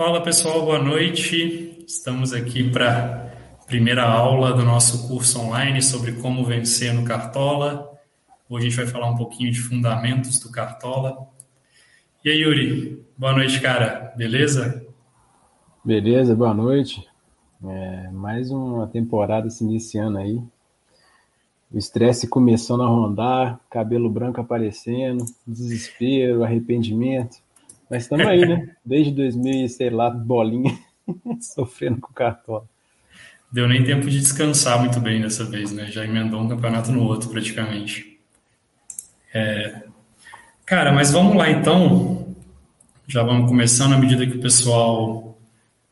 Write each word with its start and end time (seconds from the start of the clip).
Fala 0.00 0.22
pessoal, 0.22 0.64
boa 0.64 0.78
noite. 0.78 1.84
Estamos 1.86 2.32
aqui 2.32 2.70
para 2.70 3.30
a 3.60 3.66
primeira 3.66 4.02
aula 4.02 4.50
do 4.54 4.64
nosso 4.64 5.06
curso 5.06 5.38
online 5.38 5.82
sobre 5.82 6.12
como 6.12 6.42
vencer 6.42 6.94
no 6.94 7.04
Cartola. 7.04 8.00
Hoje 8.48 8.66
a 8.66 8.70
gente 8.70 8.78
vai 8.78 8.86
falar 8.86 9.10
um 9.10 9.16
pouquinho 9.18 9.52
de 9.52 9.60
fundamentos 9.60 10.40
do 10.40 10.50
Cartola. 10.50 11.28
E 12.24 12.30
aí, 12.30 12.38
Yuri? 12.38 13.04
Boa 13.14 13.34
noite, 13.34 13.60
cara. 13.60 14.14
Beleza? 14.16 14.86
Beleza, 15.84 16.34
boa 16.34 16.54
noite. 16.54 17.06
É, 17.62 18.08
mais 18.10 18.50
uma 18.50 18.86
temporada 18.86 19.50
se 19.50 19.62
iniciando 19.62 20.16
aí. 20.16 20.42
O 21.70 21.76
estresse 21.76 22.26
começando 22.26 22.84
a 22.84 22.86
rondar, 22.86 23.60
cabelo 23.68 24.08
branco 24.08 24.40
aparecendo, 24.40 25.26
desespero, 25.46 26.42
arrependimento. 26.42 27.36
Mas 27.90 28.04
estamos 28.04 28.24
aí, 28.24 28.46
né? 28.46 28.68
Desde 28.84 29.12
2000, 29.12 29.68
sei 29.68 29.90
lá, 29.90 30.08
bolinha, 30.08 30.78
sofrendo 31.42 32.00
com 32.00 32.12
o 32.12 32.14
cartola. 32.14 32.64
Deu 33.50 33.68
nem 33.68 33.82
tempo 33.82 34.08
de 34.08 34.20
descansar 34.20 34.78
muito 34.78 35.00
bem 35.00 35.20
dessa 35.20 35.44
vez, 35.44 35.72
né? 35.72 35.86
Já 35.86 36.04
emendou 36.04 36.40
um 36.40 36.48
campeonato 36.48 36.92
no 36.92 37.02
outro, 37.02 37.28
praticamente. 37.28 38.20
É... 39.34 39.82
Cara, 40.64 40.92
mas 40.92 41.10
vamos 41.10 41.36
lá 41.36 41.50
então. 41.50 42.36
Já 43.08 43.24
vamos 43.24 43.48
começando. 43.48 43.94
À 43.94 43.98
medida 43.98 44.24
que 44.24 44.36
o 44.36 44.40
pessoal 44.40 45.36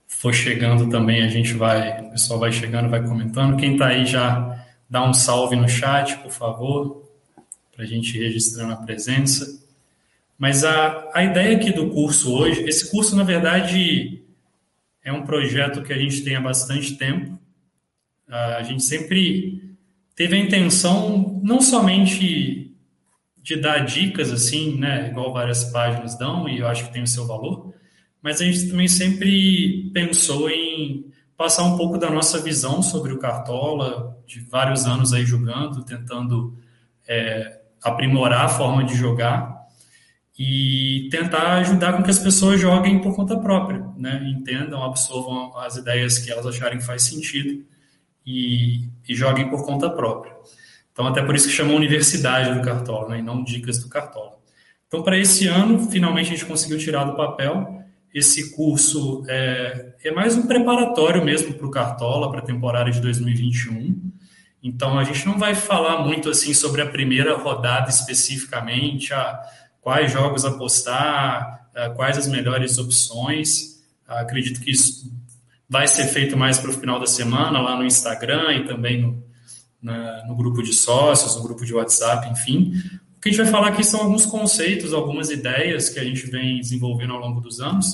for 0.07 0.33
chegando 0.33 0.89
também, 0.89 1.25
a 1.25 1.29
gente 1.29 1.53
vai. 1.55 2.01
O 2.01 2.11
pessoal 2.13 2.39
vai 2.39 2.53
chegando, 2.53 2.89
vai 2.89 3.05
comentando. 3.05 3.57
Quem 3.57 3.77
tá 3.77 3.89
aí 3.89 4.07
já 4.07 4.65
dá 4.89 5.05
um 5.05 5.13
salve 5.13 5.57
no 5.57 5.69
chat, 5.69 6.17
por 6.19 6.31
favor, 6.31 7.11
para 7.75 7.85
a 7.85 7.89
gente 7.89 8.17
registrando 8.17 8.73
a 8.73 8.77
presença. 8.77 9.67
Mas 10.39 10.63
a, 10.63 11.11
a 11.13 11.25
ideia 11.25 11.57
aqui 11.57 11.73
do 11.73 11.91
curso 11.91 12.33
hoje, 12.33 12.63
esse 12.63 12.89
curso, 12.91 13.17
na 13.17 13.25
verdade, 13.25 14.23
é 15.03 15.13
um 15.13 15.25
projeto 15.25 15.83
que 15.83 15.93
a 15.93 15.99
gente 15.99 16.23
tem 16.23 16.37
há 16.37 16.41
bastante 16.41 16.97
tempo. 16.97 17.37
A 18.29 18.63
gente 18.63 18.85
sempre 18.85 19.77
teve 20.15 20.37
a 20.37 20.39
intenção 20.39 21.41
não 21.43 21.61
somente 21.61 22.73
de 23.43 23.57
dar 23.57 23.79
dicas 23.79 24.31
assim, 24.31 24.79
né, 24.79 25.09
igual 25.09 25.33
várias 25.33 25.65
páginas 25.65 26.19
dão, 26.19 26.49
e 26.49 26.59
eu 26.59 26.69
acho 26.69 26.85
que 26.85 26.93
tem 26.93 27.03
o 27.03 27.07
seu 27.07 27.27
valor, 27.27 27.73
mas 28.21 28.43
a 28.43 28.45
gente 28.45 28.69
também 28.69 28.89
sempre 28.89 29.91
pensou 29.95 30.51
em 30.51 31.11
passar 31.37 31.63
um 31.65 31.77
pouco 31.77 31.97
da 31.97 32.11
nossa 32.11 32.39
visão 32.41 32.83
sobre 32.83 33.13
o 33.13 33.19
Cartola, 33.19 34.19
de 34.27 34.41
vários 34.41 34.85
anos 34.87 35.15
aí 35.15 35.25
jogando, 35.25 35.83
tentando 35.85 36.59
é, 37.07 37.61
aprimorar 37.83 38.45
a 38.45 38.49
forma 38.49 38.85
de 38.85 38.95
jogar 38.95 39.58
e 40.39 41.09
tentar 41.11 41.55
ajudar 41.55 41.95
com 41.95 42.03
que 42.05 42.11
as 42.11 42.19
pessoas 42.21 42.61
joguem 42.61 43.01
por 43.01 43.17
conta 43.17 43.37
própria, 43.37 43.85
né? 43.97 44.23
entendam, 44.25 44.85
absorvam 44.85 45.59
as 45.59 45.77
ideias 45.77 46.19
que 46.19 46.31
elas 46.31 46.47
acharem 46.47 46.79
que 46.79 46.85
faz 46.85 47.03
sentido 47.03 47.65
e, 48.25 48.89
e 49.09 49.17
joguem 49.17 49.51
por 49.51 49.67
conta 49.67 49.91
própria. 49.91 50.33
Então, 50.93 51.09
até 51.09 51.23
por 51.23 51.35
isso 51.35 51.49
que 51.49 51.55
chama 51.55 51.73
Universidade 51.73 52.57
do 52.57 52.63
Cartola, 52.63 53.09
né? 53.09 53.19
e 53.19 53.23
não 53.23 53.43
Dicas 53.43 53.83
do 53.83 53.89
Cartola. 53.89 54.39
Então, 54.87 55.03
para 55.03 55.19
esse 55.19 55.49
ano, 55.49 55.91
finalmente 55.91 56.29
a 56.29 56.31
gente 56.37 56.47
conseguiu 56.47 56.79
tirar 56.79 57.05
do 57.05 57.17
papel. 57.17 57.83
Esse 58.15 58.55
curso 58.55 59.25
é, 59.29 59.95
é 60.05 60.13
mais 60.13 60.37
um 60.37 60.47
preparatório 60.47 61.25
mesmo 61.25 61.53
para 61.55 61.67
o 61.67 61.71
Cartola, 61.71 62.31
para 62.31 62.39
a 62.39 62.45
temporada 62.45 62.91
de 62.93 63.01
2021. 63.01 64.13
Então, 64.63 64.99
a 64.99 65.05
gente 65.05 65.27
não 65.27 65.37
vai 65.37 65.57
falar 65.57 66.05
muito 66.05 66.31
assim 66.31 66.55
sobre 66.55 66.81
a 66.81 66.87
primeira 66.87 67.37
rodada 67.37 67.91
especificamente, 67.91 69.13
a 69.13 69.41
quais 69.89 70.13
jogos 70.13 70.45
apostar, 70.45 71.71
eh, 71.75 71.89
quais 71.97 72.19
as 72.19 72.27
melhores 72.27 72.77
opções. 72.77 73.83
Acredito 74.07 74.61
que 74.61 74.71
isso 74.71 75.11
vai 75.67 75.89
ser 75.89 76.05
feito 76.09 76.37
mais 76.37 76.59
para 76.59 76.69
o 76.69 76.75
final 76.75 77.01
da 77.01 77.07
semana, 77.07 77.59
lá 77.59 77.75
no 77.75 77.87
Instagram 77.87 78.53
e 78.53 78.65
também 78.67 79.01
no, 79.01 79.25
na, 79.81 80.27
no 80.27 80.37
grupo 80.37 80.63
de 80.63 80.75
sócios, 80.75 81.37
no 81.37 81.43
grupo 81.43 81.65
de 81.65 81.73
WhatsApp, 81.73 82.29
enfim. 82.29 82.75
O 83.17 83.21
que 83.23 83.31
a 83.31 83.33
gente 83.33 83.41
vai 83.41 83.51
falar 83.51 83.69
aqui 83.69 83.83
são 83.83 84.01
alguns 84.01 84.27
conceitos, 84.27 84.93
algumas 84.93 85.31
ideias 85.31 85.89
que 85.89 85.99
a 85.99 86.05
gente 86.05 86.27
vem 86.27 86.59
desenvolvendo 86.61 87.15
ao 87.15 87.21
longo 87.21 87.41
dos 87.41 87.59
anos 87.59 87.91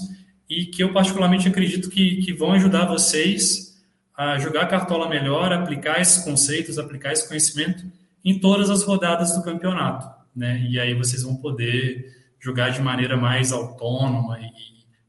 e 0.50 0.66
que 0.66 0.82
eu 0.82 0.92
particularmente 0.92 1.46
acredito 1.46 1.88
que, 1.88 2.16
que 2.16 2.32
vão 2.32 2.54
ajudar 2.54 2.86
vocês 2.86 3.80
a 4.16 4.36
jogar 4.40 4.66
cartola 4.66 5.08
melhor, 5.08 5.52
aplicar 5.52 6.00
esses 6.00 6.24
conceitos, 6.24 6.76
aplicar 6.76 7.12
esse 7.12 7.28
conhecimento 7.28 7.84
em 8.24 8.36
todas 8.40 8.68
as 8.68 8.82
rodadas 8.82 9.32
do 9.36 9.44
campeonato 9.44 10.13
né? 10.34 10.66
E 10.68 10.78
aí 10.78 10.94
vocês 10.94 11.22
vão 11.22 11.36
poder 11.36 12.12
jogar 12.40 12.70
de 12.70 12.82
maneira 12.82 13.16
mais 13.16 13.52
autônoma 13.52 14.38
e 14.40 14.50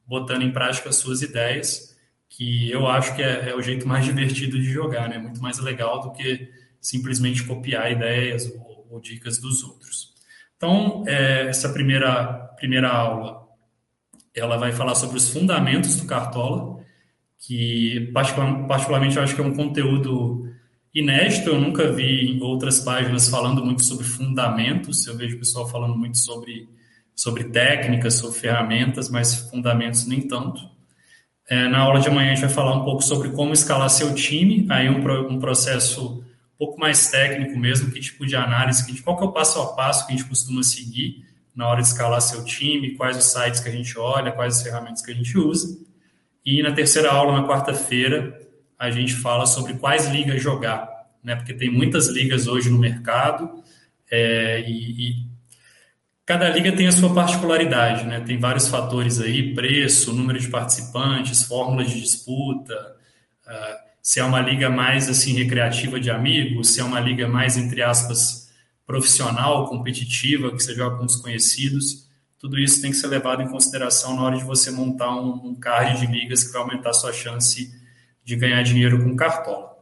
botando 0.08 0.44
em 0.44 0.52
prática 0.52 0.90
as 0.90 0.96
suas 0.98 1.22
ideias, 1.22 1.96
que 2.30 2.70
eu 2.70 2.88
acho 2.88 3.16
que 3.16 3.22
é, 3.22 3.50
é 3.50 3.56
o 3.56 3.62
jeito 3.62 3.88
mais 3.88 4.06
divertido 4.06 4.60
de 4.60 4.66
jogar, 4.66 5.10
né? 5.10 5.18
Muito 5.18 5.42
mais 5.42 5.60
legal 5.60 6.02
do 6.02 6.12
que 6.12 6.50
simplesmente 6.80 7.44
copiar 7.44 7.92
ideias 7.92 8.46
ou, 8.52 8.88
ou 8.92 9.02
dicas 9.02 9.40
dos 9.40 9.64
outros. 9.64 10.14
Então, 10.58 11.04
é, 11.08 11.48
essa 11.48 11.70
primeira, 11.70 12.34
primeira 12.58 12.90
aula, 12.90 13.46
ela 14.34 14.58
vai 14.58 14.72
falar 14.72 14.96
sobre 14.96 15.18
os 15.18 15.30
fundamentos 15.30 15.96
do 15.96 16.08
Cartola, 16.08 16.84
que 17.40 18.12
particularmente 18.14 19.18
eu 19.18 19.24
acho 19.24 19.36
que 19.36 19.42
é 19.42 19.44
um 19.44 19.56
conteúdo 19.56 20.50
inédito, 20.96 21.50
eu 21.50 21.60
nunca 21.60 21.92
vi 21.92 22.32
em 22.32 22.42
outras 22.42 22.80
páginas 22.80 23.28
falando 23.28 23.64
muito 23.64 23.84
sobre 23.84 24.06
fundamentos, 24.06 25.06
eu 25.06 25.18
vejo 25.18 25.36
o 25.36 25.40
pessoal 25.40 25.68
falando 25.68 25.98
muito 25.98 26.18
sobre, 26.18 26.70
sobre 27.14 27.44
técnicas, 27.44 28.14
sobre 28.14 28.40
ferramentas, 28.40 29.10
mas 29.10 29.36
fundamentos 29.50 30.08
nem 30.08 30.22
tanto. 30.22 30.62
É, 31.50 31.68
na 31.68 31.80
aula 31.80 32.00
de 32.00 32.08
amanhã 32.08 32.32
a 32.32 32.36
gente 32.36 32.46
vai 32.46 32.54
falar 32.54 32.76
um 32.76 32.86
pouco 32.86 33.04
sobre 33.04 33.30
como 33.32 33.52
escalar 33.52 33.90
seu 33.90 34.16
time, 34.16 34.66
aí 34.70 34.90
um, 34.90 35.00
um 35.30 35.38
processo 35.38 36.24
um 36.56 36.58
pouco 36.58 36.80
mais 36.80 37.12
técnico 37.12 37.60
mesmo, 37.60 37.92
que 37.92 38.00
tipo 38.00 38.26
de 38.26 38.38
análise, 38.38 38.86
que, 38.86 39.02
qual 39.02 39.18
que 39.18 39.24
é 39.24 39.28
o 39.28 39.34
passo 39.34 39.60
a 39.60 39.74
passo 39.74 40.08
que 40.08 40.14
a 40.14 40.16
gente 40.16 40.28
costuma 40.30 40.64
seguir 40.64 41.26
na 41.54 41.68
hora 41.68 41.82
de 41.82 41.88
escalar 41.88 42.22
seu 42.22 42.44
time, 42.46 42.96
quais 42.96 43.18
os 43.18 43.26
sites 43.26 43.60
que 43.60 43.68
a 43.68 43.72
gente 43.72 43.98
olha, 44.00 44.32
quais 44.32 44.58
as 44.58 44.64
ferramentas 44.64 45.02
que 45.02 45.12
a 45.12 45.16
gente 45.16 45.38
usa. 45.38 45.78
E 46.46 46.64
na 46.64 46.72
terceira 46.72 47.12
aula, 47.12 47.42
na 47.42 47.48
quarta-feira, 47.48 48.45
a 48.78 48.92
gente 48.92 49.14
fala 49.14 49.46
sobre 49.46 49.74
quais 49.76 50.08
ligas 50.08 50.42
jogar, 50.42 50.90
né? 51.24 51.36
Porque 51.36 51.54
tem 51.54 51.72
muitas 51.72 52.08
ligas 52.08 52.48
hoje 52.48 52.70
no 52.70 52.78
mercado 52.78 53.64
é, 54.12 54.62
e, 54.62 55.10
e, 55.10 55.26
cada 56.26 56.50
liga 56.50 56.72
tem 56.72 56.88
a 56.88 56.92
sua 56.92 57.14
particularidade, 57.14 58.06
né? 58.06 58.20
Tem 58.20 58.38
vários 58.38 58.68
fatores 58.68 59.20
aí, 59.20 59.54
preço, 59.54 60.14
número 60.14 60.40
de 60.40 60.48
participantes, 60.50 61.44
fórmulas 61.44 61.90
de 61.90 62.02
disputa, 62.02 62.96
uh, 63.48 63.86
se 64.02 64.20
é 64.20 64.24
uma 64.24 64.42
liga 64.42 64.70
mais 64.70 65.10
assim 65.10 65.34
recreativa 65.34 66.00
de 66.00 66.12
amigos, 66.12 66.74
se 66.74 66.80
é 66.80 66.84
uma 66.84 67.00
liga 67.00 67.28
mais 67.28 67.58
entre 67.58 67.82
aspas 67.82 68.46
profissional, 68.86 69.68
competitiva, 69.68 70.52
que 70.52 70.62
você 70.62 70.76
joga 70.76 70.98
com 70.98 71.06
desconhecidos. 71.08 72.08
Tudo 72.38 72.60
isso 72.60 72.82
tem 72.82 72.92
que 72.92 72.98
ser 72.98 73.08
levado 73.08 73.42
em 73.42 73.48
consideração 73.48 74.16
na 74.16 74.22
hora 74.22 74.38
de 74.38 74.44
você 74.44 74.70
montar 74.70 75.10
um, 75.16 75.48
um 75.48 75.56
card 75.56 76.06
de 76.06 76.12
ligas 76.12 76.44
que 76.44 76.54
vai 76.54 76.62
aumentar 76.62 76.92
a 76.92 76.94
sua 76.94 77.12
chance 77.12 77.74
de 78.26 78.36
ganhar 78.36 78.62
dinheiro 78.64 79.02
com 79.02 79.16
cartola. 79.16 79.76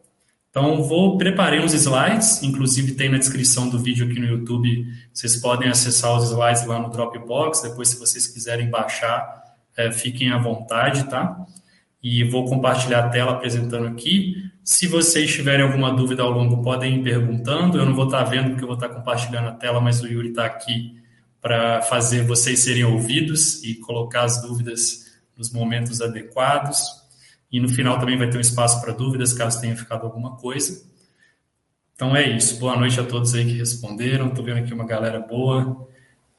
Então, 0.49 0.83
vou 0.83 1.17
preparei 1.17 1.59
uns 1.59 1.73
slides, 1.73 2.43
inclusive 2.43 2.91
tem 2.91 3.09
na 3.09 3.17
descrição 3.17 3.69
do 3.69 3.79
vídeo 3.79 4.05
aqui 4.05 4.19
no 4.19 4.27
YouTube, 4.27 4.85
vocês 5.11 5.37
podem 5.37 5.67
acessar 5.67 6.15
os 6.15 6.25
slides 6.25 6.63
lá 6.67 6.79
no 6.79 6.91
Dropbox, 6.91 7.63
depois 7.63 7.87
se 7.87 7.99
vocês 7.99 8.27
quiserem 8.27 8.69
baixar, 8.69 9.55
é, 9.75 9.91
fiquem 9.91 10.31
à 10.31 10.37
vontade, 10.37 11.09
tá? 11.09 11.43
E 12.03 12.23
vou 12.25 12.45
compartilhar 12.45 13.05
a 13.05 13.09
tela 13.09 13.31
apresentando 13.31 13.87
aqui. 13.87 14.35
Se 14.63 14.87
vocês 14.87 15.33
tiverem 15.33 15.65
alguma 15.65 15.91
dúvida 15.91 16.21
ao 16.21 16.29
longo, 16.29 16.61
podem 16.61 16.99
ir 16.99 17.03
perguntando. 17.03 17.77
Eu 17.77 17.85
não 17.85 17.95
vou 17.95 18.05
estar 18.05 18.23
vendo 18.25 18.49
porque 18.49 18.63
eu 18.63 18.67
vou 18.67 18.75
estar 18.75 18.89
compartilhando 18.89 19.47
a 19.47 19.53
tela, 19.53 19.81
mas 19.81 20.01
o 20.01 20.07
Yuri 20.07 20.29
está 20.29 20.45
aqui 20.45 21.01
para 21.41 21.81
fazer 21.81 22.25
vocês 22.27 22.59
serem 22.59 22.83
ouvidos 22.83 23.63
e 23.63 23.75
colocar 23.75 24.23
as 24.23 24.41
dúvidas 24.41 25.13
nos 25.35 25.51
momentos 25.51 26.01
adequados. 26.01 27.02
E 27.53 27.59
no 27.59 27.69
final 27.69 27.99
também 27.99 28.17
vai 28.17 28.27
ter 28.27 28.37
um 28.37 28.41
espaço 28.41 28.81
para 28.81 28.91
dúvidas, 28.91 29.31
caso 29.31 29.61
tenha 29.61 29.77
ficado 29.77 30.07
alguma 30.07 30.35
coisa. 30.37 30.83
Então 31.95 32.15
é 32.15 32.27
isso. 32.27 32.59
Boa 32.59 32.75
noite 32.75 32.99
a 32.99 33.05
todos 33.05 33.35
aí 33.35 33.45
que 33.45 33.53
responderam. 33.53 34.29
Estou 34.29 34.43
vendo 34.43 34.57
aqui 34.57 34.73
uma 34.73 34.87
galera 34.87 35.19
boa, 35.19 35.87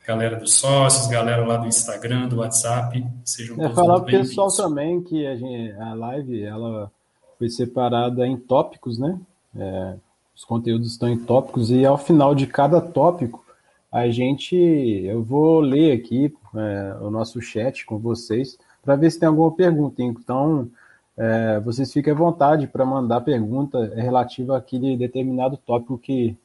galera 0.05 0.35
dos 0.35 0.55
sócios, 0.55 1.07
galera 1.07 1.47
lá 1.47 1.57
do 1.57 1.69
Instagram, 1.69 2.27
do 2.27 2.39
WhatsApp. 2.39 3.07
Sejam 3.25 3.65
é, 3.65 3.69
falar 3.71 4.01
para 4.01 4.09
o 4.09 4.19
pessoal 4.19 4.49
também 4.49 5.01
que 5.05 5.25
a, 5.25 5.37
gente, 5.37 5.73
a 5.75 5.95
live 5.95 6.43
ela 6.43 6.91
foi 7.39 7.49
separada 7.49 8.27
em 8.27 8.37
tópicos, 8.37 8.99
né? 8.99 9.17
É, 9.55 9.95
os 10.35 10.45
conteúdos 10.45 10.91
estão 10.91 11.09
em 11.09 11.17
tópicos 11.17 11.71
e 11.71 11.87
ao 11.87 11.97
final 11.97 12.35
de 12.35 12.49
cada 12.49 12.81
tópico 12.81 13.45
a 13.93 14.09
gente, 14.09 14.57
eu 14.57 15.23
vou 15.23 15.61
ler 15.61 15.93
aqui 15.93 16.35
é, 16.57 16.97
o 17.01 17.09
nosso 17.09 17.41
chat 17.41 17.87
com 17.87 17.99
vocês 17.99 18.59
para 18.83 18.97
ver 18.97 19.13
se 19.13 19.21
tem 19.21 19.29
alguma 19.29 19.53
pergunta. 19.53 20.03
Então 20.03 20.69
é, 21.17 21.61
vocês 21.61 21.93
fiquem 21.93 22.13
à 22.13 22.17
vontade 22.17 22.67
para 22.67 22.85
mandar 22.85 23.21
pergunta 23.21 23.93
relativa 23.95 24.57
àquele 24.57 24.97
determinado 24.97 25.57
tópico 25.57 25.99
que 25.99 26.37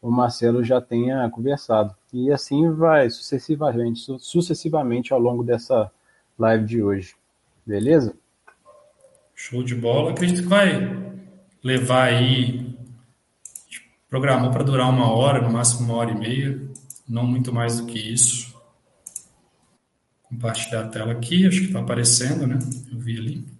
o 0.00 0.10
Marcelo 0.10 0.62
já 0.62 0.80
tenha 0.80 1.28
conversado. 1.30 1.94
E 2.12 2.30
assim 2.30 2.70
vai 2.70 3.10
sucessivamente, 3.10 4.00
sucessivamente 4.20 5.12
ao 5.12 5.18
longo 5.18 5.42
dessa 5.42 5.90
live 6.38 6.64
de 6.64 6.82
hoje. 6.82 7.16
Beleza? 7.66 8.14
Show 9.34 9.64
de 9.64 9.74
bola. 9.74 10.12
Acredito 10.12 10.42
que 10.42 10.48
vai 10.48 11.12
levar 11.62 12.04
aí. 12.04 12.72
Programou 14.08 14.50
para 14.50 14.62
durar 14.62 14.88
uma 14.90 15.10
hora, 15.10 15.40
no 15.40 15.50
máximo 15.50 15.86
uma 15.88 15.96
hora 15.96 16.12
e 16.12 16.18
meia, 16.18 16.62
não 17.08 17.26
muito 17.26 17.52
mais 17.52 17.80
do 17.80 17.86
que 17.86 17.98
isso. 17.98 18.54
Compartilhar 20.22 20.82
a 20.82 20.88
tela 20.88 21.12
aqui, 21.12 21.46
acho 21.46 21.60
que 21.60 21.66
está 21.66 21.80
aparecendo, 21.80 22.46
né? 22.46 22.58
Eu 22.92 22.98
vi 22.98 23.18
ali. 23.18 23.53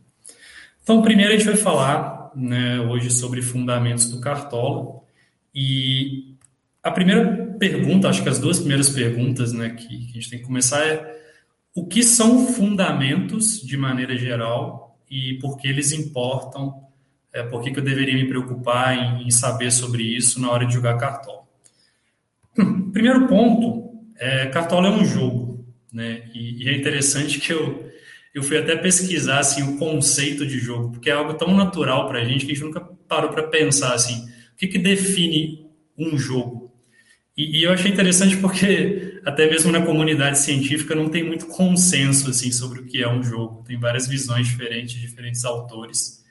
Então, 0.85 1.01
primeiro 1.01 1.33
a 1.33 1.37
gente 1.37 1.47
vai 1.47 1.57
falar 1.57 2.31
né, 2.37 2.79
hoje 2.79 3.11
sobre 3.11 3.41
fundamentos 3.41 4.11
do 4.11 4.21
Cartola. 4.21 5.01
E 5.55 6.35
a 6.83 6.91
primeira 6.91 7.57
pergunta, 7.59 8.11
acho 8.11 8.23
que 8.23 8.29
as 8.29 8.39
duas 8.39 8.59
primeiras 8.59 8.91
perguntas 8.91 9.55
né, 9.55 9.71
que, 9.71 9.87
a 9.87 10.13
gente 10.13 10.29
tem 10.29 10.39
que 10.41 10.45
começar 10.45 10.87
é 10.87 11.23
o 11.75 11.87
que 11.87 12.03
são 12.03 12.47
fundamentos 12.49 13.63
de 13.63 13.79
maneira 13.79 14.15
geral 14.15 14.99
e 15.11 15.39
por 15.41 15.57
que 15.57 15.67
eles 15.67 15.91
importam, 15.93 16.85
é, 17.33 17.43
por 17.43 17.63
que, 17.63 17.71
que 17.71 17.79
eu 17.79 17.85
deveria 17.85 18.15
me 18.15 18.29
preocupar 18.29 18.95
em, 18.95 19.27
em, 19.27 19.31
saber 19.31 19.71
sobre 19.73 20.03
isso 20.03 20.39
na 20.39 20.51
hora 20.51 20.67
de 20.67 20.75
jogar 20.75 20.99
Cartola. 20.99 21.45
Hum, 22.59 22.91
primeiro 22.93 23.27
ponto, 23.27 24.05
é, 24.17 24.47
Cartola 24.47 24.89
é 24.89 24.91
um 24.91 25.05
jogo, 25.05 25.65
né? 25.91 26.29
E, 26.35 26.63
e, 26.63 26.69
é 26.69 26.77
interessante 26.77 27.41
que 27.41 27.53
eu, 27.53 27.84
eu 28.35 28.43
fui 28.43 28.59
até 28.59 28.75
pesquisar 28.75 29.39
assim, 29.39 29.63
o 29.63 29.79
conceito 29.79 30.45
de 30.45 30.59
jogo, 30.59 30.91
porque 30.91 31.09
é 31.09 31.13
algo 31.13 31.35
tão 31.35 31.55
natural 31.55 32.09
para 32.09 32.21
a 32.21 32.25
gente 32.25 32.45
que 32.45 32.51
a 32.51 32.55
gente 32.55 32.65
nunca 32.65 32.81
parou 32.81 33.31
para 33.31 33.45
pensar 33.45 33.95
assim, 33.95 34.27
o 34.53 34.57
que, 34.57 34.67
que 34.67 34.79
define 34.79 35.71
um 35.97 36.19
jogo? 36.19 36.65
E, 37.37 37.61
e, 37.61 37.65
eu 37.65 37.73
achei 37.73 37.91
interessante 37.91 38.37
porque 38.37 39.21
até 39.27 39.49
mesmo 39.49 39.71
na 39.71 39.85
comunidade 39.85 40.39
científica 40.39 40.95
não 40.95 41.09
tem 41.09 41.25
muito 41.25 41.47
consenso 41.47 42.31
assim 42.31 42.51
sobre 42.51 42.81
o 42.81 42.85
que 42.85 43.03
é 43.03 43.09
um 43.09 43.23
jogo. 43.23 43.65
Tem 43.65 43.79
várias 43.79 44.07
visões 44.07 44.47
diferentes, 44.47 45.01
diferentes 45.01 45.45
autores. 45.45 46.25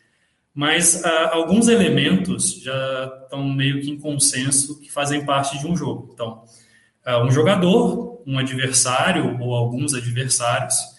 Mas 0.54 1.04
ah, 1.04 1.32
alguns 1.34 1.68
elementos 1.68 2.62
já 2.62 3.22
estão 3.24 3.44
meio 3.50 3.82
que 3.82 3.90
em 3.90 3.98
consenso 3.98 4.80
que 4.80 4.92
fazem 4.92 5.26
parte 5.26 5.60
de 5.60 5.68
um 5.68 5.76
jogo. 5.76 6.12
Então, 6.14 6.44
ah, 7.04 7.24
um 7.24 7.32
jogador, 7.32 8.24
um 8.26 8.38
adversário 8.38 9.38
ou 9.42 9.54
alguns 9.56 9.94
adversários 9.94 10.93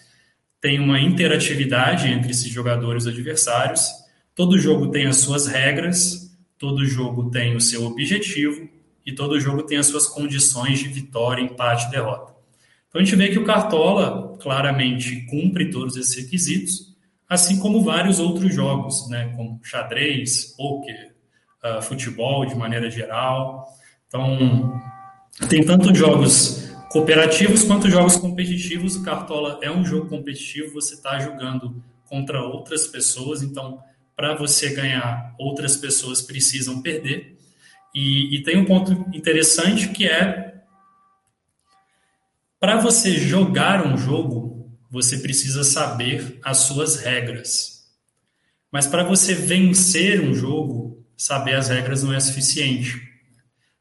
tem 0.61 0.79
uma 0.79 0.99
interatividade 0.99 2.07
entre 2.07 2.31
esses 2.31 2.47
jogadores 2.47 3.07
adversários. 3.07 3.89
Todo 4.33 4.59
jogo 4.59 4.89
tem 4.89 5.05
as 5.05 5.17
suas 5.17 5.47
regras, 5.47 6.35
todo 6.57 6.85
jogo 6.85 7.29
tem 7.29 7.55
o 7.55 7.61
seu 7.61 7.85
objetivo 7.85 8.67
e 9.05 9.13
todo 9.13 9.39
jogo 9.39 9.63
tem 9.63 9.77
as 9.77 9.85
suas 9.85 10.07
condições 10.07 10.79
de 10.79 10.87
vitória, 10.87 11.41
empate 11.41 11.89
derrota. 11.91 12.33
Então 12.89 13.01
a 13.01 13.05
gente 13.05 13.15
vê 13.15 13.29
que 13.29 13.37
o 13.37 13.45
Cartola 13.45 14.37
claramente 14.41 15.25
cumpre 15.29 15.69
todos 15.69 15.95
esses 15.97 16.15
requisitos, 16.15 16.95
assim 17.29 17.59
como 17.59 17.83
vários 17.83 18.19
outros 18.19 18.53
jogos, 18.53 19.09
né, 19.09 19.33
como 19.35 19.59
xadrez, 19.63 20.55
poker, 20.57 21.13
uh, 21.63 21.81
futebol 21.81 22.45
de 22.45 22.55
maneira 22.55 22.89
geral. 22.89 23.67
Então 24.07 24.81
tem 25.49 25.63
tanto 25.63 25.93
jogos 25.93 26.64
cooperativos 26.95 27.63
quanto 27.63 27.89
jogos 27.89 28.15
competitivos. 28.15 28.95
O 28.95 29.03
Cartola 29.03 29.59
é 29.61 29.69
um 29.69 29.83
jogo 29.83 30.07
competitivo, 30.07 30.71
você 30.71 30.93
está 30.93 31.19
jogando 31.19 31.83
contra 32.05 32.41
outras 32.41 32.87
pessoas, 32.87 33.43
então 33.43 33.83
para 34.15 34.33
você 34.33 34.73
ganhar, 34.73 35.35
outras 35.37 35.75
pessoas 35.75 36.21
precisam 36.21 36.81
perder. 36.81 37.37
E, 37.93 38.37
e 38.37 38.43
tem 38.43 38.57
um 38.57 38.63
ponto 38.63 38.93
interessante 39.13 39.89
que 39.89 40.07
é 40.07 40.63
para 42.61 42.79
você 42.79 43.17
jogar 43.17 43.85
um 43.85 43.97
jogo, 43.97 44.71
você 44.89 45.17
precisa 45.17 45.65
saber 45.65 46.39
as 46.41 46.59
suas 46.59 46.95
regras. 46.95 47.89
Mas 48.71 48.87
para 48.87 49.03
você 49.03 49.33
vencer 49.33 50.21
um 50.21 50.33
jogo, 50.33 51.05
saber 51.17 51.55
as 51.55 51.67
regras 51.67 52.03
não 52.03 52.13
é 52.13 52.21
suficiente. 52.21 53.01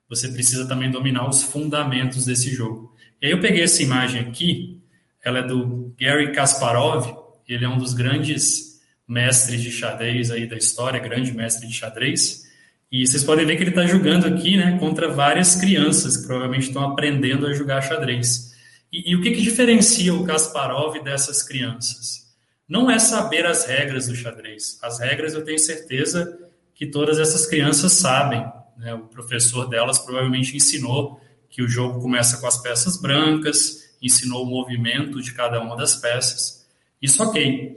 Você 0.09 0.27
precisa 0.33 0.67
também 0.67 0.91
dominar 0.91 1.29
os 1.29 1.45
fundamentos 1.45 2.25
desse 2.25 2.53
jogo. 2.53 2.93
E 3.25 3.29
aí 3.29 3.33
eu 3.33 3.41
peguei 3.41 3.63
essa 3.63 3.83
imagem 3.83 4.21
aqui, 4.21 4.83
ela 5.25 5.39
é 5.39 5.43
do 5.43 5.95
Gary 5.99 6.31
Kasparov, 6.33 7.07
ele 7.49 7.65
é 7.65 7.69
um 7.71 7.79
dos 7.79 7.95
grandes 7.95 8.83
mestres 9.09 9.63
de 9.63 9.73
xadrez 9.73 10.31
aí 10.31 10.47
da 10.47 10.59
história, 10.59 11.01
grande 11.01 11.33
mestre 11.33 11.67
de 11.67 11.73
xadrez. 11.73 12.45
E 12.93 13.07
vocês 13.07 13.25
podem 13.25 13.47
ver 13.47 13.57
que 13.57 13.63
ele 13.63 13.71
está 13.71 13.87
jogando 13.87 14.27
aqui 14.27 14.59
né, 14.59 14.77
contra 14.79 15.09
várias 15.09 15.55
crianças 15.57 16.19
que 16.19 16.27
provavelmente 16.27 16.67
estão 16.67 16.85
aprendendo 16.85 17.47
a 17.47 17.55
jogar 17.55 17.81
xadrez. 17.81 18.55
E, 18.93 19.13
e 19.13 19.17
o 19.17 19.23
que, 19.23 19.31
que 19.31 19.41
diferencia 19.41 20.13
o 20.13 20.23
Kasparov 20.27 21.03
dessas 21.03 21.43
crianças? 21.43 22.31
Não 22.69 22.91
é 22.91 22.99
saber 22.99 23.47
as 23.47 23.65
regras 23.65 24.07
do 24.07 24.15
xadrez. 24.15 24.79
As 24.83 25.01
regras 25.01 25.33
eu 25.33 25.43
tenho 25.43 25.59
certeza 25.59 26.39
que 26.75 26.85
todas 26.85 27.19
essas 27.19 27.47
crianças 27.47 27.95
sabem. 27.95 28.45
Né? 28.77 28.93
O 28.93 29.07
professor 29.07 29.67
delas 29.67 29.99
provavelmente 29.99 30.55
ensinou 30.55 31.24
que 31.55 31.63
o 31.63 31.69
jogo 31.69 32.01
começa 32.01 32.39
com 32.39 32.49
as 32.49 32.61
peças 32.61 33.01
brancas, 33.01 33.95
ensinou 34.03 34.43
o 34.43 34.51
movimento 34.51 35.23
de 35.23 35.33
cada 35.33 35.61
uma 35.61 35.77
das 35.77 35.95
peças. 35.95 36.67
Isso 37.01 37.23
ok. 37.23 37.77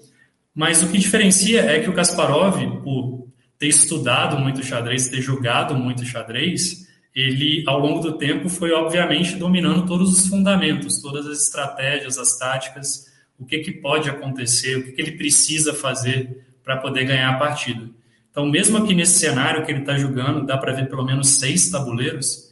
Mas 0.54 0.82
o 0.82 0.90
que 0.90 0.98
diferencia 0.98 1.62
é 1.62 1.80
que 1.80 1.88
o 1.88 1.94
Kasparov, 1.94 2.58
por 2.84 3.28
ter 3.60 3.68
estudado 3.68 4.40
muito 4.40 4.66
xadrez, 4.66 5.10
ter 5.10 5.22
jogado 5.22 5.76
muito 5.76 6.04
xadrez, 6.04 6.88
ele, 7.14 7.64
ao 7.68 7.80
longo 7.80 8.00
do 8.00 8.18
tempo, 8.18 8.50
foi 8.50 8.72
obviamente 8.72 9.36
dominando 9.36 9.86
todos 9.86 10.12
os 10.12 10.28
fundamentos, 10.28 11.00
todas 11.00 11.28
as 11.28 11.44
estratégias, 11.44 12.18
as 12.18 12.36
táticas, 12.36 13.06
o 13.38 13.46
que, 13.46 13.60
que 13.60 13.74
pode 13.74 14.10
acontecer, 14.10 14.76
o 14.76 14.84
que, 14.86 14.94
que 14.94 15.02
ele 15.04 15.12
precisa 15.12 15.72
fazer 15.72 16.44
para 16.64 16.78
poder 16.78 17.06
ganhar 17.06 17.30
a 17.30 17.38
partida. 17.38 17.88
Então, 18.32 18.44
mesmo 18.48 18.80
aqui 18.80 18.96
nesse 18.96 19.20
cenário 19.20 19.64
que 19.64 19.72
ele 19.72 19.82
está 19.82 19.96
jogando, 19.96 20.48
dá 20.48 20.58
para 20.58 20.74
ver 20.74 20.90
pelo 20.90 21.06
menos 21.06 21.30
seis 21.30 21.70
tabuleiros, 21.70 22.47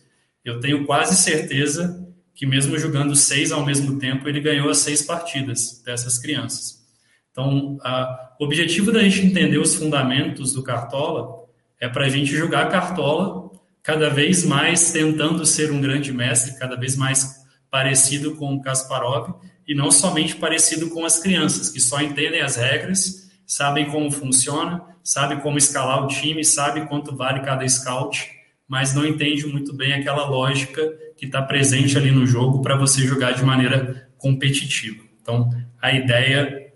eu 0.46 0.60
tenho 0.60 0.86
quase 0.86 1.16
certeza 1.16 2.08
que, 2.36 2.46
mesmo 2.46 2.78
jogando 2.78 3.16
seis 3.16 3.52
ao 3.52 3.66
mesmo 3.66 3.98
tempo, 3.98 4.30
ele 4.30 4.40
ganhou 4.40 4.70
as 4.70 4.78
seis 4.78 5.02
partidas 5.02 5.82
dessas 5.84 6.20
crianças. 6.20 6.86
Então, 7.32 7.78
a, 7.82 8.36
o 8.40 8.46
objetivo 8.46 8.92
da 8.92 9.02
gente 9.02 9.26
entender 9.26 9.58
os 9.58 9.76
fundamentos 9.76 10.54
do 10.54 10.62
Cartola 10.62 11.44
é 11.82 11.90
para 11.90 12.06
a 12.06 12.10
gente 12.10 12.36
jogar 12.36 12.70
Cartola 12.70 13.52
cada 13.82 14.10
vez 14.10 14.46
mais 14.46 14.92
tentando 14.92 15.46
ser 15.46 15.72
um 15.72 15.82
grande 15.82 16.14
mestre, 16.14 16.58
cada 16.58 16.76
vez 16.76 16.96
mais 16.96 17.44
parecido 17.70 18.36
com 18.36 18.54
o 18.54 18.62
Kasparov 18.62 19.36
e 19.68 19.74
não 19.76 19.92
somente 19.92 20.36
parecido 20.36 20.90
com 20.90 21.06
as 21.06 21.20
crianças, 21.20 21.70
que 21.70 21.80
só 21.80 22.02
entendem 22.02 22.42
as 22.42 22.56
regras, 22.56 23.30
sabem 23.46 23.90
como 23.90 24.12
funciona, 24.12 24.82
sabem 25.04 25.40
como 25.40 25.58
escalar 25.58 26.04
o 26.04 26.08
time, 26.08 26.44
sabem 26.44 26.86
quanto 26.86 27.16
vale 27.16 27.42
cada 27.42 27.68
scout, 27.68 28.35
mas 28.68 28.94
não 28.94 29.06
entende 29.06 29.46
muito 29.46 29.74
bem 29.74 29.94
aquela 29.94 30.28
lógica 30.28 30.82
que 31.16 31.26
está 31.26 31.42
presente 31.42 31.98
ali 31.98 32.12
no 32.12 32.26
jogo 32.26 32.62
para 32.62 32.78
você 32.78 33.02
jogar 33.02 33.34
de 33.34 33.44
maneira 33.44 34.10
competitiva. 34.18 35.04
Então, 35.22 35.50
a 35.82 35.94
ideia 35.94 36.74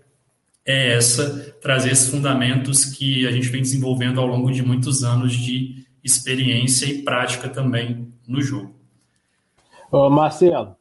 é 0.64 0.94
essa, 0.94 1.56
trazer 1.60 1.90
esses 1.90 2.08
fundamentos 2.08 2.84
que 2.84 3.26
a 3.26 3.32
gente 3.32 3.48
vem 3.48 3.62
desenvolvendo 3.62 4.20
ao 4.20 4.26
longo 4.26 4.50
de 4.52 4.62
muitos 4.62 5.02
anos 5.02 5.32
de 5.32 5.84
experiência 6.02 6.86
e 6.86 7.02
prática 7.02 7.48
também 7.48 8.12
no 8.26 8.40
jogo. 8.40 8.74
Ô 9.90 10.08
Marcelo. 10.08 10.76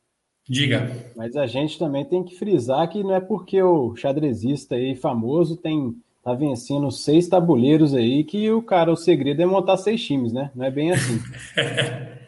Diga. 0.47 1.11
Mas 1.15 1.35
a 1.35 1.45
gente 1.45 1.77
também 1.77 2.05
tem 2.05 2.23
que 2.23 2.35
frisar 2.35 2.87
que 2.89 3.03
não 3.03 3.13
é 3.13 3.19
porque 3.19 3.61
o 3.61 3.95
xadrezista 3.95 4.75
aí 4.75 4.95
famoso 4.95 5.57
tem 5.57 5.95
tá 6.23 6.33
vencendo 6.33 6.91
seis 6.91 7.27
tabuleiros 7.27 7.93
aí 7.93 8.23
que 8.23 8.49
o 8.51 8.61
cara, 8.61 8.91
o 8.91 8.97
segredo 8.97 9.41
é 9.41 9.45
montar 9.45 9.77
seis 9.77 10.03
times, 10.03 10.33
né? 10.33 10.51
Não 10.55 10.65
é 10.65 10.71
bem 10.71 10.91
assim. 10.91 11.19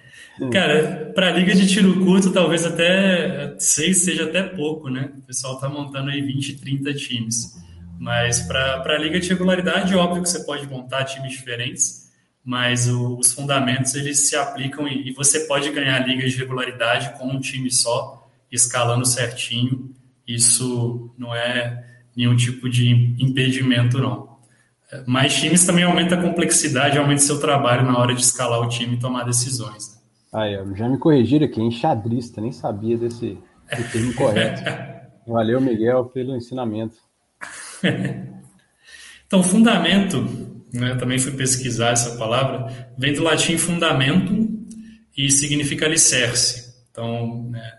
Cara, 0.51 1.11
para 1.13 1.31
liga 1.31 1.53
de 1.53 1.67
tiro 1.67 2.03
curto, 2.03 2.31
talvez 2.31 2.65
até 2.65 3.53
seis 3.59 3.97
seja 3.97 4.23
até 4.23 4.41
pouco, 4.41 4.89
né? 4.89 5.11
O 5.17 5.21
pessoal 5.21 5.55
está 5.55 5.69
montando 5.69 6.09
aí 6.09 6.21
20, 6.21 6.57
30 6.57 6.93
times. 6.95 7.61
Mas 7.99 8.39
para 8.41 8.81
a 8.83 8.97
liga 8.97 9.19
de 9.19 9.29
regularidade, 9.29 9.93
óbvio 9.93 10.23
que 10.23 10.29
você 10.29 10.43
pode 10.43 10.65
montar 10.67 11.03
times 11.03 11.33
diferentes, 11.33 12.09
mas 12.43 12.87
o, 12.87 13.19
os 13.19 13.33
fundamentos 13.33 13.93
eles 13.93 14.27
se 14.27 14.35
aplicam 14.35 14.87
e, 14.87 15.09
e, 15.09 15.13
você 15.13 15.41
pode 15.41 15.69
ganhar 15.69 15.99
liga 16.07 16.27
de 16.27 16.35
regularidade 16.35 17.15
com 17.19 17.27
um 17.27 17.39
time 17.39 17.69
só, 17.69 18.27
escalando 18.51 19.05
certinho. 19.05 19.93
Isso 20.27 21.13
não 21.15 21.35
é 21.35 21.90
nenhum 22.15 22.35
tipo 22.35 22.69
de 22.69 23.15
impedimento, 23.19 23.97
não. 23.97 24.31
Mais 25.07 25.33
times 25.33 25.65
também 25.65 25.85
aumenta 25.85 26.15
a 26.15 26.21
complexidade, 26.21 26.97
aumenta 26.97 27.21
seu 27.21 27.39
trabalho 27.39 27.85
na 27.85 27.97
hora 27.97 28.13
de 28.13 28.21
escalar 28.21 28.59
o 28.59 28.67
time 28.67 28.95
e 28.95 28.99
tomar 28.99 29.23
decisões. 29.23 29.95
Né? 29.95 30.01
Aí, 30.33 30.75
já 30.75 30.87
me 30.89 30.97
corrigiram 30.97 31.45
aqui, 31.45 31.61
enxadrista, 31.61 32.41
nem 32.41 32.51
sabia 32.51 32.97
desse, 32.97 33.37
desse 33.69 33.91
termo 33.91 34.13
correto. 34.13 34.61
Valeu, 35.25 35.61
Miguel, 35.61 36.05
pelo 36.05 36.35
ensinamento. 36.35 36.97
então, 39.25 39.41
fundamento, 39.41 40.17
né, 40.73 40.95
também 40.95 41.19
fui 41.19 41.31
pesquisar 41.33 41.91
essa 41.91 42.17
palavra, 42.17 42.91
vem 42.97 43.13
do 43.13 43.23
latim 43.23 43.57
fundamento 43.57 44.49
e 45.17 45.31
significa 45.31 45.85
alicerce. 45.85 46.73
Então, 46.91 47.49
né, 47.49 47.73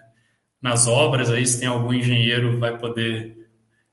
nas 0.62 0.86
obras 0.86 1.30
aí, 1.30 1.46
se 1.46 1.60
tem 1.60 1.68
algum 1.68 1.92
engenheiro, 1.92 2.58
vai 2.58 2.78
poder 2.78 3.41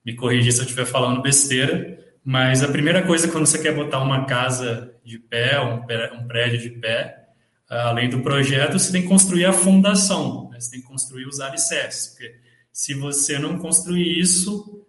me 0.05 0.15
corrigir 0.15 0.51
se 0.51 0.59
eu 0.59 0.63
estiver 0.63 0.85
falando 0.85 1.21
besteira, 1.21 1.97
mas 2.23 2.63
a 2.63 2.67
primeira 2.67 3.01
coisa 3.01 3.27
quando 3.27 3.45
você 3.45 3.59
quer 3.59 3.73
botar 3.73 3.99
uma 3.99 4.25
casa 4.25 4.93
de 5.03 5.17
pé, 5.19 5.59
um, 5.59 6.27
prédio 6.27 6.59
de 6.59 6.69
pé, 6.69 7.27
além 7.69 8.09
do 8.09 8.21
projeto, 8.21 8.77
você 8.77 8.91
tem 8.91 9.01
que 9.01 9.07
construir 9.07 9.45
a 9.45 9.53
fundação, 9.53 10.49
né? 10.51 10.59
você 10.59 10.71
tem 10.71 10.81
que 10.81 10.87
construir 10.87 11.25
os 11.25 11.39
alicerces, 11.39 12.07
porque 12.07 12.35
se 12.71 12.93
você 12.93 13.37
não 13.37 13.57
construir 13.57 14.19
isso, 14.19 14.85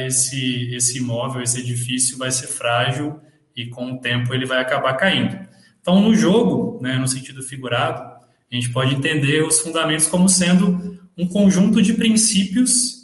esse, 0.00 0.74
esse 0.74 0.98
imóvel, 0.98 1.42
esse 1.42 1.60
edifício 1.60 2.18
vai 2.18 2.30
ser 2.30 2.48
frágil 2.48 3.20
e 3.56 3.66
com 3.66 3.92
o 3.92 4.00
tempo 4.00 4.34
ele 4.34 4.46
vai 4.46 4.60
acabar 4.60 4.94
caindo. 4.94 5.38
Então, 5.80 6.00
no 6.00 6.14
jogo, 6.14 6.80
né, 6.82 6.96
no 6.96 7.08
sentido 7.08 7.42
figurado, 7.42 8.02
a 8.02 8.54
gente 8.54 8.70
pode 8.70 8.94
entender 8.94 9.42
os 9.42 9.60
fundamentos 9.60 10.06
como 10.06 10.28
sendo 10.28 11.00
um 11.16 11.26
conjunto 11.26 11.80
de 11.82 11.94
princípios 11.94 13.01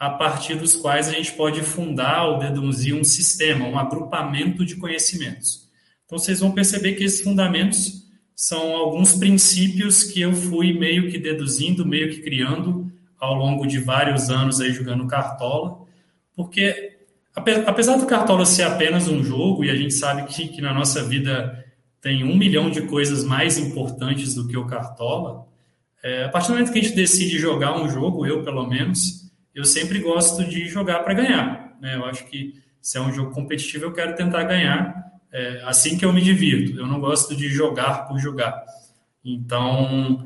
a 0.00 0.08
partir 0.08 0.54
dos 0.56 0.74
quais 0.74 1.08
a 1.08 1.12
gente 1.12 1.32
pode 1.32 1.60
fundar 1.60 2.26
ou 2.26 2.38
deduzir 2.38 2.94
um 2.94 3.04
sistema, 3.04 3.68
um 3.68 3.78
agrupamento 3.78 4.64
de 4.64 4.76
conhecimentos. 4.76 5.68
Então, 6.06 6.18
vocês 6.18 6.40
vão 6.40 6.52
perceber 6.52 6.94
que 6.94 7.04
esses 7.04 7.20
fundamentos 7.20 8.08
são 8.34 8.74
alguns 8.74 9.12
princípios 9.12 10.02
que 10.02 10.22
eu 10.22 10.32
fui 10.32 10.72
meio 10.72 11.10
que 11.10 11.18
deduzindo, 11.18 11.84
meio 11.84 12.08
que 12.08 12.22
criando 12.22 12.90
ao 13.18 13.34
longo 13.34 13.66
de 13.66 13.78
vários 13.78 14.30
anos 14.30 14.58
aí 14.58 14.72
jogando 14.72 15.06
Cartola, 15.06 15.82
porque 16.34 16.96
apesar 17.34 17.98
do 17.98 18.06
Cartola 18.06 18.46
ser 18.46 18.62
apenas 18.62 19.06
um 19.06 19.22
jogo, 19.22 19.66
e 19.66 19.70
a 19.70 19.76
gente 19.76 19.92
sabe 19.92 20.24
que, 20.32 20.48
que 20.48 20.62
na 20.62 20.72
nossa 20.72 21.04
vida 21.04 21.62
tem 22.00 22.24
um 22.24 22.34
milhão 22.34 22.70
de 22.70 22.80
coisas 22.82 23.22
mais 23.22 23.58
importantes 23.58 24.34
do 24.34 24.48
que 24.48 24.56
o 24.56 24.66
Cartola, 24.66 25.46
é, 26.02 26.24
a 26.24 26.28
partir 26.30 26.48
do 26.48 26.54
momento 26.54 26.72
que 26.72 26.78
a 26.78 26.82
gente 26.82 26.96
decide 26.96 27.38
jogar 27.38 27.78
um 27.78 27.86
jogo, 27.90 28.24
eu 28.24 28.42
pelo 28.42 28.66
menos, 28.66 29.29
eu 29.54 29.64
sempre 29.64 29.98
gosto 29.98 30.44
de 30.44 30.68
jogar 30.68 31.00
para 31.00 31.14
ganhar. 31.14 31.76
Né? 31.80 31.96
Eu 31.96 32.04
acho 32.04 32.24
que 32.26 32.54
se 32.80 32.96
é 32.96 33.00
um 33.00 33.12
jogo 33.12 33.32
competitivo, 33.32 33.84
eu 33.84 33.92
quero 33.92 34.14
tentar 34.14 34.44
ganhar 34.44 35.10
é, 35.32 35.62
assim 35.64 35.98
que 35.98 36.04
eu 36.04 36.12
me 36.12 36.20
divirto. 36.20 36.78
Eu 36.78 36.86
não 36.86 37.00
gosto 37.00 37.36
de 37.36 37.48
jogar 37.48 38.08
por 38.08 38.18
jogar. 38.18 38.64
Então, 39.24 40.24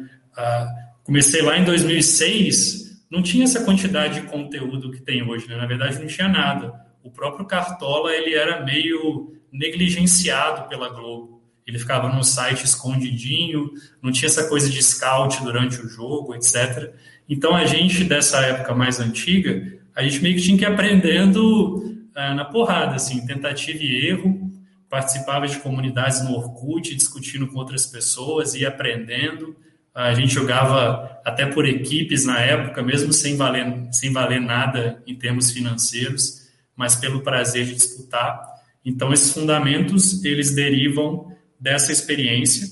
comecei 1.02 1.42
lá 1.42 1.58
em 1.58 1.64
2006, 1.64 3.04
não 3.10 3.22
tinha 3.22 3.44
essa 3.44 3.64
quantidade 3.64 4.20
de 4.20 4.26
conteúdo 4.26 4.90
que 4.90 5.00
tem 5.00 5.22
hoje. 5.28 5.48
Né? 5.48 5.56
Na 5.56 5.66
verdade, 5.66 5.98
não 5.98 6.06
tinha 6.06 6.28
nada. 6.28 6.72
O 7.02 7.10
próprio 7.10 7.46
Cartola 7.46 8.12
ele 8.12 8.34
era 8.34 8.64
meio 8.64 9.36
negligenciado 9.52 10.68
pela 10.68 10.88
Globo. 10.88 11.42
Ele 11.66 11.78
ficava 11.78 12.08
no 12.08 12.22
site 12.22 12.64
escondidinho, 12.64 13.70
não 14.02 14.12
tinha 14.12 14.26
essa 14.26 14.48
coisa 14.48 14.68
de 14.68 14.82
scout 14.82 15.42
durante 15.42 15.80
o 15.80 15.88
jogo, 15.88 16.34
etc. 16.34 16.92
Então 17.28 17.54
a 17.54 17.64
gente 17.64 18.04
dessa 18.04 18.40
época 18.40 18.74
mais 18.74 19.00
antiga, 19.00 19.72
a 19.94 20.02
gente 20.02 20.20
meio 20.20 20.36
que 20.36 20.42
tinha 20.42 20.58
que 20.58 20.64
ir 20.64 20.66
aprendendo 20.66 21.94
ah, 22.14 22.34
na 22.34 22.44
porrada, 22.44 22.96
assim, 22.96 23.24
tentativa 23.26 23.82
e 23.82 24.06
erro. 24.06 24.52
Participava 24.88 25.48
de 25.48 25.58
comunidades 25.58 26.22
no 26.22 26.34
Orkut, 26.34 26.94
discutindo 26.94 27.46
com 27.48 27.58
outras 27.58 27.86
pessoas 27.86 28.54
e 28.54 28.64
aprendendo. 28.64 29.56
A 29.94 30.12
gente 30.14 30.34
jogava 30.34 31.20
até 31.24 31.46
por 31.46 31.66
equipes 31.66 32.24
na 32.24 32.40
época, 32.40 32.82
mesmo 32.82 33.12
sem 33.12 33.36
valer, 33.36 33.88
sem 33.92 34.12
valer 34.12 34.40
nada 34.40 35.02
em 35.06 35.14
termos 35.14 35.50
financeiros, 35.50 36.48
mas 36.76 36.96
pelo 36.96 37.22
prazer 37.22 37.64
de 37.64 37.74
disputar. 37.74 38.40
Então, 38.84 39.12
esses 39.12 39.32
fundamentos, 39.32 40.24
eles 40.24 40.54
derivam 40.54 41.32
dessa 41.58 41.90
experiência 41.90 42.68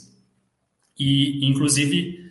e, 0.99 1.49
inclusive, 1.49 2.22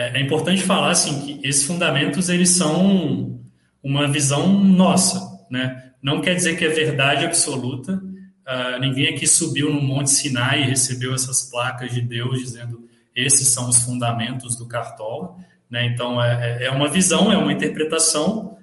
é, 0.00 0.18
é, 0.18 0.20
importante 0.20 0.62
falar 0.62 0.90
assim 0.90 1.20
que 1.20 1.46
esses 1.46 1.64
fundamentos 1.64 2.30
eles 2.30 2.48
são 2.50 3.38
uma 3.82 4.08
visão 4.08 4.50
nossa, 4.64 5.46
né? 5.50 5.92
Não 6.02 6.22
quer 6.22 6.34
dizer 6.34 6.56
que 6.56 6.64
é 6.64 6.68
verdade 6.68 7.26
absoluta. 7.26 7.92
Uh, 7.92 8.80
ninguém 8.80 9.14
aqui 9.14 9.26
subiu 9.26 9.72
no 9.72 9.80
Monte 9.80 10.10
Sinai 10.10 10.62
e 10.62 10.66
recebeu 10.66 11.14
essas 11.14 11.50
placas 11.50 11.92
de 11.92 12.00
Deus 12.00 12.40
dizendo 12.40 12.88
esses 13.14 13.48
são 13.48 13.68
os 13.68 13.82
fundamentos 13.82 14.56
do 14.56 14.66
Cartola, 14.66 15.36
né? 15.68 15.84
Então 15.84 16.22
é, 16.22 16.62
é, 16.62 16.64
é 16.64 16.70
uma 16.70 16.88
visão, 16.88 17.30
é 17.30 17.36
uma 17.36 17.52
interpretação. 17.52 18.56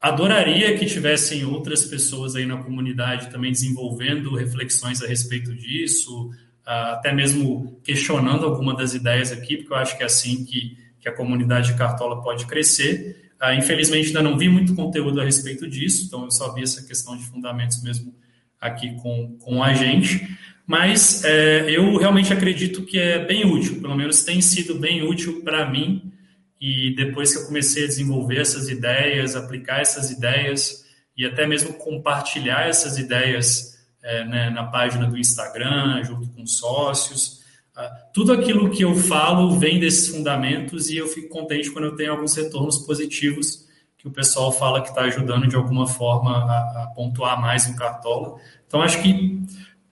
Adoraria 0.00 0.78
que 0.78 0.86
tivessem 0.86 1.44
outras 1.44 1.84
pessoas 1.84 2.36
aí 2.36 2.46
na 2.46 2.56
comunidade 2.56 3.30
também 3.30 3.50
desenvolvendo 3.50 4.36
reflexões 4.36 5.02
a 5.02 5.08
respeito 5.08 5.52
disso, 5.54 6.30
até 6.70 7.12
mesmo 7.12 7.80
questionando 7.82 8.44
alguma 8.44 8.76
das 8.76 8.94
ideias 8.94 9.32
aqui, 9.32 9.56
porque 9.56 9.72
eu 9.72 9.76
acho 9.76 9.96
que 9.96 10.02
é 10.02 10.06
assim 10.06 10.44
que, 10.44 10.76
que 11.00 11.08
a 11.08 11.12
comunidade 11.12 11.72
de 11.72 11.78
Cartola 11.78 12.22
pode 12.22 12.46
crescer. 12.46 13.32
Uh, 13.42 13.54
infelizmente, 13.54 14.08
ainda 14.08 14.22
não 14.22 14.38
vi 14.38 14.48
muito 14.48 14.74
conteúdo 14.74 15.20
a 15.20 15.24
respeito 15.24 15.68
disso, 15.68 16.04
então 16.06 16.24
eu 16.24 16.30
só 16.30 16.52
vi 16.52 16.62
essa 16.62 16.86
questão 16.86 17.16
de 17.16 17.24
fundamentos 17.24 17.82
mesmo 17.82 18.14
aqui 18.60 18.94
com, 18.96 19.36
com 19.40 19.64
a 19.64 19.74
gente. 19.74 20.38
Mas 20.66 21.24
é, 21.24 21.68
eu 21.68 21.96
realmente 21.96 22.32
acredito 22.32 22.84
que 22.84 22.96
é 22.96 23.24
bem 23.24 23.44
útil, 23.44 23.80
pelo 23.80 23.96
menos 23.96 24.22
tem 24.22 24.40
sido 24.40 24.76
bem 24.76 25.02
útil 25.02 25.42
para 25.42 25.68
mim. 25.68 26.12
E 26.60 26.94
depois 26.94 27.32
que 27.32 27.42
eu 27.42 27.46
comecei 27.46 27.82
a 27.82 27.88
desenvolver 27.88 28.38
essas 28.38 28.68
ideias, 28.68 29.34
aplicar 29.34 29.80
essas 29.80 30.12
ideias 30.12 30.84
e 31.16 31.26
até 31.26 31.46
mesmo 31.46 31.72
compartilhar 31.72 32.68
essas 32.68 32.98
ideias 32.98 33.79
é, 34.02 34.24
né, 34.24 34.50
na 34.50 34.64
página 34.64 35.06
do 35.06 35.18
Instagram, 35.18 36.02
junto 36.04 36.28
com 36.30 36.46
sócios. 36.46 37.40
Ah, 37.76 37.88
tudo 38.12 38.32
aquilo 38.32 38.70
que 38.70 38.82
eu 38.82 38.94
falo 38.94 39.58
vem 39.58 39.78
desses 39.78 40.08
fundamentos 40.08 40.90
e 40.90 40.96
eu 40.96 41.06
fico 41.06 41.28
contente 41.28 41.70
quando 41.70 41.86
eu 41.86 41.96
tenho 41.96 42.12
alguns 42.12 42.34
retornos 42.34 42.78
positivos 42.78 43.68
que 43.96 44.08
o 44.08 44.10
pessoal 44.10 44.50
fala 44.50 44.80
que 44.80 44.88
está 44.88 45.02
ajudando 45.02 45.46
de 45.46 45.56
alguma 45.56 45.86
forma 45.86 46.30
a, 46.30 46.84
a, 46.84 46.86
pontuar 46.94 47.40
mais 47.40 47.68
no 47.68 47.76
Cartola. 47.76 48.38
Então, 48.66 48.80
acho 48.80 49.02
que 49.02 49.38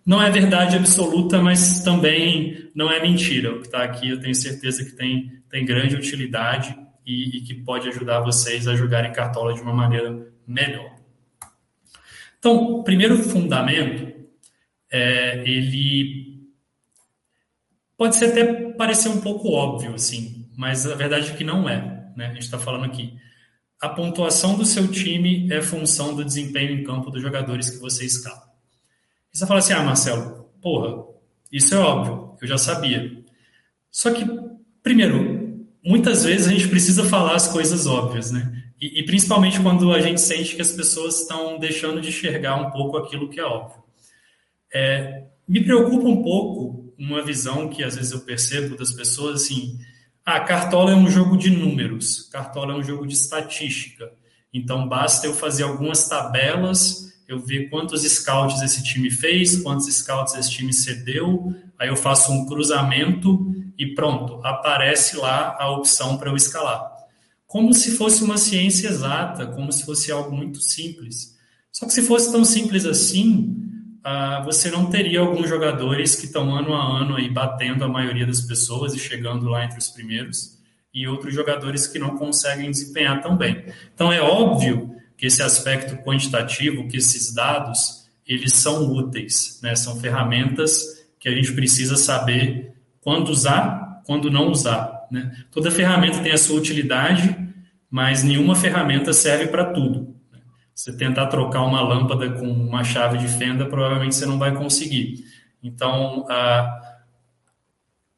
não 0.05 0.23
é 0.23 0.31
verdade 0.31 0.77
absoluta, 0.77 1.43
mas 1.43 1.83
também 1.83 2.71
não 2.75 2.91
é 2.91 3.03
mentira. 3.03 3.53
O 3.53 3.61
que 3.61 3.67
está 3.67 3.85
aqui 3.85 4.09
eu 4.09 4.19
tenho 4.19 4.35
certeza 4.35 4.83
que 4.83 4.93
tem, 4.93 5.43
tem 5.50 5.65
grande 5.65 5.95
utilidade 5.95 6.75
e, 7.05 7.37
e 7.37 7.41
que 7.43 7.55
pode 7.55 7.88
ajudar 7.88 8.21
vocês 8.21 8.67
a 8.67 8.75
jogarem 8.75 9.12
Cartola 9.12 9.53
de 9.53 9.61
uma 9.61 9.75
maneira 9.75 10.27
melhor. 10.47 10.98
Então, 12.38 12.83
primeiro 12.83 13.18
fundamento, 13.18 14.12
é, 14.90 15.42
ele 15.49 16.49
pode 17.97 18.16
ser 18.16 18.26
até 18.26 18.73
parecer 18.73 19.09
um 19.09 19.21
pouco 19.21 19.50
óbvio, 19.50 19.95
assim, 19.95 20.49
mas 20.57 20.87
a 20.87 20.95
verdade 20.95 21.30
é 21.30 21.35
que 21.35 21.45
não 21.45 21.68
é. 21.68 22.12
Né? 22.16 22.26
A 22.26 22.33
gente 22.33 22.42
está 22.42 22.59
falando 22.59 22.85
aqui. 22.85 23.18
A 23.80 23.88
pontuação 23.88 24.57
do 24.57 24.64
seu 24.64 24.88
time 24.88 25.52
é 25.52 25.61
função 25.61 26.14
do 26.14 26.25
desempenho 26.25 26.73
em 26.73 26.85
campo 26.85 27.11
dos 27.11 27.23
jogadores 27.23 27.71
que 27.71 27.78
você 27.78 28.04
escala. 28.04 28.49
E 29.33 29.38
você 29.38 29.47
fala 29.47 29.59
assim, 29.59 29.73
ah, 29.73 29.83
Marcelo, 29.83 30.50
porra, 30.61 31.04
isso 31.50 31.75
é 31.75 31.78
óbvio, 31.78 32.37
eu 32.40 32.49
já 32.49 32.59
sabia. 32.59 33.23
Só 33.90 34.12
que, 34.12 34.25
primeiro, 34.83 35.66
muitas 35.85 36.25
vezes 36.25 36.49
a 36.49 36.50
gente 36.50 36.68
precisa 36.68 37.04
falar 37.04 37.35
as 37.35 37.49
coisas 37.49 37.87
óbvias, 37.87 38.30
né? 38.30 38.58
E, 38.80 39.00
e, 39.00 39.02
principalmente 39.02 39.61
quando 39.61 39.92
a 39.92 40.00
gente 40.00 40.20
sente 40.20 40.54
que 40.54 40.62
as 40.62 40.73
pessoas 40.73 41.20
estão 41.20 41.58
deixando 41.58 42.00
de 42.00 42.08
enxergar 42.08 42.54
um 42.54 42.70
pouco 42.70 42.97
aquilo 42.97 43.28
que 43.28 43.40
é 43.40 43.44
óbvio. 43.44 43.82
É, 44.73 45.25
me 45.49 45.64
preocupa 45.64 46.06
um 46.06 46.23
pouco 46.23 46.94
uma 46.97 47.23
visão 47.23 47.68
que 47.68 47.82
às 47.82 47.97
vezes 47.97 48.12
eu 48.12 48.20
percebo 48.20 48.76
das 48.76 48.92
pessoas 48.92 49.42
assim: 49.42 49.78
ah, 50.25 50.40
Cartola 50.40 50.92
é 50.92 50.94
um 50.94 51.11
jogo 51.11 51.37
de 51.37 51.50
números, 51.50 52.28
Cartola 52.30 52.75
é 52.75 52.76
um 52.76 52.82
jogo 52.82 53.06
de 53.06 53.14
estatística. 53.14 54.12
Então 54.54 54.88
basta 54.88 55.26
eu 55.26 55.35
fazer 55.35 55.64
algumas 55.64 56.08
tabelas, 56.08 57.12
eu 57.26 57.40
ver 57.40 57.68
quantos 57.70 58.02
scouts 58.02 58.62
esse 58.62 58.82
time 58.85 59.11
fez, 59.11 59.61
quantos 59.61 59.92
scouts 59.92 60.35
esse 60.35 60.50
time 60.50 60.73
cedeu, 60.73 61.52
aí 61.78 61.88
eu 61.88 61.97
faço 61.97 62.32
um 62.32 62.47
cruzamento 62.47 63.52
e 63.76 63.94
pronto, 63.94 64.40
aparece 64.44 65.16
lá 65.16 65.56
a 65.58 65.70
opção 65.70 66.16
para 66.16 66.30
eu 66.30 66.37
escalar 66.37 66.98
como 67.49 67.73
se 67.73 67.97
fosse 67.97 68.23
uma 68.23 68.37
ciência 68.37 68.88
exata, 68.88 69.47
como 69.47 69.73
se 69.73 69.85
fosse 69.85 70.12
algo 70.12 70.37
muito 70.37 70.61
simples. 70.61 71.35
Só 71.73 71.87
que 71.87 71.95
se 71.95 72.02
fosse 72.02 72.31
tão 72.31 72.45
simples 72.45 72.85
assim, 72.85 73.57
uh, 74.07 74.45
você 74.45 74.71
não 74.71 74.90
teria 74.90 75.21
alguns 75.21 75.49
jogadores 75.49 76.14
que 76.14 76.26
estão 76.26 76.55
ano 76.55 76.75
a 76.75 77.00
ano 77.00 77.17
aí 77.17 77.31
batendo 77.31 77.83
a 77.83 77.88
maioria 77.88 78.26
das 78.26 78.43
pessoas 78.43 78.95
e 78.95 78.99
chegando 78.99 79.49
lá 79.49 79.64
entre 79.64 79.78
os 79.78 79.88
primeiros, 79.88 80.59
e 80.93 81.09
outros 81.09 81.35
jogadores 81.35 81.87
que 81.87 81.99
não 81.99 82.19
conseguem 82.19 82.71
desempenhar 82.71 83.23
tão 83.23 83.35
bem. 83.35 83.64
Então 83.95 84.12
é 84.12 84.21
óbvio 84.21 84.95
que 85.17 85.26
esse 85.26 85.43
aspecto 85.43 85.97
quantitativo, 86.05 86.87
que 86.87 86.99
esses 86.99 87.33
dados, 87.33 88.09
eles 88.26 88.52
são 88.57 88.93
úteis, 88.93 89.59
né? 89.62 89.75
São 89.75 89.99
ferramentas 89.99 90.85
que 91.19 91.28
a 91.28 91.33
gente 91.33 91.52
precisa 91.52 91.97
saber 91.97 92.75
quando 93.00 93.31
usar, 93.31 94.02
quando 94.05 94.31
não 94.31 94.50
usar. 94.50 94.98
Né? 95.11 95.33
Toda 95.50 95.71
ferramenta 95.71 96.21
tem 96.21 96.33
a 96.33 96.38
sua 96.38 96.59
utilidade, 96.59 97.37
mas 97.91 98.23
nenhuma 98.23 98.55
ferramenta 98.55 99.12
serve 99.12 99.47
para 99.49 99.67
tudo. 99.67 100.15
Né? 100.33 100.38
Você 100.75 100.97
tentar 100.97 101.27
trocar 101.27 101.62
uma 101.62 101.81
lâmpada 101.81 102.31
com 102.31 102.47
uma 102.47 102.85
chave 102.85 103.19
de 103.19 103.29
fenda, 103.29 103.67
provavelmente 103.67 104.15
você 104.15 104.27
não 104.27 104.38
vai 104.38 104.55
conseguir. 104.55 105.25
Então, 105.62 106.27
a... 106.29 106.99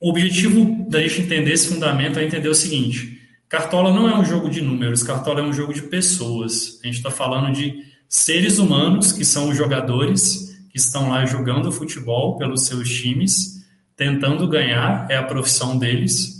o 0.01 0.11
objetivo 0.11 0.89
da 0.89 1.01
gente 1.01 1.23
entender 1.23 1.53
esse 1.53 1.69
fundamento 1.69 2.19
é 2.19 2.25
entender 2.25 2.49
o 2.49 2.55
seguinte: 2.55 3.21
Cartola 3.49 3.93
não 3.93 4.09
é 4.09 4.17
um 4.17 4.25
jogo 4.25 4.51
de 4.51 4.61
números, 4.61 5.03
Cartola 5.03 5.41
é 5.41 5.43
um 5.43 5.53
jogo 5.53 5.73
de 5.73 5.83
pessoas. 5.83 6.79
A 6.83 6.87
gente 6.87 6.97
está 6.97 7.11
falando 7.11 7.53
de 7.53 7.85
seres 8.09 8.59
humanos, 8.59 9.13
que 9.13 9.25
são 9.25 9.49
os 9.49 9.57
jogadores, 9.57 10.51
que 10.71 10.79
estão 10.79 11.11
lá 11.11 11.25
jogando 11.27 11.73
futebol 11.73 12.37
pelos 12.37 12.67
seus 12.67 12.89
times, 12.89 13.65
tentando 13.97 14.49
ganhar, 14.49 15.07
é 15.11 15.17
a 15.17 15.23
profissão 15.23 15.77
deles, 15.77 16.40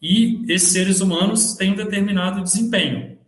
e 0.00 0.44
esses 0.48 0.70
seres 0.70 1.00
humanos 1.00 1.54
têm 1.54 1.72
um 1.72 1.76
determinado 1.76 2.42
desempenho. 2.42 3.18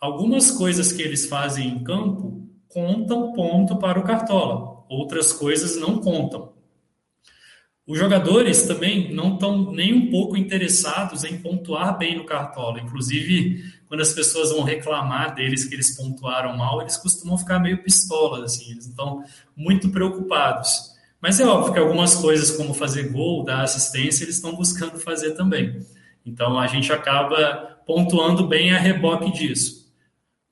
Algumas 0.00 0.50
coisas 0.50 0.92
que 0.92 1.02
eles 1.02 1.26
fazem 1.26 1.68
em 1.68 1.84
campo 1.84 2.48
contam 2.68 3.32
ponto 3.32 3.76
para 3.76 3.98
o 3.98 4.04
Cartola, 4.04 4.84
outras 4.88 5.32
coisas 5.32 5.76
não 5.76 5.98
contam. 5.98 6.52
Os 7.86 7.98
jogadores 7.98 8.62
também 8.62 9.12
não 9.14 9.34
estão 9.34 9.70
nem 9.70 9.92
um 9.92 10.10
pouco 10.10 10.38
interessados 10.38 11.22
em 11.22 11.38
pontuar 11.38 11.98
bem 11.98 12.16
no 12.16 12.24
Cartola. 12.24 12.80
Inclusive, 12.80 13.62
quando 13.86 14.00
as 14.00 14.14
pessoas 14.14 14.50
vão 14.50 14.62
reclamar 14.62 15.34
deles 15.34 15.66
que 15.66 15.74
eles 15.74 15.94
pontuaram 15.94 16.56
mal, 16.56 16.80
eles 16.80 16.96
costumam 16.96 17.36
ficar 17.36 17.58
meio 17.58 17.82
pistolas, 17.82 18.54
assim, 18.54 18.70
eles 18.70 18.86
estão 18.86 19.22
muito 19.54 19.90
preocupados. 19.90 20.94
Mas 21.20 21.38
é 21.40 21.46
óbvio 21.46 21.74
que 21.74 21.78
algumas 21.78 22.14
coisas, 22.14 22.50
como 22.50 22.72
fazer 22.72 23.10
gol, 23.10 23.44
dar 23.44 23.62
assistência, 23.62 24.24
eles 24.24 24.36
estão 24.36 24.56
buscando 24.56 24.98
fazer 24.98 25.32
também. 25.32 25.78
Então, 26.24 26.58
a 26.58 26.66
gente 26.66 26.92
acaba 26.92 27.78
pontuando 27.86 28.46
bem 28.46 28.72
a 28.72 28.78
reboque 28.78 29.32
disso. 29.32 29.92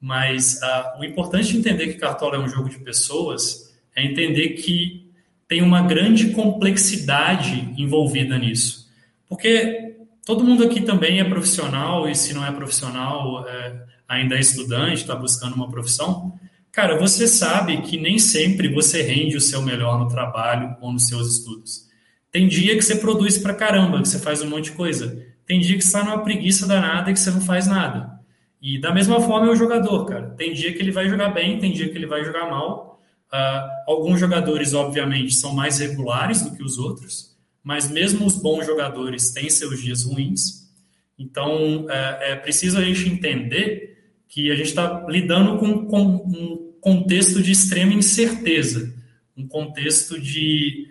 Mas 0.01 0.61
ah, 0.63 0.97
o 0.99 1.05
importante 1.05 1.53
de 1.53 1.59
entender 1.59 1.89
que 1.89 1.99
Cartola 1.99 2.37
é 2.37 2.39
um 2.41 2.49
jogo 2.49 2.69
de 2.69 2.79
pessoas 2.79 3.73
é 3.95 4.05
entender 4.05 4.51
que 4.51 5.11
tem 5.47 5.63
uma 5.63 5.83
grande 5.83 6.31
complexidade 6.31 7.73
envolvida 7.77 8.39
nisso. 8.39 8.91
Porque 9.29 9.95
todo 10.25 10.45
mundo 10.45 10.65
aqui 10.65 10.81
também 10.81 11.21
é 11.21 11.25
profissional, 11.25 12.09
e 12.09 12.15
se 12.15 12.33
não 12.35 12.45
é 12.45 12.51
profissional, 12.51 13.47
é, 13.47 13.83
ainda 14.09 14.37
é 14.37 14.41
estudante, 14.41 15.03
está 15.03 15.15
buscando 15.15 15.55
uma 15.55 15.71
profissão. 15.71 16.39
Cara, 16.71 16.99
você 16.99 17.29
sabe 17.29 17.83
que 17.83 17.99
nem 17.99 18.19
sempre 18.19 18.69
você 18.69 19.03
rende 19.03 19.37
o 19.37 19.41
seu 19.41 19.63
melhor 19.63 19.99
no 19.99 20.09
trabalho 20.09 20.75
ou 20.81 20.93
nos 20.93 21.07
seus 21.07 21.37
estudos. 21.37 21.87
Tem 22.31 22.49
dia 22.49 22.75
que 22.75 22.83
você 22.83 22.97
produz 22.97 23.37
pra 23.37 23.55
caramba, 23.55 24.01
que 24.01 24.09
você 24.09 24.19
faz 24.19 24.41
um 24.41 24.49
monte 24.49 24.71
de 24.71 24.73
coisa. 24.73 25.23
Tem 25.53 25.61
dia 25.61 25.77
que 25.77 25.85
você 25.85 25.89
está 25.89 26.03
numa 26.03 26.25
preguiça 26.25 26.67
danada 26.67 27.11
e 27.11 27.13
que 27.13 27.21
você 27.21 27.31
não 27.31 27.43
faz 27.43 27.67
nada. 27.67 28.19
E 28.63 28.81
da 28.81 28.91
mesma 28.91 29.21
forma 29.21 29.49
é 29.49 29.51
o 29.51 29.55
jogador, 29.55 30.07
cara. 30.07 30.31
Tem 30.31 30.55
dia 30.55 30.73
que 30.73 30.79
ele 30.79 30.91
vai 30.91 31.07
jogar 31.11 31.29
bem, 31.29 31.59
tem 31.59 31.75
dia 31.75 31.91
que 31.91 31.95
ele 31.95 32.07
vai 32.07 32.25
jogar 32.25 32.49
mal. 32.49 32.99
Uh, 33.31 33.91
alguns 33.91 34.19
jogadores, 34.19 34.73
obviamente, 34.73 35.35
são 35.35 35.55
mais 35.55 35.79
regulares 35.79 36.41
do 36.41 36.57
que 36.57 36.63
os 36.63 36.79
outros, 36.79 37.37
mas 37.63 37.91
mesmo 37.91 38.25
os 38.25 38.35
bons 38.35 38.65
jogadores 38.65 39.31
têm 39.33 39.51
seus 39.51 39.83
dias 39.83 40.05
ruins. 40.05 40.73
Então, 41.19 41.85
é, 41.91 42.33
é 42.33 42.37
preciso 42.37 42.79
a 42.79 42.83
gente 42.83 43.07
entender 43.07 43.99
que 44.27 44.51
a 44.51 44.57
gente 44.57 44.69
está 44.69 45.05
lidando 45.07 45.59
com, 45.59 45.85
com 45.85 46.01
um 46.01 46.73
contexto 46.81 47.43
de 47.43 47.53
extrema 47.53 47.93
incerteza, 47.93 48.91
um 49.37 49.47
contexto 49.47 50.19
de 50.19 50.89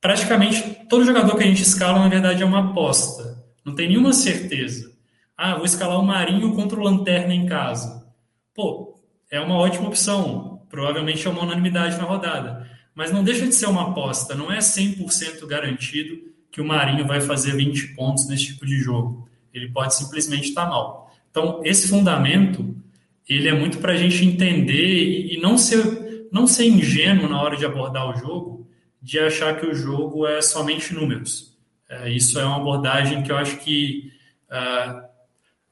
praticamente 0.00 0.84
todo 0.88 1.04
jogador 1.04 1.36
que 1.36 1.44
a 1.44 1.46
gente 1.46 1.62
escala, 1.62 2.00
na 2.00 2.08
verdade, 2.08 2.42
é 2.42 2.44
uma 2.44 2.72
aposta. 2.72 3.33
Não 3.64 3.74
tem 3.74 3.88
nenhuma 3.88 4.12
certeza. 4.12 4.92
Ah, 5.36 5.56
vou 5.56 5.64
escalar 5.64 5.98
o 5.98 6.04
Marinho 6.04 6.54
contra 6.54 6.78
o 6.78 6.82
Lanterna 6.82 7.34
em 7.34 7.46
casa. 7.46 8.06
Pô, 8.54 9.00
é 9.30 9.40
uma 9.40 9.56
ótima 9.56 9.88
opção 9.88 10.54
provavelmente 10.74 11.24
é 11.24 11.30
uma 11.30 11.44
unanimidade 11.44 11.96
na 11.96 12.02
rodada. 12.02 12.68
Mas 12.96 13.12
não 13.12 13.22
deixa 13.22 13.46
de 13.46 13.54
ser 13.54 13.66
uma 13.66 13.90
aposta, 13.90 14.34
não 14.34 14.52
é 14.52 14.58
100% 14.58 15.46
garantido 15.46 16.18
que 16.50 16.60
o 16.60 16.64
Marinho 16.64 17.06
vai 17.06 17.20
fazer 17.20 17.54
20 17.54 17.94
pontos 17.94 18.28
nesse 18.28 18.46
tipo 18.46 18.66
de 18.66 18.76
jogo. 18.78 19.28
Ele 19.52 19.70
pode 19.70 19.94
simplesmente 19.94 20.48
estar 20.48 20.66
mal. 20.66 21.12
Então, 21.30 21.60
esse 21.64 21.88
fundamento, 21.88 22.76
ele 23.28 23.48
é 23.48 23.54
muito 23.54 23.78
para 23.78 23.92
a 23.92 23.96
gente 23.96 24.24
entender 24.24 25.32
e 25.32 25.40
não 25.40 25.56
ser, 25.56 26.28
não 26.32 26.46
ser 26.46 26.66
ingênuo 26.66 27.28
na 27.28 27.40
hora 27.40 27.56
de 27.56 27.64
abordar 27.64 28.10
o 28.10 28.16
jogo, 28.16 28.68
de 29.00 29.18
achar 29.20 29.56
que 29.58 29.66
o 29.66 29.74
jogo 29.74 30.26
é 30.26 30.42
somente 30.42 30.92
números. 30.92 31.53
É, 31.88 32.10
isso 32.10 32.38
é 32.38 32.44
uma 32.44 32.56
abordagem 32.56 33.22
que 33.22 33.30
eu 33.30 33.36
acho 33.36 33.58
que 33.58 34.10
uh, 34.50 35.04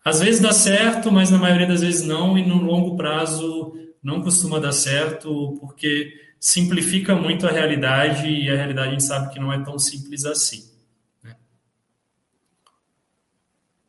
às 0.05 0.21
vezes 0.21 0.41
dá 0.41 0.53
certo, 0.53 1.11
mas 1.11 1.31
na 1.31 1.39
maioria 1.39 1.67
das 1.67 1.81
vezes 1.81 2.07
não, 2.07 2.37
e 2.37 2.47
no 2.47 2.57
longo 2.63 2.97
prazo 2.97 3.75
não 4.03 4.21
costuma 4.21 4.59
dar 4.59 4.73
certo 4.73 5.57
porque 5.61 6.13
simplifica 6.41 7.15
muito 7.15 7.47
a 7.47 7.51
realidade 7.51 8.29
e 8.29 8.51
a 8.51 8.57
realidade 8.57 8.89
a 8.89 8.91
gente 8.93 9.05
sabe 9.05 9.33
que 9.33 9.39
não 9.39 9.53
é 9.53 9.63
tão 9.63 9.79
simples 9.79 10.25
assim. 10.25 10.71
Né? 11.23 11.37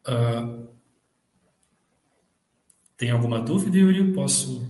Uh, 0.07 0.67
tem 2.95 3.09
alguma 3.09 3.39
dúvida, 3.39 3.75
Yuri? 3.75 4.13
Posso. 4.13 4.65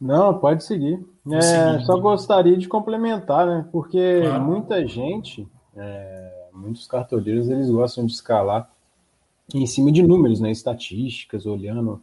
Não, 0.00 0.38
pode 0.38 0.62
seguir. 0.62 1.04
É, 1.32 1.80
só 1.80 1.98
gostaria 1.98 2.56
de 2.56 2.68
complementar, 2.68 3.46
né? 3.46 3.66
Porque 3.72 4.20
claro. 4.20 4.44
muita 4.44 4.86
gente, 4.86 5.48
é, 5.74 6.25
muitos 6.56 6.86
cartoleiros, 6.86 7.48
eles 7.48 7.70
gostam 7.70 8.06
de 8.06 8.12
escalar 8.12 8.70
em 9.54 9.66
cima 9.66 9.92
de 9.92 10.02
números, 10.02 10.40
né? 10.40 10.50
Estatísticas, 10.50 11.46
olhando 11.46 12.02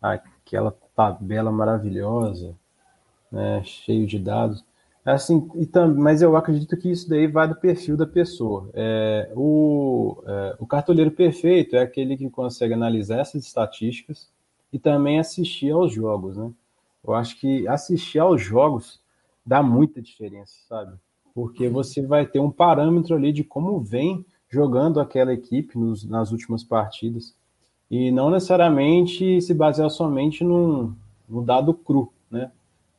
aquela 0.00 0.76
tabela 0.94 1.50
maravilhosa, 1.50 2.54
né, 3.32 3.62
cheio 3.64 4.06
de 4.06 4.18
dados. 4.18 4.64
Assim, 5.04 5.50
mas 5.96 6.22
eu 6.22 6.34
acredito 6.34 6.76
que 6.78 6.90
isso 6.90 7.08
daí 7.10 7.26
vai 7.26 7.46
do 7.46 7.56
perfil 7.56 7.96
da 7.96 8.06
pessoa. 8.06 8.70
É, 8.72 9.30
o, 9.34 10.22
é, 10.26 10.56
o 10.58 10.66
cartoleiro 10.66 11.10
perfeito 11.10 11.76
é 11.76 11.82
aquele 11.82 12.16
que 12.16 12.30
consegue 12.30 12.72
analisar 12.72 13.18
essas 13.18 13.44
estatísticas 13.44 14.30
e 14.72 14.78
também 14.78 15.18
assistir 15.18 15.70
aos 15.72 15.92
jogos, 15.92 16.36
né? 16.36 16.50
Eu 17.06 17.12
acho 17.12 17.38
que 17.38 17.68
assistir 17.68 18.18
aos 18.18 18.40
jogos 18.40 18.98
dá 19.44 19.62
muita 19.62 20.00
diferença, 20.00 20.54
sabe? 20.66 20.96
Porque 21.34 21.68
você 21.68 22.00
vai 22.00 22.24
ter 22.26 22.38
um 22.38 22.50
parâmetro 22.50 23.16
ali 23.16 23.32
de 23.32 23.42
como 23.42 23.80
vem 23.80 24.24
jogando 24.48 25.00
aquela 25.00 25.32
equipe 25.32 25.76
nos, 25.76 26.04
nas 26.04 26.30
últimas 26.30 26.62
partidas 26.62 27.34
e 27.90 28.10
não 28.10 28.30
necessariamente 28.30 29.40
se 29.40 29.52
basear 29.52 29.90
somente 29.90 30.44
num, 30.44 30.94
no 31.28 31.42
dado 31.42 31.74
cru, 31.74 32.12
né? 32.30 32.50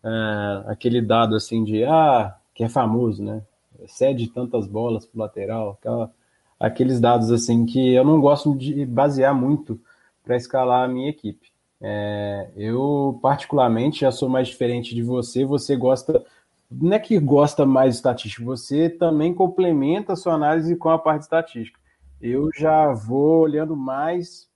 É, 0.04 0.64
aquele 0.68 1.02
dado 1.02 1.36
assim 1.36 1.64
de 1.64 1.84
ah, 1.84 2.36
que 2.54 2.64
é 2.64 2.70
famoso, 2.70 3.24
né? 3.24 3.42
Cede 3.88 4.28
tantas 4.28 4.68
bolas 4.68 5.06
para 5.06 5.24
lateral, 5.24 5.78
aquela, 5.80 6.12
aqueles 6.60 7.00
dados 7.00 7.32
assim 7.32 7.66
que 7.66 7.94
eu 7.94 8.04
não 8.04 8.22
gosto 8.22 8.56
de 8.56 8.86
basear 8.86 9.34
muito 9.34 9.80
para 10.24 10.36
escalar 10.36 10.86
a 10.86 10.88
minha 10.88 11.10
equipe. 11.10 11.52
É, 11.82 12.50
eu 12.56 13.20
particularmente 13.22 14.02
já 14.02 14.12
sou 14.12 14.30
mais 14.30 14.48
diferente 14.48 14.96
de 14.96 15.04
você. 15.04 15.46
Você 15.46 15.76
gosta, 15.76 16.24
não 16.70 16.94
é 16.94 17.00
que 17.00 17.20
gosta 17.20 17.66
mais 17.66 17.92
de 17.92 17.96
estatística, 17.98 18.44
você 18.44 18.90
também 18.90 19.34
complementa 19.34 20.14
a 20.14 20.16
sua 20.16 20.34
análise 20.34 20.76
com 20.76 20.90
a 20.90 20.98
parte 20.98 21.24
estatística. 21.24 21.80
Eu 22.22 22.50
já 22.56 22.92
vou 22.94 23.42
olhando 23.42 23.76
mais 23.76 24.50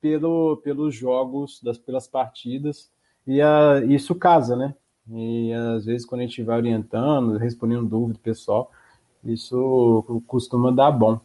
pelo, 0.00 0.56
pelos 0.58 0.94
jogos, 0.94 1.60
das, 1.62 1.78
pelas 1.78 2.06
partidas, 2.06 2.90
e 3.26 3.40
a, 3.40 3.82
isso 3.86 4.14
casa, 4.14 4.56
né? 4.56 4.74
E 5.10 5.52
às 5.52 5.84
vezes 5.84 6.06
quando 6.06 6.22
a 6.22 6.24
gente 6.24 6.42
vai 6.42 6.56
orientando, 6.56 7.36
respondendo 7.36 7.86
dúvida 7.86 8.18
pessoal, 8.22 8.70
isso 9.24 10.22
costuma 10.26 10.70
dar 10.70 10.90
bom. 10.90 11.20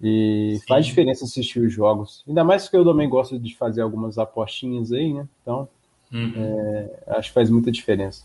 E 0.00 0.56
Sim. 0.58 0.66
faz 0.66 0.86
diferença 0.86 1.24
assistir 1.24 1.60
os 1.60 1.72
jogos. 1.72 2.24
Ainda 2.26 2.42
mais 2.42 2.68
que 2.68 2.76
eu 2.76 2.84
também 2.84 3.08
gosto 3.08 3.38
de 3.38 3.54
fazer 3.56 3.82
algumas 3.82 4.16
apostinhas 4.16 4.92
aí, 4.92 5.12
né? 5.12 5.28
Então, 5.42 5.68
uhum. 6.10 6.32
é, 6.36 7.02
acho 7.08 7.28
que 7.28 7.34
faz 7.34 7.50
muita 7.50 7.70
diferença. 7.70 8.24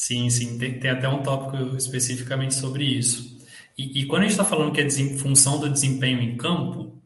Sim, 0.00 0.30
sim. 0.30 0.56
Tem, 0.56 0.80
tem 0.80 0.90
até 0.90 1.06
um 1.06 1.22
tópico 1.22 1.76
especificamente 1.76 2.54
sobre 2.54 2.84
isso. 2.84 3.38
E, 3.76 4.00
e 4.00 4.06
quando 4.06 4.22
a 4.22 4.24
gente 4.24 4.30
está 4.30 4.46
falando 4.46 4.72
que 4.72 4.80
é 4.80 4.88
função 5.18 5.60
do 5.60 5.68
desempenho 5.68 6.22
em 6.22 6.38
campo, 6.38 6.98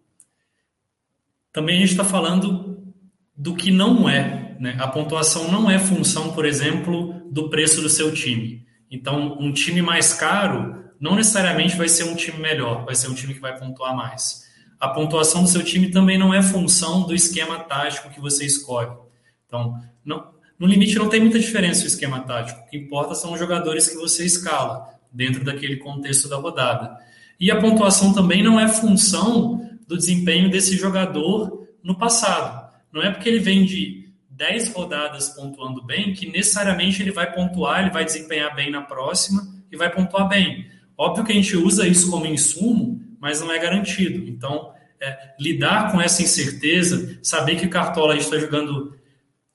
também 1.52 1.78
a 1.78 1.80
gente 1.80 1.90
está 1.90 2.04
falando 2.04 2.94
do 3.36 3.56
que 3.56 3.72
não 3.72 4.08
é. 4.08 4.56
Né? 4.60 4.76
A 4.78 4.86
pontuação 4.86 5.50
não 5.50 5.68
é 5.68 5.76
função, 5.76 6.34
por 6.34 6.46
exemplo, 6.46 7.20
do 7.32 7.50
preço 7.50 7.82
do 7.82 7.88
seu 7.88 8.14
time. 8.14 8.64
Então, 8.88 9.38
um 9.40 9.52
time 9.52 9.82
mais 9.82 10.14
caro 10.14 10.84
não 11.00 11.16
necessariamente 11.16 11.76
vai 11.76 11.88
ser 11.88 12.04
um 12.04 12.14
time 12.14 12.38
melhor, 12.38 12.84
vai 12.84 12.94
ser 12.94 13.08
um 13.08 13.14
time 13.14 13.34
que 13.34 13.40
vai 13.40 13.58
pontuar 13.58 13.96
mais. 13.96 14.44
A 14.78 14.88
pontuação 14.88 15.42
do 15.42 15.48
seu 15.48 15.64
time 15.64 15.90
também 15.90 16.16
não 16.16 16.32
é 16.32 16.40
função 16.40 17.08
do 17.08 17.12
esquema 17.12 17.58
tático 17.58 18.10
que 18.10 18.20
você 18.20 18.46
escolhe. 18.46 18.96
Então, 19.48 19.82
não, 20.04 20.33
no 20.58 20.66
limite 20.66 20.96
não 20.96 21.08
tem 21.08 21.20
muita 21.20 21.38
diferença 21.38 21.84
o 21.84 21.86
esquema 21.86 22.20
tático. 22.20 22.60
O 22.60 22.70
que 22.70 22.76
importa 22.76 23.14
são 23.14 23.32
os 23.32 23.38
jogadores 23.38 23.88
que 23.88 23.96
você 23.96 24.24
escala 24.24 24.88
dentro 25.12 25.44
daquele 25.44 25.76
contexto 25.76 26.28
da 26.28 26.36
rodada. 26.36 26.96
E 27.38 27.50
a 27.50 27.60
pontuação 27.60 28.12
também 28.12 28.42
não 28.42 28.58
é 28.58 28.68
função 28.68 29.68
do 29.86 29.96
desempenho 29.96 30.50
desse 30.50 30.76
jogador 30.76 31.68
no 31.82 31.96
passado. 31.96 32.72
Não 32.92 33.02
é 33.02 33.10
porque 33.10 33.28
ele 33.28 33.40
vem 33.40 33.64
de 33.64 34.08
10 34.30 34.72
rodadas 34.72 35.30
pontuando 35.30 35.84
bem 35.84 36.12
que 36.12 36.30
necessariamente 36.30 37.02
ele 37.02 37.10
vai 37.10 37.32
pontuar, 37.32 37.80
ele 37.80 37.90
vai 37.90 38.04
desempenhar 38.04 38.54
bem 38.54 38.70
na 38.70 38.82
próxima 38.82 39.42
e 39.70 39.76
vai 39.76 39.90
pontuar 39.90 40.28
bem. 40.28 40.66
Óbvio 40.96 41.24
que 41.24 41.32
a 41.32 41.34
gente 41.34 41.56
usa 41.56 41.86
isso 41.86 42.10
como 42.10 42.26
insumo, 42.26 43.00
mas 43.20 43.40
não 43.40 43.52
é 43.52 43.58
garantido. 43.58 44.28
Então, 44.28 44.72
é, 45.00 45.34
lidar 45.38 45.90
com 45.90 46.00
essa 46.00 46.22
incerteza, 46.22 47.18
saber 47.22 47.56
que 47.56 47.66
o 47.66 47.70
Cartola 47.70 48.16
está 48.16 48.38
jogando 48.38 48.96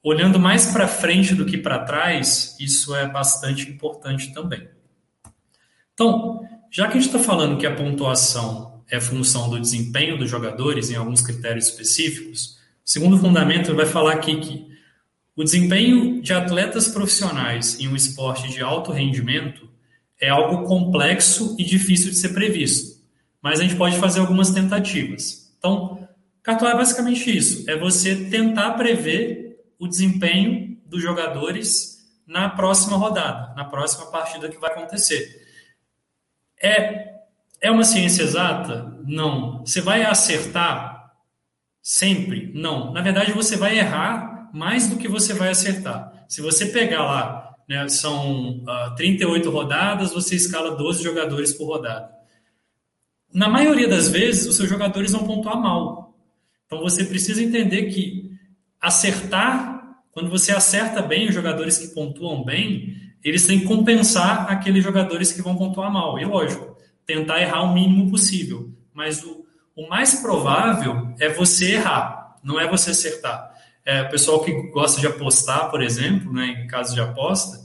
olhando 0.04 0.40
mais 0.40 0.68
para 0.68 0.88
frente 0.88 1.36
do 1.36 1.46
que 1.46 1.58
para 1.58 1.84
trás, 1.84 2.56
isso 2.60 2.96
é 2.96 3.08
bastante 3.08 3.70
importante 3.70 4.34
também. 4.34 4.68
Então, 5.94 6.42
já 6.72 6.88
que 6.88 6.98
a 6.98 7.02
gente 7.02 7.14
está 7.14 7.20
falando 7.20 7.58
que 7.58 7.68
a 7.68 7.76
pontuação 7.76 8.84
é 8.90 9.00
função 9.00 9.50
do 9.50 9.60
desempenho 9.60 10.18
dos 10.18 10.30
jogadores 10.30 10.90
em 10.90 10.96
alguns 10.96 11.22
critérios 11.22 11.68
específicos, 11.68 12.58
o 12.86 12.90
segundo 12.90 13.18
fundamento 13.18 13.76
vai 13.76 13.86
falar 13.86 14.14
aqui 14.14 14.40
que 14.40 14.70
o 15.36 15.44
desempenho 15.44 16.22
de 16.22 16.34
atletas 16.34 16.88
profissionais 16.88 17.80
em 17.80 17.88
um 17.88 17.96
esporte 17.96 18.50
de 18.50 18.62
alto 18.62 18.92
rendimento 18.92 19.70
é 20.20 20.30
algo 20.30 20.68
complexo 20.68 21.56
e 21.58 21.64
difícil 21.64 22.10
de 22.10 22.18
ser 22.18 22.30
previsto, 22.30 23.02
mas 23.42 23.60
a 23.60 23.64
gente 23.64 23.76
pode 23.76 23.98
fazer 23.98 24.20
algumas 24.20 24.50
tentativas. 24.52 25.54
Então, 25.58 26.08
Cartola 26.44 26.72
é 26.72 26.76
basicamente 26.76 27.36
isso: 27.36 27.70
é 27.70 27.78
você 27.78 28.16
tentar 28.26 28.72
prever 28.72 29.49
o 29.80 29.88
desempenho 29.88 30.78
dos 30.86 31.02
jogadores 31.02 31.98
na 32.28 32.50
próxima 32.50 32.98
rodada, 32.98 33.54
na 33.56 33.66
próxima 33.66 34.08
partida 34.08 34.50
que 34.50 34.58
vai 34.58 34.72
acontecer. 34.72 35.48
É, 36.62 37.16
é 37.62 37.72
uma 37.72 37.84
ciência 37.84 38.24
exata? 38.24 39.00
Não. 39.06 39.60
Você 39.66 39.82
vai 39.82 40.04
acertar 40.04 41.14
sempre? 41.82 42.52
Não. 42.54 42.92
Na 42.92 43.02
verdade, 43.02 43.32
você 43.32 43.56
vai 43.56 43.80
errar 43.80 44.50
mais 44.54 44.88
do 44.88 44.98
que 44.98 45.08
você 45.08 45.34
vai 45.34 45.50
acertar. 45.50 46.26
Se 46.28 46.42
você 46.42 46.68
pegar 46.68 47.04
lá, 47.04 47.56
né, 47.68 47.88
são 47.88 48.64
uh, 48.64 48.70
ah, 48.70 48.94
38 48.98 49.50
rodadas, 49.50 50.12
você 50.12 50.36
escala 50.36 50.76
12 50.76 51.04
jogadores 51.04 51.54
por 51.54 51.68
rodada. 51.68 52.10
Na 53.34 53.48
maioria 53.48 53.88
das 53.88 54.10
vezes, 54.10 54.48
os 54.48 54.56
seus 54.56 54.68
jogadores 54.68 55.12
vão 55.12 55.26
pontuar 55.26 55.60
mal. 55.60 56.16
Então 56.66 56.80
você 56.82 57.04
precisa 57.04 57.44
entender 57.44 57.86
que 57.92 58.32
acertar, 58.82 59.69
quando 60.20 60.30
você 60.30 60.52
acerta 60.52 61.02
bem 61.02 61.30
os 61.30 61.34
jogadores 61.34 61.78
que 61.78 61.88
pontuam 61.96 62.44
bem, 62.44 62.94
eles 63.24 63.48
têm 63.48 63.62
que 63.62 63.66
compensar 63.66 64.52
aqueles 64.52 64.84
jogadores 64.84 65.32
que 65.32 65.42
vão 65.42 65.56
pontuar 65.56 65.90
mal. 65.90 66.20
E 66.20 66.26
lógico, 66.26 66.76
tentar 67.06 67.42
errar 67.42 67.64
o 67.64 67.74
mínimo 67.74 68.12
possível. 68.12 68.70
Mas 68.94 69.24
o, 69.24 69.46
o 69.78 69.88
mais 69.88 70.16
provável 70.16 71.14
é 71.22 71.30
você 71.30 71.76
errar, 71.76 72.38
não 72.44 72.60
é 72.60 72.68
você 72.68 72.92
acertar. 72.92 73.50
É, 73.86 74.02
o 74.02 74.10
pessoal 74.10 74.44
que 74.44 74.52
gosta 74.72 75.00
de 75.00 75.08
apostar, 75.08 75.72
por 75.72 75.82
exemplo, 75.82 76.34
né, 76.34 76.66
em 76.66 76.68
caso 76.68 76.94
de 76.94 77.00
aposta, 77.00 77.58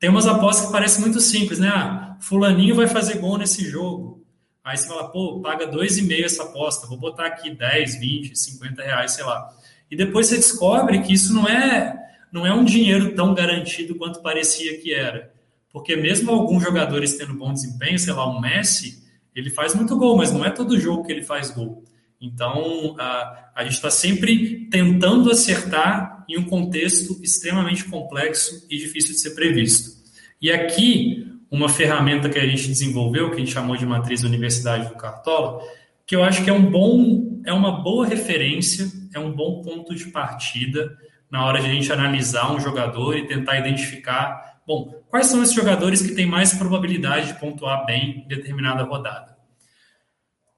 tem 0.00 0.10
umas 0.10 0.26
apostas 0.26 0.66
que 0.66 0.72
parecem 0.72 1.02
muito 1.02 1.20
simples, 1.20 1.60
né? 1.60 1.68
Ah, 1.68 2.16
fulaninho 2.20 2.74
vai 2.74 2.88
fazer 2.88 3.18
gol 3.18 3.38
nesse 3.38 3.64
jogo. 3.70 4.26
Aí 4.64 4.76
você 4.76 4.88
fala, 4.88 5.08
pô, 5.12 5.40
paga 5.40 5.64
dois 5.64 5.96
e 5.96 6.02
meio 6.02 6.24
essa 6.24 6.42
aposta, 6.42 6.88
vou 6.88 6.98
botar 6.98 7.26
aqui 7.26 7.54
10, 7.54 8.00
20, 8.00 8.36
50 8.36 8.82
reais, 8.82 9.12
sei 9.12 9.24
lá. 9.24 9.48
E 9.90 9.96
depois 9.96 10.26
você 10.26 10.36
descobre 10.36 11.00
que 11.02 11.12
isso 11.12 11.32
não 11.32 11.48
é 11.48 11.96
não 12.32 12.46
é 12.46 12.54
um 12.54 12.64
dinheiro 12.64 13.14
tão 13.14 13.34
garantido 13.34 13.96
quanto 13.96 14.22
parecia 14.22 14.78
que 14.78 14.94
era. 14.94 15.32
Porque 15.72 15.96
mesmo 15.96 16.30
alguns 16.30 16.62
jogadores 16.62 17.16
tendo 17.16 17.34
bom 17.34 17.52
desempenho, 17.52 17.98
sei 17.98 18.12
lá, 18.12 18.24
o 18.24 18.40
Messi, 18.40 19.02
ele 19.34 19.50
faz 19.50 19.74
muito 19.74 19.96
gol, 19.96 20.16
mas 20.16 20.32
não 20.32 20.44
é 20.44 20.50
todo 20.50 20.78
jogo 20.78 21.04
que 21.04 21.12
ele 21.12 21.22
faz 21.22 21.50
gol. 21.50 21.84
Então, 22.20 22.94
a, 22.98 23.50
a 23.54 23.64
gente 23.64 23.74
está 23.74 23.90
sempre 23.90 24.68
tentando 24.70 25.30
acertar 25.30 26.24
em 26.28 26.38
um 26.38 26.44
contexto 26.44 27.18
extremamente 27.22 27.84
complexo 27.84 28.66
e 28.70 28.76
difícil 28.76 29.12
de 29.12 29.20
ser 29.20 29.30
previsto. 29.30 29.98
E 30.40 30.50
aqui, 30.50 31.26
uma 31.50 31.68
ferramenta 31.68 32.28
que 32.28 32.38
a 32.38 32.46
gente 32.46 32.68
desenvolveu, 32.68 33.30
que 33.30 33.36
a 33.36 33.38
gente 33.38 33.52
chamou 33.52 33.76
de 33.76 33.86
matriz 33.86 34.22
da 34.22 34.28
Universidade 34.28 34.88
do 34.88 34.94
Cartola, 34.96 35.62
que 36.10 36.16
eu 36.16 36.24
acho 36.24 36.42
que 36.42 36.50
é 36.50 36.52
um 36.52 36.68
bom, 36.68 37.40
é 37.46 37.52
uma 37.52 37.70
boa 37.70 38.04
referência, 38.04 38.90
é 39.14 39.18
um 39.20 39.30
bom 39.30 39.62
ponto 39.62 39.94
de 39.94 40.06
partida 40.06 40.98
na 41.30 41.46
hora 41.46 41.60
de 41.60 41.68
a 41.68 41.72
gente 41.72 41.92
analisar 41.92 42.52
um 42.52 42.58
jogador 42.58 43.16
e 43.16 43.28
tentar 43.28 43.60
identificar, 43.60 44.60
bom, 44.66 45.04
quais 45.08 45.28
são 45.28 45.40
esses 45.40 45.54
jogadores 45.54 46.02
que 46.02 46.12
têm 46.12 46.26
mais 46.26 46.52
probabilidade 46.52 47.28
de 47.28 47.38
pontuar 47.38 47.86
bem 47.86 48.24
em 48.24 48.26
determinada 48.26 48.82
rodada. 48.82 49.36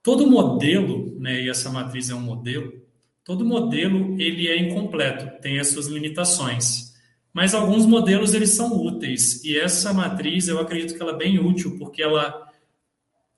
Todo 0.03 0.27
modelo, 0.27 1.21
né, 1.21 1.43
e 1.43 1.51
essa 1.51 1.69
matriz 1.69 2.09
é 2.09 2.15
um 2.15 2.21
modelo, 2.21 2.73
todo 3.23 3.45
modelo 3.45 4.19
ele 4.19 4.49
é 4.49 4.57
incompleto, 4.57 5.39
tem 5.43 5.61
as 5.61 5.67
suas 5.67 5.87
limitações. 5.87 6.95
Mas 7.31 7.53
alguns 7.53 7.85
modelos 7.85 8.33
eles 8.33 8.55
são 8.55 8.75
úteis 8.75 9.45
e 9.45 9.59
essa 9.59 9.93
matriz 9.93 10.49
eu 10.49 10.59
acredito 10.59 10.95
que 10.95 11.03
ela 11.03 11.13
é 11.13 11.19
bem 11.19 11.39
útil 11.39 11.77
porque 11.79 12.03
ela 12.03 12.51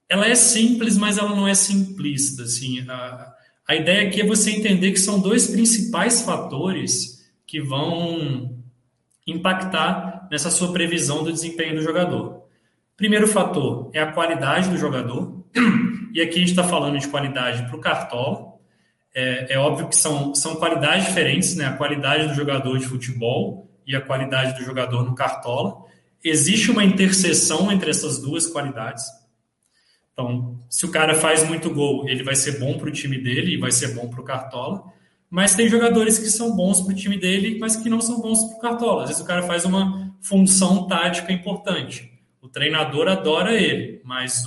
ela 0.08 0.26
é 0.26 0.34
simples, 0.34 0.96
mas 0.96 1.18
ela 1.18 1.34
não 1.34 1.48
é 1.48 1.54
simplista, 1.54 2.42
assim. 2.42 2.80
A, 2.88 3.34
a 3.66 3.74
ideia 3.74 4.08
aqui 4.08 4.20
é 4.20 4.26
você 4.26 4.50
entender 4.50 4.92
que 4.92 5.00
são 5.00 5.20
dois 5.20 5.46
principais 5.46 6.22
fatores 6.22 7.24
que 7.46 7.60
vão 7.60 8.62
impactar 9.26 10.28
nessa 10.30 10.50
sua 10.50 10.72
previsão 10.72 11.24
do 11.24 11.32
desempenho 11.32 11.76
do 11.76 11.82
jogador. 11.82 12.44
Primeiro 12.96 13.26
fator 13.26 13.90
é 13.92 14.00
a 14.00 14.12
qualidade 14.12 14.68
do 14.68 14.76
jogador, 14.76 15.44
e 16.12 16.20
aqui 16.20 16.36
a 16.36 16.38
gente 16.38 16.50
está 16.50 16.64
falando 16.64 16.98
de 16.98 17.08
qualidade 17.08 17.64
para 17.66 17.76
o 17.76 17.80
Cartola. 17.80 18.54
É, 19.14 19.54
é, 19.54 19.58
óbvio 19.58 19.88
que 19.88 19.96
são, 19.96 20.34
são 20.34 20.56
qualidades 20.56 21.06
diferentes, 21.06 21.56
né? 21.56 21.66
a 21.66 21.72
qualidade 21.76 22.28
do 22.28 22.34
jogador 22.34 22.78
de 22.78 22.86
futebol 22.86 23.70
e 23.86 23.94
a 23.94 24.00
qualidade 24.00 24.58
do 24.58 24.64
jogador 24.64 25.04
no 25.04 25.14
Cartola. 25.14 25.84
Existe 26.22 26.70
uma 26.70 26.84
interseção 26.84 27.70
entre 27.70 27.90
essas 27.90 28.18
duas 28.18 28.46
qualidades. 28.46 29.04
Então, 30.14 30.60
se 30.70 30.86
o 30.86 30.90
cara 30.90 31.16
faz 31.16 31.46
muito 31.46 31.68
gol, 31.74 32.08
ele 32.08 32.22
vai 32.22 32.36
ser 32.36 32.60
bom 32.60 32.78
para 32.78 32.88
o 32.88 32.92
time 32.92 33.18
dele 33.18 33.54
e 33.54 33.58
vai 33.58 33.72
ser 33.72 33.94
bom 33.94 34.08
para 34.08 34.20
o 34.20 34.24
Cartola. 34.24 34.84
Mas 35.28 35.56
tem 35.56 35.68
jogadores 35.68 36.20
que 36.20 36.26
são 36.26 36.54
bons 36.54 36.80
para 36.80 36.92
o 36.92 36.96
time 36.96 37.18
dele, 37.18 37.58
mas 37.58 37.74
que 37.74 37.90
não 37.90 38.00
são 38.00 38.20
bons 38.20 38.44
para 38.44 38.56
o 38.56 38.60
Cartola. 38.60 39.02
Às 39.02 39.08
vezes 39.08 39.22
o 39.22 39.26
cara 39.26 39.42
faz 39.42 39.64
uma 39.64 40.14
função 40.20 40.86
tática 40.86 41.32
importante. 41.32 42.12
O 42.40 42.48
treinador 42.48 43.08
adora 43.08 43.52
ele, 43.52 44.00
mas 44.04 44.44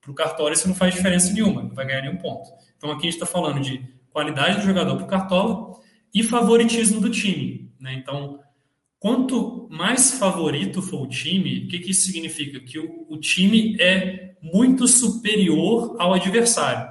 para 0.00 0.10
o 0.10 0.14
Cartola 0.14 0.52
isso 0.52 0.68
não 0.68 0.74
faz 0.74 0.94
diferença 0.94 1.32
nenhuma, 1.32 1.62
não 1.62 1.74
vai 1.74 1.86
ganhar 1.86 2.02
nenhum 2.02 2.18
ponto. 2.18 2.50
Então 2.76 2.90
aqui 2.90 3.08
a 3.08 3.10
gente 3.10 3.14
está 3.14 3.26
falando 3.26 3.60
de 3.60 3.82
qualidade 4.10 4.56
do 4.56 4.66
jogador 4.66 4.96
para 4.96 5.04
o 5.06 5.08
Cartola 5.08 5.80
e 6.12 6.22
favoritismo 6.22 7.00
do 7.00 7.08
time. 7.08 7.72
Né? 7.80 7.94
Então, 7.94 8.40
quanto 8.98 9.66
mais 9.70 10.18
favorito 10.18 10.82
for 10.82 11.02
o 11.02 11.08
time, 11.08 11.64
o 11.64 11.68
que, 11.68 11.78
que 11.78 11.92
isso 11.92 12.06
significa? 12.06 12.60
Que 12.60 12.78
o, 12.78 13.06
o 13.08 13.16
time 13.16 13.76
é 13.80 14.29
muito 14.42 14.86
superior 14.86 15.96
ao 15.98 16.14
adversário. 16.14 16.90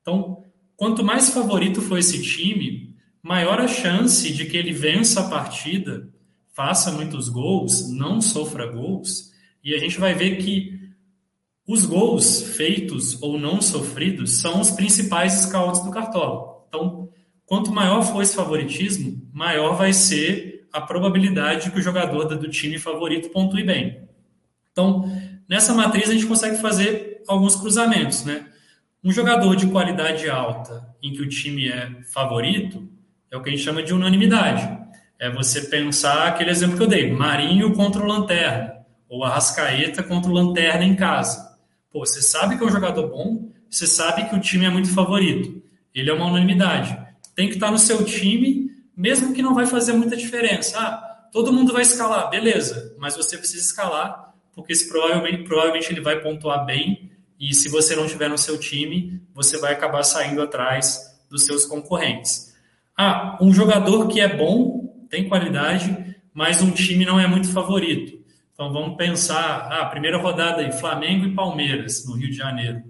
Então, 0.00 0.38
Quanto 0.78 1.02
mais 1.02 1.30
favorito 1.30 1.82
for 1.82 1.98
esse 1.98 2.22
time, 2.22 2.94
maior 3.20 3.60
a 3.60 3.66
chance 3.66 4.32
de 4.32 4.44
que 4.44 4.56
ele 4.56 4.72
vença 4.72 5.22
a 5.22 5.28
partida, 5.28 6.08
faça 6.54 6.92
muitos 6.92 7.28
gols, 7.28 7.90
não 7.90 8.20
sofra 8.20 8.64
gols, 8.64 9.32
e 9.62 9.74
a 9.74 9.78
gente 9.78 9.98
vai 9.98 10.14
ver 10.14 10.36
que 10.36 10.78
os 11.66 11.84
gols 11.84 12.42
feitos 12.54 13.20
ou 13.20 13.36
não 13.36 13.60
sofridos 13.60 14.38
são 14.38 14.60
os 14.60 14.70
principais 14.70 15.32
scouts 15.32 15.82
do 15.82 15.90
Cartola. 15.90 16.64
Então, 16.68 17.08
quanto 17.44 17.72
maior 17.72 18.02
for 18.02 18.22
esse 18.22 18.36
favoritismo, 18.36 19.20
maior 19.32 19.76
vai 19.76 19.92
ser 19.92 20.68
a 20.72 20.80
probabilidade 20.80 21.64
de 21.64 21.70
que 21.72 21.80
o 21.80 21.82
jogador 21.82 22.36
do 22.36 22.48
time 22.48 22.78
favorito 22.78 23.30
pontue 23.30 23.64
bem. 23.64 24.08
Então, 24.70 25.10
nessa 25.48 25.74
matriz 25.74 26.10
a 26.10 26.12
gente 26.12 26.26
consegue 26.26 26.58
fazer 26.58 27.22
alguns 27.26 27.56
cruzamentos, 27.56 28.24
né? 28.24 28.46
Um 29.02 29.12
jogador 29.12 29.54
de 29.56 29.66
qualidade 29.68 30.28
alta, 30.28 30.86
em 31.02 31.12
que 31.12 31.22
o 31.22 31.28
time 31.28 31.68
é 31.68 32.02
favorito, 32.12 32.88
é 33.30 33.36
o 33.36 33.42
que 33.42 33.48
a 33.48 33.52
gente 33.52 33.64
chama 33.64 33.82
de 33.82 33.94
unanimidade. 33.94 34.78
É 35.18 35.30
você 35.30 35.62
pensar 35.62 36.28
aquele 36.28 36.50
exemplo 36.50 36.76
que 36.76 36.82
eu 36.82 36.86
dei, 36.86 37.10
Marinho 37.12 37.72
contra 37.74 38.02
o 38.02 38.06
Lanterna, 38.06 38.74
ou 39.08 39.24
Arrascaeta 39.24 40.02
contra 40.02 40.30
o 40.30 40.34
Lanterna 40.34 40.84
em 40.84 40.94
casa. 40.94 41.56
Pô, 41.90 42.00
você 42.04 42.20
sabe 42.20 42.56
que 42.56 42.62
é 42.62 42.66
um 42.66 42.70
jogador 42.70 43.08
bom, 43.08 43.50
você 43.70 43.86
sabe 43.86 44.28
que 44.28 44.34
o 44.34 44.40
time 44.40 44.66
é 44.66 44.70
muito 44.70 44.92
favorito. 44.92 45.62
Ele 45.94 46.10
é 46.10 46.12
uma 46.12 46.26
unanimidade. 46.26 46.96
Tem 47.34 47.48
que 47.48 47.54
estar 47.54 47.70
no 47.70 47.78
seu 47.78 48.04
time, 48.04 48.70
mesmo 48.96 49.32
que 49.32 49.42
não 49.42 49.54
vai 49.54 49.66
fazer 49.66 49.92
muita 49.92 50.16
diferença. 50.16 50.78
Ah, 50.78 51.28
todo 51.32 51.52
mundo 51.52 51.72
vai 51.72 51.82
escalar, 51.82 52.30
beleza, 52.30 52.94
mas 52.98 53.16
você 53.16 53.36
precisa 53.36 53.64
escalar, 53.64 54.27
porque 54.58 54.74
se 54.74 54.88
provavelmente, 54.88 55.44
provavelmente 55.44 55.92
ele 55.92 56.00
vai 56.00 56.20
pontuar 56.20 56.66
bem 56.66 57.12
e 57.38 57.54
se 57.54 57.68
você 57.68 57.94
não 57.94 58.08
tiver 58.08 58.28
no 58.28 58.36
seu 58.36 58.58
time, 58.58 59.22
você 59.32 59.56
vai 59.56 59.72
acabar 59.72 60.02
saindo 60.02 60.42
atrás 60.42 61.16
dos 61.30 61.46
seus 61.46 61.64
concorrentes. 61.64 62.52
Ah, 62.96 63.38
um 63.40 63.54
jogador 63.54 64.08
que 64.08 64.20
é 64.20 64.26
bom, 64.36 65.06
tem 65.08 65.28
qualidade, 65.28 66.16
mas 66.34 66.60
um 66.60 66.72
time 66.72 67.04
não 67.04 67.20
é 67.20 67.26
muito 67.28 67.52
favorito. 67.52 68.18
Então 68.52 68.72
vamos 68.72 68.96
pensar, 68.96 69.68
ah, 69.70 69.86
primeira 69.86 70.18
rodada 70.18 70.60
aí, 70.60 70.72
Flamengo 70.72 71.26
e 71.26 71.34
Palmeiras, 71.36 72.04
no 72.04 72.16
Rio 72.16 72.28
de 72.28 72.36
Janeiro. 72.36 72.82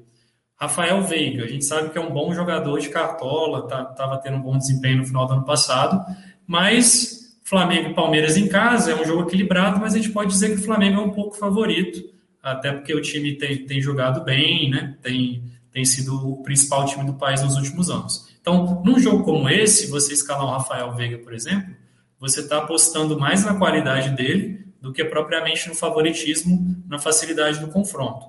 Rafael 0.58 1.02
Veiga, 1.02 1.44
a 1.44 1.48
gente 1.48 1.66
sabe 1.66 1.90
que 1.90 1.98
é 1.98 2.00
um 2.00 2.10
bom 2.10 2.32
jogador 2.32 2.80
de 2.80 2.88
cartola, 2.88 3.64
estava 3.64 3.94
tá, 3.94 4.16
tendo 4.16 4.38
um 4.38 4.42
bom 4.42 4.56
desempenho 4.56 4.96
no 4.96 5.04
final 5.04 5.26
do 5.26 5.34
ano 5.34 5.44
passado, 5.44 6.02
mas 6.46 7.17
Flamengo 7.48 7.90
e 7.90 7.94
Palmeiras 7.94 8.36
em 8.36 8.46
casa 8.46 8.92
é 8.92 8.94
um 8.94 9.04
jogo 9.04 9.22
equilibrado, 9.22 9.80
mas 9.80 9.94
a 9.94 9.96
gente 9.96 10.10
pode 10.10 10.30
dizer 10.30 10.50
que 10.50 10.60
o 10.60 10.64
Flamengo 10.64 11.00
é 11.00 11.04
um 11.04 11.10
pouco 11.10 11.36
favorito 11.36 12.16
até 12.42 12.72
porque 12.72 12.94
o 12.94 13.00
time 13.00 13.34
tem, 13.36 13.66
tem 13.66 13.80
jogado 13.80 14.24
bem, 14.24 14.70
né? 14.70 14.96
Tem, 15.02 15.42
tem 15.70 15.84
sido 15.84 16.14
o 16.14 16.42
principal 16.42 16.86
time 16.86 17.04
do 17.04 17.14
país 17.14 17.42
nos 17.42 17.56
últimos 17.56 17.90
anos. 17.90 18.28
Então, 18.40 18.82
num 18.84 18.98
jogo 18.98 19.24
como 19.24 19.48
esse, 19.48 19.88
você 19.88 20.12
escalar 20.12 20.44
o 20.44 20.50
Rafael 20.50 20.94
Veiga, 20.94 21.18
por 21.18 21.34
exemplo, 21.34 21.74
você 22.18 22.40
está 22.40 22.58
apostando 22.58 23.18
mais 23.18 23.44
na 23.44 23.54
qualidade 23.54 24.10
dele 24.10 24.66
do 24.80 24.92
que 24.92 25.04
propriamente 25.04 25.68
no 25.68 25.74
favoritismo, 25.74 26.82
na 26.86 26.98
facilidade 26.98 27.58
do 27.60 27.68
confronto. 27.68 28.26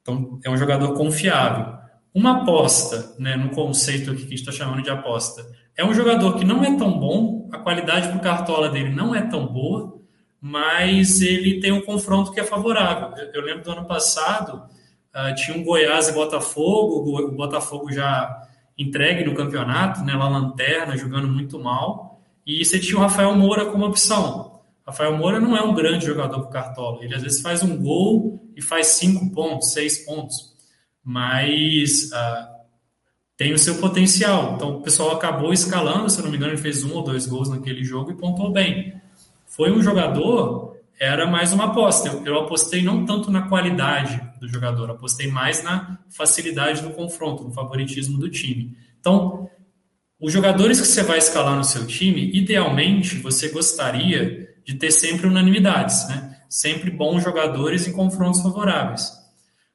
Então, 0.00 0.40
é 0.42 0.50
um 0.50 0.56
jogador 0.56 0.94
confiável. 0.94 1.78
Uma 2.14 2.42
aposta, 2.42 3.14
né, 3.18 3.36
no 3.36 3.50
conceito 3.50 4.14
que 4.14 4.22
a 4.22 4.28
gente 4.28 4.34
está 4.34 4.52
chamando 4.52 4.82
de 4.82 4.90
aposta, 4.90 5.46
é 5.76 5.84
um 5.84 5.94
jogador 5.94 6.36
que 6.36 6.44
não 6.44 6.62
é 6.62 6.76
tão 6.76 6.98
bom, 6.98 7.48
a 7.52 7.58
qualidade 7.58 8.08
para 8.08 8.16
o 8.16 8.20
cartola 8.20 8.68
dele 8.68 8.90
não 8.90 9.14
é 9.14 9.22
tão 9.22 9.46
boa, 9.46 10.00
mas 10.40 11.20
ele 11.22 11.60
tem 11.60 11.72
um 11.72 11.82
confronto 11.82 12.32
que 12.32 12.40
é 12.40 12.44
favorável. 12.44 13.16
Eu, 13.16 13.32
eu 13.34 13.42
lembro 13.42 13.62
do 13.62 13.70
ano 13.70 13.86
passado, 13.86 14.64
uh, 15.14 15.34
tinha 15.34 15.56
um 15.56 15.64
Goiás 15.64 16.08
e 16.08 16.12
Botafogo, 16.12 17.18
o 17.18 17.32
Botafogo 17.32 17.92
já 17.92 18.48
entregue 18.76 19.24
no 19.24 19.34
campeonato, 19.34 20.02
né, 20.02 20.14
lá 20.14 20.28
lanterna, 20.28 20.96
jogando 20.96 21.28
muito 21.28 21.58
mal, 21.58 22.20
e 22.46 22.64
você 22.64 22.78
tinha 22.80 22.98
o 22.98 23.00
Rafael 23.00 23.34
Moura 23.34 23.66
como 23.66 23.86
opção. 23.86 24.60
Rafael 24.84 25.16
Moura 25.16 25.38
não 25.38 25.56
é 25.56 25.62
um 25.62 25.74
grande 25.74 26.06
jogador 26.06 26.40
para 26.40 26.48
o 26.48 26.52
Cartola, 26.52 27.04
ele 27.04 27.14
às 27.14 27.22
vezes 27.22 27.40
faz 27.40 27.62
um 27.62 27.80
gol 27.80 28.42
e 28.56 28.60
faz 28.60 28.88
cinco 28.88 29.30
pontos, 29.30 29.72
seis 29.72 30.04
pontos, 30.04 30.52
mas 31.04 32.10
uh, 32.12 32.51
tem 33.42 33.52
o 33.52 33.58
seu 33.58 33.74
potencial. 33.78 34.54
Então 34.54 34.76
o 34.76 34.82
pessoal 34.82 35.10
acabou 35.10 35.52
escalando, 35.52 36.08
se 36.08 36.22
não 36.22 36.30
me 36.30 36.36
engano, 36.36 36.52
ele 36.52 36.62
fez 36.62 36.84
um 36.84 36.94
ou 36.94 37.02
dois 37.02 37.26
gols 37.26 37.48
naquele 37.48 37.82
jogo 37.82 38.12
e 38.12 38.14
pontuou 38.14 38.52
bem. 38.52 38.94
Foi 39.46 39.72
um 39.72 39.82
jogador, 39.82 40.76
era 40.98 41.26
mais 41.26 41.52
uma 41.52 41.64
aposta. 41.64 42.08
Eu, 42.08 42.24
eu 42.24 42.38
apostei 42.38 42.84
não 42.84 43.04
tanto 43.04 43.32
na 43.32 43.48
qualidade 43.48 44.22
do 44.38 44.46
jogador, 44.46 44.92
apostei 44.92 45.26
mais 45.26 45.60
na 45.64 45.98
facilidade 46.08 46.82
do 46.82 46.90
confronto, 46.90 47.42
no 47.42 47.52
favoritismo 47.52 48.16
do 48.16 48.30
time. 48.30 48.76
Então, 49.00 49.50
os 50.20 50.32
jogadores 50.32 50.80
que 50.80 50.86
você 50.86 51.02
vai 51.02 51.18
escalar 51.18 51.56
no 51.56 51.64
seu 51.64 51.84
time, 51.84 52.30
idealmente 52.32 53.16
você 53.16 53.48
gostaria 53.48 54.54
de 54.64 54.74
ter 54.74 54.92
sempre 54.92 55.26
unanimidades, 55.26 56.06
né? 56.08 56.38
Sempre 56.48 56.92
bons 56.92 57.24
jogadores 57.24 57.88
em 57.88 57.92
confrontos 57.92 58.40
favoráveis. 58.40 59.10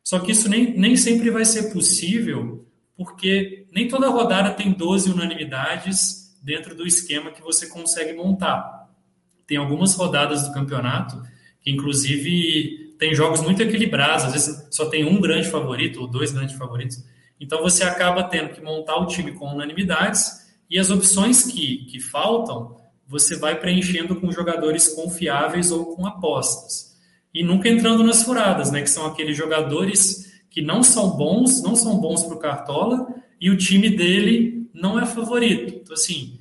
Só 0.01 0.19
que 0.19 0.31
isso 0.31 0.47
nem, 0.47 0.77
nem 0.77 0.95
sempre 0.95 1.29
vai 1.29 1.43
ser 1.43 1.73
possível, 1.73 2.65
porque 2.97 3.67
nem 3.71 3.87
toda 3.87 4.09
rodada 4.09 4.51
tem 4.51 4.73
12 4.73 5.11
unanimidades 5.11 6.35
dentro 6.41 6.75
do 6.75 6.85
esquema 6.85 7.31
que 7.31 7.41
você 7.41 7.67
consegue 7.67 8.13
montar. 8.13 8.89
Tem 9.45 9.57
algumas 9.57 9.93
rodadas 9.95 10.47
do 10.47 10.53
campeonato 10.53 11.21
que, 11.61 11.69
inclusive, 11.69 12.95
tem 12.97 13.13
jogos 13.13 13.41
muito 13.41 13.61
equilibrados, 13.61 14.25
às 14.25 14.33
vezes 14.33 14.67
só 14.71 14.89
tem 14.89 15.05
um 15.05 15.21
grande 15.21 15.49
favorito 15.49 16.01
ou 16.01 16.07
dois 16.07 16.31
grandes 16.31 16.55
favoritos. 16.55 17.03
Então 17.39 17.61
você 17.61 17.83
acaba 17.83 18.23
tendo 18.23 18.49
que 18.49 18.61
montar 18.61 18.97
o 18.97 19.05
time 19.05 19.31
com 19.33 19.53
unanimidades 19.53 20.47
e 20.69 20.79
as 20.79 20.89
opções 20.89 21.43
que, 21.43 21.85
que 21.85 21.99
faltam 21.99 22.75
você 23.07 23.37
vai 23.37 23.57
preenchendo 23.57 24.19
com 24.19 24.31
jogadores 24.31 24.89
confiáveis 24.89 25.71
ou 25.71 25.95
com 25.95 26.05
apostas. 26.05 26.97
E 27.33 27.41
nunca 27.43 27.69
entrando 27.69 28.03
nas 28.03 28.23
furadas, 28.23 28.71
né? 28.71 28.81
Que 28.81 28.89
são 28.89 29.05
aqueles 29.05 29.37
jogadores 29.37 30.26
que 30.49 30.61
não 30.61 30.81
são 30.83 31.11
bons, 31.11 31.61
não 31.61 31.75
são 31.75 31.97
bons 31.97 32.23
para 32.23 32.35
o 32.35 32.39
Cartola, 32.39 33.07
e 33.39 33.49
o 33.49 33.57
time 33.57 33.89
dele 33.89 34.69
não 34.73 34.99
é 34.99 35.05
favorito. 35.05 35.75
Então, 35.81 35.93
assim, 35.93 36.39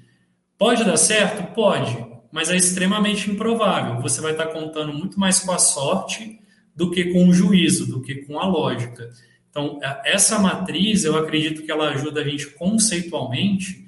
pode 0.59 0.85
dar 0.85 0.97
certo? 0.97 1.55
Pode, 1.55 1.97
mas 2.33 2.51
é 2.51 2.57
extremamente 2.57 3.31
improvável. 3.31 4.01
Você 4.03 4.21
vai 4.21 4.33
estar 4.33 4.47
contando 4.47 4.93
muito 4.93 5.19
mais 5.19 5.41
com 5.41 5.53
a 5.53 5.59
sorte 5.59 6.41
do 6.75 6.91
que 6.91 7.13
com 7.13 7.29
o 7.29 7.33
juízo, 7.33 7.87
do 7.87 8.03
que 8.03 8.17
com 8.17 8.39
a 8.39 8.47
lógica. 8.47 9.11
Então, 9.51 9.79
essa 10.05 10.39
matriz, 10.39 11.05
eu 11.05 11.17
acredito 11.17 11.63
que 11.63 11.73
ela 11.73 11.89
ajuda 11.89 12.21
a 12.21 12.25
gente 12.25 12.47
conceitualmente 12.51 13.87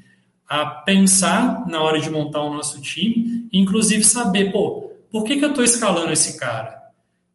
a 0.48 0.64
pensar 0.64 1.66
na 1.68 1.83
hora 1.83 2.00
de 2.00 2.09
montar 2.09 2.40
o 2.40 2.54
nosso 2.54 2.81
time, 2.81 3.46
inclusive 3.52 4.02
saber, 4.02 4.50
pô, 4.50 4.90
por 5.11 5.24
que, 5.24 5.37
que 5.37 5.44
eu 5.44 5.50
estou 5.50 5.62
escalando 5.62 6.11
esse 6.11 6.38
cara? 6.38 6.74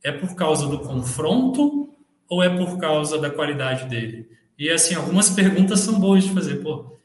É 0.04 0.12
por 0.12 0.36
causa 0.36 0.67
do 0.67 0.80
confronto 0.80 1.93
ou 2.34 2.41
é 2.41 2.50
por 2.50 2.80
causa 2.80 3.19
da 3.19 3.30
qualidade 3.30 3.86
dele? 3.86 4.28
E 4.58 4.67
assim, 4.69 4.96
algumas 4.96 5.30
perguntas 5.30 5.82
são 5.82 6.00
boas 6.00 6.24
de 6.24 6.34
fazer, 6.34 6.63
pô. 6.63 6.98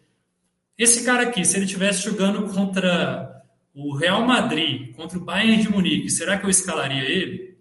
Esse 0.77 1.05
cara 1.05 1.25
aqui, 1.25 1.45
se 1.45 1.57
ele 1.57 1.67
estivesse 1.67 2.03
jogando 2.03 2.51
contra 2.51 3.45
o 3.75 3.95
Real 3.95 4.27
Madrid, 4.27 4.95
contra 4.97 5.19
o 5.19 5.25
Bayern 5.25 5.63
de 5.63 5.71
Munique, 5.71 6.09
será 6.09 6.39
que 6.39 6.47
eu 6.47 6.51
escalaria 6.51 7.05
ele? 7.05 7.59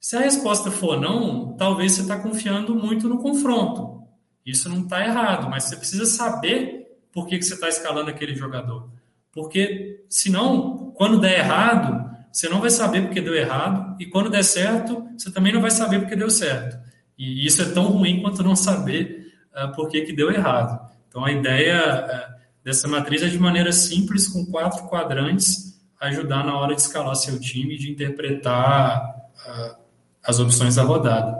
Se 0.00 0.16
a 0.16 0.20
resposta 0.20 0.72
for 0.72 1.00
não, 1.00 1.54
talvez 1.56 1.92
você 1.92 2.02
está 2.02 2.18
confiando 2.18 2.74
muito 2.74 3.08
no 3.08 3.18
confronto. 3.18 4.02
Isso 4.44 4.68
não 4.68 4.80
está 4.80 5.04
errado, 5.04 5.48
mas 5.48 5.64
você 5.64 5.76
precisa 5.76 6.04
saber 6.04 6.88
por 7.12 7.26
que, 7.26 7.38
que 7.38 7.44
você 7.44 7.54
está 7.54 7.68
escalando 7.68 8.10
aquele 8.10 8.34
jogador. 8.34 8.90
Porque, 9.30 10.04
senão, 10.08 10.92
quando 10.96 11.20
der 11.20 11.38
errado, 11.38 12.08
você 12.32 12.48
não 12.48 12.60
vai 12.60 12.70
saber 12.70 13.02
porque 13.02 13.20
deu 13.20 13.34
errado, 13.34 13.96
e 14.00 14.06
quando 14.06 14.30
der 14.30 14.42
certo, 14.42 15.06
você 15.16 15.30
também 15.30 15.52
não 15.52 15.60
vai 15.60 15.70
saber 15.70 16.00
porque 16.00 16.16
deu 16.16 16.30
certo. 16.30 16.87
E 17.18 17.44
isso 17.44 17.60
é 17.62 17.70
tão 17.72 17.88
ruim 17.88 18.22
quanto 18.22 18.42
não 18.42 18.54
saber 18.54 19.34
uh, 19.52 19.74
por 19.74 19.88
que, 19.88 20.02
que 20.02 20.12
deu 20.12 20.30
errado. 20.30 20.88
Então, 21.08 21.24
a 21.24 21.32
ideia 21.32 22.06
uh, 22.06 22.38
dessa 22.64 22.86
matriz 22.86 23.22
é 23.22 23.28
de 23.28 23.38
maneira 23.38 23.72
simples, 23.72 24.28
com 24.28 24.46
quatro 24.46 24.86
quadrantes, 24.86 25.78
ajudar 26.00 26.44
na 26.44 26.56
hora 26.56 26.74
de 26.74 26.80
escalar 26.80 27.16
seu 27.16 27.40
time 27.40 27.74
e 27.74 27.78
de 27.78 27.90
interpretar 27.90 29.16
uh, 29.34 29.76
as 30.24 30.38
opções 30.38 30.76
da 30.76 30.84
rodada. 30.84 31.36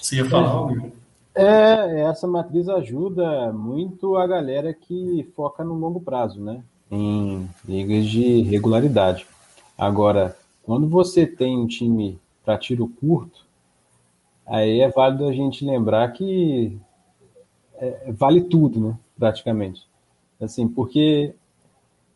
Você 0.00 0.16
ia 0.16 0.28
falar, 0.28 0.48
Algo? 0.48 0.92
É, 1.34 2.02
essa 2.02 2.26
matriz 2.26 2.68
ajuda 2.68 3.52
muito 3.52 4.16
a 4.16 4.26
galera 4.26 4.72
que 4.72 5.30
foca 5.36 5.62
no 5.62 5.74
longo 5.74 6.00
prazo, 6.00 6.40
né? 6.40 6.62
Em 6.90 7.48
ligas 7.64 8.06
de 8.06 8.42
regularidade. 8.42 9.26
Agora, 9.76 10.36
quando 10.62 10.88
você 10.88 11.26
tem 11.26 11.58
um 11.58 11.66
time 11.66 12.18
para 12.44 12.56
tiro 12.56 12.88
curto, 12.88 13.45
aí 14.46 14.80
é 14.80 14.88
válido 14.88 15.26
a 15.26 15.32
gente 15.32 15.64
lembrar 15.64 16.12
que 16.12 16.78
é, 17.74 18.12
vale 18.12 18.42
tudo, 18.42 18.80
né? 18.80 18.98
Praticamente. 19.18 19.88
Assim, 20.40 20.68
porque 20.68 21.34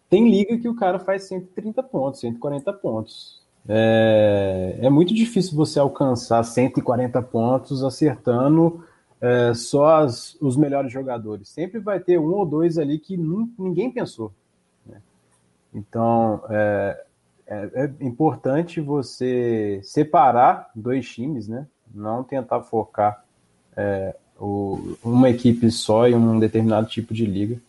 tem 0.08 0.30
liga 0.30 0.58
que 0.58 0.68
o 0.68 0.74
cara 0.74 0.98
faz 0.98 1.24
130 1.24 1.82
pontos, 1.82 2.20
140 2.20 2.72
pontos. 2.74 3.40
É, 3.68 4.78
é 4.82 4.90
muito 4.90 5.14
difícil 5.14 5.56
você 5.56 5.78
alcançar 5.78 6.42
140 6.42 7.20
pontos 7.22 7.84
acertando 7.84 8.84
é, 9.20 9.52
só 9.54 10.02
as, 10.02 10.36
os 10.40 10.56
melhores 10.56 10.92
jogadores. 10.92 11.48
Sempre 11.48 11.78
vai 11.78 12.00
ter 12.00 12.18
um 12.18 12.32
ou 12.32 12.46
dois 12.46 12.78
ali 12.78 12.98
que 12.98 13.16
ninguém 13.16 13.90
pensou. 13.90 14.32
Né? 14.86 15.00
Então, 15.74 16.42
é, 16.48 17.04
é, 17.46 17.70
é, 17.74 17.92
importante 18.00 18.80
você 18.80 19.80
separar 19.82 20.70
dois 20.74 21.08
times, 21.08 21.48
né? 21.48 21.66
Não 21.94 22.22
tentar 22.22 22.62
focar 22.62 23.24
é, 23.76 24.16
o, 24.38 24.96
uma 25.02 25.28
equipe 25.28 25.70
só 25.70 26.08
em 26.08 26.14
um 26.14 26.38
determinado 26.38 26.88
tipo 26.88 27.12
de 27.12 27.26
liga. 27.26 27.60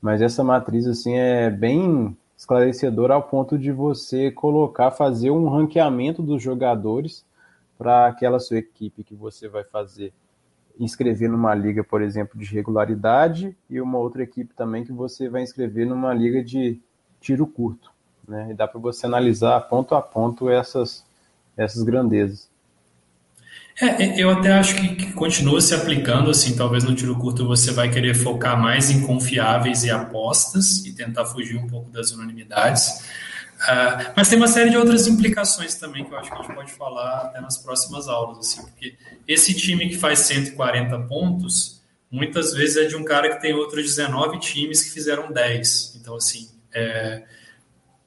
Mas 0.00 0.20
essa 0.20 0.44
matriz 0.44 0.86
assim 0.86 1.14
é 1.14 1.50
bem 1.50 2.16
esclarecedora 2.36 3.14
ao 3.14 3.22
ponto 3.22 3.58
de 3.58 3.72
você 3.72 4.30
colocar, 4.30 4.90
fazer 4.90 5.30
um 5.30 5.48
ranqueamento 5.48 6.22
dos 6.22 6.42
jogadores 6.42 7.24
para 7.78 8.06
aquela 8.06 8.38
sua 8.38 8.58
equipe 8.58 9.04
que 9.04 9.14
você 9.14 9.48
vai 9.48 9.64
fazer 9.64 10.12
inscrever 10.78 11.30
numa 11.30 11.54
liga, 11.54 11.82
por 11.82 12.02
exemplo, 12.02 12.38
de 12.38 12.46
regularidade 12.46 13.56
e 13.68 13.80
uma 13.80 13.98
outra 13.98 14.22
equipe 14.22 14.52
também 14.54 14.84
que 14.84 14.92
você 14.92 15.28
vai 15.28 15.42
inscrever 15.42 15.86
numa 15.86 16.12
liga 16.12 16.44
de 16.44 16.80
tiro 17.20 17.46
curto. 17.46 17.90
Né? 18.28 18.50
E 18.50 18.54
dá 18.54 18.68
para 18.68 18.80
você 18.80 19.06
analisar 19.06 19.58
ponto 19.62 19.94
a 19.94 20.02
ponto 20.02 20.50
essas, 20.50 21.04
essas 21.56 21.82
grandezas. 21.82 22.50
É, 23.78 24.18
eu 24.20 24.30
até 24.30 24.52
acho 24.52 24.74
que, 24.74 24.96
que, 24.96 25.12
continua 25.12 25.60
se 25.60 25.74
aplicando, 25.74 26.30
assim, 26.30 26.56
talvez 26.56 26.82
no 26.82 26.94
tiro 26.94 27.14
curto 27.16 27.46
você 27.46 27.72
vai 27.72 27.90
querer 27.90 28.14
focar 28.14 28.58
mais 28.58 28.90
em 28.90 29.02
confiáveis 29.02 29.84
e 29.84 29.90
apostas 29.90 30.84
e 30.86 30.94
tentar 30.94 31.26
fugir 31.26 31.58
um 31.58 31.66
pouco 31.66 31.90
das 31.90 32.10
unanimidades. 32.10 33.04
Uh, 33.56 34.12
mas 34.16 34.28
tem 34.28 34.38
uma 34.38 34.48
série 34.48 34.70
de 34.70 34.78
outras 34.78 35.06
implicações 35.06 35.74
também 35.74 36.04
que 36.04 36.12
eu 36.12 36.18
acho 36.18 36.30
que 36.30 36.36
a 36.36 36.42
gente 36.42 36.54
pode 36.54 36.72
falar 36.72 37.18
até 37.22 37.40
nas 37.40 37.58
próximas 37.58 38.08
aulas, 38.08 38.38
assim, 38.38 38.62
porque 38.62 38.94
esse 39.28 39.52
time 39.54 39.88
que 39.90 39.98
faz 39.98 40.20
140 40.20 40.98
pontos, 41.00 41.82
muitas 42.10 42.54
vezes 42.54 42.78
é 42.78 42.84
de 42.84 42.96
um 42.96 43.04
cara 43.04 43.34
que 43.34 43.42
tem 43.42 43.52
outros 43.52 43.84
19 43.84 44.38
times 44.40 44.82
que 44.82 44.90
fizeram 44.90 45.30
10. 45.30 45.98
Então, 46.00 46.16
assim, 46.16 46.48
é, 46.72 47.24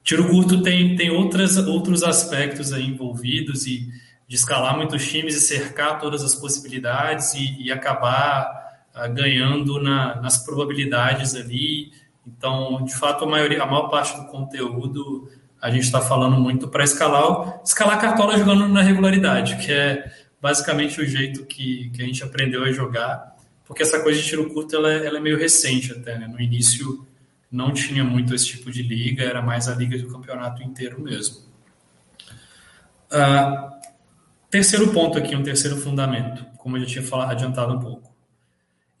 tiro 0.02 0.28
curto 0.28 0.62
tem, 0.62 0.96
tem 0.96 1.10
outras, 1.10 1.56
outros 1.56 2.02
aspectos 2.02 2.72
aí 2.72 2.86
envolvidos 2.86 3.66
e 3.66 3.88
de 4.30 4.36
escalar 4.36 4.76
muitos 4.76 5.04
times 5.08 5.34
e 5.34 5.40
cercar 5.40 5.98
todas 5.98 6.22
as 6.22 6.36
possibilidades 6.36 7.34
e, 7.34 7.64
e 7.64 7.72
acabar 7.72 8.86
uh, 8.94 9.12
ganhando 9.12 9.82
na, 9.82 10.20
nas 10.22 10.38
probabilidades 10.38 11.34
ali. 11.34 11.92
Então, 12.24 12.84
de 12.84 12.94
fato, 12.94 13.24
a 13.24 13.26
maioria, 13.26 13.60
a 13.60 13.66
maior 13.66 13.88
parte 13.88 14.16
do 14.16 14.26
conteúdo 14.28 15.28
a 15.60 15.68
gente 15.68 15.82
está 15.82 16.00
falando 16.00 16.36
muito 16.36 16.68
para 16.68 16.84
escalar, 16.84 17.60
escalar 17.64 18.00
cartola 18.00 18.38
jogando 18.38 18.68
na 18.68 18.82
regularidade, 18.82 19.56
que 19.56 19.72
é 19.72 20.08
basicamente 20.40 21.00
o 21.00 21.04
jeito 21.04 21.44
que, 21.44 21.90
que 21.90 22.00
a 22.00 22.06
gente 22.06 22.22
aprendeu 22.22 22.62
a 22.62 22.70
jogar, 22.70 23.34
porque 23.64 23.82
essa 23.82 24.00
coisa 24.00 24.22
de 24.22 24.24
tiro 24.28 24.48
curto 24.54 24.76
ela, 24.76 24.92
é, 24.92 25.06
ela 25.06 25.18
é 25.18 25.20
meio 25.20 25.36
recente 25.36 25.90
até, 25.90 26.16
né? 26.16 26.28
No 26.28 26.40
início 26.40 27.04
não 27.50 27.72
tinha 27.72 28.04
muito 28.04 28.32
esse 28.32 28.46
tipo 28.46 28.70
de 28.70 28.80
liga, 28.80 29.24
era 29.24 29.42
mais 29.42 29.66
a 29.66 29.74
liga 29.74 29.98
do 29.98 30.06
campeonato 30.06 30.62
inteiro 30.62 31.00
mesmo. 31.00 31.50
Uh, 33.10 33.79
terceiro 34.50 34.92
ponto 34.92 35.16
aqui, 35.16 35.36
um 35.36 35.42
terceiro 35.42 35.76
fundamento, 35.76 36.44
como 36.58 36.76
eu 36.76 36.82
já 36.82 36.86
tinha 36.86 37.04
falado, 37.04 37.30
adiantado 37.30 37.74
um 37.74 37.80
pouco. 37.80 38.10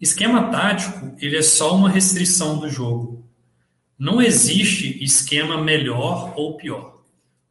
Esquema 0.00 0.50
tático, 0.50 1.14
ele 1.18 1.36
é 1.36 1.42
só 1.42 1.74
uma 1.74 1.90
restrição 1.90 2.58
do 2.58 2.68
jogo. 2.68 3.28
Não 3.98 4.22
existe 4.22 5.02
esquema 5.04 5.62
melhor 5.62 6.32
ou 6.36 6.56
pior. 6.56 7.02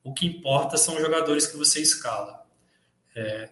O 0.03 0.13
que 0.13 0.25
importa 0.25 0.77
são 0.77 0.95
os 0.95 1.01
jogadores 1.01 1.45
que 1.45 1.57
você 1.57 1.79
escala. 1.79 2.43
É, 3.15 3.49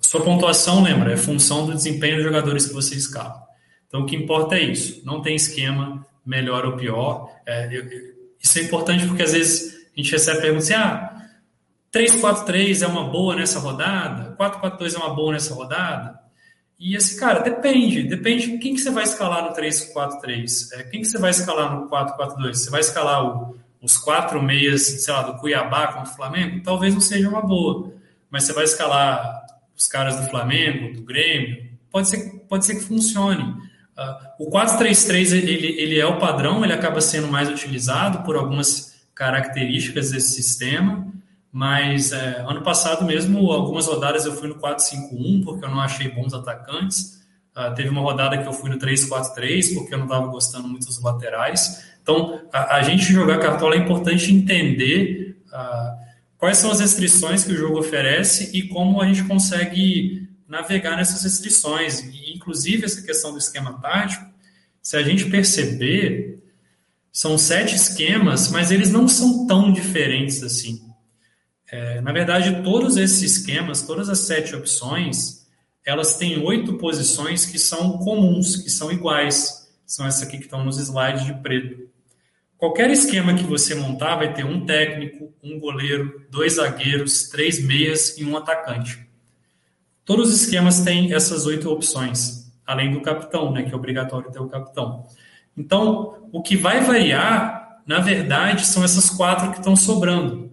sua 0.00 0.22
pontuação, 0.22 0.84
lembra, 0.84 1.12
é 1.12 1.16
função 1.16 1.66
do 1.66 1.74
desempenho 1.74 2.16
dos 2.16 2.24
jogadores 2.24 2.66
que 2.66 2.72
você 2.72 2.94
escala. 2.94 3.42
Então, 3.88 4.02
o 4.02 4.06
que 4.06 4.14
importa 4.14 4.56
é 4.56 4.62
isso. 4.62 5.02
Não 5.04 5.20
tem 5.20 5.34
esquema 5.34 6.06
melhor 6.24 6.64
ou 6.64 6.76
pior. 6.76 7.28
É, 7.44 7.66
eu, 7.76 7.84
isso 8.40 8.58
é 8.60 8.62
importante 8.62 9.04
porque, 9.06 9.24
às 9.24 9.32
vezes, 9.32 9.74
a 9.74 10.00
gente 10.00 10.12
recebe 10.12 10.42
perguntas 10.42 10.70
assim, 10.70 10.74
ah, 10.74 11.15
3-4-3 11.92 12.82
é 12.82 12.86
uma 12.86 13.04
boa 13.04 13.36
nessa 13.36 13.58
rodada? 13.58 14.36
4-4-2 14.38 14.94
é 14.94 14.98
uma 14.98 15.14
boa 15.14 15.32
nessa 15.32 15.54
rodada? 15.54 16.20
E 16.78 16.94
esse 16.94 17.18
cara, 17.18 17.40
depende, 17.40 18.02
depende 18.02 18.50
de 18.50 18.58
quem 18.58 18.74
que 18.74 18.80
você 18.80 18.90
vai 18.90 19.04
escalar 19.04 19.44
no 19.44 19.54
3-4-3. 19.54 20.72
É, 20.74 20.82
quem 20.84 21.00
que 21.00 21.06
você 21.06 21.18
vai 21.18 21.30
escalar 21.30 21.74
no 21.74 21.88
4-4-2? 21.88 22.54
Você 22.54 22.70
vai 22.70 22.80
escalar 22.80 23.24
o, 23.24 23.56
os 23.80 23.96
quatro 23.96 24.42
meias, 24.42 24.82
sei 24.82 25.14
lá, 25.14 25.22
do 25.22 25.38
Cuiabá 25.38 25.88
contra 25.88 26.12
o 26.12 26.16
Flamengo? 26.16 26.62
Talvez 26.62 26.92
não 26.92 27.00
seja 27.00 27.28
uma 27.28 27.40
boa. 27.40 27.92
Mas 28.30 28.44
você 28.44 28.52
vai 28.52 28.64
escalar 28.64 29.46
os 29.74 29.88
caras 29.88 30.16
do 30.16 30.28
Flamengo, 30.28 30.92
do 30.92 31.02
Grêmio? 31.02 31.70
Pode 31.90 32.08
ser, 32.08 32.40
pode 32.46 32.66
ser 32.66 32.74
que 32.74 32.84
funcione. 32.84 33.42
Uh, 33.96 34.44
o 34.44 34.50
4-3-3 34.50 35.32
ele, 35.32 35.80
ele 35.80 35.98
é 35.98 36.04
o 36.04 36.18
padrão, 36.18 36.62
ele 36.62 36.74
acaba 36.74 37.00
sendo 37.00 37.28
mais 37.28 37.48
utilizado 37.48 38.22
por 38.22 38.36
algumas 38.36 38.94
características 39.14 40.10
desse 40.10 40.34
sistema. 40.34 41.10
Mas 41.52 42.12
é, 42.12 42.44
ano 42.46 42.62
passado 42.62 43.04
mesmo, 43.04 43.50
algumas 43.50 43.86
rodadas 43.86 44.26
eu 44.26 44.34
fui 44.34 44.48
no 44.48 44.56
4-5-1 44.56 45.44
porque 45.44 45.64
eu 45.64 45.70
não 45.70 45.80
achei 45.80 46.10
bons 46.10 46.34
atacantes. 46.34 47.24
Uh, 47.56 47.74
teve 47.74 47.88
uma 47.88 48.02
rodada 48.02 48.36
que 48.36 48.46
eu 48.46 48.52
fui 48.52 48.68
no 48.68 48.78
3-4-3 48.78 49.74
porque 49.74 49.94
eu 49.94 49.98
não 49.98 50.04
estava 50.04 50.26
gostando 50.26 50.68
muito 50.68 50.86
dos 50.86 51.00
laterais. 51.02 51.82
Então, 52.02 52.42
a, 52.52 52.76
a, 52.76 52.82
gente 52.82 53.10
jogar 53.10 53.38
cartola 53.38 53.74
é 53.74 53.78
importante 53.78 54.30
entender 54.30 55.38
uh, 55.48 56.06
quais 56.36 56.58
são 56.58 56.70
as 56.70 56.80
restrições 56.80 57.44
que 57.44 57.52
o 57.52 57.56
jogo 57.56 57.78
oferece 57.78 58.56
e 58.56 58.68
como 58.68 59.00
a 59.00 59.06
gente 59.06 59.24
consegue 59.24 60.28
navegar 60.46 60.96
nessas 60.96 61.22
restrições. 61.22 62.00
E, 62.00 62.34
inclusive, 62.34 62.84
essa 62.84 63.00
questão 63.02 63.32
do 63.32 63.38
esquema 63.38 63.80
tático, 63.80 64.24
se 64.82 64.96
a 64.96 65.02
gente 65.02 65.24
perceber, 65.30 66.38
são 67.10 67.38
sete 67.38 67.74
esquemas, 67.74 68.50
mas 68.50 68.70
eles 68.70 68.92
não 68.92 69.08
são 69.08 69.46
tão 69.46 69.72
diferentes 69.72 70.42
assim. 70.42 70.85
É, 71.70 72.00
na 72.00 72.12
verdade, 72.12 72.62
todos 72.62 72.96
esses 72.96 73.22
esquemas, 73.22 73.82
todas 73.82 74.08
as 74.08 74.20
sete 74.20 74.54
opções, 74.54 75.46
elas 75.84 76.16
têm 76.16 76.42
oito 76.44 76.74
posições 76.74 77.46
que 77.46 77.58
são 77.58 77.98
comuns, 77.98 78.56
que 78.56 78.70
são 78.70 78.90
iguais. 78.90 79.68
São 79.84 80.06
essas 80.06 80.22
aqui 80.22 80.38
que 80.38 80.44
estão 80.44 80.64
nos 80.64 80.78
slides 80.78 81.24
de 81.24 81.34
preto. 81.34 81.88
Qualquer 82.58 82.90
esquema 82.90 83.34
que 83.34 83.44
você 83.44 83.74
montar 83.74 84.16
vai 84.16 84.32
ter 84.32 84.44
um 84.44 84.64
técnico, 84.64 85.32
um 85.42 85.60
goleiro, 85.60 86.26
dois 86.30 86.54
zagueiros, 86.54 87.28
três 87.28 87.62
meias 87.62 88.16
e 88.16 88.24
um 88.24 88.36
atacante. 88.36 89.06
Todos 90.04 90.30
os 90.30 90.42
esquemas 90.42 90.80
têm 90.80 91.12
essas 91.12 91.46
oito 91.46 91.70
opções, 91.70 92.50
além 92.66 92.92
do 92.92 93.00
capitão, 93.00 93.52
né, 93.52 93.62
que 93.62 93.72
é 93.72 93.76
obrigatório 93.76 94.30
ter 94.30 94.40
o 94.40 94.48
capitão. 94.48 95.04
Então, 95.56 96.28
o 96.32 96.42
que 96.42 96.56
vai 96.56 96.80
variar, 96.80 97.82
na 97.86 98.00
verdade, 98.00 98.66
são 98.66 98.82
essas 98.82 99.10
quatro 99.10 99.50
que 99.50 99.58
estão 99.58 99.76
sobrando. 99.76 100.45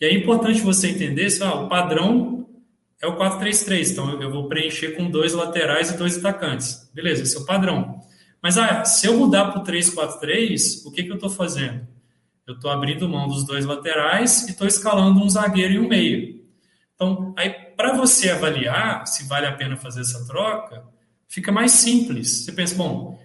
E 0.00 0.04
é 0.04 0.12
importante 0.12 0.60
você 0.60 0.88
entender 0.88 1.28
se 1.30 1.42
ah, 1.42 1.54
o 1.54 1.68
padrão 1.68 2.46
é 3.00 3.06
o 3.06 3.16
4-3-3, 3.16 3.92
então 3.92 4.20
eu 4.20 4.30
vou 4.30 4.48
preencher 4.48 4.96
com 4.96 5.10
dois 5.10 5.32
laterais 5.32 5.90
e 5.90 5.96
dois 5.96 6.18
atacantes. 6.18 6.90
Beleza, 6.94 7.22
esse 7.22 7.36
é 7.36 7.40
o 7.40 7.46
padrão. 7.46 8.00
Mas 8.42 8.56
ah, 8.56 8.84
se 8.84 9.06
eu 9.06 9.16
mudar 9.16 9.50
para 9.50 9.60
o 9.60 9.64
3-4-3, 9.64 10.86
o 10.86 10.92
que, 10.92 11.04
que 11.04 11.10
eu 11.10 11.16
estou 11.16 11.30
fazendo? 11.30 11.86
Eu 12.46 12.54
estou 12.54 12.70
abrindo 12.70 13.08
mão 13.08 13.28
dos 13.28 13.44
dois 13.44 13.66
laterais 13.66 14.48
e 14.48 14.52
estou 14.52 14.66
escalando 14.66 15.20
um 15.20 15.28
zagueiro 15.28 15.74
e 15.74 15.78
um 15.78 15.88
meio. 15.88 16.42
Então, 16.94 17.34
aí 17.36 17.50
para 17.50 17.96
você 17.96 18.30
avaliar 18.30 19.06
se 19.06 19.28
vale 19.28 19.46
a 19.46 19.52
pena 19.52 19.76
fazer 19.76 20.00
essa 20.00 20.26
troca, 20.26 20.82
fica 21.28 21.52
mais 21.52 21.72
simples. 21.72 22.44
Você 22.44 22.52
pensa, 22.52 22.74
bom, 22.74 23.18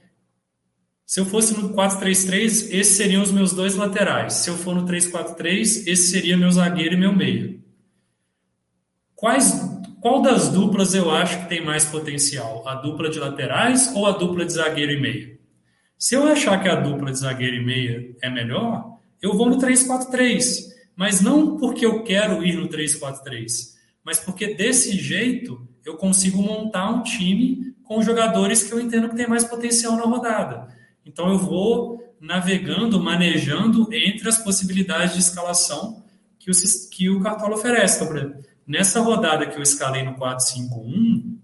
se 1.05 1.19
eu 1.19 1.25
fosse 1.25 1.53
no 1.59 1.73
4-3-3, 1.73 2.43
esses 2.71 2.95
seriam 2.95 3.21
os 3.21 3.31
meus 3.31 3.53
dois 3.53 3.75
laterais. 3.75 4.33
Se 4.33 4.49
eu 4.49 4.55
for 4.55 4.73
no 4.73 4.85
3-4-3, 4.85 5.87
esse 5.87 6.11
seria 6.11 6.37
meu 6.37 6.51
zagueiro 6.51 6.95
e 6.95 6.97
meu 6.97 7.13
meio. 7.13 7.61
Quais, 9.15 9.53
qual 10.01 10.21
das 10.21 10.49
duplas 10.49 10.93
eu 10.93 11.11
acho 11.11 11.41
que 11.41 11.49
tem 11.49 11.63
mais 11.63 11.85
potencial? 11.85 12.67
A 12.67 12.75
dupla 12.75 13.09
de 13.09 13.19
laterais 13.19 13.91
ou 13.95 14.05
a 14.05 14.11
dupla 14.11 14.45
de 14.45 14.53
zagueiro 14.53 14.91
e 14.91 14.99
meia? 14.99 15.39
Se 15.97 16.15
eu 16.15 16.27
achar 16.27 16.61
que 16.61 16.67
a 16.67 16.75
dupla 16.75 17.11
de 17.11 17.19
zagueiro 17.19 17.55
e 17.55 17.65
meia 17.65 18.15
é 18.21 18.29
melhor, 18.29 18.97
eu 19.21 19.33
vou 19.33 19.49
no 19.49 19.57
3-4-3. 19.57 20.73
Mas 20.95 21.21
não 21.21 21.57
porque 21.57 21.85
eu 21.85 22.03
quero 22.03 22.43
ir 22.43 22.55
no 22.55 22.67
3-4-3, 22.67 23.73
mas 24.03 24.19
porque 24.19 24.53
desse 24.53 24.97
jeito 24.97 25.67
eu 25.85 25.95
consigo 25.95 26.41
montar 26.41 26.89
um 26.89 27.03
time 27.03 27.73
com 27.83 28.01
jogadores 28.01 28.63
que 28.63 28.71
eu 28.71 28.79
entendo 28.79 29.09
que 29.09 29.15
tem 29.15 29.27
mais 29.27 29.43
potencial 29.43 29.95
na 29.95 30.03
rodada. 30.03 30.67
Então 31.05 31.29
eu 31.29 31.37
vou 31.37 32.15
navegando, 32.19 33.01
manejando 33.01 33.93
entre 33.93 34.29
as 34.29 34.37
possibilidades 34.37 35.13
de 35.13 35.19
escalação 35.19 36.03
que 36.39 36.49
o, 36.49 36.53
que 36.89 37.09
o 37.09 37.21
Cartola 37.21 37.55
oferece. 37.55 37.95
Então, 37.95 38.07
por 38.07 38.17
exemplo, 38.17 38.43
nessa 38.65 39.01
rodada 39.01 39.45
que 39.45 39.57
eu 39.57 39.61
escalei 39.61 40.03
no 40.03 40.15
4-5-1, 40.15 41.37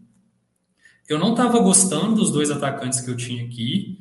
eu 1.07 1.19
não 1.19 1.31
estava 1.31 1.59
gostando 1.59 2.15
dos 2.15 2.31
dois 2.31 2.51
atacantes 2.51 3.01
que 3.01 3.09
eu 3.09 3.17
tinha 3.17 3.43
aqui. 3.43 3.99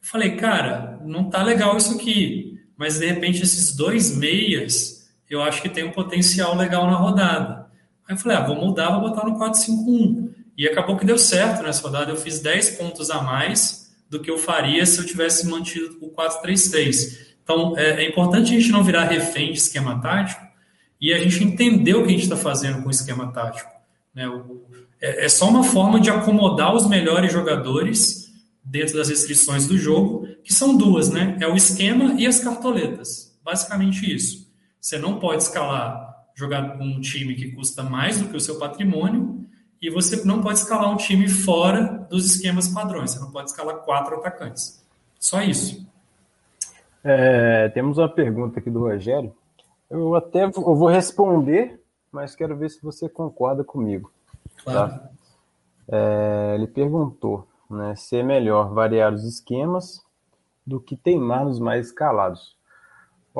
Falei, 0.00 0.36
cara, 0.36 1.00
não 1.04 1.30
tá 1.30 1.42
legal 1.42 1.76
isso 1.76 1.94
aqui. 1.94 2.60
Mas 2.76 2.98
de 2.98 3.06
repente 3.06 3.42
esses 3.42 3.74
dois 3.74 4.16
meias, 4.16 5.08
eu 5.30 5.42
acho 5.42 5.62
que 5.62 5.68
tem 5.68 5.84
um 5.84 5.92
potencial 5.92 6.54
legal 6.56 6.86
na 6.90 6.96
rodada. 6.96 7.68
Aí 8.06 8.14
eu 8.14 8.18
falei, 8.18 8.36
ah, 8.36 8.46
vou 8.46 8.56
mudar, 8.56 8.90
vou 8.90 9.08
botar 9.08 9.24
no 9.24 9.38
4-5-1. 9.38 10.30
E 10.56 10.66
acabou 10.66 10.96
que 10.96 11.06
deu 11.06 11.18
certo 11.18 11.62
nessa 11.62 11.82
rodada. 11.82 12.10
Eu 12.10 12.16
fiz 12.16 12.40
10 12.40 12.70
pontos 12.70 13.10
a 13.10 13.22
mais 13.22 13.87
do 14.08 14.20
que 14.20 14.30
eu 14.30 14.38
faria 14.38 14.84
se 14.86 14.98
eu 14.98 15.06
tivesse 15.06 15.46
mantido 15.46 15.98
o 16.00 16.10
4-3-3. 16.10 17.18
Então, 17.42 17.76
é, 17.76 18.04
é, 18.04 18.08
importante 18.08 18.54
a 18.54 18.58
gente 18.58 18.70
não 18.70 18.82
virar 18.82 19.04
refém 19.04 19.52
de 19.52 19.58
esquema 19.58 20.00
tático 20.00 20.46
e 21.00 21.12
a 21.12 21.18
gente 21.18 21.42
entender 21.44 21.94
o 21.94 22.02
que 22.02 22.08
a 22.08 22.12
gente 22.12 22.22
está 22.22 22.36
fazendo 22.36 22.82
com 22.82 22.88
o 22.88 22.90
esquema 22.90 23.32
tático. 23.32 23.70
Né? 24.14 24.28
O, 24.28 24.66
é, 25.00 25.24
é, 25.24 25.28
só 25.28 25.48
uma 25.48 25.62
forma 25.62 26.00
de 26.00 26.10
acomodar 26.10 26.74
os 26.74 26.88
melhores 26.88 27.32
jogadores 27.32 28.28
dentro 28.64 28.96
das 28.96 29.08
restrições 29.08 29.66
do 29.66 29.78
jogo, 29.78 30.26
que 30.44 30.52
são 30.52 30.76
duas, 30.76 31.08
né? 31.08 31.38
É 31.40 31.48
o 31.48 31.56
esquema 31.56 32.14
e 32.18 32.26
as 32.26 32.38
cartoletas. 32.40 33.38
Basicamente 33.42 34.14
isso. 34.14 34.46
Você 34.78 34.98
não 34.98 35.18
pode 35.18 35.44
escalar 35.44 36.06
jogar 36.34 36.76
com 36.76 36.84
um 36.84 37.00
time 37.00 37.34
que 37.34 37.50
custa 37.50 37.82
mais 37.82 38.20
do 38.20 38.28
que 38.28 38.36
o 38.36 38.40
seu 38.40 38.58
patrimônio 38.58 39.37
e 39.80 39.90
você 39.90 40.24
não 40.24 40.42
pode 40.42 40.58
escalar 40.58 40.90
um 40.90 40.96
time 40.96 41.28
fora 41.28 42.06
dos 42.10 42.26
esquemas 42.26 42.68
padrões. 42.68 43.12
Você 43.12 43.20
não 43.20 43.30
pode 43.30 43.50
escalar 43.50 43.76
quatro 43.78 44.16
atacantes. 44.16 44.84
Só 45.18 45.40
isso. 45.40 45.86
É, 47.02 47.68
temos 47.70 47.98
uma 47.98 48.08
pergunta 48.08 48.58
aqui 48.58 48.70
do 48.70 48.80
Rogério. 48.80 49.34
Eu 49.88 50.14
até 50.14 50.44
eu 50.44 50.50
vou 50.50 50.88
responder, 50.88 51.80
mas 52.10 52.34
quero 52.34 52.56
ver 52.56 52.70
se 52.70 52.82
você 52.82 53.08
concorda 53.08 53.62
comigo. 53.64 54.12
Claro. 54.62 54.90
Tá? 54.90 55.10
É, 55.90 56.54
ele 56.56 56.66
perguntou 56.66 57.46
né, 57.70 57.94
se 57.94 58.16
é 58.16 58.22
melhor 58.22 58.74
variar 58.74 59.14
os 59.14 59.24
esquemas 59.24 60.04
do 60.66 60.80
que 60.80 60.96
teimar 60.96 61.44
nos 61.44 61.58
mais 61.58 61.86
escalados. 61.86 62.57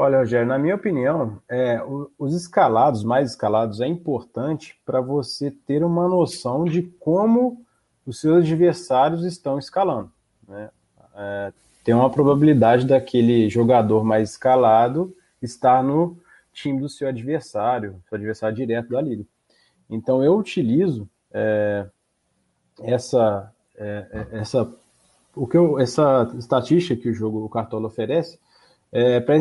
Olha, 0.00 0.18
Rogério, 0.18 0.46
na 0.46 0.60
minha 0.60 0.76
opinião, 0.76 1.42
é, 1.50 1.82
os 2.16 2.32
escalados, 2.32 3.02
mais 3.02 3.30
escalados, 3.30 3.80
é 3.80 3.86
importante 3.88 4.80
para 4.86 5.00
você 5.00 5.50
ter 5.50 5.82
uma 5.82 6.06
noção 6.06 6.64
de 6.64 6.82
como 6.82 7.66
os 8.06 8.20
seus 8.20 8.44
adversários 8.44 9.24
estão 9.24 9.58
escalando. 9.58 10.12
Né? 10.46 10.70
É, 11.16 11.52
tem 11.82 11.96
uma 11.96 12.08
probabilidade 12.08 12.86
daquele 12.86 13.50
jogador 13.50 14.04
mais 14.04 14.30
escalado 14.30 15.12
estar 15.42 15.82
no 15.82 16.16
time 16.52 16.80
do 16.80 16.88
seu 16.88 17.08
adversário, 17.08 18.00
seu 18.08 18.14
adversário 18.14 18.54
direto 18.54 18.90
da 18.90 19.00
liga. 19.00 19.24
Então 19.90 20.22
eu 20.22 20.36
utilizo 20.36 21.10
é, 21.32 21.88
essa, 22.84 23.52
é, 23.76 24.06
é 24.12 24.38
essa, 24.38 24.72
o 25.34 25.44
que 25.44 25.56
eu, 25.56 25.76
essa 25.80 26.32
estatística 26.38 27.02
que 27.02 27.08
o 27.08 27.14
jogo 27.14 27.44
o 27.44 27.48
Cartola 27.48 27.88
oferece 27.88 28.38
é, 28.92 29.18
para 29.18 29.36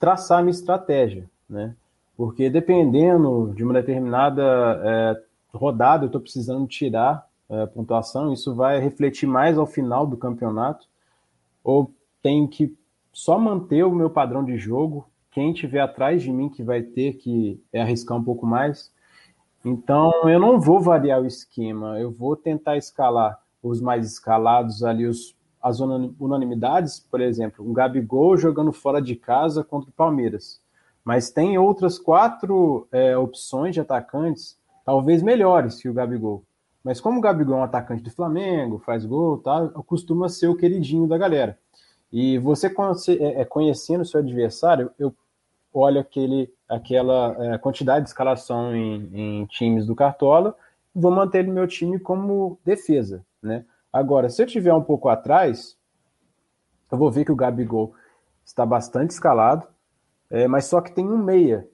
traçar 0.00 0.42
minha 0.42 0.50
estratégia, 0.50 1.30
né? 1.48 1.76
Porque 2.16 2.50
dependendo 2.50 3.52
de 3.54 3.62
uma 3.62 3.74
determinada 3.74 4.42
é, 4.82 5.22
rodada 5.56 6.04
eu 6.04 6.06
estou 6.06 6.20
precisando 6.20 6.66
tirar 6.66 7.26
é, 7.48 7.66
pontuação, 7.66 8.32
isso 8.32 8.54
vai 8.54 8.80
refletir 8.80 9.26
mais 9.26 9.58
ao 9.58 9.66
final 9.66 10.06
do 10.06 10.16
campeonato, 10.16 10.86
ou 11.62 11.92
tenho 12.22 12.48
que 12.48 12.74
só 13.12 13.38
manter 13.38 13.84
o 13.84 13.94
meu 13.94 14.08
padrão 14.08 14.44
de 14.44 14.56
jogo, 14.56 15.06
quem 15.30 15.52
tiver 15.52 15.80
atrás 15.80 16.22
de 16.22 16.32
mim 16.32 16.48
que 16.48 16.62
vai 16.62 16.82
ter 16.82 17.14
que 17.14 17.62
arriscar 17.74 18.16
um 18.16 18.24
pouco 18.24 18.46
mais. 18.46 18.90
Então 19.64 20.12
eu 20.28 20.40
não 20.40 20.58
vou 20.58 20.80
variar 20.80 21.20
o 21.20 21.26
esquema, 21.26 21.98
eu 22.00 22.10
vou 22.10 22.34
tentar 22.34 22.76
escalar 22.76 23.38
os 23.62 23.80
mais 23.80 24.06
escalados 24.06 24.82
ali, 24.82 25.06
os, 25.06 25.34
as 25.62 25.80
unanimidades, 25.80 27.00
por 27.00 27.20
exemplo, 27.20 27.68
um 27.68 27.72
Gabigol 27.72 28.36
jogando 28.36 28.72
fora 28.72 29.00
de 29.00 29.14
casa 29.14 29.62
contra 29.62 29.90
o 29.90 29.92
Palmeiras. 29.92 30.60
Mas 31.04 31.30
tem 31.30 31.58
outras 31.58 31.98
quatro 31.98 32.86
é, 32.90 33.16
opções 33.16 33.74
de 33.74 33.80
atacantes, 33.80 34.58
talvez 34.84 35.22
melhores 35.22 35.80
que 35.80 35.88
o 35.88 35.94
Gabigol. 35.94 36.42
Mas 36.82 37.00
como 37.00 37.18
o 37.18 37.20
Gabigol 37.20 37.56
é 37.56 37.60
um 37.60 37.64
atacante 37.64 38.02
do 38.02 38.10
Flamengo, 38.10 38.78
faz 38.78 39.04
gol, 39.04 39.38
tá, 39.38 39.68
costuma 39.86 40.28
ser 40.28 40.48
o 40.48 40.56
queridinho 40.56 41.06
da 41.06 41.18
galera. 41.18 41.58
E 42.12 42.38
você 42.38 42.66
é, 42.68 43.40
é, 43.40 43.44
conhecendo 43.44 44.00
o 44.00 44.06
seu 44.06 44.20
adversário, 44.20 44.90
eu 44.98 45.14
olho 45.72 46.00
aquele, 46.00 46.52
aquela 46.68 47.36
é, 47.38 47.58
quantidade 47.58 48.04
de 48.04 48.10
escalação 48.10 48.74
em, 48.74 49.10
em 49.12 49.46
times 49.46 49.86
do 49.86 49.94
Cartola 49.94 50.56
vou 50.94 51.10
manter 51.10 51.48
o 51.48 51.52
meu 51.52 51.66
time 51.66 51.98
como 51.98 52.58
defesa. 52.64 53.24
Né? 53.42 53.64
Agora, 53.92 54.28
se 54.28 54.42
eu 54.42 54.46
tiver 54.46 54.72
um 54.72 54.82
pouco 54.82 55.08
atrás, 55.08 55.76
eu 56.90 56.98
vou 56.98 57.10
ver 57.10 57.24
que 57.24 57.32
o 57.32 57.36
Gabigol 57.36 57.92
está 58.44 58.64
bastante 58.64 59.10
escalado, 59.10 59.66
é, 60.28 60.46
mas 60.46 60.66
só 60.66 60.80
que 60.80 60.92
tem 60.92 61.08
um 61.08 61.18
meia, 61.18 61.68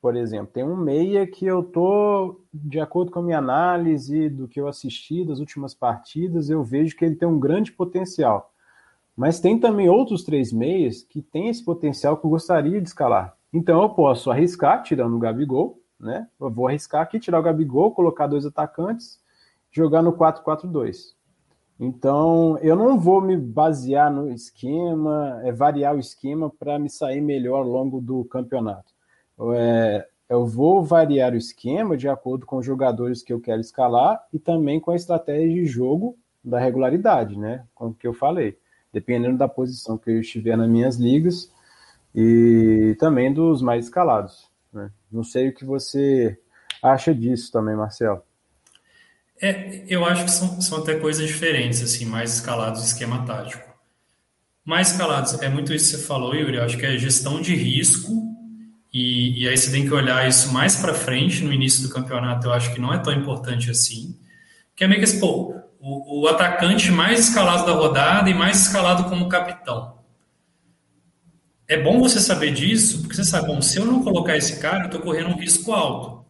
por 0.00 0.14
exemplo. 0.14 0.52
Tem 0.52 0.62
um 0.62 0.76
meia 0.76 1.26
que 1.26 1.46
eu 1.46 1.62
tô, 1.62 2.40
de 2.52 2.80
acordo 2.80 3.10
com 3.10 3.20
a 3.20 3.22
minha 3.22 3.38
análise 3.38 4.28
do 4.28 4.46
que 4.46 4.60
eu 4.60 4.68
assisti 4.68 5.24
das 5.24 5.38
últimas 5.38 5.74
partidas, 5.74 6.50
eu 6.50 6.62
vejo 6.62 6.96
que 6.96 7.04
ele 7.04 7.16
tem 7.16 7.26
um 7.26 7.38
grande 7.38 7.72
potencial. 7.72 8.52
Mas 9.16 9.40
tem 9.40 9.58
também 9.58 9.88
outros 9.88 10.22
três 10.22 10.52
meias 10.52 11.02
que 11.02 11.20
têm 11.20 11.48
esse 11.48 11.64
potencial 11.64 12.16
que 12.16 12.24
eu 12.24 12.30
gostaria 12.30 12.80
de 12.80 12.88
escalar. 12.88 13.36
Então 13.52 13.82
eu 13.82 13.90
posso 13.90 14.30
arriscar 14.30 14.82
tirando 14.82 15.16
o 15.16 15.18
Gabigol, 15.18 15.80
né? 15.98 16.28
Eu 16.38 16.50
vou 16.50 16.68
arriscar 16.68 17.02
aqui, 17.02 17.18
tirar 17.18 17.40
o 17.40 17.42
Gabigol, 17.42 17.92
colocar 17.92 18.26
dois 18.26 18.46
atacantes, 18.46 19.20
jogar 19.72 20.02
no 20.02 20.12
4-4-2. 20.12 21.17
Então, 21.78 22.58
eu 22.58 22.74
não 22.74 22.98
vou 22.98 23.20
me 23.20 23.36
basear 23.36 24.12
no 24.12 24.30
esquema, 24.30 25.40
é, 25.44 25.52
variar 25.52 25.94
o 25.94 26.00
esquema 26.00 26.50
para 26.50 26.78
me 26.78 26.90
sair 26.90 27.20
melhor 27.20 27.58
ao 27.58 27.68
longo 27.68 28.00
do 28.00 28.24
campeonato. 28.24 28.92
É, 29.54 30.06
eu 30.28 30.44
vou 30.44 30.82
variar 30.82 31.32
o 31.32 31.36
esquema 31.36 31.96
de 31.96 32.08
acordo 32.08 32.44
com 32.44 32.56
os 32.56 32.66
jogadores 32.66 33.22
que 33.22 33.32
eu 33.32 33.40
quero 33.40 33.60
escalar 33.60 34.20
e 34.32 34.38
também 34.38 34.80
com 34.80 34.90
a 34.90 34.96
estratégia 34.96 35.48
de 35.48 35.66
jogo 35.66 36.18
da 36.42 36.58
regularidade, 36.58 37.38
né? 37.38 37.64
Como 37.74 37.94
que 37.94 38.06
eu 38.06 38.12
falei 38.12 38.58
dependendo 38.92 39.38
da 39.38 39.48
posição 39.48 39.98
que 39.98 40.10
eu 40.10 40.20
estiver 40.20 40.56
nas 40.56 40.68
minhas 40.68 40.96
ligas 40.96 41.52
e 42.14 42.96
também 42.98 43.32
dos 43.32 43.62
mais 43.62 43.84
escalados. 43.84 44.50
Né? 44.72 44.90
Não 45.10 45.22
sei 45.22 45.48
o 45.48 45.54
que 45.54 45.64
você 45.64 46.38
acha 46.82 47.14
disso 47.14 47.52
também, 47.52 47.76
Marcelo. 47.76 48.22
É, 49.40 49.84
eu 49.88 50.04
acho 50.04 50.24
que 50.24 50.30
são, 50.30 50.60
são 50.60 50.78
até 50.78 50.94
coisas 50.96 51.26
diferentes, 51.26 51.82
assim, 51.82 52.04
mais 52.04 52.34
escalados 52.34 52.84
esquema 52.84 53.24
tático. 53.24 53.68
Mais 54.64 54.90
escalados, 54.92 55.40
é 55.40 55.48
muito 55.48 55.72
isso 55.72 55.92
que 55.92 55.96
você 55.96 56.06
falou, 56.06 56.34
Yuri, 56.34 56.56
eu 56.56 56.64
acho 56.64 56.76
que 56.76 56.84
é 56.84 56.98
gestão 56.98 57.40
de 57.40 57.54
risco 57.54 58.28
e, 58.92 59.42
e 59.42 59.48
aí 59.48 59.56
você 59.56 59.70
tem 59.70 59.86
que 59.86 59.94
olhar 59.94 60.26
isso 60.28 60.52
mais 60.52 60.76
para 60.76 60.92
frente, 60.92 61.42
no 61.44 61.52
início 61.52 61.82
do 61.82 61.94
campeonato, 61.94 62.46
eu 62.46 62.52
acho 62.52 62.74
que 62.74 62.80
não 62.80 62.92
é 62.92 62.98
tão 62.98 63.12
importante 63.12 63.70
assim. 63.70 64.18
Que 64.74 64.84
é 64.84 64.88
meio 64.88 65.00
que 65.00 65.04
assim, 65.04 65.20
pô, 65.20 65.54
o, 65.80 66.22
o 66.22 66.28
atacante 66.28 66.90
mais 66.90 67.20
escalado 67.20 67.66
da 67.66 67.72
rodada 67.72 68.28
e 68.28 68.34
mais 68.34 68.66
escalado 68.66 69.04
como 69.04 69.28
capitão. 69.28 69.98
É 71.66 71.80
bom 71.80 72.00
você 72.00 72.18
saber 72.18 72.52
disso, 72.52 73.00
porque 73.00 73.14
você 73.14 73.24
sabe, 73.24 73.46
bom, 73.46 73.60
se 73.60 73.78
eu 73.78 73.84
não 73.84 74.02
colocar 74.02 74.36
esse 74.36 74.58
cara, 74.58 74.84
eu 74.84 74.86
estou 74.86 75.00
correndo 75.00 75.28
um 75.28 75.38
risco 75.38 75.72
alto. 75.72 76.26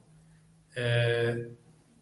É, 0.76 1.48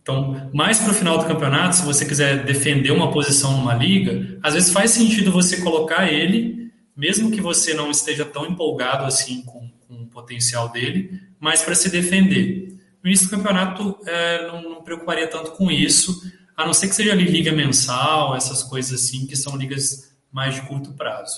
então, 0.06 0.48
mais 0.54 0.78
para 0.78 0.92
o 0.92 0.94
final 0.94 1.18
do 1.18 1.24
campeonato, 1.24 1.74
se 1.74 1.84
você 1.84 2.06
quiser 2.06 2.44
defender 2.44 2.92
uma 2.92 3.10
posição 3.10 3.56
numa 3.56 3.74
liga, 3.74 4.38
às 4.40 4.54
vezes 4.54 4.70
faz 4.70 4.92
sentido 4.92 5.32
você 5.32 5.60
colocar 5.60 6.06
ele, 6.06 6.70
mesmo 6.96 7.32
que 7.32 7.40
você 7.40 7.74
não 7.74 7.90
esteja 7.90 8.24
tão 8.24 8.46
empolgado 8.46 9.04
assim 9.04 9.42
com, 9.42 9.68
com 9.88 9.94
o 10.04 10.06
potencial 10.06 10.68
dele, 10.68 11.20
mas 11.40 11.62
para 11.62 11.74
se 11.74 11.90
defender. 11.90 12.78
No 13.02 13.10
início 13.10 13.26
do 13.26 13.36
campeonato, 13.36 13.98
é, 14.06 14.46
não, 14.46 14.62
não 14.62 14.82
preocuparia 14.84 15.26
tanto 15.26 15.50
com 15.50 15.72
isso, 15.72 16.22
a 16.56 16.64
não 16.64 16.72
ser 16.72 16.86
que 16.86 16.94
seja 16.94 17.10
ali 17.10 17.24
liga 17.24 17.50
mensal, 17.50 18.36
essas 18.36 18.62
coisas 18.62 19.00
assim, 19.00 19.26
que 19.26 19.34
são 19.34 19.56
ligas 19.56 20.16
mais 20.30 20.54
de 20.54 20.62
curto 20.62 20.92
prazo. 20.92 21.34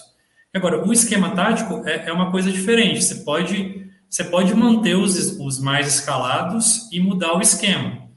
Agora, 0.53 0.87
o 0.87 0.93
esquema 0.93 1.31
tático 1.31 1.89
é, 1.89 2.11
é 2.11 2.13
uma 2.13 2.31
coisa 2.31 2.53
diferente. 2.53 3.03
Você 3.03 3.15
pode, 3.25 3.91
você 4.11 4.25
pode 4.25 4.53
manter 4.53 4.95
os, 4.95 5.39
os 5.41 5.59
mais 5.59 5.89
escalados 5.89 6.87
e 6.93 7.01
mudar 7.01 7.33
o 7.35 7.41
esquema. 7.41 8.08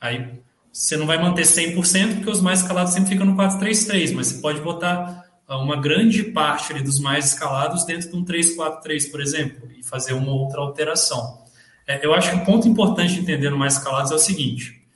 Aí 0.00 0.40
você 0.72 0.96
não 0.96 1.06
vai 1.06 1.20
manter 1.20 1.42
100%, 1.42 2.16
porque 2.16 2.30
os 2.30 2.40
mais 2.40 2.60
escalados 2.60 2.92
sempre 2.92 3.10
ficam 3.10 3.26
no 3.26 3.36
4-3-3, 3.36 4.14
mas 4.14 4.28
você 4.28 4.40
pode 4.40 4.60
botar 4.60 5.24
ah, 5.46 5.58
uma 5.58 5.76
grande 5.76 6.22
parte 6.24 6.72
ali 6.72 6.82
dos 6.82 7.00
mais 7.00 7.32
escalados 7.32 7.84
dentro 7.84 8.10
de 8.10 8.16
um 8.16 8.24
3-4-3, 8.24 9.10
por 9.10 9.20
exemplo, 9.20 9.68
e 9.76 9.82
fazer 9.82 10.12
uma 10.12 10.32
outra 10.32 10.60
alteração. 10.60 11.42
É, 11.86 12.04
eu 12.04 12.12
acho 12.12 12.30
que 12.30 12.36
o 12.36 12.44
ponto 12.44 12.68
importante 12.68 13.14
de 13.14 13.20
entender 13.20 13.50
no 13.50 13.58
mais 13.58 13.74
escalados 13.74 14.12
é 14.12 14.14
o 14.14 14.18
seguinte: 14.18 14.86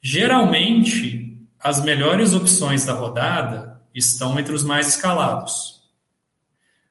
Geralmente, 0.00 1.36
as 1.58 1.82
melhores 1.82 2.34
opções 2.34 2.84
da 2.84 2.92
rodada 2.92 3.80
estão 3.94 4.38
entre 4.38 4.54
os 4.54 4.62
mais 4.62 4.88
escalados. 4.88 5.82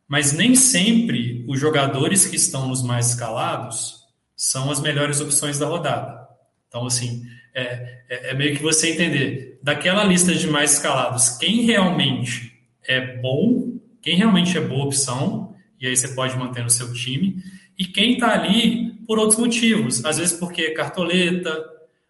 Mas 0.07 0.31
nem 0.31 0.55
sempre 0.55 1.45
os 1.47 1.59
jogadores 1.59 2.25
que 2.25 2.35
estão 2.35 2.67
nos 2.67 2.81
mais 2.81 3.09
escalados 3.09 4.03
são 4.35 4.69
as 4.69 4.79
melhores 4.79 5.21
opções 5.21 5.57
da 5.57 5.67
rodada. 5.67 6.22
Então, 6.73 6.87
assim, 6.87 7.23
é, 7.53 8.01
é, 8.09 8.31
é 8.31 8.33
meio 8.33 8.57
que 8.57 8.63
você 8.63 8.93
entender 8.93 9.59
daquela 9.61 10.03
lista 10.03 10.33
de 10.33 10.47
mais 10.47 10.73
escalados 10.73 11.37
quem 11.37 11.61
realmente 11.61 12.51
é 12.87 13.17
bom, 13.17 13.77
quem 14.01 14.17
realmente 14.17 14.57
é 14.57 14.61
boa 14.61 14.85
opção, 14.85 15.53
e 15.79 15.85
aí 15.85 15.95
você 15.95 16.07
pode 16.15 16.35
manter 16.35 16.63
no 16.63 16.71
seu 16.71 16.91
time, 16.91 17.43
e 17.77 17.85
quem 17.85 18.13
está 18.13 18.33
ali 18.33 18.91
por 19.05 19.19
outros 19.19 19.37
motivos. 19.37 20.03
Às 20.03 20.17
vezes 20.17 20.39
porque 20.39 20.63
é 20.63 20.71
cartoleta, 20.71 21.63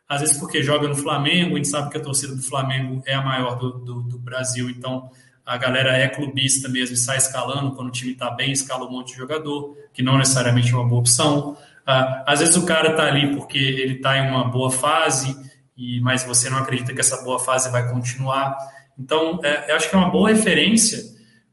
às 0.07 0.21
vezes 0.21 0.37
porque 0.37 0.63
joga 0.63 0.87
no 0.87 0.95
Flamengo, 0.95 1.55
a 1.55 1.57
gente 1.57 1.67
sabe 1.67 1.91
que 1.91 1.97
a 1.97 2.01
torcida 2.01 2.33
do 2.33 2.41
Flamengo 2.41 3.03
é 3.05 3.13
a 3.13 3.21
maior 3.21 3.57
do, 3.57 3.79
do, 3.79 4.01
do 4.03 4.17
Brasil, 4.17 4.69
então 4.69 5.11
a 5.45 5.57
galera 5.57 5.97
é 5.97 6.07
clubista 6.07 6.69
mesmo 6.69 6.95
sai 6.95 7.17
escalando, 7.17 7.75
quando 7.75 7.89
o 7.89 7.91
time 7.91 8.13
está 8.13 8.31
bem, 8.31 8.53
escala 8.53 8.87
um 8.87 8.91
monte 8.91 9.11
de 9.11 9.17
jogador, 9.17 9.75
que 9.93 10.01
não 10.01 10.17
necessariamente 10.17 10.71
é 10.71 10.75
uma 10.75 10.87
boa 10.87 11.01
opção. 11.01 11.57
Ah, 11.85 12.23
às 12.25 12.39
vezes 12.39 12.55
o 12.55 12.65
cara 12.65 12.91
está 12.91 13.03
ali 13.05 13.35
porque 13.35 13.57
ele 13.57 13.95
está 13.95 14.17
em 14.17 14.29
uma 14.29 14.45
boa 14.45 14.71
fase, 14.71 15.35
e 15.75 15.99
mas 16.01 16.23
você 16.23 16.49
não 16.49 16.57
acredita 16.57 16.93
que 16.93 16.99
essa 16.99 17.23
boa 17.23 17.39
fase 17.39 17.71
vai 17.71 17.89
continuar. 17.89 18.55
Então, 18.97 19.39
é, 19.43 19.71
eu 19.71 19.75
acho 19.75 19.89
que 19.89 19.95
é 19.95 19.99
uma 19.99 20.11
boa 20.11 20.29
referência, 20.29 21.03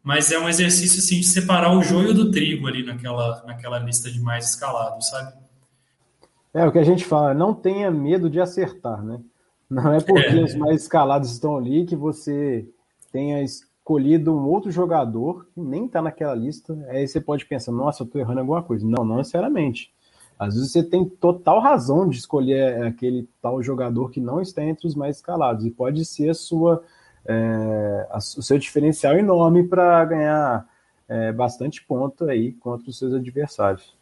mas 0.03 0.31
é 0.31 0.39
um 0.39 0.49
exercício 0.49 0.99
assim, 0.99 1.21
de 1.21 1.27
separar 1.27 1.77
o 1.77 1.83
joio 1.83 2.15
do 2.15 2.31
trigo 2.31 2.67
ali 2.67 2.85
naquela, 2.85 3.43
naquela 3.47 3.79
lista 3.79 4.11
de 4.11 4.21
mais 4.21 4.51
escalados, 4.51 5.09
sabe? 5.09 5.33
É 6.53 6.67
o 6.67 6.73
que 6.73 6.79
a 6.79 6.85
gente 6.85 7.05
fala, 7.05 7.33
não 7.33 7.55
tenha 7.55 7.91
medo 7.91 8.29
de 8.29 8.41
acertar, 8.41 9.03
né? 9.03 9.21
Não 9.69 9.95
é 9.95 10.01
porque 10.01 10.37
é. 10.37 10.43
os 10.43 10.55
mais 10.55 10.83
escalados 10.83 11.31
estão 11.31 11.57
ali 11.57 11.87
que 11.87 11.95
você 11.95 12.69
tenha 13.13 13.41
escolhido 13.43 14.37
um 14.37 14.49
outro 14.49 14.71
jogador 14.71 15.47
que 15.55 15.61
nem 15.61 15.87
está 15.87 16.03
naquela 16.03 16.35
lista. 16.35 16.77
Aí 16.89 17.07
você 17.07 17.21
pode 17.21 17.47
pensar, 17.47 17.71
nossa, 17.71 18.03
eu 18.03 18.07
estou 18.07 18.21
errando 18.21 18.41
alguma 18.41 18.63
coisa. 18.65 18.85
Não, 18.85 19.05
não 19.05 19.19
necessariamente. 19.19 19.93
Às 20.41 20.55
vezes 20.55 20.73
você 20.73 20.83
tem 20.83 21.05
total 21.05 21.61
razão 21.61 22.09
de 22.09 22.17
escolher 22.17 22.83
aquele 22.83 23.29
tal 23.43 23.63
jogador 23.63 24.11
que 24.11 24.19
não 24.19 24.41
está 24.41 24.65
entre 24.65 24.89
os 24.89 24.95
mais 24.95 25.17
escalados. 25.17 25.67
E 25.67 25.71
pode 25.71 26.03
ser 26.07 26.31
a 26.31 26.35
sua, 26.35 26.83
é, 27.27 28.09
a, 28.11 28.17
o 28.17 28.43
seu 28.43 28.59
diferencial 28.59 29.19
enorme 29.19 29.69
para 29.69 30.03
ganhar 30.07 30.67
é, 31.07 31.31
bastante 31.31 31.85
ponto 31.85 32.25
aí 32.25 32.53
contra 32.53 32.89
os 32.89 32.99
seus 32.99 33.13
adversários. 33.13 33.95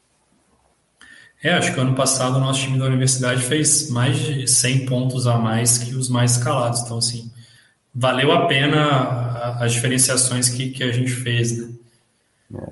É, 1.43 1.55
acho 1.55 1.75
que 1.75 1.81
ano 1.81 1.97
passado 1.97 2.37
o 2.37 2.41
nosso 2.41 2.61
time 2.61 2.79
da 2.79 2.85
universidade 2.85 3.43
fez 3.43 3.91
mais 3.91 4.17
de 4.17 4.47
100 4.47 4.87
pontos 4.87 5.27
a 5.27 5.39
mais 5.39 5.77
que 5.77 5.97
os 5.97 6.09
mais 6.09 6.37
escalados. 6.37 6.83
Então, 6.83 6.99
assim, 6.99 7.33
valeu 7.93 8.31
a 8.31 8.47
pena 8.47 9.57
as 9.59 9.73
diferenciações 9.73 10.49
que, 10.49 10.71
que 10.71 10.85
a 10.85 10.93
gente 10.93 11.11
fez. 11.11 11.59
Né? 11.59 11.75
É. 12.55 12.71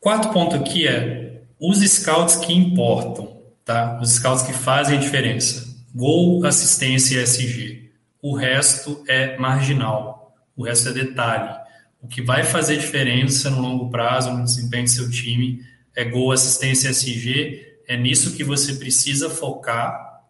Quarto 0.00 0.30
ponto 0.30 0.56
aqui 0.56 0.88
é 0.88 1.31
os 1.62 1.78
scouts 1.78 2.36
que 2.36 2.52
importam, 2.52 3.40
tá? 3.64 4.00
Os 4.02 4.10
scouts 4.14 4.42
que 4.42 4.52
fazem 4.52 4.98
a 4.98 5.00
diferença. 5.00 5.72
Gol, 5.94 6.44
assistência 6.44 7.20
e 7.20 7.22
SG. 7.22 7.92
O 8.20 8.34
resto 8.34 9.04
é 9.06 9.38
marginal. 9.38 10.34
O 10.56 10.64
resto 10.64 10.88
é 10.88 10.92
detalhe. 10.92 11.54
O 12.00 12.08
que 12.08 12.20
vai 12.20 12.42
fazer 12.42 12.78
diferença 12.78 13.48
no 13.48 13.60
longo 13.60 13.90
prazo, 13.90 14.32
no 14.32 14.42
desempenho 14.42 14.84
do 14.84 14.90
seu 14.90 15.08
time, 15.08 15.64
é 15.94 16.04
gol, 16.04 16.32
assistência 16.32 16.90
SG, 16.90 17.64
é 17.86 17.96
nisso 17.96 18.34
que 18.34 18.42
você 18.42 18.74
precisa 18.74 19.30
focar, 19.30 20.20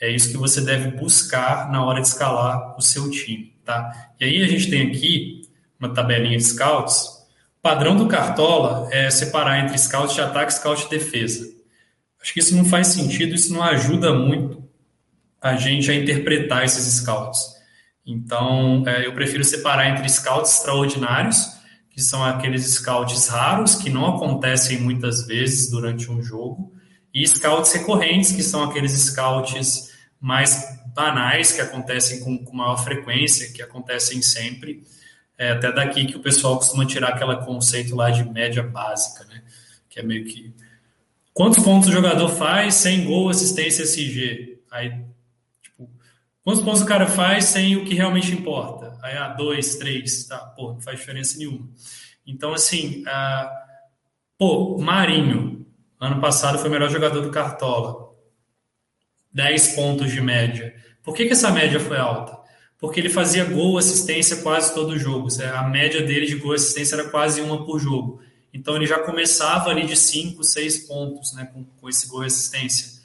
é 0.00 0.08
isso 0.10 0.30
que 0.30 0.36
você 0.36 0.60
deve 0.60 0.92
buscar 0.92 1.72
na 1.72 1.84
hora 1.84 2.00
de 2.00 2.06
escalar 2.06 2.76
o 2.78 2.80
seu 2.80 3.10
time, 3.10 3.52
tá? 3.64 4.12
E 4.20 4.24
aí 4.24 4.42
a 4.42 4.46
gente 4.46 4.70
tem 4.70 4.88
aqui 4.88 5.48
uma 5.80 5.92
tabelinha 5.92 6.36
de 6.36 6.44
scouts. 6.44 7.17
Padrão 7.62 7.96
do 7.96 8.06
Cartola 8.06 8.88
é 8.92 9.10
separar 9.10 9.64
entre 9.64 9.76
scouts 9.78 10.14
de 10.14 10.20
ataque 10.20 10.52
e 10.52 10.54
scout 10.56 10.84
de 10.84 10.90
defesa. 10.90 11.48
Acho 12.20 12.32
que 12.32 12.40
isso 12.40 12.56
não 12.56 12.64
faz 12.64 12.88
sentido, 12.88 13.34
isso 13.34 13.52
não 13.52 13.62
ajuda 13.62 14.12
muito 14.12 14.62
a 15.40 15.56
gente 15.56 15.90
a 15.90 15.94
interpretar 15.94 16.64
esses 16.64 16.84
scouts. 17.00 17.56
Então, 18.04 18.82
é, 18.86 19.06
eu 19.06 19.12
prefiro 19.12 19.44
separar 19.44 19.88
entre 19.88 20.08
scouts 20.08 20.52
extraordinários, 20.52 21.58
que 21.90 22.02
são 22.02 22.24
aqueles 22.24 22.64
scouts 22.64 23.28
raros, 23.28 23.74
que 23.74 23.90
não 23.90 24.16
acontecem 24.16 24.80
muitas 24.80 25.26
vezes 25.26 25.70
durante 25.70 26.10
um 26.10 26.22
jogo, 26.22 26.72
e 27.12 27.26
scouts 27.26 27.72
recorrentes, 27.72 28.32
que 28.32 28.42
são 28.42 28.64
aqueles 28.64 28.92
scouts 28.92 29.90
mais 30.20 30.64
banais, 30.94 31.52
que 31.52 31.60
acontecem 31.60 32.20
com, 32.20 32.44
com 32.44 32.56
maior 32.56 32.76
frequência, 32.82 33.52
que 33.52 33.62
acontecem 33.62 34.20
sempre. 34.22 34.84
É 35.38 35.52
até 35.52 35.72
daqui 35.72 36.04
que 36.04 36.16
o 36.16 36.20
pessoal 36.20 36.56
costuma 36.56 36.84
tirar 36.84 37.10
aquele 37.10 37.36
conceito 37.44 37.94
lá 37.94 38.10
de 38.10 38.28
média 38.28 38.62
básica, 38.62 39.24
né? 39.26 39.42
Que 39.88 40.00
é 40.00 40.02
meio 40.02 40.24
que. 40.24 40.52
Quantos 41.32 41.62
pontos 41.62 41.88
o 41.88 41.92
jogador 41.92 42.28
faz 42.28 42.74
sem 42.74 43.04
gol, 43.04 43.30
assistência, 43.30 43.84
SG? 43.84 44.58
Aí 44.70 45.04
Quantos 46.48 46.64
pontos 46.64 46.80
o 46.80 46.86
cara 46.86 47.06
faz 47.06 47.44
sem 47.44 47.76
o 47.76 47.84
que 47.84 47.92
realmente 47.92 48.32
importa? 48.32 48.98
Aí, 49.02 49.14
ah, 49.18 49.28
dois, 49.28 49.76
três, 49.76 50.24
tá, 50.24 50.38
pô, 50.38 50.72
não 50.72 50.80
faz 50.80 50.98
diferença 50.98 51.36
nenhuma. 51.36 51.68
Então, 52.26 52.54
assim, 52.54 53.04
ah, 53.06 53.52
pô, 54.38 54.78
Marinho, 54.78 55.66
ano 56.00 56.22
passado 56.22 56.58
foi 56.58 56.70
o 56.70 56.72
melhor 56.72 56.88
jogador 56.88 57.20
do 57.20 57.30
Cartola. 57.30 58.14
10 59.30 59.74
pontos 59.74 60.10
de 60.10 60.22
média. 60.22 60.74
Por 61.02 61.14
que, 61.14 61.26
que 61.26 61.32
essa 61.32 61.50
média 61.50 61.78
foi 61.78 61.98
alta? 61.98 62.38
Porque 62.80 63.00
ele 63.00 63.08
fazia 63.08 63.44
gol, 63.44 63.76
assistência 63.76 64.36
quase 64.38 64.72
todo 64.72 64.98
jogo. 64.98 65.28
A 65.54 65.62
média 65.64 66.00
dele 66.02 66.26
de 66.26 66.36
gol 66.36 66.52
assistência 66.52 66.94
era 66.94 67.08
quase 67.08 67.40
uma 67.40 67.64
por 67.64 67.78
jogo. 67.78 68.20
Então 68.54 68.76
ele 68.76 68.86
já 68.86 69.00
começava 69.00 69.70
ali 69.70 69.84
de 69.86 69.96
5, 69.96 70.42
6 70.42 70.86
pontos 70.86 71.32
né, 71.34 71.48
com, 71.52 71.64
com 71.64 71.88
esse 71.88 72.08
gol 72.08 72.22
assistência. 72.22 72.98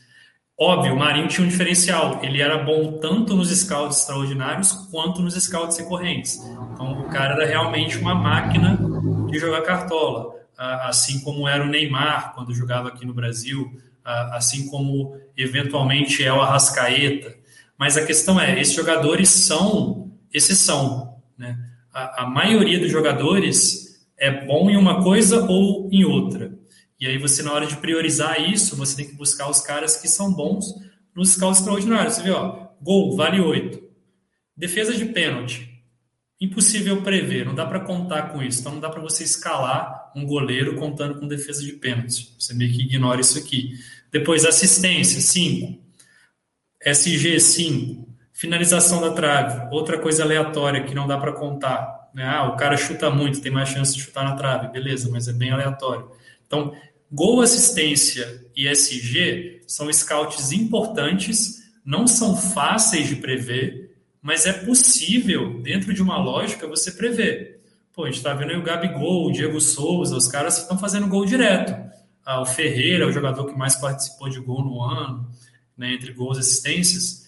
Óbvio, 0.57 0.93
o 0.93 0.99
Marinho 0.99 1.27
tinha 1.27 1.45
um 1.45 1.49
diferencial. 1.49 2.19
Ele 2.21 2.39
era 2.39 2.59
bom 2.59 2.99
tanto 2.99 3.35
nos 3.35 3.49
scouts 3.49 3.97
extraordinários 3.97 4.71
quanto 4.91 5.21
nos 5.21 5.33
scouts 5.33 5.77
recorrentes. 5.77 6.39
Então, 6.73 7.01
o 7.01 7.09
cara 7.09 7.33
era 7.33 7.45
realmente 7.45 7.97
uma 7.97 8.13
máquina 8.13 8.79
de 9.29 9.39
jogar 9.39 9.63
cartola. 9.63 10.35
Assim 10.55 11.19
como 11.21 11.47
era 11.47 11.63
o 11.63 11.67
Neymar 11.67 12.33
quando 12.35 12.53
jogava 12.53 12.89
aqui 12.89 13.05
no 13.05 13.13
Brasil, 13.13 13.69
assim 14.05 14.67
como 14.67 15.17
eventualmente 15.35 16.23
é 16.23 16.31
o 16.31 16.41
Arrascaeta. 16.41 17.35
Mas 17.77 17.97
a 17.97 18.05
questão 18.05 18.39
é: 18.39 18.59
esses 18.59 18.73
jogadores 18.73 19.29
são 19.29 20.11
exceção. 20.33 21.21
Né? 21.37 21.57
A, 21.93 22.23
a 22.23 22.25
maioria 22.27 22.79
dos 22.79 22.91
jogadores 22.91 24.05
é 24.17 24.45
bom 24.45 24.69
em 24.69 24.77
uma 24.77 25.03
coisa 25.03 25.43
ou 25.43 25.89
em 25.91 26.03
outra. 26.03 26.57
E 26.99 27.07
aí 27.07 27.17
você, 27.17 27.43
na 27.43 27.51
hora 27.51 27.65
de 27.65 27.75
priorizar 27.77 28.41
isso, 28.41 28.75
você 28.75 28.95
tem 28.95 29.07
que 29.07 29.15
buscar 29.15 29.49
os 29.49 29.59
caras 29.59 29.97
que 29.97 30.07
são 30.07 30.33
bons 30.33 30.73
nos 31.15 31.31
scouts 31.31 31.59
extraordinários. 31.59 32.15
Você 32.15 32.23
vê, 32.23 32.31
ó, 32.31 32.67
gol, 32.81 33.15
vale 33.15 33.41
8. 33.41 33.81
Defesa 34.55 34.93
de 34.93 35.05
pênalti. 35.05 35.69
Impossível 36.39 37.01
prever, 37.01 37.45
não 37.45 37.55
dá 37.55 37.65
para 37.65 37.81
contar 37.81 38.29
com 38.29 38.41
isso. 38.41 38.61
Então 38.61 38.73
não 38.73 38.79
dá 38.79 38.89
para 38.89 39.01
você 39.01 39.23
escalar 39.23 40.11
um 40.15 40.25
goleiro 40.25 40.75
contando 40.75 41.19
com 41.19 41.27
defesa 41.27 41.63
de 41.63 41.73
pênalti. 41.73 42.33
Você 42.39 42.53
meio 42.53 42.71
que 42.71 42.83
ignora 42.83 43.19
isso 43.19 43.37
aqui. 43.37 43.73
Depois, 44.11 44.45
assistência, 44.45 45.19
5. 45.19 45.82
SG, 46.85 47.39
5. 47.39 48.07
Finalização 48.31 48.99
da 48.99 49.11
trave, 49.11 49.73
outra 49.73 49.97
coisa 49.99 50.23
aleatória 50.23 50.83
que 50.83 50.95
não 50.95 51.07
dá 51.07 51.17
para 51.17 51.31
contar. 51.31 52.09
Né? 52.13 52.25
Ah, 52.25 52.49
o 52.49 52.57
cara 52.57 52.75
chuta 52.75 53.09
muito, 53.09 53.41
tem 53.41 53.51
mais 53.51 53.69
chance 53.69 53.93
de 53.93 54.01
chutar 54.01 54.23
na 54.23 54.35
trave. 54.35 54.67
Beleza, 54.67 55.09
mas 55.11 55.27
é 55.27 55.33
bem 55.33 55.51
aleatório. 55.51 56.09
Então, 56.45 56.73
Gol, 57.15 57.41
assistência 57.41 58.43
e 58.55 58.67
SG 58.67 59.61
são 59.67 59.91
scouts 59.93 60.51
importantes, 60.51 61.61
não 61.85 62.07
são 62.07 62.35
fáceis 62.35 63.07
de 63.07 63.17
prever, 63.17 63.95
mas 64.19 64.47
é 64.47 64.53
possível, 64.53 65.61
dentro 65.61 65.93
de 65.93 66.01
uma 66.01 66.17
lógica, 66.17 66.67
você 66.67 66.91
prever. 66.91 67.61
Pô, 67.93 68.03
a 68.03 68.07
gente 68.07 68.17
está 68.17 68.33
vendo 68.33 68.49
aí 68.49 68.57
o 68.57 68.63
Gabigol, 68.63 69.27
o 69.27 69.31
Diego 69.31 69.61
Souza, 69.61 70.15
os 70.15 70.27
caras 70.27 70.57
estão 70.57 70.75
fazendo 70.75 71.07
gol 71.07 71.23
direto. 71.23 71.75
Ah, 72.25 72.41
o 72.41 72.47
Ferreira, 72.47 73.05
o 73.05 73.11
jogador 73.11 73.45
que 73.45 73.55
mais 73.55 73.75
participou 73.75 74.27
de 74.27 74.39
gol 74.39 74.63
no 74.63 74.81
ano, 74.81 75.29
né, 75.77 75.93
entre 75.93 76.11
gols 76.13 76.37
e 76.37 76.41
assistências. 76.41 77.27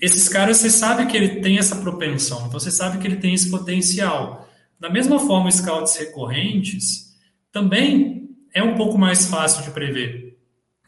Esses 0.00 0.28
caras, 0.28 0.58
você 0.58 0.70
sabe 0.70 1.06
que 1.06 1.16
ele 1.16 1.40
tem 1.40 1.58
essa 1.58 1.76
propensão, 1.76 2.46
então 2.46 2.58
você 2.58 2.70
sabe 2.70 2.98
que 2.98 3.06
ele 3.06 3.16
tem 3.16 3.34
esse 3.34 3.50
potencial. 3.50 4.48
Da 4.78 4.90
mesma 4.90 5.18
forma, 5.18 5.50
scouts 5.50 5.96
recorrentes 5.96 7.14
também 7.52 8.36
é 8.52 8.62
um 8.62 8.76
pouco 8.76 8.98
mais 8.98 9.26
fácil 9.26 9.62
de 9.62 9.70
prever. 9.70 10.38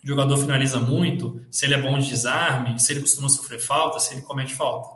O 0.03 0.07
jogador 0.07 0.37
finaliza 0.37 0.79
muito, 0.79 1.41
se 1.51 1.65
ele 1.65 1.75
é 1.75 1.83
bom 1.83 1.99
de 1.99 2.09
desarme, 2.09 2.79
se 2.79 2.93
ele 2.93 3.01
costuma 3.01 3.29
sofrer 3.29 3.59
falta, 3.59 3.99
se 3.99 4.15
ele 4.15 4.23
comete 4.23 4.55
falta. 4.55 4.89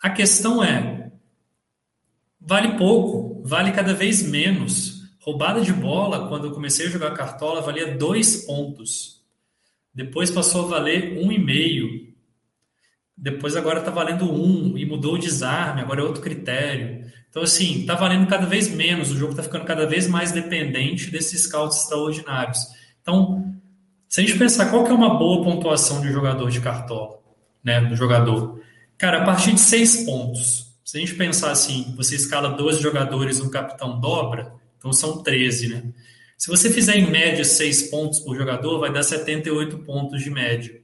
A 0.00 0.10
questão 0.10 0.64
é, 0.64 1.12
vale 2.40 2.76
pouco, 2.76 3.42
vale 3.46 3.72
cada 3.72 3.94
vez 3.94 4.22
menos. 4.22 5.02
Roubada 5.20 5.60
de 5.60 5.72
bola, 5.72 6.28
quando 6.28 6.46
eu 6.46 6.52
comecei 6.52 6.86
a 6.86 6.90
jogar 6.90 7.12
cartola, 7.12 7.60
valia 7.60 7.96
dois 7.96 8.44
pontos. 8.44 9.21
Depois 9.94 10.30
passou 10.30 10.66
a 10.66 10.68
valer 10.68 11.18
um 11.18 11.30
e 11.30 11.38
meio. 11.38 12.12
Depois 13.16 13.56
agora 13.56 13.78
está 13.78 13.90
valendo 13.90 14.32
um 14.32 14.76
e 14.76 14.84
mudou 14.86 15.14
o 15.14 15.18
desarme, 15.18 15.80
agora 15.80 16.00
é 16.00 16.04
outro 16.04 16.22
critério. 16.22 17.04
Então, 17.28 17.42
assim, 17.42 17.80
está 17.80 17.94
valendo 17.94 18.26
cada 18.26 18.46
vez 18.46 18.68
menos, 18.68 19.10
o 19.10 19.16
jogo 19.16 19.32
está 19.32 19.42
ficando 19.42 19.64
cada 19.64 19.86
vez 19.86 20.06
mais 20.06 20.32
dependente 20.32 21.10
desses 21.10 21.42
scouts 21.42 21.78
extraordinários. 21.78 22.58
Então, 23.00 23.54
se 24.08 24.20
a 24.20 24.24
gente 24.24 24.38
pensar 24.38 24.70
qual 24.70 24.84
que 24.84 24.90
é 24.90 24.94
uma 24.94 25.18
boa 25.18 25.42
pontuação 25.42 26.00
de 26.02 26.08
um 26.08 26.12
jogador 26.12 26.50
de 26.50 26.60
cartola, 26.60 27.20
né, 27.64 27.80
do 27.80 27.96
jogador, 27.96 28.60
cara, 28.98 29.22
a 29.22 29.24
partir 29.24 29.52
de 29.52 29.60
seis 29.60 30.04
pontos, 30.04 30.74
se 30.84 30.98
a 30.98 31.00
gente 31.00 31.14
pensar 31.14 31.50
assim, 31.50 31.94
você 31.96 32.16
escala 32.16 32.50
12 32.50 32.82
jogadores, 32.82 33.40
um 33.40 33.48
capitão 33.48 33.98
dobra, 33.98 34.52
então 34.76 34.92
são 34.92 35.22
13, 35.22 35.68
né? 35.68 35.84
Se 36.42 36.50
você 36.50 36.72
fizer 36.72 36.96
em 36.96 37.08
média 37.08 37.44
seis 37.44 37.84
pontos 37.84 38.18
por 38.18 38.36
jogador, 38.36 38.80
vai 38.80 38.92
dar 38.92 39.04
78 39.04 39.78
pontos 39.84 40.24
de 40.24 40.28
média. 40.28 40.74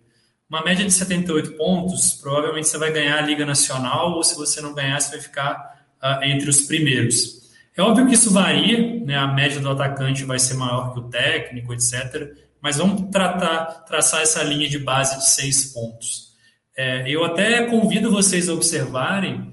Uma 0.48 0.62
média 0.62 0.84
de 0.84 0.92
78 0.92 1.54
pontos, 1.54 2.12
provavelmente 2.12 2.68
você 2.68 2.78
vai 2.78 2.92
ganhar 2.92 3.18
a 3.18 3.22
Liga 3.22 3.44
Nacional, 3.44 4.12
ou 4.12 4.22
se 4.22 4.36
você 4.36 4.60
não 4.60 4.72
ganhar, 4.72 5.00
você 5.00 5.10
vai 5.10 5.20
ficar 5.20 5.84
uh, 6.00 6.22
entre 6.22 6.48
os 6.48 6.60
primeiros. 6.60 7.50
É 7.76 7.82
óbvio 7.82 8.06
que 8.06 8.14
isso 8.14 8.30
varia, 8.32 9.04
né? 9.04 9.16
a 9.16 9.26
média 9.26 9.58
do 9.58 9.68
atacante 9.68 10.22
vai 10.22 10.38
ser 10.38 10.54
maior 10.54 10.94
que 10.94 11.00
o 11.00 11.08
técnico, 11.08 11.74
etc. 11.74 12.36
Mas 12.62 12.76
vamos 12.76 13.10
tratar, 13.10 13.84
traçar 13.84 14.22
essa 14.22 14.44
linha 14.44 14.68
de 14.68 14.78
base 14.78 15.18
de 15.18 15.28
seis 15.28 15.72
pontos. 15.72 16.34
É, 16.76 17.10
eu 17.10 17.24
até 17.24 17.64
convido 17.64 18.12
vocês 18.12 18.48
a 18.48 18.54
observarem 18.54 19.52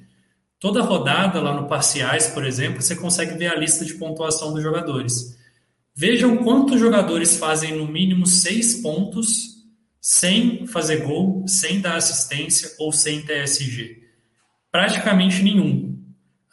toda 0.59 0.83
rodada 0.83 1.41
lá 1.41 1.51
no 1.51 1.67
Parciais, 1.67 2.27
por 2.27 2.45
exemplo, 2.45 2.79
você 2.79 2.95
consegue 2.95 3.35
ver 3.35 3.47
a 3.47 3.55
lista 3.55 3.83
de 3.83 3.95
pontuação 3.95 4.53
dos 4.53 4.61
jogadores. 4.61 5.43
Vejam 5.97 6.37
quantos 6.37 6.79
jogadores 6.79 7.37
fazem 7.37 7.77
no 7.77 7.87
mínimo 7.87 8.25
seis 8.25 8.81
pontos 8.81 9.55
sem 10.01 10.67
fazer 10.67 10.97
gol, 10.97 11.47
sem 11.47 11.79
dar 11.79 11.95
assistência 11.95 12.69
ou 12.77 12.91
sem 12.91 13.21
TSG. 13.21 14.03
Praticamente 14.69 15.41
nenhum. 15.41 15.97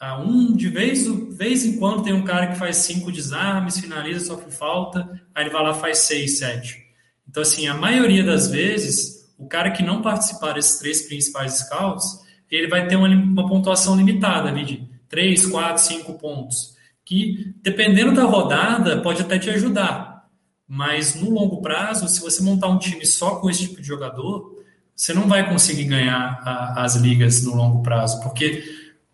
Ah, 0.01 0.21
um 0.21 0.55
de 0.55 0.69
vez, 0.69 1.07
vez 1.37 1.65
em 1.65 1.77
quando 1.77 2.05
tem 2.05 2.13
um 2.13 2.25
cara 2.25 2.49
que 2.49 2.59
faz 2.59 2.79
cinco 2.79 3.11
desarmes, 3.11 3.79
finaliza, 3.79 4.25
sofre 4.25 4.51
falta, 4.51 5.21
aí 5.35 5.45
ele 5.45 5.51
vai 5.51 5.63
lá 5.63 5.75
faz 5.75 5.99
seis, 5.99 6.39
sete. 6.39 6.79
Então, 7.29 7.43
assim, 7.43 7.67
a 7.67 7.75
maioria 7.75 8.25
das 8.25 8.49
vezes, 8.49 9.33
o 9.37 9.47
cara 9.49 9.71
que 9.71 9.83
não 9.83 10.03
participar 10.03 10.55
desses 10.55 10.79
três 10.79 11.03
principais 11.03 11.55
scouts, 11.55 12.21
ele 12.51 12.69
vai 12.69 12.87
ter 12.87 12.97
uma, 12.97 13.09
uma 13.09 13.49
pontuação 13.49 13.97
limitada 13.97 14.49
ali 14.49 14.65
de 14.65 14.89
três, 15.09 15.47
quatro, 15.47 15.83
cinco 15.83 16.15
pontos. 16.15 16.72
Que, 17.05 17.55
dependendo 17.63 18.15
da 18.15 18.25
rodada, 18.25 19.01
pode 19.01 19.23
até 19.23 19.39
te 19.39 19.51
ajudar. 19.51 20.29
Mas 20.67 21.15
no 21.15 21.31
longo 21.31 21.61
prazo, 21.61 22.09
se 22.09 22.21
você 22.21 22.43
montar 22.43 22.69
um 22.69 22.79
time 22.79 23.05
só 23.05 23.37
com 23.37 23.51
esse 23.51 23.69
tipo 23.69 23.81
de 23.81 23.87
jogador, 23.87 24.63
você 24.95 25.13
não 25.13 25.27
vai 25.27 25.49
conseguir 25.49 25.85
ganhar 25.85 26.41
a, 26.45 26.85
as 26.85 26.97
ligas 26.97 27.43
no 27.45 27.55
longo 27.55 27.83
prazo, 27.83 28.23
porque 28.23 28.63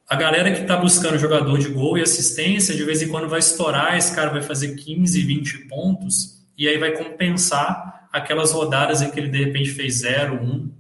a 0.08 0.16
galera 0.16 0.52
que 0.52 0.62
está 0.62 0.76
buscando 0.76 1.18
jogador 1.18 1.58
de 1.58 1.68
gol 1.68 1.98
e 1.98 2.02
assistência, 2.02 2.74
de 2.74 2.84
vez 2.84 3.02
em 3.02 3.08
quando 3.08 3.28
vai 3.28 3.40
estourar, 3.40 3.96
esse 3.96 4.14
cara 4.14 4.30
vai 4.30 4.42
fazer 4.42 4.74
15, 4.74 5.20
20 5.20 5.58
pontos, 5.66 6.38
e 6.56 6.66
aí 6.66 6.78
vai 6.78 6.92
compensar 6.92 8.08
aquelas 8.12 8.52
rodadas 8.52 9.02
em 9.02 9.10
que 9.10 9.20
ele 9.20 9.28
de 9.28 9.44
repente 9.44 9.70
fez 9.70 10.00
0, 10.00 10.42
1. 10.42 10.70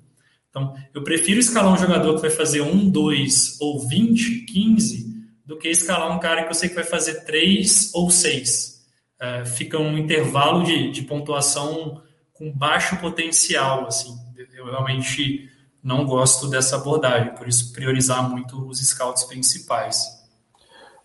Então, 0.48 0.74
eu 0.94 1.04
prefiro 1.04 1.38
escalar 1.38 1.72
um 1.72 1.76
jogador 1.76 2.14
que 2.14 2.22
vai 2.22 2.30
fazer 2.30 2.62
1, 2.62 2.88
2 2.88 3.58
ou 3.60 3.86
20, 3.86 4.46
15, 4.46 5.07
do 5.48 5.56
que 5.56 5.70
escalar 5.70 6.14
um 6.14 6.20
cara 6.20 6.44
que 6.44 6.50
eu 6.50 6.54
sei 6.54 6.68
que 6.68 6.74
vai 6.74 6.84
fazer 6.84 7.24
3 7.24 7.94
ou 7.94 8.10
6. 8.10 8.86
É, 9.18 9.46
fica 9.46 9.78
um 9.78 9.96
intervalo 9.96 10.62
de, 10.62 10.90
de 10.90 11.02
pontuação 11.02 12.02
com 12.34 12.52
baixo 12.52 12.98
potencial, 12.98 13.86
assim. 13.86 14.14
Eu 14.54 14.66
realmente 14.66 15.48
não 15.82 16.04
gosto 16.04 16.50
dessa 16.50 16.76
abordagem, 16.76 17.34
por 17.34 17.48
isso 17.48 17.72
priorizar 17.72 18.28
muito 18.28 18.62
os 18.68 18.78
scouts 18.78 19.24
principais. 19.24 20.18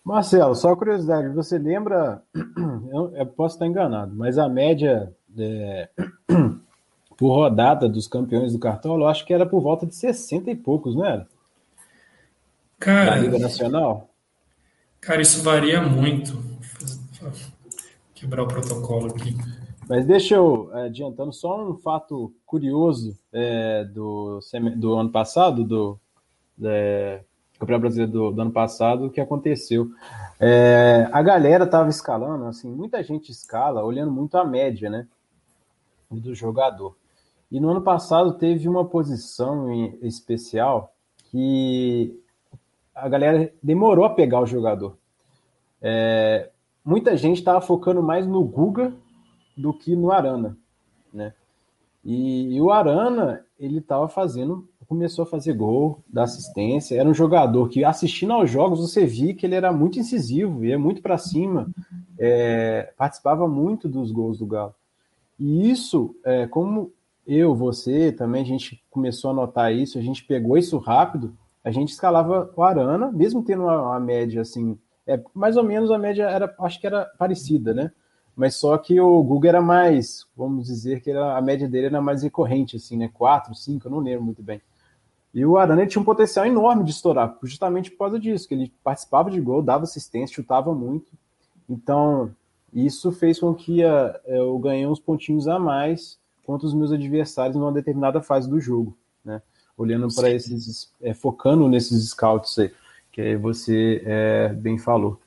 Marcelo, 0.04 0.54
só 0.54 0.76
curiosidade, 0.76 1.30
você 1.30 1.58
lembra, 1.58 2.22
eu 3.16 3.26
posso 3.26 3.56
estar 3.56 3.66
enganado, 3.66 4.14
mas 4.14 4.38
a 4.38 4.50
média 4.50 5.10
é, 5.40 5.90
por 7.16 7.30
rodada 7.30 7.88
dos 7.88 8.10
campeões 8.10 8.52
do 8.52 8.60
Cartola, 8.60 9.06
eu 9.06 9.08
acho 9.08 9.26
que 9.26 9.34
era 9.34 9.46
por 9.46 9.62
volta 9.62 9.86
de 9.86 9.96
60 9.96 10.52
e 10.52 10.56
poucos, 10.56 10.94
não 10.94 11.06
era? 11.06 11.26
Cara, 12.78 13.12
da 13.12 13.16
Liga 13.16 13.40
Nacional? 13.40 14.13
Cara, 15.06 15.22
isso 15.22 15.44
varia 15.44 15.82
muito. 15.82 16.34
Vou 17.22 17.32
quebrar 18.16 18.44
o 18.44 18.48
protocolo 18.48 19.08
aqui. 19.08 19.36
Mas 19.88 20.06
deixa 20.06 20.36
eu, 20.36 20.72
é, 20.74 20.86
adiantando, 20.86 21.34
só 21.34 21.62
um 21.62 21.76
fato 21.76 22.34
curioso 22.46 23.18
é, 23.34 23.84
do, 23.84 24.40
do 24.78 24.94
ano 24.96 25.10
passado, 25.10 25.66
do 25.66 26.00
é, 26.64 27.22
Campeonato 27.60 27.82
Brasileiro 27.82 28.12
do, 28.12 28.32
do, 28.32 28.42
ano 28.42 28.52
passado, 28.52 29.10
que 29.10 29.20
aconteceu. 29.20 29.92
É, 30.40 31.10
a 31.12 31.22
galera 31.22 31.66
estava 31.66 31.90
escalando, 31.90 32.46
assim, 32.46 32.70
muita 32.70 33.04
gente 33.04 33.30
escala 33.30 33.84
olhando 33.84 34.12
muito 34.12 34.38
a 34.38 34.46
média, 34.46 34.90
né? 34.90 35.06
Do 36.10 36.34
jogador. 36.34 36.96
E 37.52 37.60
no 37.60 37.70
ano 37.70 37.82
passado 37.82 38.34
teve 38.34 38.70
uma 38.70 38.86
posição 38.86 39.70
especial 40.02 40.94
que 41.30 42.23
a 42.94 43.10
galera 43.10 43.52
demorou 43.62 44.06
a 44.06 44.10
pegar 44.10 44.42
o 44.42 44.46
jogador. 44.46 44.98
É, 45.82 46.50
muita 46.84 47.18
gente 47.18 47.38
estava 47.38 47.62
focando 47.62 48.02
mais 48.02 48.26
no 48.28 48.44
Guga 48.44 48.94
do 49.58 49.74
que 49.74 49.96
no 49.96 50.12
Arana, 50.12 50.58
né? 51.14 51.34
E, 52.04 52.56
e 52.56 52.62
o 52.62 52.70
Arana, 52.70 53.46
ele 53.58 53.78
estava 53.78 54.10
fazendo, 54.10 54.68
começou 54.88 55.24
a 55.24 55.26
fazer 55.26 55.54
gol, 55.54 56.00
da 56.08 56.24
assistência, 56.24 57.00
era 57.00 57.08
um 57.08 57.14
jogador 57.14 57.70
que 57.70 57.84
assistindo 57.86 58.34
aos 58.34 58.50
jogos 58.50 58.80
você 58.80 59.06
via 59.06 59.34
que 59.34 59.46
ele 59.46 59.56
era 59.56 59.72
muito 59.72 59.98
incisivo, 59.98 60.66
ia 60.66 60.78
muito 60.78 61.02
para 61.02 61.18
cima, 61.18 61.70
é, 62.20 62.92
participava 62.98 63.48
muito 63.48 63.88
dos 63.88 64.12
gols 64.12 64.38
do 64.38 64.46
Galo. 64.46 64.76
E 65.40 65.70
isso, 65.72 66.16
é, 66.26 66.46
como 66.46 66.92
eu, 67.26 67.56
você, 67.56 68.12
também 68.12 68.42
a 68.42 68.46
gente 68.46 68.84
começou 68.92 69.32
a 69.32 69.34
notar 69.34 69.74
isso, 69.74 69.98
a 69.98 70.02
gente 70.02 70.26
pegou 70.26 70.58
isso 70.58 70.78
rápido, 70.78 71.36
a 71.64 71.72
gente 71.72 71.90
escalava 71.90 72.52
o 72.56 72.64
Arana, 72.64 73.12
mesmo 73.12 73.44
tendo 73.44 73.64
uma, 73.64 73.82
uma, 73.82 74.00
média 74.00 74.42
assim, 74.42 74.78
é, 75.08 75.22
mais 75.34 75.56
ou 75.56 75.64
menos 75.64 75.90
a 75.92 75.98
média 75.98 76.24
era, 76.24 76.54
acho 76.60 76.80
que 76.80 76.88
era 76.88 77.06
parecida, 77.18 77.74
né? 77.74 77.92
Mas 78.36 78.56
só 78.56 78.78
que 78.78 79.00
o 79.00 79.24
Google 79.24 79.50
era 79.50 79.62
mais, 79.62 80.26
vamos 80.36 80.66
dizer 80.66 81.02
que 81.02 81.12
era, 81.12 81.38
a 81.38 81.42
média 81.42 81.70
dele 81.70 81.88
era 81.88 82.02
mais 82.02 82.24
recorrente, 82.24 82.76
assim, 82.76 82.98
né? 82.98 83.10
4, 83.14 83.54
5, 83.54 83.88
eu 83.88 83.92
não 83.92 84.00
lembro 84.00 84.24
muito 84.24 84.42
bem. 84.42 84.62
E 85.34 85.46
o 85.46 85.58
Arana 85.58 85.86
tinha 85.88 86.02
um 86.02 86.06
potencial 86.06 86.46
enorme 86.46 86.84
de 86.84 86.92
estourar, 86.92 87.38
justamente 87.44 87.92
por 87.92 88.00
causa 88.00 88.20
disso, 88.20 88.48
que 88.48 88.54
ele 88.54 88.74
participava 88.84 89.32
de 89.32 89.40
gol, 89.40 89.62
dava 89.62 89.84
assistência, 89.84 90.36
chutava 90.36 90.74
muito. 90.74 91.12
Então, 91.70 92.32
isso 92.74 93.12
fez 93.12 93.40
com 93.40 93.54
que 93.54 93.84
a, 93.84 94.20
eu 94.26 94.58
ganhei 94.60 94.86
uns 94.86 95.00
pontinhos 95.00 95.48
a 95.48 95.58
mais 95.58 96.20
contra 96.46 96.68
os 96.68 96.74
meus 96.74 96.92
adversários 96.92 97.56
numa 97.56 97.72
determinada 97.72 98.22
fase 98.22 98.50
do 98.50 98.60
jogo? 98.60 98.98
Olhando 99.78 100.14
para 100.14 100.30
esses, 100.30 100.92
é, 101.02 101.14
focando 101.14 101.68
nesses 101.68 102.10
scouts 102.10 102.58
aí, 102.60 102.72
que 103.12 103.36
você 103.38 104.02
é, 104.06 104.50
bem 104.50 104.78
falou. 104.78 105.20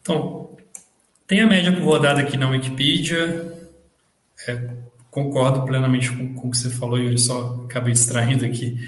Então, 0.00 0.56
tem 1.26 1.40
a 1.40 1.46
média 1.46 1.72
por 1.72 1.82
rodada 1.82 2.20
aqui 2.20 2.36
na 2.36 2.48
Wikipedia, 2.50 3.70
é, 4.48 4.70
concordo 5.10 5.64
plenamente 5.64 6.10
com, 6.10 6.34
com 6.34 6.48
o 6.48 6.50
que 6.50 6.58
você 6.58 6.70
falou 6.70 6.98
e 6.98 7.12
eu 7.12 7.18
só 7.18 7.64
acabei 7.64 7.92
distraindo 7.92 8.44
aqui, 8.44 8.78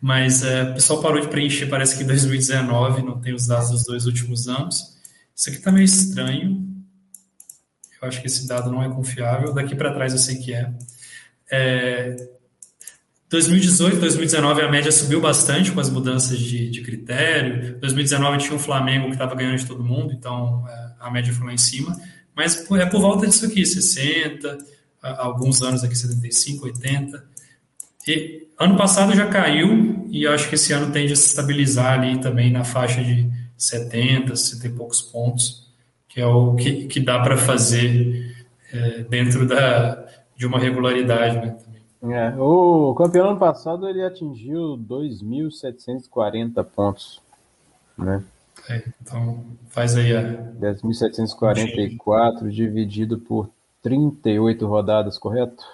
mas 0.00 0.42
é, 0.42 0.62
o 0.62 0.74
pessoal 0.74 1.02
parou 1.02 1.20
de 1.20 1.28
preencher, 1.28 1.66
parece 1.66 1.96
que 1.96 2.04
em 2.04 2.06
2019, 2.06 3.02
não 3.02 3.20
tem 3.20 3.34
os 3.34 3.46
dados 3.46 3.70
dos 3.70 3.84
dois 3.84 4.06
últimos 4.06 4.48
anos. 4.48 5.00
Isso 5.34 5.48
aqui 5.48 5.58
está 5.58 5.72
meio 5.72 5.84
estranho, 5.84 6.72
eu 8.00 8.08
acho 8.08 8.20
que 8.20 8.26
esse 8.26 8.46
dado 8.48 8.70
não 8.70 8.82
é 8.82 8.88
confiável, 8.88 9.52
daqui 9.52 9.76
para 9.76 9.94
trás 9.94 10.12
eu 10.12 10.18
sei 10.18 10.36
que 10.36 10.52
é. 10.52 10.72
é 11.50 12.16
2018, 13.32 13.98
2019 13.98 14.60
a 14.60 14.70
média 14.70 14.92
subiu 14.92 15.18
bastante 15.18 15.72
com 15.72 15.80
as 15.80 15.88
mudanças 15.88 16.38
de, 16.38 16.68
de 16.68 16.82
critério. 16.82 17.78
2019 17.80 18.36
tinha 18.36 18.54
o 18.54 18.58
Flamengo 18.58 19.06
que 19.06 19.12
estava 19.12 19.34
ganhando 19.34 19.56
de 19.56 19.66
todo 19.66 19.82
mundo, 19.82 20.12
então 20.12 20.62
é, 20.68 20.92
a 21.00 21.10
média 21.10 21.32
foi 21.32 21.46
lá 21.46 21.54
em 21.54 21.58
cima. 21.58 21.98
Mas 22.36 22.70
é 22.72 22.84
por 22.84 23.00
volta 23.00 23.26
disso 23.26 23.46
aqui, 23.46 23.64
60, 23.64 24.58
alguns 25.02 25.62
anos 25.62 25.82
aqui 25.82 25.96
75, 25.96 26.66
80. 26.66 27.24
E 28.06 28.48
ano 28.60 28.76
passado 28.76 29.16
já 29.16 29.26
caiu 29.26 30.06
e 30.10 30.26
acho 30.26 30.50
que 30.50 30.56
esse 30.56 30.74
ano 30.74 30.92
tende 30.92 31.14
a 31.14 31.16
se 31.16 31.28
estabilizar 31.28 31.98
ali 31.98 32.20
também 32.20 32.52
na 32.52 32.64
faixa 32.64 33.02
de 33.02 33.30
70, 33.56 34.36
60 34.36 34.66
e 34.66 34.70
poucos 34.70 35.00
pontos, 35.00 35.72
que 36.06 36.20
é 36.20 36.26
o 36.26 36.54
que, 36.54 36.84
que 36.84 37.00
dá 37.00 37.18
para 37.20 37.38
fazer 37.38 38.30
é, 38.70 39.04
dentro 39.04 39.46
da, 39.46 40.06
de 40.36 40.44
uma 40.44 40.58
regularidade, 40.58 41.36
né? 41.36 41.56
É, 42.02 42.34
o 42.36 42.92
campeão 42.96 43.30
ano 43.30 43.38
passado 43.38 43.88
ele 43.88 44.02
atingiu 44.02 44.76
2.740 44.76 46.64
pontos, 46.64 47.22
né? 47.96 48.24
É, 48.68 48.82
então 49.00 49.44
faz 49.68 49.96
aí 49.96 50.16
a 50.16 50.22
10.744 50.22 52.50
dividido 52.50 53.18
por 53.18 53.48
38 53.82 54.66
rodadas, 54.66 55.16
correto? 55.16 55.64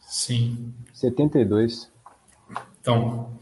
Sim. 0.00 0.72
72. 0.94 1.90
Então, 2.80 3.32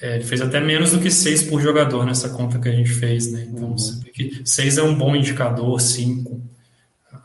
é, 0.00 0.16
ele 0.16 0.24
fez 0.24 0.40
até 0.40 0.60
menos 0.60 0.92
do 0.92 1.00
que 1.00 1.10
6 1.10 1.44
por 1.44 1.60
jogador 1.60 2.04
nessa 2.04 2.28
conta 2.30 2.58
que 2.58 2.68
a 2.68 2.72
gente 2.72 2.90
fez, 2.90 3.32
né? 3.32 3.46
Então, 3.50 3.70
uhum. 3.70 3.76
6 4.44 4.78
é 4.78 4.82
um 4.82 4.96
bom 4.96 5.16
indicador, 5.16 5.80
5 5.80 6.40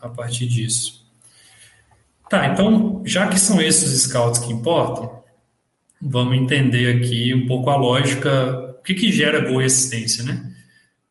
a 0.01 0.09
partir 0.09 0.47
disso. 0.47 1.02
Tá, 2.33 2.47
então, 2.47 3.03
já 3.05 3.27
que 3.27 3.39
são 3.39 3.61
esses 3.61 4.01
scouts 4.01 4.39
que 4.39 4.51
importam, 4.51 5.21
vamos 6.01 6.35
entender 6.35 6.97
aqui 6.97 7.31
um 7.31 7.45
pouco 7.45 7.69
a 7.69 7.75
lógica, 7.75 8.75
o 8.79 8.81
que, 8.81 8.95
que 8.95 9.11
gera 9.11 9.47
e 9.47 9.63
assistência, 9.63 10.23
né? 10.23 10.51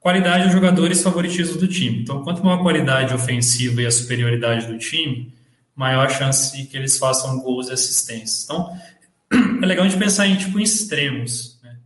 Qualidade 0.00 0.46
dos 0.46 0.52
jogadores 0.52 1.00
favoritismo 1.00 1.60
do 1.60 1.68
time. 1.68 2.02
Então, 2.02 2.24
quanto 2.24 2.44
maior 2.44 2.58
a 2.58 2.62
qualidade 2.64 3.14
ofensiva 3.14 3.80
e 3.80 3.86
a 3.86 3.90
superioridade 3.92 4.66
do 4.66 4.76
time, 4.78 5.32
maior 5.76 6.06
a 6.06 6.08
chance 6.08 6.56
de 6.56 6.66
que 6.66 6.76
eles 6.76 6.98
façam 6.98 7.38
gols 7.38 7.68
e 7.68 7.72
assistências. 7.72 8.42
Então, 8.42 8.76
é 9.62 9.64
legal 9.64 9.84
a 9.84 9.88
gente 9.88 10.00
pensar 10.00 10.26
em 10.26 10.34
tipo 10.34 10.58
em 10.58 10.64
extremos. 10.64 11.60
Né? 11.62 11.76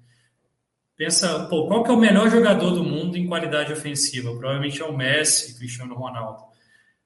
Pensa, 0.97 1.41
pô, 1.41 1.66
qual 1.66 1.84
que 1.84 1.91
é 1.91 1.93
o 1.93 2.01
melhor 2.01 2.30
jogador 2.30 2.70
do 2.70 2.82
mundo 2.82 3.18
em 3.18 3.26
qualidade 3.26 3.70
ofensiva? 3.70 4.30
Provavelmente 4.30 4.80
é 4.80 4.84
o 4.87 4.97
Messi, 4.97 5.59
Cristiano 5.59 5.95
Ronaldo. 5.95 6.56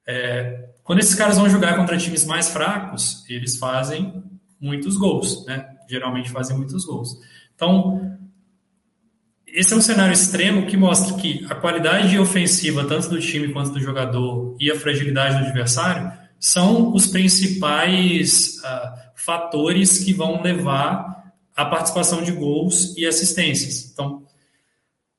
É, 0.07 0.71
quando 0.83 0.99
esses 0.99 1.15
caras 1.15 1.39
vão 1.39 1.49
jogar 1.49 1.77
contra 1.77 1.97
times 1.97 2.25
mais 2.25 2.49
fracos, 2.49 3.25
eles 3.29 3.57
fazem 3.57 4.23
muitos 4.61 4.97
gols, 4.97 5.45
né? 5.47 5.67
Geralmente 5.89 6.31
fazem 6.31 6.57
muitos 6.57 6.85
gols. 6.85 7.19
Então, 7.55 8.19
esse 9.47 9.73
é 9.73 9.77
um 9.77 9.81
cenário 9.81 10.13
extremo 10.13 10.67
que 10.67 10.77
mostra 10.77 11.17
que 11.17 11.47
a 11.49 11.55
qualidade 11.55 12.19
ofensiva, 12.19 12.85
tanto 12.85 13.09
do 13.09 13.21
time 13.21 13.53
quanto 13.53 13.73
do 13.73 13.81
jogador, 13.81 14.57
e 14.61 14.71
a 14.71 14.79
fragilidade 14.79 15.39
do 15.39 15.45
adversário, 15.45 16.13
são 16.39 16.95
os 16.95 17.07
principais 17.07 18.57
uh, 18.59 19.11
fatores 19.15 19.99
que 19.99 20.13
vão 20.13 20.43
levar 20.43 21.33
à 21.55 21.65
participação 21.65 22.23
de 22.23 22.33
gols 22.33 22.97
e 22.97 23.05
assistências. 23.07 23.91
Então, 23.93 24.25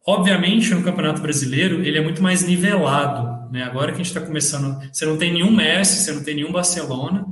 obviamente, 0.06 0.74
no 0.74 0.84
Campeonato 0.84 1.22
Brasileiro, 1.22 1.84
ele 1.84 1.98
é 1.98 2.02
muito 2.02 2.24
mais 2.24 2.42
nivelado 2.44 3.41
né? 3.52 3.64
Agora 3.64 3.88
que 3.88 3.96
a 3.96 3.98
gente 3.98 4.08
está 4.08 4.22
começando, 4.22 4.82
você 4.92 5.06
não 5.06 5.18
tem 5.18 5.34
nenhum 5.34 5.52
Messi, 5.52 6.04
você 6.04 6.12
não 6.14 6.24
tem 6.24 6.36
nenhum 6.36 6.52
Barcelona, 6.52 7.26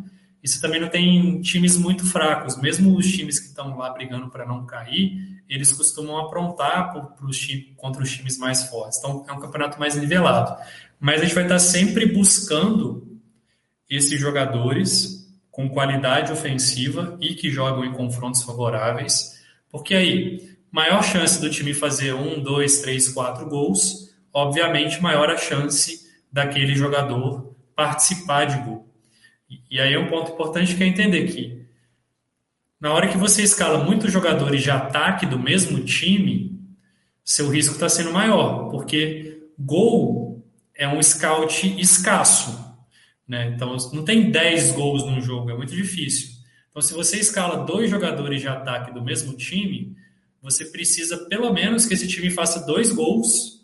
e 0.44 0.48
você 0.48 0.60
também 0.60 0.80
não 0.80 0.90
tem 0.90 1.42
times 1.42 1.78
muito 1.78 2.06
fracos. 2.06 2.58
Mesmo 2.58 2.96
os 2.96 3.12
times 3.12 3.40
que 3.40 3.48
estão 3.48 3.78
lá 3.78 3.90
brigando 3.90 4.30
para 4.30 4.46
não 4.46 4.66
cair, 4.66 5.42
eles 5.50 5.74
costumam 5.74 6.18
aprontar 6.18 6.94
por, 6.94 7.28
os 7.28 7.48
contra 7.76 8.04
os 8.04 8.12
times 8.12 8.38
mais 8.38 8.64
fortes. 8.64 9.00
Então 9.00 9.26
é 9.28 9.34
um 9.34 9.40
campeonato 9.40 9.80
mais 9.80 9.96
nivelado. 9.96 10.62
Mas 11.00 11.22
a 11.22 11.24
gente 11.24 11.36
vai 11.36 11.44
estar 11.44 11.56
tá 11.56 11.60
sempre 11.60 12.06
buscando 12.06 13.20
esses 13.90 14.20
jogadores 14.20 15.28
com 15.50 15.70
qualidade 15.70 16.32
ofensiva 16.32 17.18
e 17.20 17.34
que 17.34 17.50
jogam 17.50 17.84
em 17.84 17.92
confrontos 17.92 18.44
favoráveis, 18.44 19.38
porque 19.70 19.96
aí 19.96 20.58
maior 20.72 21.04
chance 21.04 21.42
do 21.42 21.50
time 21.50 21.74
fazer 21.74 22.14
um, 22.14 22.42
dois, 22.42 22.80
três, 22.80 23.10
quatro 23.10 23.48
gols, 23.48 24.14
obviamente 24.32 25.02
maior 25.02 25.30
a 25.30 25.38
chance 25.38 26.08
daquele 26.32 26.76
jogador 26.76 27.56
participar 27.76 28.46
de 28.46 28.62
gol. 28.64 28.88
E 29.70 29.80
aí 29.80 29.94
é 29.94 30.00
um 30.00 30.08
ponto 30.08 30.32
importante 30.32 30.76
que 30.76 30.84
é 30.84 30.88
entender 30.88 31.26
que 31.28 31.66
na 32.80 32.94
hora 32.94 33.08
que 33.10 33.18
você 33.18 33.44
escala 33.44 33.84
muitos 33.84 34.12
jogadores 34.12 34.64
de 34.64 34.72
ataque 34.72 35.26
do 35.26 35.38
mesmo 35.38 35.84
time, 35.84 36.58
seu 37.26 37.50
risco 37.50 37.74
está 37.74 37.90
sendo 37.90 38.14
maior, 38.14 38.70
porque 38.70 39.44
gol 39.58 40.46
é 40.74 40.88
um 40.88 41.02
scout 41.04 41.80
escasso. 41.80 42.58
Né? 43.28 43.52
Então, 43.54 43.76
não 43.94 44.06
tem 44.06 44.32
10 44.32 44.72
gols 44.72 45.06
num 45.06 45.22
jogo, 45.22 45.52
é 45.52 45.56
muito 45.56 45.76
difícil. 45.76 46.40
Então, 46.70 46.82
se 46.82 46.94
você 46.94 47.20
escala 47.20 47.66
dois 47.66 47.90
jogadores 47.90 48.42
de 48.42 48.48
ataque 48.48 48.94
do 48.94 49.04
mesmo 49.04 49.34
time, 49.36 49.96
você 50.42 50.66
precisa 50.66 51.18
pelo 51.26 51.52
menos 51.52 51.86
que 51.86 51.94
esse 51.94 52.08
time 52.08 52.30
faça 52.30 52.66
dois 52.66 52.94
gols 52.94 53.59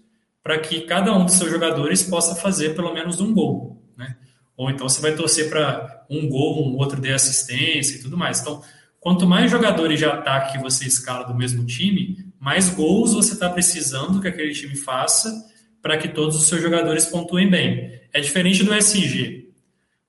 para 0.46 0.60
que 0.60 0.82
cada 0.82 1.12
um 1.12 1.26
dos 1.26 1.34
seus 1.34 1.50
jogadores 1.50 2.04
possa 2.04 2.36
fazer 2.36 2.76
pelo 2.76 2.93
menos 2.93 3.20
um 3.20 3.34
gol. 3.34 3.82
Né? 3.98 4.16
Ou 4.56 4.70
então 4.70 4.88
você 4.88 5.02
vai 5.02 5.16
torcer 5.16 5.50
para 5.50 6.06
um 6.08 6.30
gol, 6.30 6.70
um 6.70 6.78
outro 6.78 7.02
dê 7.02 7.14
assistência 7.14 7.96
e 7.96 8.00
tudo 8.00 8.16
mais. 8.16 8.41
Então, 8.41 8.62
quanto 9.00 9.26
mais 9.26 9.50
jogadores 9.50 9.98
de 9.98 10.06
ataque 10.06 10.60
você 10.60 10.86
escala 10.86 11.24
do 11.26 11.34
mesmo 11.34 11.66
time, 11.66 12.32
mais 12.39 12.70
gols 12.70 13.16
você 13.16 13.34
está 13.34 13.50
precisando 13.50 14.22
que 14.22 14.28
aquele 14.28 14.54
time 14.54 14.76
faça 14.76 15.34
para 15.82 15.98
que 15.98 16.10
todos 16.10 16.36
os 16.36 16.48
seus 16.48 16.62
jogadores 16.62 17.08
pontuem 17.08 17.50
bem. 17.50 18.00
É 18.14 18.20
diferente 18.20 18.64
do 18.64 18.72
SG, 18.72 19.50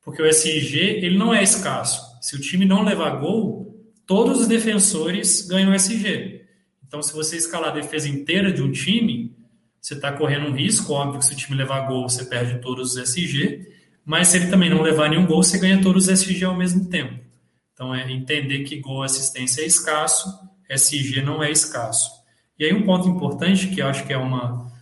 porque 0.04 0.20
o 0.20 0.26
SG 0.26 1.00
ele 1.02 1.16
não 1.16 1.32
é 1.32 1.42
escasso. 1.42 2.02
Se 2.20 2.36
o 2.36 2.40
time 2.40 2.66
não 2.66 2.84
levar 2.84 3.16
gol, 3.20 3.74
todos 4.04 4.42
os 4.42 4.46
defensores 4.46 5.48
ganham 5.48 5.72
SG. 5.72 6.42
Então, 6.86 7.00
se 7.00 7.14
você 7.14 7.38
escalar 7.38 7.70
a 7.70 7.80
defesa 7.80 8.06
inteira 8.06 8.52
de 8.52 8.60
um 8.60 8.70
time, 8.70 9.34
você 9.86 9.94
está 9.94 10.10
correndo 10.10 10.48
um 10.48 10.52
risco, 10.52 10.92
óbvio 10.92 11.20
que 11.20 11.26
se 11.26 11.32
o 11.32 11.36
time 11.36 11.56
levar 11.56 11.86
gol, 11.86 12.08
você 12.08 12.24
perde 12.24 12.60
todos 12.60 12.96
os 12.96 12.96
SG, 12.96 13.72
mas 14.04 14.26
se 14.26 14.36
ele 14.36 14.48
também 14.48 14.68
não 14.68 14.82
levar 14.82 15.08
nenhum 15.08 15.24
gol, 15.24 15.44
você 15.44 15.60
ganha 15.60 15.80
todos 15.80 16.08
os 16.08 16.10
SG 16.10 16.44
ao 16.44 16.56
mesmo 16.56 16.86
tempo. 16.86 17.20
Então, 17.72 17.94
é 17.94 18.10
entender 18.10 18.64
que 18.64 18.80
gol 18.80 19.04
assistência 19.04 19.62
é 19.62 19.64
escasso, 19.64 20.28
SG 20.68 21.22
não 21.22 21.40
é 21.40 21.52
escasso. 21.52 22.10
E 22.58 22.64
aí, 22.64 22.74
um 22.74 22.82
ponto 22.82 23.08
importante, 23.08 23.68
que 23.68 23.80
eu 23.80 23.86
acho 23.86 24.04
que 24.04 24.12
é 24.12 24.18
uma, 24.18 24.72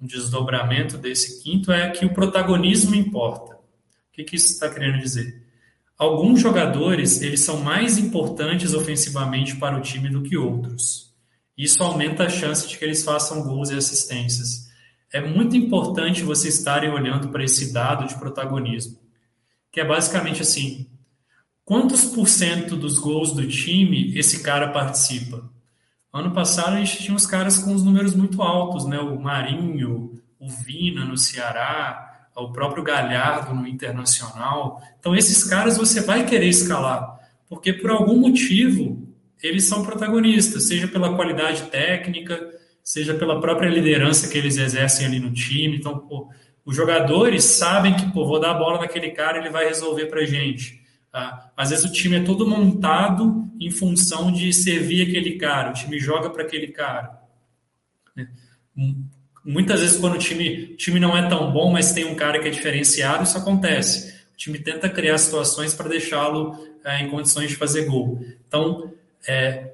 um 0.00 0.06
desdobramento 0.06 0.96
desse 0.98 1.42
quinto, 1.42 1.72
é 1.72 1.90
que 1.90 2.06
o 2.06 2.14
protagonismo 2.14 2.94
importa. 2.94 3.56
O 3.56 3.58
que, 4.12 4.22
que 4.22 4.36
isso 4.36 4.52
está 4.52 4.70
querendo 4.70 5.00
dizer? 5.00 5.42
Alguns 5.98 6.40
jogadores, 6.40 7.20
eles 7.22 7.40
são 7.40 7.60
mais 7.60 7.98
importantes 7.98 8.72
ofensivamente 8.72 9.56
para 9.56 9.76
o 9.76 9.80
time 9.80 10.08
do 10.08 10.22
que 10.22 10.36
outros. 10.36 11.12
Isso 11.56 11.82
aumenta 11.82 12.24
a 12.24 12.28
chance 12.28 12.68
de 12.68 12.76
que 12.76 12.84
eles 12.84 13.04
façam 13.04 13.42
gols 13.42 13.70
e 13.70 13.74
assistências. 13.74 14.68
É 15.12 15.20
muito 15.20 15.56
importante 15.56 16.24
vocês 16.24 16.58
estarem 16.58 16.90
olhando 16.90 17.28
para 17.28 17.44
esse 17.44 17.72
dado 17.72 18.08
de 18.08 18.16
protagonismo, 18.16 18.98
que 19.70 19.80
é 19.80 19.84
basicamente 19.84 20.42
assim: 20.42 20.88
quantos 21.64 22.06
por 22.06 22.28
cento 22.28 22.76
dos 22.76 22.98
gols 22.98 23.32
do 23.32 23.46
time 23.46 24.16
esse 24.18 24.42
cara 24.42 24.72
participa? 24.72 25.48
Ano 26.12 26.32
passado 26.32 26.74
a 26.74 26.78
gente 26.78 27.02
tinha 27.02 27.14
uns 27.14 27.26
caras 27.26 27.58
com 27.58 27.72
os 27.72 27.84
números 27.84 28.14
muito 28.14 28.42
altos, 28.42 28.86
né? 28.86 28.98
O 28.98 29.20
Marinho, 29.20 30.20
o 30.38 30.48
Vina 30.48 31.04
no 31.04 31.16
Ceará, 31.16 32.28
o 32.36 32.52
próprio 32.52 32.82
Galhardo 32.82 33.54
no 33.54 33.66
Internacional. 33.66 34.82
Então 34.98 35.14
esses 35.14 35.44
caras 35.44 35.76
você 35.76 36.00
vai 36.00 36.26
querer 36.26 36.48
escalar, 36.48 37.18
porque 37.48 37.72
por 37.72 37.90
algum 37.90 38.18
motivo 38.18 39.03
eles 39.46 39.64
são 39.64 39.82
protagonistas, 39.82 40.64
seja 40.64 40.88
pela 40.88 41.14
qualidade 41.14 41.64
técnica, 41.64 42.50
seja 42.82 43.12
pela 43.12 43.40
própria 43.40 43.68
liderança 43.68 44.28
que 44.28 44.38
eles 44.38 44.56
exercem 44.56 45.06
ali 45.06 45.20
no 45.20 45.32
time. 45.32 45.76
Então, 45.76 45.98
pô, 45.98 46.30
os 46.64 46.74
jogadores 46.74 47.44
sabem 47.44 47.94
que, 47.94 48.10
pô, 48.10 48.26
vou 48.26 48.40
dar 48.40 48.52
a 48.52 48.58
bola 48.58 48.80
naquele 48.80 49.10
cara, 49.10 49.38
ele 49.38 49.50
vai 49.50 49.66
resolver 49.66 50.06
pra 50.06 50.24
gente. 50.24 50.82
Tá? 51.12 51.52
Às 51.54 51.70
vezes 51.70 51.84
o 51.84 51.92
time 51.92 52.16
é 52.16 52.24
todo 52.24 52.46
montado 52.46 53.46
em 53.60 53.70
função 53.70 54.32
de 54.32 54.50
servir 54.52 55.08
aquele 55.08 55.36
cara, 55.36 55.70
o 55.70 55.74
time 55.74 55.98
joga 55.98 56.30
para 56.30 56.42
aquele 56.42 56.68
cara. 56.68 57.20
Né? 58.16 58.28
Muitas 59.44 59.80
vezes, 59.80 60.00
quando 60.00 60.14
o 60.14 60.18
time, 60.18 60.68
time 60.76 60.98
não 60.98 61.16
é 61.16 61.28
tão 61.28 61.52
bom, 61.52 61.70
mas 61.70 61.92
tem 61.92 62.06
um 62.06 62.14
cara 62.14 62.38
que 62.38 62.48
é 62.48 62.50
diferenciado, 62.50 63.24
isso 63.24 63.36
acontece. 63.36 64.14
O 64.32 64.36
time 64.38 64.58
tenta 64.58 64.88
criar 64.88 65.18
situações 65.18 65.74
para 65.74 65.90
deixá-lo 65.90 66.58
é, 66.82 67.02
em 67.02 67.10
condições 67.10 67.50
de 67.50 67.56
fazer 67.56 67.84
gol. 67.84 68.24
Então, 68.48 68.90
é, 69.26 69.72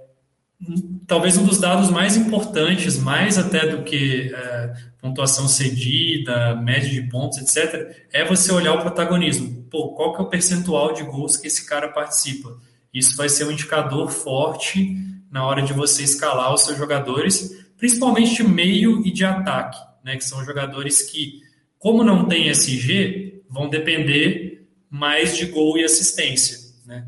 talvez 1.07 1.37
um 1.37 1.45
dos 1.45 1.59
dados 1.59 1.91
mais 1.91 2.17
importantes, 2.17 2.99
mais 2.99 3.39
até 3.39 3.67
do 3.67 3.83
que 3.83 4.33
é, 4.35 4.75
pontuação 5.01 5.49
cedida, 5.49 6.55
média 6.57 6.91
de 6.91 7.03
pontos, 7.09 7.39
etc., 7.39 8.07
é 8.13 8.25
você 8.25 8.53
olhar 8.53 8.75
o 8.75 8.81
protagonismo. 8.81 9.65
Pô, 9.71 9.95
qual 9.95 10.15
que 10.15 10.21
é 10.21 10.25
o 10.25 10.29
percentual 10.29 10.93
de 10.93 11.03
gols 11.05 11.37
que 11.37 11.47
esse 11.47 11.67
cara 11.67 11.89
participa? 11.89 12.57
Isso 12.93 13.17
vai 13.17 13.29
ser 13.29 13.45
um 13.45 13.51
indicador 13.51 14.11
forte 14.11 14.97
na 15.31 15.47
hora 15.47 15.63
de 15.63 15.73
você 15.73 16.03
escalar 16.03 16.53
os 16.53 16.63
seus 16.63 16.77
jogadores, 16.77 17.65
principalmente 17.79 18.35
de 18.35 18.43
meio 18.43 19.07
e 19.07 19.13
de 19.13 19.25
ataque, 19.25 19.79
né, 20.05 20.17
que 20.17 20.25
são 20.25 20.45
jogadores 20.45 21.03
que, 21.03 21.41
como 21.79 22.03
não 22.03 22.27
tem 22.27 22.49
SG, 22.49 23.43
vão 23.49 23.71
depender 23.71 24.67
mais 24.91 25.37
de 25.37 25.47
gol 25.47 25.79
e 25.79 25.85
assistência. 25.85 26.59
Né? 26.85 27.07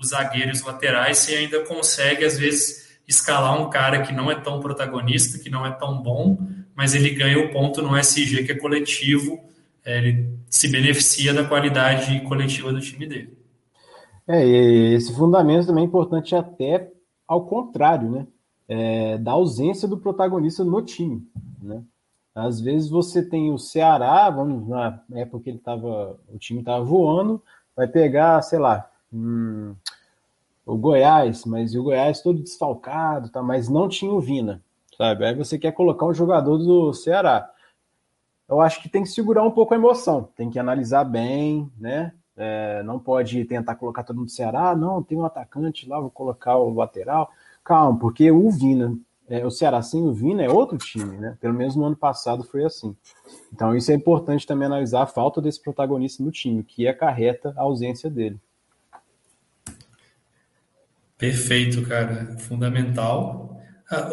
Os 0.00 0.08
zagueiros 0.08 0.62
laterais, 0.62 1.18
você 1.18 1.36
ainda 1.36 1.64
consegue, 1.64 2.24
às 2.24 2.38
vezes, 2.38 2.98
escalar 3.06 3.60
um 3.60 3.68
cara 3.68 4.02
que 4.02 4.12
não 4.12 4.30
é 4.30 4.34
tão 4.34 4.60
protagonista, 4.60 5.38
que 5.38 5.50
não 5.50 5.66
é 5.66 5.70
tão 5.72 6.00
bom, 6.02 6.38
mas 6.74 6.94
ele 6.94 7.10
ganha 7.10 7.38
o 7.38 7.52
ponto 7.52 7.82
no 7.82 7.96
SG, 7.96 8.44
que 8.44 8.52
é 8.52 8.58
coletivo, 8.58 9.38
é, 9.84 9.98
ele 9.98 10.38
se 10.48 10.68
beneficia 10.68 11.34
da 11.34 11.44
qualidade 11.44 12.20
coletiva 12.22 12.72
do 12.72 12.80
time 12.80 13.06
dele. 13.06 13.36
É, 14.26 14.44
esse 14.94 15.14
fundamento 15.14 15.66
também 15.66 15.84
é 15.84 15.86
importante 15.86 16.34
até 16.34 16.90
ao 17.26 17.46
contrário, 17.46 18.10
né? 18.10 18.26
É, 18.68 19.18
da 19.18 19.32
ausência 19.32 19.88
do 19.88 19.98
protagonista 19.98 20.64
no 20.64 20.80
time, 20.82 21.26
né? 21.60 21.82
Às 22.34 22.60
vezes 22.60 22.88
você 22.88 23.22
tem 23.22 23.52
o 23.52 23.58
Ceará, 23.58 24.30
vamos 24.30 24.68
na 24.68 25.02
época 25.14 25.44
que 25.44 25.50
ele 25.50 25.58
tava, 25.58 26.18
o 26.28 26.38
time 26.38 26.60
estava 26.60 26.84
voando, 26.84 27.42
vai 27.76 27.88
pegar, 27.88 28.40
sei 28.42 28.58
lá, 28.58 28.89
hum, 29.12 29.74
o 30.64 30.76
Goiás, 30.76 31.44
mas 31.44 31.74
o 31.74 31.82
Goiás 31.82 32.22
todo 32.22 32.42
desfalcado, 32.42 33.28
tá? 33.28 33.42
mas 33.42 33.68
não 33.68 33.88
tinha 33.88 34.12
o 34.12 34.20
Vina, 34.20 34.62
sabe? 34.96 35.24
Aí 35.24 35.34
você 35.34 35.58
quer 35.58 35.72
colocar 35.72 36.06
um 36.06 36.14
jogador 36.14 36.58
do 36.58 36.92
Ceará. 36.92 37.50
Eu 38.48 38.60
acho 38.60 38.82
que 38.82 38.88
tem 38.88 39.02
que 39.02 39.08
segurar 39.08 39.42
um 39.42 39.50
pouco 39.50 39.74
a 39.74 39.76
emoção, 39.76 40.28
tem 40.36 40.50
que 40.50 40.58
analisar 40.58 41.04
bem, 41.04 41.70
né? 41.78 42.12
É, 42.36 42.82
não 42.84 42.98
pode 42.98 43.44
tentar 43.44 43.74
colocar 43.74 44.02
todo 44.02 44.16
mundo 44.16 44.26
do 44.26 44.32
Ceará, 44.32 44.74
não, 44.74 45.02
tem 45.02 45.18
um 45.18 45.24
atacante 45.24 45.88
lá, 45.88 46.00
vou 46.00 46.10
colocar 46.10 46.56
o 46.56 46.72
lateral. 46.72 47.30
Calma, 47.62 47.98
porque 47.98 48.30
o 48.30 48.50
Vina, 48.50 48.96
é, 49.28 49.44
o 49.44 49.50
Ceará 49.50 49.82
sem 49.82 50.02
o 50.02 50.12
Vina 50.12 50.42
é 50.42 50.48
outro 50.48 50.78
time, 50.78 51.16
né? 51.16 51.36
Pelo 51.40 51.54
menos 51.54 51.76
no 51.76 51.84
ano 51.84 51.96
passado 51.96 52.42
foi 52.42 52.64
assim. 52.64 52.96
Então 53.52 53.76
isso 53.76 53.92
é 53.92 53.94
importante 53.94 54.46
também 54.46 54.66
analisar 54.66 55.02
a 55.02 55.06
falta 55.06 55.40
desse 55.40 55.62
protagonista 55.62 56.22
no 56.22 56.32
time, 56.32 56.64
que 56.64 56.88
acarreta 56.88 57.52
a 57.56 57.62
ausência 57.62 58.08
dele. 58.10 58.40
Perfeito, 61.20 61.82
cara. 61.82 62.34
Fundamental. 62.38 63.60
Ah, 63.90 64.10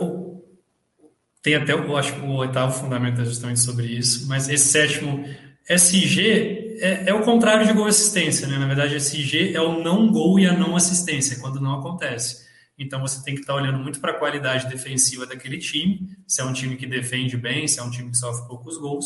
tem 1.41 1.55
até, 1.55 1.72
eu 1.72 1.95
acho 1.95 2.14
que 2.14 2.20
o 2.20 2.34
oitavo 2.34 2.78
fundamento 2.78 3.22
é 3.22 3.26
justamente 3.26 3.62
sobre 3.62 3.86
isso, 3.86 4.28
mas 4.28 4.49
esse 4.49 4.66
sétimo, 4.66 5.24
SG, 5.70 6.78
é, 6.82 7.10
é 7.10 7.14
o 7.14 7.22
contrário 7.22 7.66
de 7.66 7.72
gol 7.72 7.88
assistência, 7.88 8.47
né? 8.47 8.58
Na 8.58 8.68
verdade, 8.68 8.95
SG 8.95 9.53
é 9.53 9.62
o 9.62 9.82
não 9.82 10.12
gol 10.12 10.38
e 10.38 10.45
a 10.45 10.51
não 10.51 10.76
assistência, 10.76 11.39
quando 11.39 11.62
não 11.62 11.80
acontece. 11.80 12.45
Então 12.78 12.99
você 12.99 13.24
tem 13.24 13.34
que 13.34 13.41
estar 13.41 13.55
olhando 13.55 13.80
muito 13.80 14.01
para 14.01 14.12
a 14.12 14.16
qualidade 14.16 14.68
defensiva 14.68 15.26
daquele 15.26 15.58
time, 15.58 16.10
se 16.28 16.41
é 16.41 16.43
um 16.43 16.51
time 16.51 16.76
que 16.76 16.86
defende 16.86 17.38
bem, 17.38 17.68
se 17.68 17.80
é 17.80 17.84
um 17.84 17.89
time 17.89 18.12
que 18.12 18.18
sofre 18.18 18.45
poucos 18.47 18.78
gols, 18.78 19.05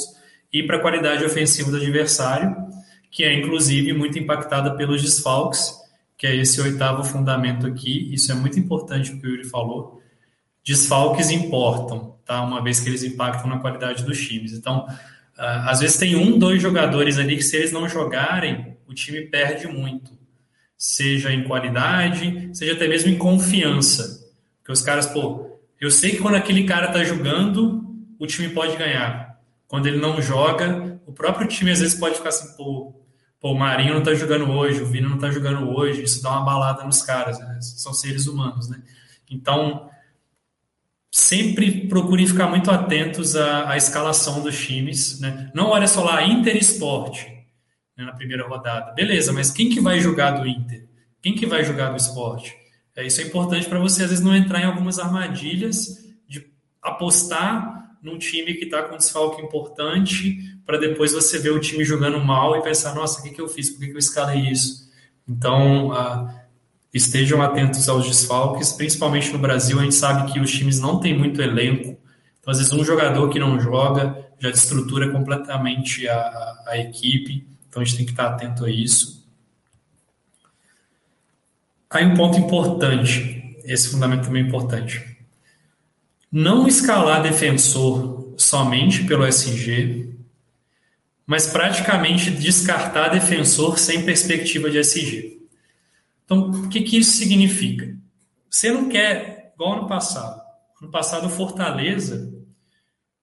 e 0.51 0.63
para 0.63 0.77
a 0.77 0.79
qualidade 0.79 1.23
ofensiva 1.23 1.69
do 1.69 1.77
adversário, 1.77 2.55
que 3.11 3.23
é 3.23 3.33
inclusive 3.37 3.93
muito 3.93 4.17
impactada 4.17 4.75
pelos 4.75 5.01
desfalques 5.01 5.80
que 6.21 6.27
é 6.27 6.35
esse 6.35 6.61
oitavo 6.61 7.03
fundamento 7.03 7.65
aqui. 7.65 8.13
Isso 8.13 8.31
é 8.31 8.35
muito 8.35 8.59
importante 8.59 9.11
o 9.11 9.19
que 9.19 9.25
o 9.25 9.29
Yuri 9.31 9.43
falou. 9.43 9.99
Desfalques 10.63 11.31
importam, 11.31 12.15
tá? 12.23 12.43
Uma 12.43 12.63
vez 12.63 12.79
que 12.79 12.87
eles 12.89 13.01
impactam 13.01 13.49
na 13.49 13.57
qualidade 13.57 14.05
dos 14.05 14.23
times. 14.23 14.53
Então, 14.53 14.85
às 15.35 15.79
vezes 15.79 15.97
tem 15.97 16.15
um, 16.15 16.37
dois 16.37 16.61
jogadores 16.61 17.17
ali 17.17 17.37
que 17.37 17.41
se 17.41 17.57
eles 17.57 17.71
não 17.71 17.89
jogarem, 17.89 18.77
o 18.87 18.93
time 18.93 19.21
perde 19.21 19.65
muito. 19.67 20.11
Seja 20.77 21.33
em 21.33 21.43
qualidade, 21.43 22.51
seja 22.53 22.73
até 22.73 22.87
mesmo 22.87 23.09
em 23.09 23.17
confiança. 23.17 24.31
Porque 24.59 24.73
os 24.73 24.83
caras, 24.83 25.07
pô, 25.07 25.59
eu 25.79 25.89
sei 25.89 26.11
que 26.11 26.19
quando 26.19 26.35
aquele 26.35 26.65
cara 26.65 26.89
tá 26.89 27.03
jogando, 27.03 27.83
o 28.19 28.27
time 28.27 28.49
pode 28.49 28.77
ganhar. 28.77 29.39
Quando 29.67 29.87
ele 29.87 29.97
não 29.97 30.21
joga, 30.21 31.01
o 31.03 31.11
próprio 31.11 31.47
time 31.47 31.71
às 31.71 31.79
vezes 31.79 31.95
pode 31.95 32.17
ficar 32.17 32.29
assim, 32.29 32.55
pô, 32.55 33.00
Pô, 33.41 33.53
o 33.53 33.57
Marinho 33.57 33.95
não 33.95 34.03
tá 34.03 34.13
jogando 34.13 34.51
hoje, 34.51 34.83
o 34.83 34.85
Vina 34.85 35.09
não 35.09 35.17
tá 35.17 35.31
jogando 35.31 35.75
hoje, 35.75 36.03
isso 36.03 36.21
dá 36.21 36.29
uma 36.29 36.45
balada 36.45 36.83
nos 36.83 37.01
caras, 37.01 37.39
né? 37.39 37.57
são 37.59 37.91
seres 37.91 38.27
humanos, 38.27 38.69
né? 38.69 38.83
Então, 39.31 39.89
sempre 41.11 41.87
procurem 41.87 42.27
ficar 42.27 42.47
muito 42.47 42.69
atentos 42.69 43.35
à, 43.35 43.71
à 43.71 43.77
escalação 43.77 44.43
dos 44.43 44.57
times, 44.63 45.19
né? 45.19 45.49
Não 45.55 45.69
olha 45.69 45.87
só 45.87 46.03
lá, 46.03 46.23
Inter 46.23 46.55
Esporte, 46.55 47.25
né, 47.97 48.05
na 48.05 48.13
primeira 48.13 48.47
rodada. 48.47 48.91
Beleza, 48.93 49.33
mas 49.33 49.49
quem 49.49 49.69
que 49.69 49.81
vai 49.81 49.99
jogar 49.99 50.31
do 50.31 50.47
Inter? 50.47 50.87
Quem 51.19 51.33
que 51.33 51.47
vai 51.47 51.63
jogar 51.63 51.89
do 51.89 51.97
esporte? 51.97 52.55
É, 52.95 53.05
isso 53.05 53.21
é 53.21 53.23
importante 53.23 53.67
para 53.67 53.79
você, 53.79 54.03
às 54.03 54.09
vezes, 54.09 54.23
não 54.23 54.35
entrar 54.35 54.61
em 54.61 54.65
algumas 54.65 54.99
armadilhas 54.99 55.97
de 56.27 56.45
apostar 56.79 57.80
num 58.01 58.17
time 58.17 58.53
que 58.55 58.65
está 58.65 58.83
com 58.83 58.95
um 58.95 58.97
desfalque 58.97 59.41
importante, 59.41 60.57
para 60.65 60.77
depois 60.77 61.13
você 61.13 61.37
ver 61.37 61.51
o 61.51 61.59
time 61.59 61.83
jogando 61.83 62.19
mal 62.19 62.57
e 62.57 62.63
pensar, 62.63 62.95
nossa, 62.95 63.19
o 63.19 63.23
que, 63.23 63.29
que 63.29 63.41
eu 63.41 63.47
fiz? 63.47 63.69
Por 63.69 63.79
que, 63.79 63.87
que 63.87 63.93
eu 63.93 63.99
escalei 63.99 64.49
isso? 64.49 64.89
Então, 65.27 65.91
ah, 65.91 66.33
estejam 66.93 67.41
atentos 67.41 67.87
aos 67.87 68.07
desfalques, 68.07 68.73
principalmente 68.73 69.31
no 69.31 69.39
Brasil, 69.39 69.79
a 69.79 69.83
gente 69.83 69.95
sabe 69.95 70.31
que 70.31 70.39
os 70.39 70.51
times 70.51 70.79
não 70.79 70.99
têm 70.99 71.17
muito 71.17 71.41
elenco, 71.41 71.97
então 72.39 72.51
às 72.51 72.57
vezes 72.57 72.73
um 72.73 72.83
jogador 72.83 73.29
que 73.29 73.39
não 73.39 73.59
joga 73.59 74.27
já 74.39 74.49
destrutura 74.49 75.11
completamente 75.11 76.07
a, 76.07 76.17
a, 76.17 76.63
a 76.69 76.77
equipe, 76.79 77.47
então 77.69 77.81
a 77.81 77.85
gente 77.85 77.97
tem 77.97 78.05
que 78.05 78.11
estar 78.11 78.27
atento 78.27 78.65
a 78.65 78.69
isso. 78.69 79.21
Aí 81.89 82.05
um 82.05 82.15
ponto 82.15 82.37
importante, 82.37 83.57
esse 83.63 83.89
fundamento 83.89 84.25
também 84.25 84.43
é 84.43 84.47
importante. 84.47 85.10
Não 86.31 86.67
escalar 86.67 87.21
defensor 87.21 88.33
somente 88.37 89.03
pelo 89.03 89.25
SG, 89.25 90.15
mas 91.25 91.47
praticamente 91.47 92.31
descartar 92.31 93.09
defensor 93.09 93.77
sem 93.77 94.05
perspectiva 94.05 94.69
de 94.69 94.79
SG. 94.79 95.41
Então, 96.23 96.49
o 96.49 96.69
que, 96.69 96.81
que 96.81 96.97
isso 96.97 97.17
significa? 97.17 97.97
Você 98.49 98.71
não 98.71 98.87
quer, 98.87 99.51
igual 99.53 99.79
ano 99.79 99.87
passado. 99.87 100.41
Ano 100.81 100.89
passado, 100.89 101.27
o 101.27 101.29
Fortaleza 101.29 102.33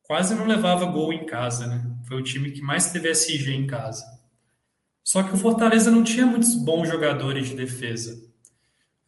quase 0.02 0.34
não 0.34 0.46
levava 0.46 0.86
gol 0.86 1.12
em 1.12 1.24
casa, 1.26 1.66
né? 1.66 1.90
Foi 2.06 2.18
o 2.18 2.22
time 2.22 2.50
que 2.50 2.62
mais 2.62 2.90
teve 2.90 3.10
SG 3.10 3.54
em 3.54 3.66
casa. 3.66 4.04
Só 5.02 5.22
que 5.22 5.34
o 5.34 5.38
Fortaleza 5.38 5.90
não 5.90 6.04
tinha 6.04 6.26
muitos 6.26 6.54
bons 6.54 6.88
jogadores 6.88 7.48
de 7.48 7.54
defesa. 7.54 8.22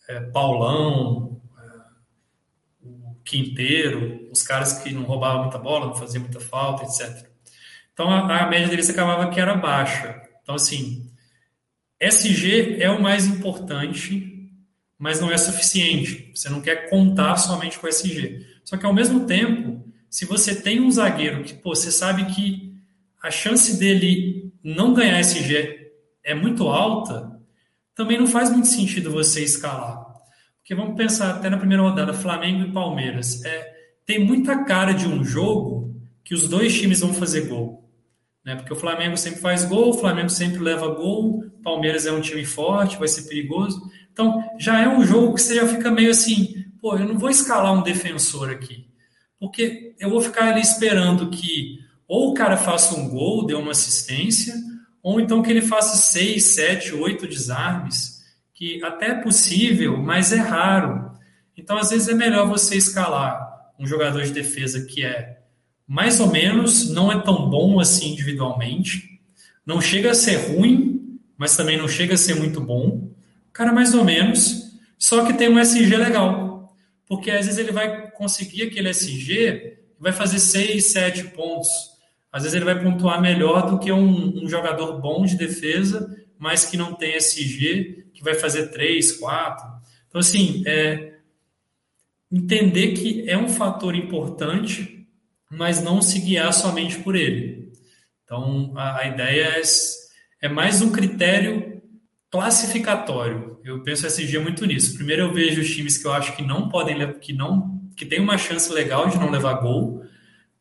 É, 0.09 0.21
Paulão, 0.21 1.40
Quinteiro, 3.31 4.29
os 4.33 4.43
caras 4.43 4.81
que 4.81 4.93
não 4.93 5.03
roubavam 5.03 5.43
muita 5.43 5.59
bola, 5.59 5.87
não 5.87 5.95
faziam 5.95 6.23
muita 6.23 6.41
falta, 6.41 6.83
etc. 6.83 7.29
Então 7.93 8.11
a, 8.11 8.45
a 8.45 8.51
média 8.51 8.69
deles 8.69 8.91
acabava 8.91 9.31
que 9.31 9.41
era 9.41 9.55
baixa. 9.55 10.21
Então, 10.43 10.57
assim, 10.57 11.09
SG 12.01 12.79
é 12.81 12.91
o 12.91 13.01
mais 13.01 13.27
importante, 13.27 14.51
mas 14.99 15.21
não 15.21 15.31
é 15.31 15.39
suficiente. 15.39 16.33
Você 16.35 16.49
não 16.49 16.61
quer 16.61 16.91
contar 16.91 17.37
somente 17.37 17.79
com 17.79 17.87
SG. 17.87 18.45
Só 18.65 18.77
que 18.77 18.85
ao 18.85 18.93
mesmo 18.93 19.27
tempo, 19.27 19.85
se 20.09 20.25
você 20.25 20.61
tem 20.61 20.81
um 20.81 20.91
zagueiro 20.91 21.45
que 21.45 21.55
pô, 21.55 21.75
você 21.75 21.93
sabe 21.93 22.25
que 22.35 22.75
a 23.23 23.31
chance 23.31 23.79
dele 23.79 24.53
não 24.63 24.93
ganhar 24.93 25.21
SG 25.21 25.93
é 26.25 26.35
muito 26.35 26.69
alta, 26.69 27.41
também 27.95 28.19
não 28.19 28.27
faz 28.27 28.51
muito 28.51 28.67
sentido 28.67 29.13
você 29.13 29.45
escalar. 29.45 30.00
Porque 30.71 30.81
vamos 30.81 30.97
pensar 30.97 31.31
até 31.31 31.51
na 31.51 31.59
primeira 31.59 31.83
rodada, 31.83 32.15
Flamengo 32.15 32.63
e 32.63 32.71
Palmeiras. 32.71 33.45
É, 33.45 33.73
tem 34.07 34.25
muita 34.25 34.63
cara 34.63 34.93
de 34.93 35.05
um 35.05 35.25
jogo 35.25 36.01
que 36.23 36.33
os 36.33 36.49
dois 36.49 36.79
times 36.79 37.01
vão 37.01 37.13
fazer 37.13 37.49
gol. 37.49 37.91
Né? 38.45 38.55
Porque 38.55 38.73
o 38.73 38.77
Flamengo 38.77 39.17
sempre 39.17 39.41
faz 39.41 39.65
gol, 39.65 39.91
o 39.91 39.99
Flamengo 39.99 40.29
sempre 40.29 40.61
leva 40.61 40.87
gol, 40.95 41.43
Palmeiras 41.65 42.07
é 42.07 42.13
um 42.13 42.21
time 42.21 42.45
forte, 42.45 42.97
vai 42.99 43.09
ser 43.09 43.23
perigoso. 43.23 43.83
Então, 44.13 44.45
já 44.61 44.81
é 44.81 44.89
um 44.89 45.05
jogo 45.05 45.35
que 45.35 45.43
você 45.43 45.57
já 45.57 45.67
fica 45.67 45.91
meio 45.91 46.13
assim, 46.13 46.65
pô, 46.81 46.97
eu 46.97 47.05
não 47.05 47.19
vou 47.19 47.31
escalar 47.31 47.73
um 47.73 47.83
defensor 47.83 48.49
aqui. 48.49 48.87
Porque 49.41 49.97
eu 49.99 50.09
vou 50.09 50.21
ficar 50.21 50.53
ali 50.53 50.61
esperando 50.61 51.31
que 51.31 51.81
ou 52.07 52.31
o 52.31 52.35
cara 52.35 52.57
faça 52.57 52.95
um 52.95 53.09
gol, 53.09 53.45
dê 53.45 53.55
uma 53.55 53.73
assistência, 53.73 54.55
ou 55.03 55.21
então 55.21 55.43
que 55.43 55.51
ele 55.51 55.63
faça 55.63 55.97
seis, 55.97 56.45
sete, 56.45 56.95
oito 56.95 57.27
desarmes 57.27 58.10
que 58.61 58.85
até 58.85 59.07
é 59.07 59.15
possível, 59.15 59.97
mas 59.97 60.33
é 60.33 60.37
raro. 60.37 61.11
Então, 61.57 61.79
às 61.79 61.89
vezes, 61.89 62.09
é 62.09 62.15
melhor 62.15 62.47
você 62.47 62.77
escalar 62.77 63.73
um 63.79 63.87
jogador 63.87 64.23
de 64.23 64.33
defesa 64.33 64.85
que 64.85 65.03
é 65.03 65.39
mais 65.89 66.21
ou 66.21 66.31
menos, 66.31 66.91
não 66.91 67.11
é 67.11 67.19
tão 67.23 67.49
bom 67.49 67.81
assim 67.81 68.13
individualmente, 68.13 69.19
não 69.65 69.81
chega 69.81 70.11
a 70.11 70.15
ser 70.15 70.37
ruim, 70.37 71.19
mas 71.39 71.57
também 71.57 71.79
não 71.79 71.89
chega 71.89 72.13
a 72.13 72.19
ser 72.19 72.35
muito 72.35 72.61
bom. 72.61 73.11
Cara, 73.51 73.73
mais 73.73 73.95
ou 73.95 74.05
menos, 74.05 74.79
só 74.99 75.25
que 75.25 75.33
tem 75.33 75.49
um 75.49 75.59
SG 75.59 75.97
legal. 75.97 76.77
Porque 77.07 77.31
às 77.31 77.47
vezes 77.47 77.59
ele 77.59 77.73
vai 77.73 78.11
conseguir 78.11 78.65
aquele 78.65 78.91
SG 78.91 79.79
vai 79.99 80.13
fazer 80.13 80.39
6, 80.39 80.85
7 80.85 81.25
pontos. 81.29 81.69
Às 82.31 82.43
vezes 82.43 82.55
ele 82.57 82.67
vai 82.67 82.81
pontuar 82.81 83.23
melhor 83.23 83.71
do 83.71 83.79
que 83.79 83.91
um, 83.91 84.45
um 84.45 84.49
jogador 84.49 85.01
bom 85.01 85.25
de 85.25 85.37
defesa, 85.37 86.15
mas 86.39 86.67
que 86.67 86.77
não 86.77 86.95
tem 86.95 87.17
SG 87.17 88.10
que 88.21 88.25
vai 88.25 88.35
fazer 88.35 88.69
três, 88.69 89.13
quatro. 89.13 89.67
Então, 90.07 90.21
assim, 90.21 90.63
é, 90.67 91.15
entender 92.31 92.93
que 92.93 93.29
é 93.29 93.37
um 93.37 93.49
fator 93.49 93.95
importante, 93.95 95.07
mas 95.51 95.83
não 95.83 96.03
se 96.03 96.21
guiar 96.21 96.53
somente 96.53 96.99
por 96.99 97.17
ele. 97.17 97.73
Então, 98.23 98.75
a, 98.77 98.99
a 98.99 99.07
ideia 99.07 99.59
é, 99.59 99.63
é 100.43 100.49
mais 100.51 100.83
um 100.83 100.93
critério 100.93 101.83
classificatório. 102.31 103.59
Eu 103.65 103.83
penso 103.83 104.07
esse 104.07 104.27
dia 104.27 104.39
muito 104.39 104.67
nisso. 104.67 104.95
Primeiro 104.95 105.23
eu 105.23 105.33
vejo 105.33 105.63
os 105.63 105.75
times 105.75 105.97
que 105.97 106.07
eu 106.07 106.13
acho 106.13 106.37
que 106.37 106.43
não 106.43 106.69
podem 106.69 107.19
que 107.19 107.33
não 107.33 107.81
que 107.97 108.05
tem 108.05 108.21
uma 108.21 108.39
chance 108.39 108.73
legal 108.73 109.09
de 109.09 109.19
não 109.19 109.31
levar 109.31 109.55
gol. 109.55 110.05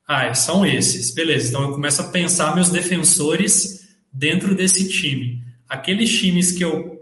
Ah, 0.08 0.34
são 0.34 0.66
esses. 0.66 1.14
Beleza. 1.14 1.50
Então 1.50 1.64
eu 1.64 1.72
começo 1.72 2.02
a 2.02 2.08
pensar 2.08 2.56
meus 2.56 2.70
defensores 2.70 3.88
dentro 4.12 4.56
desse 4.56 4.90
time. 4.90 5.44
Aqueles 5.68 6.10
times 6.18 6.52
que 6.52 6.64
eu 6.64 6.99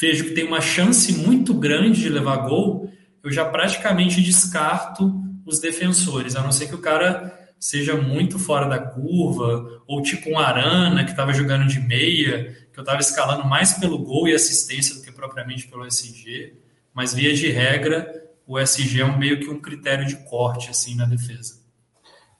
vejo 0.00 0.24
que 0.24 0.30
tem 0.32 0.44
uma 0.44 0.60
chance 0.60 1.12
muito 1.12 1.54
grande 1.54 2.00
de 2.00 2.08
levar 2.08 2.48
gol, 2.48 2.90
eu 3.22 3.30
já 3.30 3.44
praticamente 3.44 4.22
descarto 4.22 5.12
os 5.44 5.58
defensores, 5.58 6.36
a 6.36 6.42
não 6.42 6.52
ser 6.52 6.68
que 6.68 6.74
o 6.74 6.80
cara 6.80 7.32
seja 7.58 7.96
muito 7.96 8.38
fora 8.38 8.68
da 8.68 8.78
curva, 8.78 9.82
ou 9.86 10.02
tipo 10.02 10.30
um 10.30 10.38
Arana 10.38 11.04
que 11.04 11.10
estava 11.10 11.32
jogando 11.32 11.66
de 11.66 11.80
meia, 11.80 12.54
que 12.72 12.78
eu 12.78 12.82
estava 12.82 13.00
escalando 13.00 13.44
mais 13.44 13.74
pelo 13.74 13.98
gol 13.98 14.28
e 14.28 14.34
assistência 14.34 14.94
do 14.94 15.02
que 15.02 15.10
propriamente 15.10 15.66
pelo 15.68 15.86
SG, 15.86 16.54
mas 16.92 17.14
via 17.14 17.32
de 17.34 17.50
regra, 17.50 18.06
o 18.46 18.58
SG 18.58 19.00
é 19.00 19.04
um, 19.04 19.18
meio 19.18 19.40
que 19.40 19.48
um 19.48 19.60
critério 19.60 20.06
de 20.06 20.16
corte 20.28 20.70
assim 20.70 20.94
na 20.94 21.06
defesa. 21.06 21.64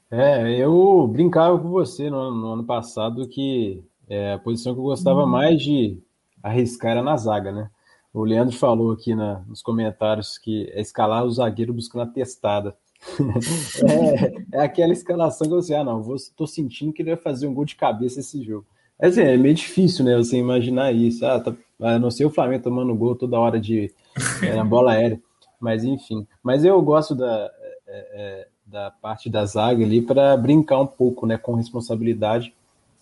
É, 0.09 0.55
eu 0.55 1.07
brincava 1.07 1.59
com 1.59 1.69
você 1.69 2.09
no, 2.09 2.33
no 2.33 2.53
ano 2.53 2.63
passado 2.65 3.27
que 3.27 3.83
é, 4.07 4.33
a 4.33 4.39
posição 4.39 4.73
que 4.73 4.79
eu 4.79 4.85
gostava 4.85 5.25
hum. 5.25 5.27
mais 5.27 5.61
de 5.61 6.01
arriscar 6.41 6.91
era 6.91 7.03
na 7.03 7.17
zaga, 7.17 7.51
né? 7.51 7.69
O 8.13 8.23
Leandro 8.23 8.55
falou 8.55 8.91
aqui 8.91 9.13
na, 9.13 9.39
nos 9.47 9.61
comentários 9.61 10.37
que 10.37 10.69
é 10.71 10.81
escalar 10.81 11.23
o 11.23 11.31
zagueiro 11.31 11.73
buscando 11.73 12.01
a 12.03 12.07
testada. 12.07 12.75
é, 14.51 14.57
é, 14.57 14.61
aquela 14.61 14.91
escalação 14.91 15.47
que 15.47 15.53
você, 15.53 15.75
ah, 15.75 15.83
não, 15.83 16.01
vou, 16.01 16.15
tô 16.35 16.47
sentindo 16.47 16.91
que 16.91 17.01
ele 17.01 17.13
vai 17.13 17.21
fazer 17.21 17.45
um 17.45 17.53
gol 17.53 17.65
de 17.65 17.75
cabeça 17.75 18.19
esse 18.19 18.41
jogo. 18.43 18.65
É, 18.99 19.07
assim, 19.07 19.21
é 19.21 19.37
meio 19.37 19.53
difícil, 19.53 20.03
né, 20.03 20.17
você 20.17 20.37
imaginar 20.37 20.91
isso. 20.91 21.25
Ah, 21.25 21.39
tá, 21.39 21.53
a 21.79 21.99
não 21.99 22.09
ser 22.09 22.25
o 22.25 22.31
Flamengo 22.31 22.63
tomando 22.63 22.95
gol 22.95 23.15
toda 23.15 23.39
hora 23.39 23.59
de 23.59 23.93
é, 24.41 24.63
bola 24.63 24.93
aérea. 24.93 25.21
Mas 25.59 25.83
enfim. 25.83 26.25
Mas 26.41 26.65
eu 26.65 26.81
gosto 26.81 27.13
da, 27.13 27.51
é, 27.87 28.07
é 28.13 28.47
da 28.65 28.91
parte 28.91 29.29
da 29.29 29.45
zaga 29.45 29.83
ali 29.83 30.01
para 30.01 30.35
brincar 30.35 30.79
um 30.79 30.87
pouco 30.87 31.25
né, 31.25 31.37
com 31.37 31.53
responsabilidade 31.53 32.53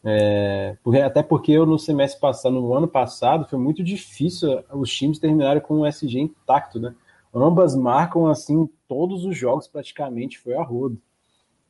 é, 0.07 0.77
até 1.03 1.23
porque 1.23 1.51
eu 1.51 1.65
no 1.65 1.79
semestre 1.79 2.21
passado, 2.21 2.53
no 2.53 2.73
ano 2.75 2.87
passado, 2.87 3.49
foi 3.49 3.57
muito 3.57 3.83
difícil 3.83 4.63
os 4.71 4.93
times 4.93 5.17
terminarem 5.17 5.61
com 5.61 5.79
o 5.79 5.85
SG 5.85 6.19
intacto, 6.19 6.79
né? 6.79 6.93
Ambas 7.33 7.75
marcam 7.75 8.27
assim 8.27 8.69
todos 8.87 9.25
os 9.25 9.35
jogos 9.35 9.67
praticamente 9.67 10.37
foi 10.37 10.53
a 10.53 10.61
rodo. 10.61 11.01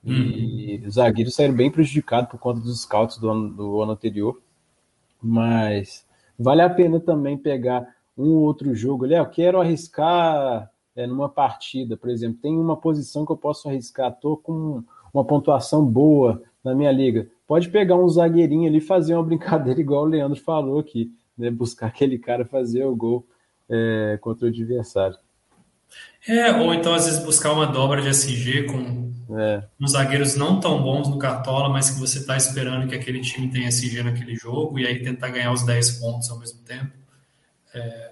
E 0.04 0.80
uhum. 0.82 0.88
os 0.88 0.96
zagueiros 0.96 1.34
saíram 1.34 1.56
bem 1.56 1.72
prejudicados 1.72 2.30
por 2.30 2.38
conta 2.38 2.60
dos 2.60 2.82
scouts 2.82 3.18
do 3.18 3.30
ano, 3.30 3.50
do 3.50 3.82
ano 3.82 3.94
anterior. 3.94 4.40
Mas 5.22 6.06
vale 6.38 6.62
a 6.62 6.70
pena 6.70 7.00
também 7.00 7.38
pegar 7.38 7.88
um 8.18 8.34
ou 8.34 8.44
outro 8.44 8.76
jogo 8.76 9.06
ali. 9.06 9.16
Ah, 9.16 9.20
eu 9.20 9.30
quero 9.30 9.62
arriscar 9.62 10.70
é, 10.94 11.08
numa 11.08 11.30
partida, 11.30 11.96
por 11.96 12.10
exemplo. 12.10 12.38
Tem 12.42 12.56
uma 12.56 12.76
posição 12.76 13.26
que 13.26 13.32
eu 13.32 13.38
posso 13.38 13.68
arriscar. 13.70 14.12
Estou 14.12 14.38
com 14.38 14.84
uma 15.14 15.24
pontuação 15.24 15.84
boa 15.84 16.44
na 16.64 16.76
minha 16.76 16.92
liga 16.92 17.32
pode 17.48 17.70
pegar 17.70 17.96
um 17.96 18.08
zagueirinho 18.08 18.68
ali 18.68 18.78
e 18.78 18.82
fazer 18.82 19.14
uma 19.14 19.24
brincadeira 19.26 19.80
igual 19.80 20.04
o 20.04 20.08
Leandro 20.08 20.39
falou 20.39 20.80
aqui, 20.80 21.12
né? 21.38 21.50
Buscar 21.50 21.88
aquele 21.88 22.18
cara 22.18 22.46
fazer 22.46 22.84
o 22.86 22.96
gol 22.96 23.26
é, 23.70 24.18
contra 24.22 24.46
o 24.46 24.50
adversário. 24.50 25.18
É, 26.28 26.52
ou 26.52 26.74
então 26.74 26.93
às 26.93 27.06
vezes 27.06 27.24
buscar 27.24 27.54
uma 27.54 27.68
dobra 27.68 28.02
de 28.02 28.10
SG 28.10 28.64
com 28.64 29.14
é. 29.38 29.64
uns 29.80 29.91
zagueiros 29.91 30.36
não 30.36 30.60
tão 30.60 30.82
bons 30.82 31.08
no 31.08 31.20
Cartola, 31.20 31.70
mas 31.70 31.91
que 31.91 32.00
você 32.00 32.20
está 32.20 32.36
esperando 32.36 32.88
que 32.88 32.96
aquele 32.96 33.22
time 33.22 33.50
tenha 33.50 33.68
SG 33.68 34.02
naquele 34.04 34.36
jogo 34.36 34.80
e 34.80 34.86
aí 34.86 35.04
tentar 35.04 35.30
ganhar 35.30 35.52
os 35.52 35.64
10 35.64 36.00
pontos 36.00 36.30
ao 36.30 36.39
mesmo 36.39 36.60
tempo. 36.64 36.91
É... 37.74 38.12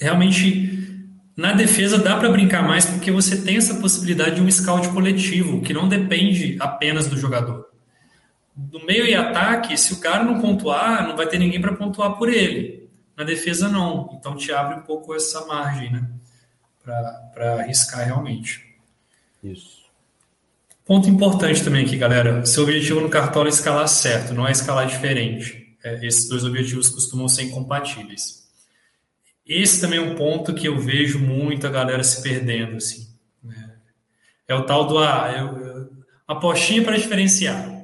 Realmente 0.00 0.94
na 1.36 1.52
defesa 1.52 1.98
dá 1.98 2.16
para 2.16 2.30
brincar 2.30 2.62
mais 2.62 2.84
porque 2.84 3.10
você 3.10 3.42
tem 3.42 3.56
essa 3.56 3.74
possibilidade 3.80 4.36
de 4.36 4.42
um 4.42 4.50
scout 4.50 4.88
coletivo 4.90 5.62
que 5.62 5.72
não 5.72 5.88
depende 5.88 6.56
apenas 6.60 7.08
do 7.08 7.16
jogador 7.16 7.66
no 8.56 8.84
meio 8.86 9.04
e 9.04 9.14
ataque, 9.14 9.76
se 9.76 9.92
o 9.92 10.00
cara 10.00 10.24
não 10.24 10.40
pontuar, 10.40 11.06
não 11.06 11.16
vai 11.16 11.26
ter 11.28 11.38
ninguém 11.38 11.60
para 11.60 11.74
pontuar 11.74 12.16
por 12.16 12.28
ele. 12.28 12.88
Na 13.16 13.22
defesa, 13.22 13.68
não. 13.68 14.10
Então 14.14 14.36
te 14.36 14.52
abre 14.52 14.76
um 14.76 14.82
pouco 14.82 15.14
essa 15.14 15.44
margem, 15.46 15.92
né? 15.92 16.08
Para 16.82 17.60
arriscar 17.60 18.06
realmente. 18.06 18.64
Isso. 19.42 19.84
Ponto 20.84 21.08
importante 21.08 21.62
também 21.64 21.84
aqui, 21.84 21.96
galera. 21.96 22.46
Seu 22.46 22.62
objetivo 22.62 23.00
no 23.00 23.10
Cartola 23.10 23.48
é 23.48 23.50
escalar 23.50 23.88
certo, 23.88 24.32
não 24.32 24.46
é 24.46 24.52
escalar 24.52 24.86
diferente. 24.86 25.76
É, 25.82 26.06
esses 26.06 26.28
dois 26.28 26.44
objetivos 26.44 26.88
costumam 26.88 27.28
ser 27.28 27.42
incompatíveis. 27.42 28.46
Esse 29.46 29.80
também 29.80 29.98
é 29.98 30.02
um 30.02 30.14
ponto 30.14 30.54
que 30.54 30.66
eu 30.66 30.78
vejo 30.78 31.18
muito 31.18 31.66
a 31.66 31.70
galera 31.70 32.02
se 32.02 32.22
perdendo. 32.22 32.76
Assim, 32.76 33.06
né? 33.42 33.74
É 34.48 34.54
o 34.54 34.64
tal 34.64 34.86
do 34.86 34.98
ah, 34.98 35.32
eu, 35.36 35.66
eu, 35.66 35.90
uma 36.28 36.40
postinha 36.40 36.82
para 36.82 36.96
diferenciar. 36.96 37.75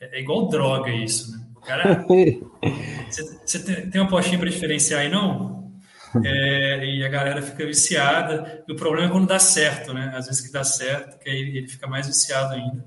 É, 0.00 0.18
é, 0.18 0.20
igual 0.20 0.48
droga 0.48 0.90
isso, 0.90 1.32
né? 1.32 1.44
O 1.56 1.60
cara. 1.60 2.04
você, 3.44 3.58
tem 3.90 4.00
uma 4.00 4.10
postinha 4.10 4.38
para 4.38 4.50
diferenciar 4.50 5.00
aí, 5.00 5.08
não? 5.08 5.58
É, 6.24 6.84
e 6.84 7.04
a 7.04 7.08
galera 7.08 7.42
fica 7.42 7.66
viciada. 7.66 8.64
E 8.66 8.72
o 8.72 8.76
problema 8.76 9.08
é 9.08 9.10
quando 9.12 9.26
dá 9.26 9.38
certo, 9.38 9.92
né? 9.92 10.12
Às 10.14 10.26
vezes 10.26 10.40
que 10.40 10.52
dá 10.52 10.64
certo, 10.64 11.18
que 11.18 11.28
aí 11.28 11.56
ele 11.56 11.68
fica 11.68 11.86
mais 11.86 12.06
viciado 12.06 12.54
ainda. 12.54 12.84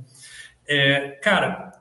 É, 0.68 1.10
cara, 1.22 1.72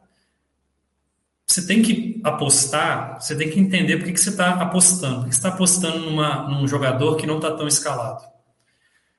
você 1.47 1.66
tem 1.66 1.83
que 1.83 2.20
apostar, 2.22 3.20
você 3.20 3.37
tem 3.37 3.51
que 3.51 3.59
entender 3.59 3.97
por 3.97 4.07
que, 4.07 4.12
que 4.12 4.20
você 4.20 4.31
está 4.31 4.55
apostando. 4.55 5.22
Por 5.22 5.28
que 5.28 5.35
você 5.35 5.39
está 5.39 5.49
apostando 5.49 5.99
numa, 5.99 6.49
num 6.49 6.66
jogador 6.68 7.16
que 7.16 7.26
não 7.26 7.37
está 7.37 7.51
tão 7.53 7.66
escalado. 7.66 8.22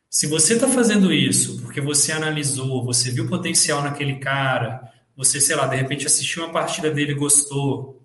Se 0.10 0.28
você 0.28 0.56
está 0.56 0.68
fazendo 0.68 1.12
isso 1.14 1.62
porque 1.62 1.80
você 1.80 2.12
analisou, 2.12 2.86
você 2.86 3.12
viu 3.12 3.28
potencial 3.28 3.82
naquele 3.82 4.20
cara, 4.20 4.91
você, 5.16 5.40
sei 5.40 5.56
lá, 5.56 5.68
de 5.68 5.76
repente 5.76 6.06
assistiu 6.06 6.44
uma 6.44 6.54
partida 6.54 6.90
dele 6.90 7.12
e 7.12 7.16
gostou, 7.16 8.02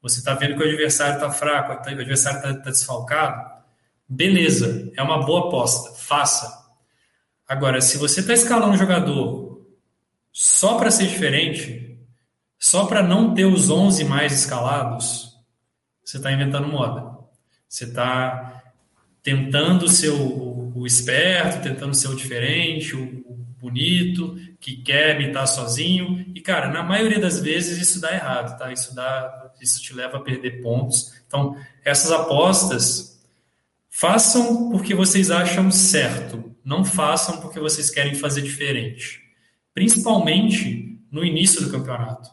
você 0.00 0.18
está 0.18 0.34
vendo 0.34 0.56
que 0.56 0.62
o 0.62 0.66
adversário 0.66 1.14
está 1.14 1.30
fraco, 1.30 1.72
o 1.72 1.88
adversário 1.88 2.38
está 2.38 2.54
tá 2.54 2.70
desfalcado, 2.70 3.50
beleza, 4.08 4.90
é 4.96 5.02
uma 5.02 5.24
boa 5.24 5.48
aposta, 5.48 5.94
faça. 5.94 6.64
Agora, 7.48 7.80
se 7.80 7.98
você 7.98 8.20
está 8.20 8.32
escalando 8.32 8.72
um 8.72 8.78
jogador 8.78 9.66
só 10.32 10.76
para 10.76 10.90
ser 10.90 11.06
diferente, 11.06 11.98
só 12.58 12.86
para 12.86 13.02
não 13.02 13.34
ter 13.34 13.44
os 13.44 13.70
11 13.70 14.04
mais 14.04 14.32
escalados, 14.32 15.36
você 16.04 16.16
está 16.16 16.32
inventando 16.32 16.68
moda. 16.68 17.16
Você 17.68 17.84
está 17.84 18.62
tentando 19.22 19.88
ser 19.88 20.10
o, 20.10 20.72
o, 20.74 20.86
esperto, 20.86 21.62
tentando 21.62 21.94
ser 21.94 22.08
o 22.08 22.14
diferente, 22.14 22.94
o 22.94 23.35
bonito, 23.60 24.38
que 24.60 24.76
quer 24.76 25.20
imitar 25.20 25.46
sozinho. 25.46 26.24
E, 26.34 26.40
cara, 26.40 26.68
na 26.68 26.82
maioria 26.82 27.18
das 27.18 27.40
vezes 27.40 27.78
isso 27.78 28.00
dá 28.00 28.12
errado, 28.12 28.58
tá? 28.58 28.72
Isso 28.72 28.94
dá 28.94 29.46
isso 29.60 29.80
te 29.80 29.94
leva 29.94 30.18
a 30.18 30.20
perder 30.20 30.60
pontos. 30.62 31.14
Então, 31.26 31.56
essas 31.84 32.10
apostas, 32.12 33.16
façam 33.88 34.70
porque 34.70 34.94
vocês 34.94 35.30
acham 35.30 35.70
certo, 35.70 36.54
não 36.64 36.84
façam 36.84 37.40
porque 37.40 37.58
vocês 37.58 37.90
querem 37.90 38.14
fazer 38.14 38.42
diferente. 38.42 39.22
Principalmente 39.72 41.00
no 41.10 41.24
início 41.24 41.62
do 41.62 41.70
campeonato. 41.70 42.30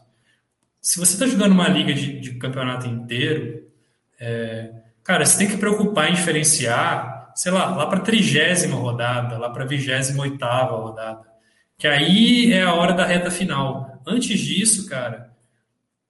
Se 0.80 0.98
você 0.98 1.14
está 1.14 1.26
jogando 1.26 1.52
uma 1.52 1.68
liga 1.68 1.94
de, 1.94 2.20
de 2.20 2.34
campeonato 2.34 2.86
inteiro, 2.86 3.66
é, 4.20 4.70
cara, 5.02 5.24
você 5.24 5.38
tem 5.38 5.48
que 5.48 5.56
preocupar 5.56 6.10
em 6.10 6.14
diferenciar, 6.14 7.13
sei 7.34 7.52
lá, 7.52 7.74
lá 7.74 7.86
para 7.86 8.00
trigésima 8.00 8.76
rodada, 8.76 9.38
lá 9.38 9.50
para 9.50 9.64
vigésima 9.64 10.22
oitava 10.22 10.76
rodada. 10.76 11.22
Que 11.78 11.86
aí 11.86 12.52
é 12.52 12.62
a 12.62 12.74
hora 12.74 12.92
da 12.92 13.04
reta 13.04 13.30
final. 13.30 14.00
Antes 14.06 14.38
disso, 14.38 14.88
cara, 14.88 15.34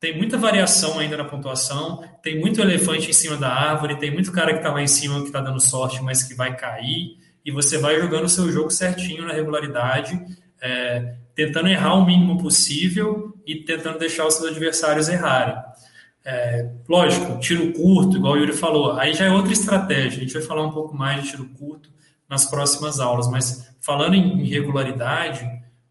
tem 0.05 0.17
muita 0.17 0.37
variação 0.37 0.99
ainda 0.99 1.17
na 1.17 1.25
pontuação, 1.25 2.05
tem 2.23 2.39
muito 2.39 2.61
elefante 2.61 3.09
em 3.09 3.13
cima 3.13 3.37
da 3.37 3.49
árvore, 3.49 3.99
tem 3.99 4.11
muito 4.11 4.31
cara 4.31 4.53
que 4.53 4.59
está 4.59 4.71
lá 4.71 4.83
em 4.83 4.87
cima 4.87 5.21
que 5.21 5.29
está 5.29 5.41
dando 5.41 5.61
sorte, 5.61 6.03
mas 6.03 6.23
que 6.23 6.35
vai 6.35 6.55
cair, 6.55 7.17
e 7.45 7.51
você 7.51 7.79
vai 7.79 7.99
jogando 7.99 8.25
o 8.25 8.29
seu 8.29 8.53
jogo 8.53 8.71
certinho 8.71 9.27
na 9.27 9.33
regularidade, 9.33 10.21
é, 10.61 11.15
tentando 11.35 11.69
errar 11.69 11.95
o 11.95 12.05
mínimo 12.05 12.37
possível 12.39 13.35
e 13.47 13.57
tentando 13.57 13.99
deixar 13.99 14.27
os 14.27 14.35
seus 14.35 14.51
adversários 14.51 15.09
errarem. 15.09 15.57
É, 16.25 16.71
lógico, 16.89 17.39
tiro 17.39 17.73
curto, 17.75 18.17
igual 18.17 18.33
o 18.33 18.37
Yuri 18.39 18.55
falou, 18.55 18.93
aí 18.93 19.13
já 19.13 19.27
é 19.27 19.31
outra 19.31 19.53
estratégia, 19.53 20.19
a 20.19 20.21
gente 20.23 20.33
vai 20.33 20.43
falar 20.43 20.67
um 20.67 20.73
pouco 20.73 20.97
mais 20.97 21.23
de 21.23 21.31
tiro 21.31 21.45
curto 21.51 21.91
nas 22.29 22.47
próximas 22.47 22.99
aulas, 22.99 23.29
mas 23.29 23.71
falando 23.81 24.15
em 24.15 24.43
regularidade, 24.47 25.47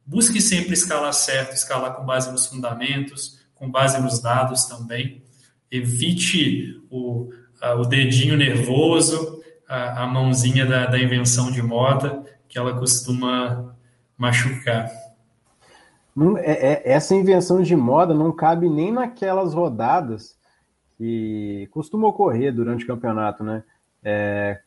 busque 0.05 0.41
sempre 0.41 0.73
escalar 0.73 1.13
certo, 1.13 1.53
escalar 1.53 1.93
com 1.93 2.03
base 2.03 2.31
nos 2.31 2.47
fundamentos, 2.47 3.39
com 3.53 3.69
base 3.69 4.01
nos 4.01 4.19
dados 4.19 4.65
também. 4.65 5.23
Evite 5.71 6.81
o, 6.89 7.29
a, 7.61 7.75
o 7.75 7.85
dedinho 7.85 8.35
nervoso, 8.35 9.41
a, 9.67 10.03
a 10.03 10.07
mãozinha 10.07 10.65
da, 10.65 10.87
da 10.87 10.99
invenção 10.99 11.51
de 11.51 11.61
moda, 11.61 12.23
que 12.49 12.57
ela 12.57 12.77
costuma 12.77 13.75
machucar. 14.17 14.89
Não, 16.15 16.37
é, 16.37 16.51
é, 16.51 16.81
essa 16.85 17.15
invenção 17.15 17.61
de 17.61 17.75
moda 17.75 18.13
não 18.13 18.31
cabe 18.31 18.69
nem 18.69 18.91
naquelas 18.91 19.53
rodadas 19.53 20.37
que 20.97 21.67
costuma 21.71 22.07
ocorrer 22.07 22.53
durante 22.53 22.83
o 22.83 22.87
campeonato, 22.87 23.43
né? 23.43 23.63
É, 24.03 24.61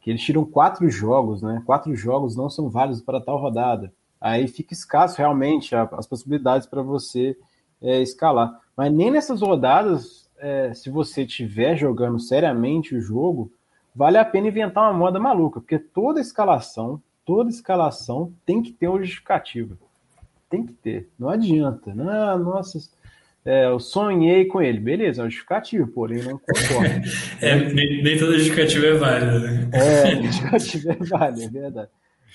que 0.00 0.10
eles 0.10 0.22
tiram 0.22 0.44
quatro 0.44 0.88
jogos, 0.88 1.42
né? 1.42 1.62
Quatro 1.66 1.94
jogos 1.94 2.36
não 2.36 2.48
são 2.48 2.70
válidos 2.70 3.02
para 3.02 3.20
tal 3.20 3.38
rodada. 3.38 3.92
Aí 4.20 4.48
fica 4.48 4.72
escasso 4.72 5.18
realmente 5.18 5.74
as 5.74 6.06
possibilidades 6.06 6.66
para 6.66 6.80
você 6.80 7.36
é, 7.82 8.00
escalar. 8.00 8.58
Mas 8.76 8.92
nem 8.92 9.10
nessas 9.10 9.42
rodadas, 9.42 10.30
é, 10.38 10.72
se 10.74 10.90
você 10.90 11.22
estiver 11.22 11.76
jogando 11.76 12.18
seriamente 12.18 12.94
o 12.94 13.00
jogo, 13.00 13.52
vale 13.94 14.16
a 14.18 14.24
pena 14.24 14.48
inventar 14.48 14.84
uma 14.84 14.98
moda 14.98 15.20
maluca, 15.20 15.60
porque 15.60 15.78
toda 15.78 16.20
escalação, 16.20 17.02
toda 17.24 17.50
escalação 17.50 18.32
tem 18.44 18.62
que 18.62 18.72
ter 18.72 18.88
uma 18.88 18.98
justificativa. 18.98 19.76
Tem 20.48 20.64
que 20.64 20.72
ter. 20.72 21.08
Não 21.18 21.28
adianta. 21.28 21.90
Ah, 21.90 22.38
nossa, 22.38 22.78
é, 23.44 23.66
eu 23.66 23.78
sonhei 23.78 24.44
com 24.46 24.60
ele. 24.60 24.80
Beleza, 24.80 25.20
é 25.20 25.24
uma 25.24 25.30
justificativa, 25.30 25.86
porém 25.86 26.22
não 26.22 26.38
concordo. 26.38 27.08
é, 27.40 27.72
nem, 27.72 28.02
nem, 28.02 28.18
toda 28.18 28.38
justificativa 28.38 28.86
é 28.86 28.94
válida. 28.94 29.38
Né? 29.38 29.70
É, 29.72 30.22
justificativa 30.22 30.92
é 30.92 31.04
válida, 31.04 31.44
é 31.44 31.48
verdade. 31.48 31.90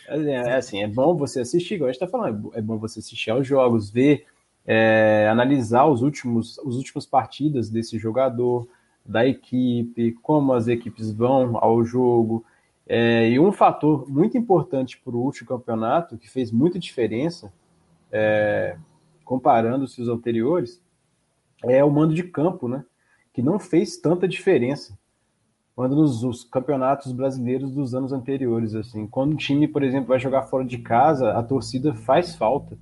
É, 0.08 0.32
é 0.32 0.56
assim, 0.56 0.82
é 0.84 0.88
bom 0.88 1.16
você 1.16 1.42
assistir, 1.42 1.76
igual 1.76 1.90
a 1.90 1.92
gente 1.94 2.02
está 2.02 2.12
falando, 2.12 2.52
é 2.54 2.62
bom 2.62 2.78
você 2.78 3.00
assistir 3.00 3.30
aos 3.30 3.48
jogos, 3.48 3.90
ver 3.90 4.26
é, 4.66 5.28
analisar 5.30 5.86
os 5.86 6.02
últimos, 6.02 6.58
os 6.60 6.76
últimos 6.78 7.06
partidas 7.06 7.70
desse 7.70 7.98
jogador, 7.98 8.68
da 9.06 9.26
equipe, 9.26 10.14
como 10.22 10.54
as 10.54 10.68
equipes 10.68 11.12
vão 11.12 11.58
ao 11.58 11.84
jogo. 11.84 12.46
É, 12.88 13.30
e 13.30 13.40
um 13.40 13.52
fator 13.52 14.10
muito 14.10 14.38
importante 14.38 14.98
para 14.98 15.16
o 15.16 15.22
último 15.22 15.48
campeonato, 15.48 16.18
que 16.18 16.30
fez 16.30 16.52
muita 16.52 16.78
diferença, 16.80 17.52
é, 18.12 18.78
comparando-se 19.24 20.02
os 20.02 20.10
anteriores, 20.10 20.82
é 21.64 21.84
o 21.84 21.92
mando 21.92 22.14
de 22.14 22.24
campo, 22.24 22.68
né? 22.68 22.84
Que 23.34 23.42
não 23.42 23.60
fez 23.60 23.98
tanta 23.98 24.28
diferença 24.28 24.98
quando 25.76 25.96
nos 25.96 26.24
os 26.24 26.44
campeonatos 26.44 27.12
brasileiros 27.12 27.72
dos 27.72 27.96
anos 27.96 28.12
anteriores. 28.12 28.76
assim 28.76 29.08
Quando 29.08 29.34
um 29.34 29.38
time, 29.38 29.68
por 29.68 29.84
exemplo, 29.84 30.10
vai 30.10 30.20
jogar 30.20 30.44
fora 30.44 30.66
de 30.66 30.78
casa, 30.80 31.32
a 31.32 31.42
torcida 31.42 31.94
faz 31.94 32.36
falta 32.36 32.78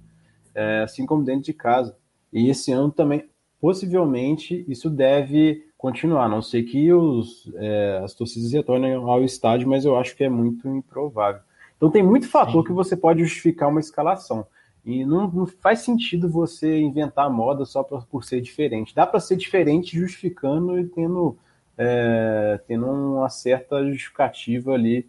é, 0.56 0.82
assim 0.84 1.06
como 1.06 1.24
dentro 1.24 1.44
de 1.44 1.54
casa. 1.54 1.96
E 2.32 2.50
esse 2.50 2.72
ano 2.72 2.92
também, 2.92 3.26
possivelmente, 3.60 4.66
isso 4.68 4.90
deve 4.90 5.66
continuar, 5.78 6.26
a 6.26 6.30
não 6.30 6.42
sei 6.42 6.64
que 6.64 6.92
os, 6.92 7.50
é, 7.56 8.02
as 8.04 8.14
torcidas 8.14 8.52
retornem 8.52 8.94
ao 8.96 9.24
estádio, 9.24 9.70
mas 9.70 9.86
eu 9.86 9.98
acho 9.98 10.16
que 10.16 10.24
é 10.26 10.30
muito 10.30 10.68
improvável. 10.68 11.42
Então 11.78 11.90
tem 11.90 12.04
muito 12.04 12.28
fator 12.28 12.62
Sim. 12.62 12.68
que 12.68 12.74
você 12.74 12.98
pode 12.98 13.24
justificar 13.24 13.70
uma 13.70 13.80
escalação. 13.80 14.46
E 14.90 15.06
não, 15.06 15.30
não 15.30 15.46
faz 15.46 15.82
sentido 15.82 16.28
você 16.28 16.80
inventar 16.80 17.30
moda 17.30 17.64
só 17.64 17.84
por, 17.84 18.08
por 18.08 18.24
ser 18.24 18.42
diferente. 18.42 18.96
Dá 18.96 19.06
para 19.06 19.20
ser 19.20 19.38
diferente 19.38 19.96
justificando 19.96 20.80
e 20.80 20.88
tendo, 20.88 21.38
é, 21.78 22.60
tendo 22.68 22.88
uma 22.88 23.30
certa 23.30 23.86
justificativa 23.86 24.74
ali 24.74 25.08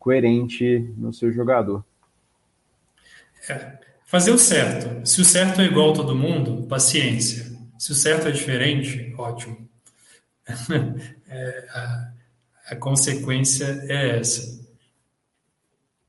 coerente 0.00 0.92
no 0.96 1.12
seu 1.12 1.30
jogador. 1.30 1.84
É. 3.48 3.78
Fazer 4.04 4.32
o 4.32 4.38
certo. 4.38 5.06
Se 5.06 5.20
o 5.20 5.24
certo 5.24 5.60
é 5.60 5.64
igual 5.64 5.92
a 5.92 5.94
todo 5.94 6.12
mundo, 6.12 6.66
paciência. 6.66 7.56
Se 7.78 7.92
o 7.92 7.94
certo 7.94 8.26
é 8.26 8.32
diferente, 8.32 9.14
ótimo. 9.16 9.68
é, 11.28 11.66
a, 11.70 12.12
a 12.70 12.76
consequência 12.76 13.80
é 13.88 14.18
essa. 14.18 14.60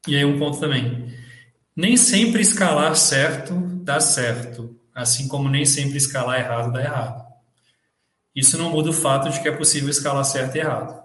E 0.08 0.16
aí 0.16 0.26
um 0.26 0.40
ponto 0.40 0.60
também. 0.60 1.21
Nem 1.76 1.96
sempre 1.96 2.42
escalar 2.42 2.96
certo 2.96 3.54
dá 3.84 4.00
certo, 4.00 4.80
assim 4.94 5.28
como 5.28 5.50
nem 5.50 5.66
sempre 5.66 5.98
escalar 5.98 6.40
errado 6.40 6.72
dá 6.72 6.82
errado. 6.82 7.32
Isso 8.36 8.58
não 8.58 8.70
muda 8.70 8.90
o 8.90 8.94
fato 8.94 9.30
de 9.30 9.42
que 9.42 9.48
é 9.48 9.52
possível 9.52 9.90
escalar 9.90 10.24
certo 10.24 10.56
e 10.56 10.60
errado. 10.60 11.02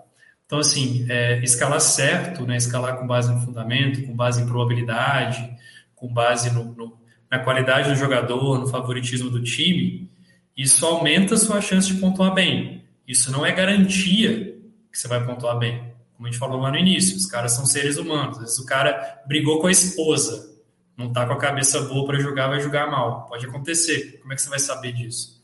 Então, 0.47 0.61
assim, 0.61 1.05
é, 1.09 1.43
escalar 1.43 1.81
certo, 1.81 2.47
né, 2.47 2.57
escalar 2.57 2.97
com 2.99 3.07
base 3.07 3.33
no 3.33 3.41
fundamento, 3.41 4.07
com 4.07 4.14
base 4.14 4.41
em 4.41 4.47
probabilidade, 4.47 5.51
com 5.95 6.07
base 6.12 6.51
no, 6.51 6.73
no, 6.73 6.97
na 7.29 7.41
qualidade 7.41 7.91
do 7.91 7.97
jogador, 7.97 8.59
no 8.59 8.69
favoritismo 8.69 9.29
do 9.29 9.43
time, 9.43 10.09
isso 10.57 10.87
aumenta 10.87 11.35
a 11.35 11.39
sua 11.39 11.61
chance 11.61 11.89
de 11.89 12.01
pontuar 12.01 12.33
bem. 12.33 12.85
Isso 13.07 13.33
não 13.33 13.45
é 13.45 13.53
garantia 13.53 14.57
que 14.91 14.99
você 14.99 15.09
vai 15.09 15.25
pontuar 15.25 15.59
bem. 15.59 15.93
Como 16.14 16.27
a 16.27 16.31
gente 16.31 16.41
falou 16.41 16.61
lá 16.61 16.71
no 16.71 16.79
início, 16.79 17.17
os 17.17 17.27
caras 17.27 17.53
são 17.53 17.67
seres 17.67 17.99
humanos. 17.99 18.39
Às 18.39 18.45
vezes 18.45 18.59
o 18.59 18.67
cara 18.67 19.23
brigou 19.27 19.61
com 19.61 19.67
a 19.67 19.73
esposa, 19.73 20.56
não 20.97 21.09
está 21.09 21.27
com 21.27 21.35
a 21.35 21.39
cabeça 21.39 21.81
boa 21.83 22.07
para 22.07 22.19
jogar, 22.19 22.49
vai 22.49 22.61
jogar 22.61 22.91
mal. 22.91 23.27
Pode 23.27 23.47
acontecer. 23.47 24.19
Como 24.21 24.33
é 24.33 24.37
que 24.37 24.43
você 24.43 24.49
vai 24.49 24.59
saber 24.59 24.93
disso? 24.93 25.43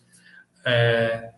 É, 0.64 1.30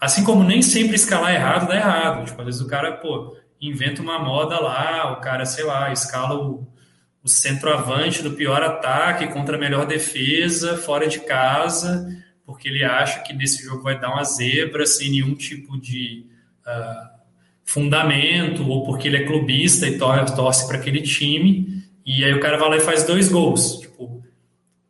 assim 0.00 0.24
como 0.24 0.42
nem 0.42 0.62
sempre 0.62 0.96
escalar 0.96 1.34
errado 1.34 1.68
dá 1.68 1.76
errado. 1.76 2.24
Tipo, 2.24 2.40
às 2.40 2.46
vezes 2.46 2.60
o 2.60 2.66
cara, 2.66 2.92
pô, 2.92 3.36
inventa 3.60 4.02
uma 4.02 4.18
moda 4.18 4.58
lá, 4.60 5.12
o 5.12 5.20
cara, 5.20 5.44
sei 5.44 5.64
lá, 5.64 5.92
escala 5.92 6.34
o, 6.34 6.66
o 7.22 7.28
centroavante 7.28 8.22
do 8.22 8.32
pior 8.32 8.62
ataque 8.62 9.28
contra 9.28 9.56
a 9.56 9.60
melhor 9.60 9.86
defesa, 9.86 10.76
fora 10.76 11.06
de 11.06 11.20
casa, 11.20 12.06
porque 12.44 12.68
ele 12.68 12.84
acha 12.84 13.20
que 13.20 13.32
nesse 13.32 13.64
jogo 13.64 13.82
vai 13.82 13.98
dar 13.98 14.10
uma 14.10 14.24
zebra 14.24 14.86
sem 14.86 15.10
nenhum 15.10 15.34
tipo 15.34 15.80
de 15.80 16.26
uh, 16.66 17.16
fundamento, 17.64 18.68
ou 18.68 18.84
porque 18.84 19.08
ele 19.08 19.16
é 19.16 19.26
clubista 19.26 19.86
e 19.86 19.98
torce 19.98 20.66
para 20.66 20.78
aquele 20.78 21.02
time, 21.02 21.84
e 22.06 22.24
aí 22.24 22.32
o 22.32 22.40
cara 22.40 22.56
vai 22.56 22.70
lá 22.70 22.76
e 22.76 22.80
faz 22.80 23.02
dois 23.02 23.28
gols. 23.28 23.80
Tipo, 23.80 24.22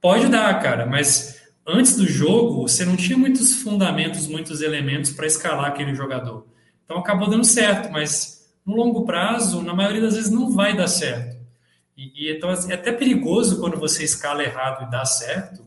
pode 0.00 0.28
dar, 0.28 0.60
cara, 0.60 0.84
mas 0.84 1.40
antes 1.66 1.96
do 1.96 2.06
jogo 2.06 2.68
você 2.68 2.84
não 2.84 2.94
tinha 2.94 3.16
muitos 3.16 3.62
fundamentos, 3.62 4.28
muitos 4.28 4.60
elementos 4.60 5.12
para 5.12 5.26
escalar 5.26 5.64
aquele 5.64 5.94
jogador. 5.94 6.46
Então 6.84 6.98
acabou 6.98 7.28
dando 7.28 7.44
certo, 7.44 7.90
mas 7.90 8.46
no 8.64 8.76
longo 8.76 9.06
prazo, 9.06 9.62
na 9.62 9.72
maioria 9.72 10.02
das 10.02 10.14
vezes, 10.14 10.30
não 10.30 10.52
vai 10.52 10.76
dar 10.76 10.88
certo. 10.88 11.36
E, 11.96 12.26
e 12.26 12.30
então 12.30 12.50
é 12.50 12.74
até 12.74 12.92
perigoso 12.92 13.58
quando 13.60 13.78
você 13.78 14.04
escala 14.04 14.42
errado 14.42 14.86
e 14.86 14.90
dá 14.90 15.04
certo, 15.04 15.64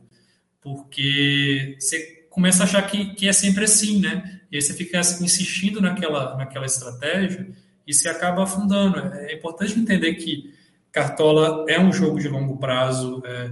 porque 0.62 1.76
você 1.80 2.28
começa 2.30 2.64
a 2.64 2.66
achar 2.66 2.84
que, 2.84 3.14
que 3.16 3.28
é 3.28 3.34
sempre 3.34 3.64
assim, 3.64 4.00
né? 4.00 4.42
E 4.52 4.56
aí 4.56 4.62
você 4.62 4.74
fica 4.74 5.00
insistindo 5.00 5.82
naquela, 5.82 6.38
naquela 6.38 6.66
estratégia 6.66 7.50
e 7.88 7.94
se 7.94 8.08
acaba 8.08 8.44
afundando. 8.44 9.00
É 9.16 9.34
importante 9.34 9.80
entender 9.80 10.14
que 10.16 10.54
Cartola 10.92 11.66
é 11.68 11.80
um 11.80 11.94
jogo 11.94 12.20
de 12.20 12.28
longo 12.28 12.58
prazo, 12.58 13.22
é, 13.26 13.52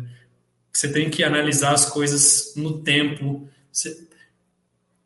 você 0.71 0.91
tem 0.91 1.09
que 1.09 1.23
analisar 1.23 1.73
as 1.73 1.85
coisas 1.85 2.53
no 2.55 2.81
tempo. 2.81 3.47
Você, 3.71 4.07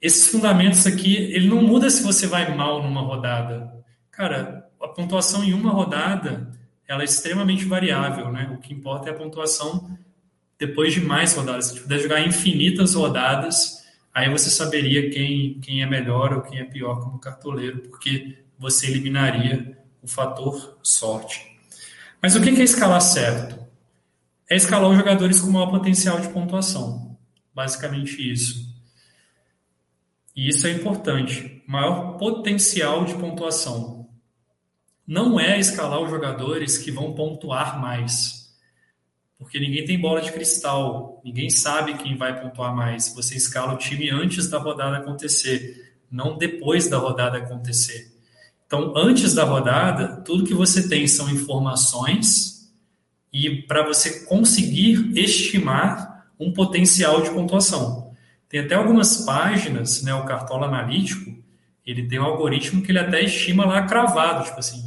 esses 0.02 0.28
fundamentos 0.28 0.86
aqui, 0.88 1.16
ele 1.16 1.48
não 1.48 1.62
muda 1.62 1.90
se 1.90 2.04
você 2.04 2.28
vai 2.28 2.56
mal 2.56 2.82
numa 2.82 3.02
rodada. 3.02 3.72
Cara, 4.10 4.70
a 4.82 4.88
pontuação 4.88 5.44
em 5.44 5.54
uma 5.54 5.72
rodada, 5.72 6.52
ela 6.88 7.02
é 7.02 7.06
extremamente 7.06 7.66
variável, 7.66 8.32
né? 8.32 8.52
O 8.54 8.60
que 8.60 8.74
importa 8.74 9.10
é 9.10 9.12
a 9.12 9.16
pontuação 9.16 9.98
depois 10.58 10.94
de 10.94 11.02
mais 11.02 11.36
rodadas. 11.36 11.68
Se 11.68 11.80
puder 11.80 12.00
jogar 12.00 12.26
infinitas 12.26 12.94
rodadas, 12.94 13.84
aí 14.14 14.30
você 14.30 14.50
saberia 14.50 15.10
quem, 15.10 15.60
quem 15.62 15.82
é 15.82 15.86
melhor 15.86 16.34
ou 16.34 16.42
quem 16.42 16.60
é 16.60 16.66
pior 16.66 17.02
como 17.02 17.20
cartoleiro, 17.20 17.80
porque 17.80 18.38
você 18.60 18.88
eliminaria 18.88 19.78
o 20.02 20.08
fator 20.08 20.78
sorte. 20.84 21.51
Mas 22.22 22.36
o 22.36 22.42
que 22.42 22.50
é 22.50 22.64
escalar 22.64 23.02
certo? 23.02 23.60
É 24.50 24.56
escalar 24.56 24.90
os 24.90 24.98
jogadores 24.98 25.40
com 25.40 25.50
maior 25.50 25.70
potencial 25.70 26.20
de 26.20 26.30
pontuação. 26.30 27.18
Basicamente 27.54 28.32
isso. 28.32 28.70
E 30.36 30.50
isso 30.50 30.68
é 30.68 30.72
importante. 30.72 31.64
Maior 31.68 32.18
potencial 32.18 33.06
de 33.06 33.16
pontuação. 33.16 34.10
Não 35.08 35.40
é 35.40 35.60
escalar 35.60 36.02
os 36.02 36.10
jogadores 36.10 36.78
que 36.78 36.92
vão 36.92 37.14
pontuar 37.14 37.80
mais 37.82 38.42
porque 39.42 39.60
ninguém 39.60 39.84
tem 39.84 40.00
bola 40.00 40.22
de 40.22 40.32
cristal, 40.32 41.20
ninguém 41.26 41.50
sabe 41.50 41.98
quem 41.98 42.16
vai 42.16 42.40
pontuar 42.40 42.76
mais. 42.76 43.12
Você 43.16 43.36
escala 43.36 43.74
o 43.74 43.78
time 43.78 44.08
antes 44.12 44.48
da 44.48 44.60
rodada 44.60 44.98
acontecer, 44.98 45.96
não 46.12 46.38
depois 46.38 46.88
da 46.88 47.00
rodada 47.00 47.40
acontecer. 47.40 48.11
Então, 48.72 48.94
antes 48.96 49.34
da 49.34 49.44
rodada, 49.44 50.22
tudo 50.24 50.46
que 50.46 50.54
você 50.54 50.88
tem 50.88 51.06
são 51.06 51.30
informações 51.30 52.72
e 53.34 53.64
para 53.64 53.86
você 53.86 54.24
conseguir 54.24 55.12
estimar 55.14 56.26
um 56.40 56.54
potencial 56.54 57.22
de 57.22 57.32
pontuação. 57.32 58.16
Tem 58.48 58.62
até 58.62 58.76
algumas 58.76 59.26
páginas, 59.26 60.02
né, 60.04 60.14
o 60.14 60.24
Cartola 60.24 60.68
Analítico, 60.68 61.38
ele 61.86 62.08
tem 62.08 62.18
um 62.18 62.24
algoritmo 62.24 62.82
que 62.82 62.94
ele 62.94 63.00
até 63.00 63.22
estima 63.22 63.66
lá 63.66 63.86
cravado, 63.86 64.46
tipo 64.46 64.60
assim, 64.60 64.82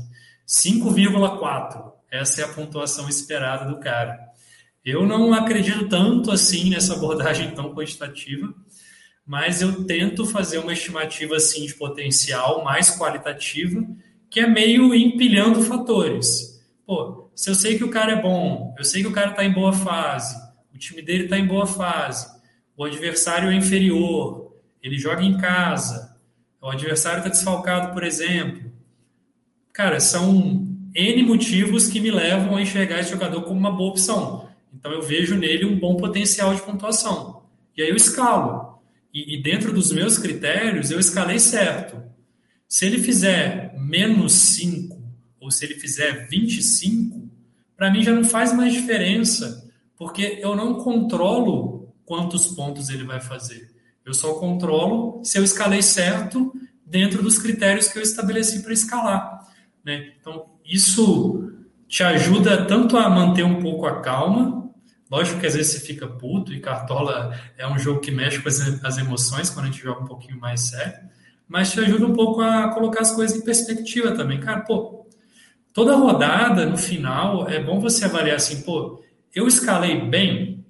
5,4. 0.49 1.93
Essa 2.11 2.41
é 2.41 2.45
a 2.47 2.49
pontuação 2.49 3.07
esperada 3.07 3.71
do 3.71 3.79
cara. 3.81 4.19
Eu 4.83 5.07
não 5.07 5.35
acredito 5.35 5.91
tanto 5.91 6.31
assim 6.31 6.71
nessa 6.71 6.95
abordagem 6.95 7.51
tão 7.51 7.75
quantitativa, 7.75 8.49
mas 9.27 9.63
eu 9.63 9.85
tento 9.85 10.27
fazer 10.27 10.59
uma 10.59 10.73
estimativa 10.73 11.37
assim 11.37 11.65
de 11.65 11.75
potencial 11.75 12.63
mais 12.63 12.97
qualitativa, 12.97 13.85
que 14.31 14.41
é 14.41 14.47
meio 14.47 14.95
empilhando 14.95 15.63
fatores. 15.63 16.63
Pô, 16.87 17.31
se 17.35 17.49
eu 17.49 17.55
sei 17.55 17.79
que 17.79 17.85
o 17.85 17.91
cara 17.91 18.13
é 18.13 18.23
bom, 18.23 18.75
eu 18.79 18.85
sei 18.85 19.03
que 19.03 19.09
o 19.09 19.13
cara 19.13 19.31
está 19.31 19.45
em 19.45 19.53
boa 19.53 19.73
fase, 19.73 20.37
o 20.75 20.79
time 20.79 21.01
dele 21.01 21.25
está 21.25 21.39
em 21.39 21.47
boa 21.47 21.67
fase, 21.67 22.27
o 22.77 22.85
adversário 22.85 23.51
é 23.51 23.55
inferior, 23.55 24.55
ele 24.83 24.99
joga 24.99 25.23
em 25.23 25.39
casa, 25.39 26.17
o 26.61 26.69
adversário 26.69 27.19
está 27.19 27.31
desfalcado, 27.31 27.93
por 27.93 28.05
exemplo. 28.05 28.71
Cara, 29.73 30.01
são 30.01 30.67
N 30.95 31.23
motivos 31.25 31.89
que 31.89 32.01
me 32.01 32.11
levam 32.11 32.57
a 32.57 32.63
enxergar 32.63 33.01
esse 33.01 33.11
jogador 33.11 33.43
como 33.43 33.59
uma 33.59 33.73
boa 33.73 33.91
opção. 33.91 34.49
Então 34.73 34.93
eu 34.93 35.03
vejo 35.03 35.37
nele 35.37 35.65
um 35.65 35.79
bom 35.79 35.97
potencial 35.97 36.55
de 36.55 36.63
pontuação. 36.63 37.43
E 37.77 37.83
aí 37.83 37.89
eu 37.89 37.97
escalo. 37.97 38.64
E, 39.15 39.37
e 39.37 39.43
dentro 39.43 39.73
dos 39.73 39.93
meus 39.93 40.19
critérios, 40.19 40.91
eu 40.91 40.99
escalei 40.99 41.39
certo. 41.39 42.03
Se 42.67 42.85
ele 42.85 42.99
fizer 42.99 43.73
menos 43.79 44.33
5 44.33 45.01
ou 45.41 45.51
se 45.53 45.65
ele 45.65 45.75
fizer 45.75 46.27
25, 46.29 47.31
para 47.77 47.93
mim 47.93 48.03
já 48.03 48.13
não 48.13 48.25
faz 48.25 48.53
mais 48.53 48.73
diferença, 48.73 49.71
porque 49.97 50.41
eu 50.43 50.57
não 50.57 50.83
controlo 50.83 51.95
quantos 52.05 52.49
pontos 52.49 52.89
ele 52.89 53.05
vai 53.05 53.21
fazer. 53.21 53.71
Eu 54.05 54.13
só 54.13 54.35
controlo 54.35 55.25
se 55.25 55.39
eu 55.39 55.45
escalei 55.45 55.81
certo 55.81 56.53
dentro 56.85 57.23
dos 57.23 57.39
critérios 57.39 57.89
que 57.89 57.99
eu 57.99 58.03
estabeleci 58.03 58.63
para 58.63 58.73
escalar. 58.73 59.49
Né? 59.85 60.13
Então, 60.21 60.47
isso 60.65 61.53
te 61.87 62.03
ajuda 62.03 62.67
tanto 62.67 62.97
a 62.97 63.09
manter 63.09 63.45
um 63.45 63.61
pouco 63.61 63.87
a 63.87 64.01
calma, 64.01 64.64
Lógico 65.15 65.39
que 65.39 65.47
às 65.47 65.55
vezes 65.55 65.75
você 65.75 65.79
fica 65.79 66.09
puto 66.09 66.53
e 66.53 66.59
Cartola 66.59 67.39
é 67.57 67.65
um 67.69 67.79
jogo 67.79 68.01
que 68.01 68.11
mexe 68.11 68.41
com 68.43 68.49
as 68.49 68.99
emoções 68.99 69.49
quando 69.49 69.67
a 69.67 69.71
gente 69.71 69.81
joga 69.81 70.01
um 70.01 70.07
pouquinho 70.07 70.41
mais 70.41 70.63
sério, 70.71 71.09
mas 71.47 71.71
te 71.71 71.79
ajuda 71.79 72.05
um 72.05 72.13
pouco 72.13 72.41
a 72.41 72.75
colocar 72.75 73.03
as 73.03 73.13
coisas 73.13 73.39
em 73.39 73.45
perspectiva 73.45 74.11
também. 74.11 74.41
Cara, 74.41 74.63
pô, 74.63 75.07
toda 75.73 75.95
rodada, 75.95 76.67
no 76.67 76.77
final, 76.77 77.49
é 77.49 77.63
bom 77.63 77.79
você 77.79 78.07
avaliar 78.07 78.35
assim, 78.35 78.63
pô, 78.63 79.05
eu 79.33 79.47
escalei 79.47 80.01
bem? 80.01 80.67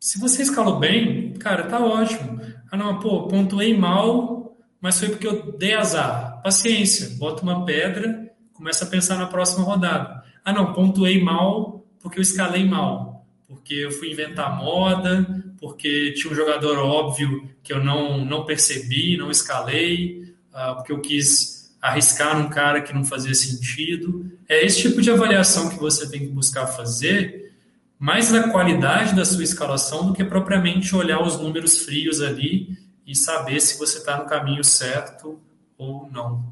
Se 0.00 0.18
você 0.18 0.42
escalou 0.42 0.80
bem, 0.80 1.34
cara, 1.34 1.68
tá 1.68 1.78
ótimo. 1.78 2.40
Ah, 2.72 2.76
não, 2.76 2.98
pô, 2.98 3.28
pontuei 3.28 3.72
mal, 3.78 4.58
mas 4.80 4.98
foi 4.98 5.10
porque 5.10 5.28
eu 5.28 5.56
dei 5.56 5.74
azar. 5.74 6.42
Paciência, 6.42 7.16
bota 7.18 7.44
uma 7.44 7.64
pedra, 7.64 8.32
começa 8.52 8.84
a 8.84 8.88
pensar 8.88 9.16
na 9.16 9.28
próxima 9.28 9.64
rodada. 9.64 10.24
Ah, 10.44 10.52
não, 10.52 10.72
pontuei 10.72 11.22
mal, 11.22 11.79
porque 12.00 12.18
eu 12.18 12.22
escalei 12.22 12.64
mal, 12.64 13.26
porque 13.46 13.74
eu 13.74 13.90
fui 13.90 14.10
inventar 14.10 14.56
moda, 14.56 15.26
porque 15.58 16.12
tinha 16.12 16.32
um 16.32 16.36
jogador 16.36 16.78
óbvio 16.78 17.48
que 17.62 17.72
eu 17.72 17.82
não, 17.82 18.24
não 18.24 18.44
percebi, 18.44 19.16
não 19.16 19.30
escalei, 19.30 20.34
uh, 20.52 20.76
porque 20.76 20.92
eu 20.92 21.00
quis 21.00 21.70
arriscar 21.80 22.38
num 22.38 22.48
cara 22.48 22.82
que 22.82 22.92
não 22.92 23.04
fazia 23.04 23.34
sentido. 23.34 24.30
É 24.48 24.64
esse 24.64 24.80
tipo 24.82 25.00
de 25.00 25.10
avaliação 25.10 25.68
que 25.68 25.78
você 25.78 26.08
tem 26.10 26.20
que 26.20 26.32
buscar 26.32 26.66
fazer, 26.66 27.54
mais 27.98 28.32
da 28.32 28.48
qualidade 28.48 29.14
da 29.14 29.24
sua 29.24 29.42
escalação 29.42 30.06
do 30.06 30.12
que 30.14 30.24
propriamente 30.24 30.94
olhar 30.94 31.22
os 31.22 31.38
números 31.38 31.82
frios 31.82 32.20
ali 32.20 32.78
e 33.06 33.14
saber 33.14 33.60
se 33.60 33.78
você 33.78 33.98
está 33.98 34.16
no 34.16 34.26
caminho 34.26 34.64
certo 34.64 35.38
ou 35.76 36.08
não. 36.10 36.44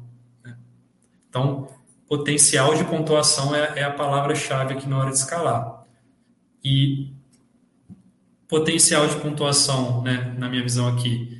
Né? 0.43 0.55
Então, 1.27 1.67
potencial 2.09 2.73
de 2.73 2.83
pontuação 2.85 3.55
é, 3.55 3.73
é 3.75 3.83
a 3.83 3.91
palavra-chave 3.91 4.73
aqui 4.73 4.89
na 4.89 4.97
hora 4.97 5.11
de 5.11 5.17
escalar. 5.17 5.83
E 6.63 7.13
potencial 8.47 9.07
de 9.07 9.15
pontuação, 9.17 10.01
né, 10.01 10.35
na 10.35 10.49
minha 10.49 10.63
visão 10.63 10.87
aqui, 10.87 11.39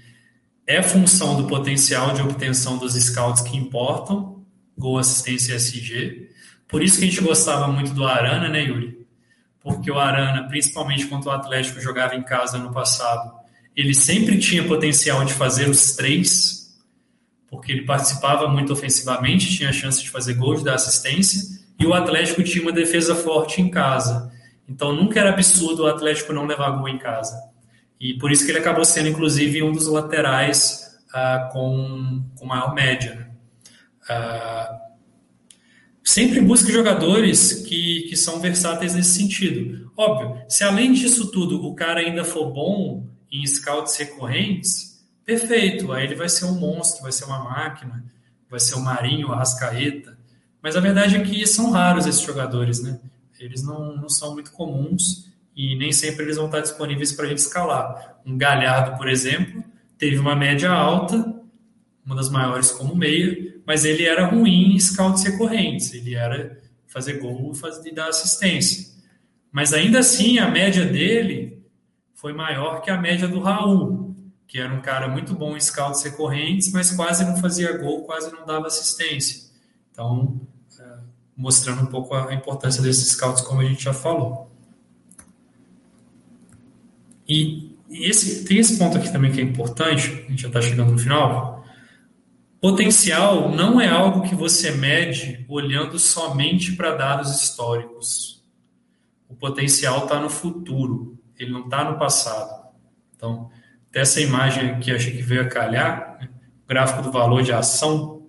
é 0.67 0.83
função 0.83 1.35
do 1.35 1.47
potencial 1.47 2.13
de 2.13 2.21
obtenção 2.21 2.77
dos 2.77 2.93
scouts 2.93 3.41
que 3.41 3.57
importam, 3.57 4.45
gol, 4.77 4.99
assistência 4.99 5.53
e 5.53 5.55
SG. 5.55 6.29
Por 6.67 6.83
isso 6.83 6.99
que 6.99 7.05
a 7.05 7.07
gente 7.07 7.21
gostava 7.21 7.67
muito 7.67 7.91
do 7.91 8.05
Arana, 8.05 8.47
né, 8.47 8.63
Yuri? 8.63 9.07
Porque 9.59 9.89
o 9.89 9.97
Arana, 9.97 10.47
principalmente 10.47 11.07
quando 11.07 11.25
o 11.25 11.31
Atlético 11.31 11.81
jogava 11.81 12.15
em 12.15 12.21
casa 12.21 12.59
no 12.59 12.71
passado, 12.71 13.33
ele 13.75 13.95
sempre 13.95 14.37
tinha 14.37 14.63
potencial 14.67 15.25
de 15.25 15.33
fazer 15.33 15.67
os 15.67 15.95
três 15.95 16.58
porque 17.49 17.71
ele 17.71 17.85
participava 17.85 18.47
muito 18.47 18.73
ofensivamente, 18.73 19.55
tinha 19.55 19.69
a 19.69 19.73
chance 19.73 20.01
de 20.01 20.09
fazer 20.09 20.35
gols, 20.35 20.63
dar 20.63 20.75
assistência, 20.75 21.59
e 21.79 21.85
o 21.85 21.93
Atlético 21.93 22.43
tinha 22.43 22.61
uma 22.61 22.71
defesa 22.71 23.15
forte 23.15 23.61
em 23.61 23.69
casa. 23.69 24.31
Então 24.67 24.93
nunca 24.93 25.19
era 25.19 25.31
absurdo 25.31 25.83
o 25.83 25.87
Atlético 25.87 26.33
não 26.33 26.45
levar 26.45 26.71
gol 26.71 26.87
em 26.87 26.97
casa. 26.97 27.35
E 27.99 28.13
por 28.13 28.31
isso 28.31 28.45
que 28.45 28.51
ele 28.51 28.59
acabou 28.59 28.85
sendo, 28.85 29.09
inclusive, 29.09 29.63
um 29.63 29.71
dos 29.71 29.87
laterais 29.87 30.97
uh, 31.09 31.51
com, 31.51 32.23
com 32.35 32.45
maior 32.45 32.73
média. 32.73 33.29
Uh, 34.03 34.79
sempre 36.03 36.39
busque 36.39 36.71
jogadores 36.71 37.65
que, 37.67 38.03
que 38.09 38.15
são 38.15 38.39
versáteis 38.39 38.93
nesse 38.95 39.17
sentido. 39.17 39.91
Óbvio, 39.97 40.41
se 40.47 40.63
além 40.63 40.93
disso 40.93 41.31
tudo 41.31 41.65
o 41.65 41.75
cara 41.75 41.99
ainda 41.99 42.23
for 42.23 42.51
bom 42.51 43.05
em 43.31 43.45
scouts 43.45 43.95
recorrentes, 43.97 44.88
perfeito, 45.29 45.91
aí 45.91 46.05
ele 46.05 46.15
vai 46.15 46.27
ser 46.27 46.45
um 46.45 46.59
monstro, 46.59 47.03
vai 47.03 47.11
ser 47.11 47.25
uma 47.25 47.43
máquina, 47.43 48.03
vai 48.49 48.59
ser 48.59 48.73
o 48.73 48.81
Marinho, 48.81 49.31
a 49.31 49.35
Rascaeta. 49.35 50.17
Mas 50.59 50.75
a 50.75 50.79
verdade 50.79 51.15
é 51.15 51.21
que 51.21 51.45
são 51.45 51.69
raros 51.69 52.07
esses 52.07 52.21
jogadores, 52.21 52.81
né? 52.81 52.99
Eles 53.39 53.61
não, 53.61 53.95
não 53.95 54.09
são 54.09 54.33
muito 54.33 54.51
comuns 54.51 55.29
e 55.55 55.75
nem 55.75 55.91
sempre 55.91 56.25
eles 56.25 56.37
vão 56.37 56.47
estar 56.47 56.61
disponíveis 56.61 57.13
para 57.13 57.25
a 57.25 57.29
gente 57.29 57.37
escalar. 57.37 58.19
Um 58.25 58.37
Galhardo, 58.37 58.97
por 58.97 59.07
exemplo, 59.07 59.63
teve 59.99 60.17
uma 60.17 60.35
média 60.35 60.71
alta, 60.71 61.15
uma 62.03 62.15
das 62.15 62.29
maiores 62.29 62.71
como 62.71 62.95
meia, 62.95 63.53
mas 63.67 63.85
ele 63.85 64.05
era 64.05 64.25
ruim 64.25 64.73
em 64.73 64.79
scouts 64.79 65.23
recorrentes, 65.23 65.93
ele 65.93 66.15
era 66.15 66.59
fazer 66.87 67.19
gol 67.19 67.53
e 67.85 67.93
dar 67.93 68.07
assistência. 68.07 68.89
Mas 69.51 69.73
ainda 69.73 69.99
assim, 69.99 70.39
a 70.39 70.49
média 70.49 70.85
dele 70.85 71.61
foi 72.15 72.33
maior 72.33 72.81
que 72.81 72.89
a 72.89 72.97
média 72.97 73.27
do 73.27 73.39
Raul, 73.39 73.98
que 74.49 74.59
era 74.59 74.73
um 74.73 74.81
cara 74.81 75.07
muito 75.07 75.35
bom 75.35 75.55
em 75.55 75.61
scouts 75.61 76.01
recorrentes, 76.03 76.71
mas 76.71 76.91
quase 76.91 77.23
não 77.23 77.37
fazia 77.37 77.77
gol, 77.77 78.01
quase 78.01 78.31
não 78.33 78.45
dava 78.45 78.65
assistência. 78.65 79.47
Então, 79.91 80.41
é, 80.79 80.97
mostrando 81.37 81.83
um 81.83 81.85
pouco 81.85 82.15
a 82.15 82.33
importância 82.33 82.81
desses 82.81 83.11
scouts, 83.11 83.43
como 83.43 83.61
a 83.61 83.65
gente 83.65 83.83
já 83.83 83.93
falou. 83.93 84.51
E, 87.27 87.77
e 87.87 88.09
esse, 88.09 88.43
tem 88.43 88.57
esse 88.57 88.77
ponto 88.79 88.97
aqui 88.97 89.11
também 89.11 89.31
que 89.31 89.39
é 89.39 89.43
importante, 89.43 90.25
a 90.25 90.29
gente 90.31 90.41
já 90.41 90.47
está 90.47 90.61
chegando 90.61 90.93
no 90.93 90.97
final, 90.97 91.59
Potencial 92.61 93.49
não 93.49 93.79
é 93.79 93.87
algo 93.87 94.27
que 94.27 94.35
você 94.35 94.71
mede 94.71 95.45
olhando 95.47 95.97
somente 95.97 96.75
para 96.75 96.93
dados 96.93 97.33
históricos. 97.41 98.43
O 99.29 99.35
potencial 99.35 100.03
está 100.03 100.19
no 100.19 100.29
futuro, 100.29 101.17
ele 101.37 101.51
não 101.51 101.65
está 101.65 101.89
no 101.89 101.97
passado. 101.97 102.67
Então, 103.15 103.49
dessa 103.91 104.21
imagem 104.21 104.71
aqui, 104.71 104.91
acho 104.91 105.11
que 105.11 105.21
veio 105.21 105.41
a 105.41 105.47
calhar, 105.47 106.17
né? 106.21 106.29
o 106.63 106.67
gráfico 106.67 107.01
do 107.01 107.11
valor 107.11 107.41
de 107.41 107.51
ação, 107.51 108.27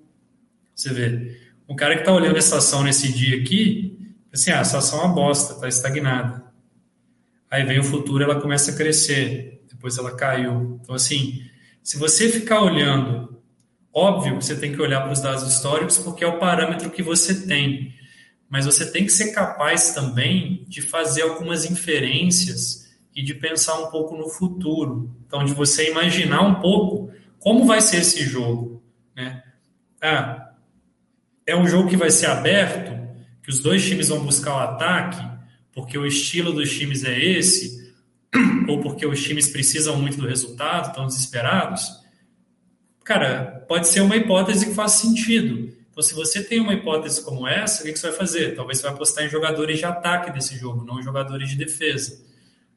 você 0.75 0.93
vê, 0.93 1.39
o 1.69 1.77
cara 1.77 1.95
que 1.95 2.01
está 2.01 2.13
olhando 2.13 2.39
essa 2.39 2.59
ação 2.59 2.83
nesse 2.83 3.13
dia 3.13 3.41
aqui, 3.41 4.15
assim, 4.33 4.51
ah, 4.51 4.61
essa 4.61 4.79
ação 4.79 5.01
é 5.01 5.05
uma 5.05 5.15
bosta, 5.15 5.55
está 5.55 5.69
estagnada. 5.69 6.45
Aí 7.51 7.65
vem 7.65 7.79
o 7.79 7.85
futuro, 7.85 8.25
ela 8.25 8.41
começa 8.41 8.71
a 8.71 8.77
crescer, 8.77 9.63
depois 9.69 9.99
ela 9.99 10.17
caiu. 10.17 10.79
Então, 10.83 10.95
assim, 10.95 11.43
se 11.83 11.99
você 11.99 12.29
ficar 12.29 12.61
olhando 12.61 13.31
Óbvio 13.93 14.39
que 14.39 14.45
você 14.45 14.55
tem 14.55 14.73
que 14.73 14.81
olhar 14.81 15.01
para 15.01 15.13
os 15.13 15.21
dados 15.21 15.43
históricos 15.53 15.99
porque 15.99 16.23
é 16.23 16.27
o 16.27 16.39
parâmetro 16.39 16.91
que 16.91 17.03
você 17.03 17.47
tem, 17.47 17.93
mas 18.49 18.65
você 18.65 18.91
tem 18.91 19.05
que 19.05 19.11
ser 19.11 19.33
capaz 19.33 19.93
também 19.93 20.65
de 20.69 20.81
fazer 20.81 21.23
algumas 21.23 21.65
inferências 21.65 22.80
e 23.15 23.23
de 23.23 23.35
pensar 23.35 23.79
um 23.79 23.91
pouco 23.91 24.17
no 24.17 24.29
futuro. 24.29 25.11
Então, 25.27 25.45
de 25.45 25.53
você 25.53 25.91
imaginar 25.91 26.43
um 26.43 26.57
pouco 26.57 27.13
como 27.39 27.65
vai 27.65 27.81
ser 27.81 27.99
esse 27.99 28.23
jogo. 28.25 28.83
Né? 29.17 29.43
Ah, 30.01 30.53
é 31.47 31.57
um 31.57 31.67
jogo 31.67 31.89
que 31.89 31.97
vai 31.97 32.11
ser 32.11 32.27
aberto, 32.27 32.91
que 33.43 33.51
os 33.51 33.61
dois 33.61 33.85
times 33.85 34.09
vão 34.09 34.25
buscar 34.25 34.55
o 34.55 34.59
ataque, 34.59 35.21
porque 35.73 35.97
o 35.99 36.07
estilo 36.07 36.53
dos 36.53 36.71
times 36.71 37.05
é 37.05 37.19
esse, 37.19 37.95
ou 38.69 38.81
porque 38.81 39.07
os 39.07 39.23
times 39.23 39.49
precisam 39.49 39.97
muito 39.97 40.19
do 40.19 40.27
resultado, 40.27 40.89
estão 40.89 41.07
desesperados 41.07 42.01
Cara, 43.11 43.65
pode 43.67 43.89
ser 43.89 44.03
uma 44.03 44.15
hipótese 44.15 44.67
que 44.67 44.73
faz 44.73 44.93
sentido. 44.93 45.75
Então, 45.91 46.01
se 46.01 46.15
você 46.15 46.45
tem 46.45 46.61
uma 46.61 46.75
hipótese 46.75 47.25
como 47.25 47.45
essa, 47.45 47.83
o 47.83 47.85
que 47.85 47.97
você 47.97 48.09
vai 48.09 48.17
fazer? 48.17 48.55
Talvez 48.55 48.79
você 48.79 48.85
vai 48.85 48.93
apostar 48.93 49.25
em 49.25 49.29
jogadores 49.29 49.79
de 49.79 49.85
ataque 49.85 50.31
desse 50.31 50.57
jogo, 50.57 50.85
não 50.85 51.01
em 51.01 51.03
jogadores 51.03 51.49
de 51.49 51.57
defesa. 51.57 52.23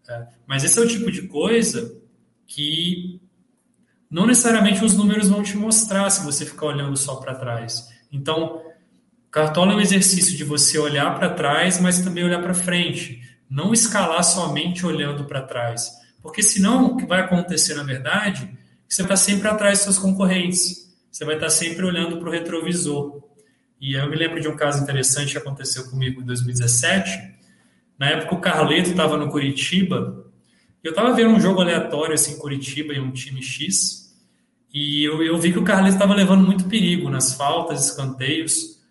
É, 0.10 0.28
mas 0.46 0.64
esse 0.64 0.78
é 0.78 0.82
o 0.82 0.88
tipo 0.88 1.12
de 1.12 1.28
coisa 1.28 1.98
que 2.46 3.22
não 4.10 4.28
necessariamente 4.28 4.84
os 4.84 4.96
números 4.96 5.30
vão 5.30 5.42
te 5.42 5.58
mostrar 5.58 6.10
se 6.10 6.24
você 6.24 6.46
ficar 6.46 6.68
olhando 6.68 6.96
só 6.96 7.16
para 7.16 7.34
trás. 7.34 7.90
Então, 8.12 8.62
Cartola 9.32 9.74
é 9.74 9.76
um 9.76 9.82
exercício 9.82 10.38
de 10.38 10.44
você 10.44 10.78
olhar 10.78 11.16
para 11.18 11.32
trás, 11.34 11.80
mas 11.80 12.02
também 12.02 12.24
olhar 12.24 12.40
para 12.40 12.54
frente. 12.54 13.22
Não 13.50 13.74
escalar 13.74 14.24
somente 14.24 14.86
olhando 14.86 15.26
para 15.26 15.42
trás. 15.42 15.92
Porque 16.22 16.44
senão, 16.44 16.86
o 16.86 16.98
que 16.98 17.06
vai 17.06 17.22
acontecer, 17.22 17.74
na 17.74 17.82
verdade, 17.82 18.56
você 18.88 19.02
está 19.02 19.16
sempre 19.16 19.48
atrás 19.48 19.80
dos 19.80 19.84
seus 19.86 19.98
concorrentes. 19.98 20.96
Você 21.12 21.26
vai 21.26 21.34
estar 21.34 21.50
sempre 21.50 21.84
olhando 21.84 22.18
para 22.18 22.30
o 22.30 22.32
retrovisor. 22.32 23.24
E 23.82 23.96
eu 23.96 24.08
me 24.08 24.16
lembro 24.16 24.40
de 24.40 24.48
um 24.48 24.56
caso 24.56 24.84
interessante 24.84 25.32
que 25.32 25.38
aconteceu 25.40 25.90
comigo 25.90 26.22
em 26.22 26.26
2017. 26.26 27.33
Na 27.98 28.10
época, 28.10 28.36
o 28.36 28.42
Carleto 28.42 28.90
estava 28.92 29.18
no 29.18 29.30
Curitiba. 29.30 30.26
Eu 30.84 30.92
estava 30.92 31.14
vendo 31.14 31.32
um 31.32 31.40
jogo 31.40 31.62
aleatório 31.62 32.14
assim, 32.14 32.38
Curitiba, 32.38 32.94
em 32.94 33.00
um 33.00 33.12
time 33.12 33.42
X. 33.42 34.14
E 34.74 35.04
eu, 35.04 35.22
eu 35.24 35.38
vi 35.38 35.54
que 35.54 35.60
o 35.60 35.64
Carleto 35.64 35.96
estava 35.96 36.14
levando 36.14 36.46
muito 36.46 36.68
perigo 36.68 37.10
nas 37.10 37.36
faltas, 37.36 37.86
escanteios. 37.86 38.82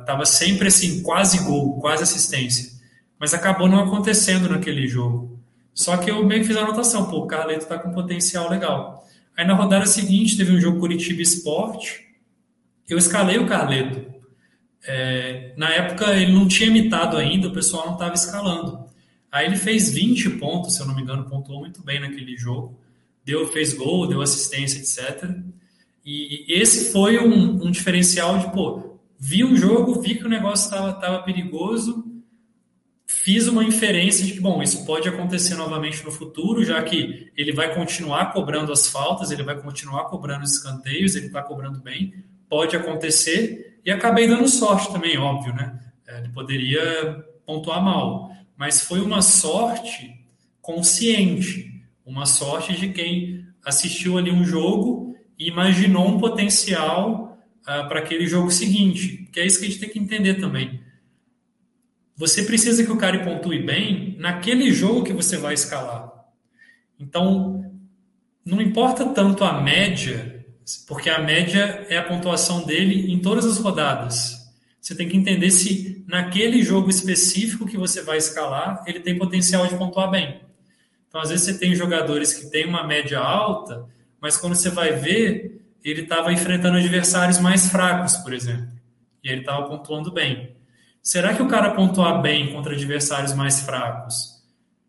Estava 0.00 0.22
uh, 0.22 0.26
sempre 0.26 0.68
assim, 0.68 1.02
quase 1.02 1.44
gol, 1.44 1.78
quase 1.80 2.02
assistência. 2.02 2.72
Mas 3.18 3.32
acabou 3.32 3.68
não 3.68 3.78
acontecendo 3.78 4.48
naquele 4.48 4.88
jogo. 4.88 5.40
Só 5.72 5.96
que 5.96 6.10
eu 6.10 6.24
meio 6.24 6.42
que 6.42 6.48
fiz 6.48 6.56
a 6.56 6.62
anotação, 6.62 7.08
pô, 7.08 7.18
o 7.18 7.26
Carleto 7.26 7.62
está 7.62 7.78
com 7.78 7.92
potencial 7.92 8.50
legal. 8.50 9.06
Aí 9.36 9.46
na 9.46 9.54
rodada 9.54 9.86
seguinte 9.86 10.36
teve 10.36 10.52
um 10.52 10.60
jogo 10.60 10.80
Curitiba 10.80 11.22
Esporte. 11.22 12.06
Eu 12.88 12.98
escalei 12.98 13.38
o 13.38 13.46
Carleto. 13.46 14.11
É, 14.84 15.54
na 15.56 15.70
época 15.70 16.16
ele 16.16 16.32
não 16.32 16.48
tinha 16.48 16.68
imitado 16.68 17.16
ainda, 17.16 17.48
o 17.48 17.52
pessoal 17.52 17.86
não 17.86 17.94
estava 17.94 18.14
escalando. 18.14 18.84
Aí 19.30 19.46
ele 19.46 19.56
fez 19.56 19.92
20 19.92 20.30
pontos, 20.30 20.74
se 20.74 20.80
eu 20.82 20.86
não 20.86 20.94
me 20.94 21.02
engano, 21.02 21.28
pontuou 21.28 21.60
muito 21.60 21.82
bem 21.82 22.00
naquele 22.00 22.36
jogo. 22.36 22.78
Deu, 23.24 23.46
fez 23.48 23.72
gol, 23.72 24.06
deu 24.06 24.20
assistência, 24.20 24.78
etc. 24.78 25.30
E 26.04 26.44
esse 26.48 26.92
foi 26.92 27.18
um, 27.18 27.64
um 27.64 27.70
diferencial 27.70 28.38
de, 28.38 28.52
pô, 28.52 28.98
vi 29.18 29.44
o 29.44 29.56
jogo, 29.56 30.00
vi 30.00 30.16
que 30.16 30.24
o 30.24 30.28
negócio 30.28 30.66
estava 30.66 31.22
perigoso, 31.22 32.04
fiz 33.06 33.46
uma 33.46 33.62
inferência 33.62 34.26
de 34.26 34.32
que, 34.32 34.40
bom, 34.40 34.60
isso 34.62 34.84
pode 34.84 35.08
acontecer 35.08 35.54
novamente 35.54 36.04
no 36.04 36.10
futuro, 36.10 36.64
já 36.64 36.82
que 36.82 37.30
ele 37.36 37.52
vai 37.52 37.72
continuar 37.72 38.32
cobrando 38.32 38.72
as 38.72 38.88
faltas, 38.88 39.30
ele 39.30 39.44
vai 39.44 39.60
continuar 39.60 40.06
cobrando 40.06 40.44
os 40.44 40.56
escanteios, 40.56 41.14
ele 41.14 41.26
está 41.26 41.40
cobrando 41.40 41.80
bem, 41.80 42.12
pode 42.48 42.74
acontecer, 42.74 43.71
e 43.84 43.90
acabei 43.90 44.26
dando 44.26 44.48
sorte 44.48 44.92
também, 44.92 45.18
óbvio, 45.18 45.54
né? 45.54 45.78
É, 46.06 46.18
ele 46.18 46.28
poderia 46.30 47.24
pontuar 47.44 47.82
mal, 47.82 48.30
mas 48.56 48.82
foi 48.82 49.00
uma 49.00 49.22
sorte 49.22 50.24
consciente, 50.60 51.82
uma 52.04 52.26
sorte 52.26 52.74
de 52.74 52.88
quem 52.90 53.44
assistiu 53.64 54.18
ali 54.18 54.30
um 54.30 54.44
jogo 54.44 55.16
e 55.38 55.48
imaginou 55.48 56.08
um 56.08 56.18
potencial 56.18 57.38
uh, 57.62 57.88
para 57.88 58.00
aquele 58.00 58.26
jogo 58.26 58.50
seguinte, 58.50 59.28
que 59.32 59.40
é 59.40 59.46
isso 59.46 59.58
que 59.58 59.66
a 59.66 59.68
gente 59.68 59.80
tem 59.80 59.88
que 59.88 59.98
entender 59.98 60.34
também 60.34 60.80
você 62.22 62.44
precisa 62.44 62.84
que 62.84 62.92
o 62.92 62.98
cara 62.98 63.24
pontue 63.24 63.60
bem 63.60 64.16
naquele 64.18 64.70
jogo 64.70 65.02
que 65.02 65.12
você 65.12 65.36
vai 65.36 65.54
escalar. 65.54 66.08
Então, 66.96 67.72
não 68.44 68.60
importa 68.60 69.06
tanto 69.06 69.42
a 69.44 69.60
média, 69.60 70.41
porque 70.86 71.10
a 71.10 71.18
média 71.18 71.86
é 71.88 71.98
a 71.98 72.02
pontuação 72.02 72.64
dele 72.64 73.12
em 73.12 73.18
todas 73.18 73.44
as 73.44 73.58
rodadas. 73.58 74.42
Você 74.80 74.94
tem 74.94 75.08
que 75.08 75.16
entender 75.16 75.50
se 75.50 76.04
naquele 76.08 76.62
jogo 76.62 76.90
específico 76.90 77.66
que 77.66 77.76
você 77.76 78.02
vai 78.02 78.18
escalar, 78.18 78.82
ele 78.86 79.00
tem 79.00 79.16
potencial 79.16 79.66
de 79.66 79.76
pontuar 79.76 80.10
bem. 80.10 80.40
Então, 81.08 81.20
às 81.20 81.30
vezes, 81.30 81.44
você 81.44 81.58
tem 81.58 81.74
jogadores 81.74 82.32
que 82.32 82.50
têm 82.50 82.66
uma 82.66 82.86
média 82.86 83.20
alta, 83.20 83.86
mas 84.20 84.36
quando 84.36 84.54
você 84.54 84.70
vai 84.70 84.92
ver, 84.92 85.62
ele 85.84 86.02
estava 86.02 86.32
enfrentando 86.32 86.78
adversários 86.78 87.38
mais 87.38 87.68
fracos, 87.68 88.16
por 88.16 88.32
exemplo. 88.32 88.68
E 89.22 89.28
ele 89.28 89.40
estava 89.42 89.68
pontuando 89.68 90.10
bem. 90.10 90.56
Será 91.02 91.34
que 91.34 91.42
o 91.42 91.48
cara 91.48 91.74
pontuar 91.74 92.22
bem 92.22 92.52
contra 92.52 92.72
adversários 92.74 93.34
mais 93.34 93.60
fracos 93.60 94.42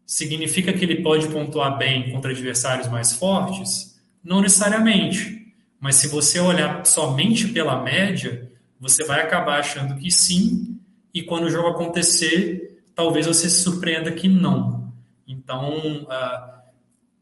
significa 0.05 0.71
que 0.71 0.85
ele 0.85 1.01
pode 1.01 1.27
pontuar 1.27 1.77
bem 1.77 2.11
contra 2.11 2.31
adversários 2.31 2.87
mais 2.87 3.13
fortes? 3.13 3.99
Não 4.23 4.41
necessariamente. 4.41 5.42
Mas 5.83 5.97
se 5.97 6.07
você 6.07 6.39
olhar 6.39 6.85
somente 6.85 7.49
pela 7.49 7.83
média, 7.83 8.49
você 8.79 9.03
vai 9.03 9.19
acabar 9.19 9.59
achando 9.59 9.99
que 9.99 10.09
sim, 10.09 10.79
e 11.13 11.21
quando 11.21 11.43
o 11.43 11.49
jogo 11.49 11.67
acontecer, 11.67 12.81
talvez 12.95 13.27
você 13.27 13.49
se 13.49 13.59
surpreenda 13.63 14.09
que 14.13 14.29
não. 14.29 14.93
Então, 15.27 16.03
uh, 16.03 16.61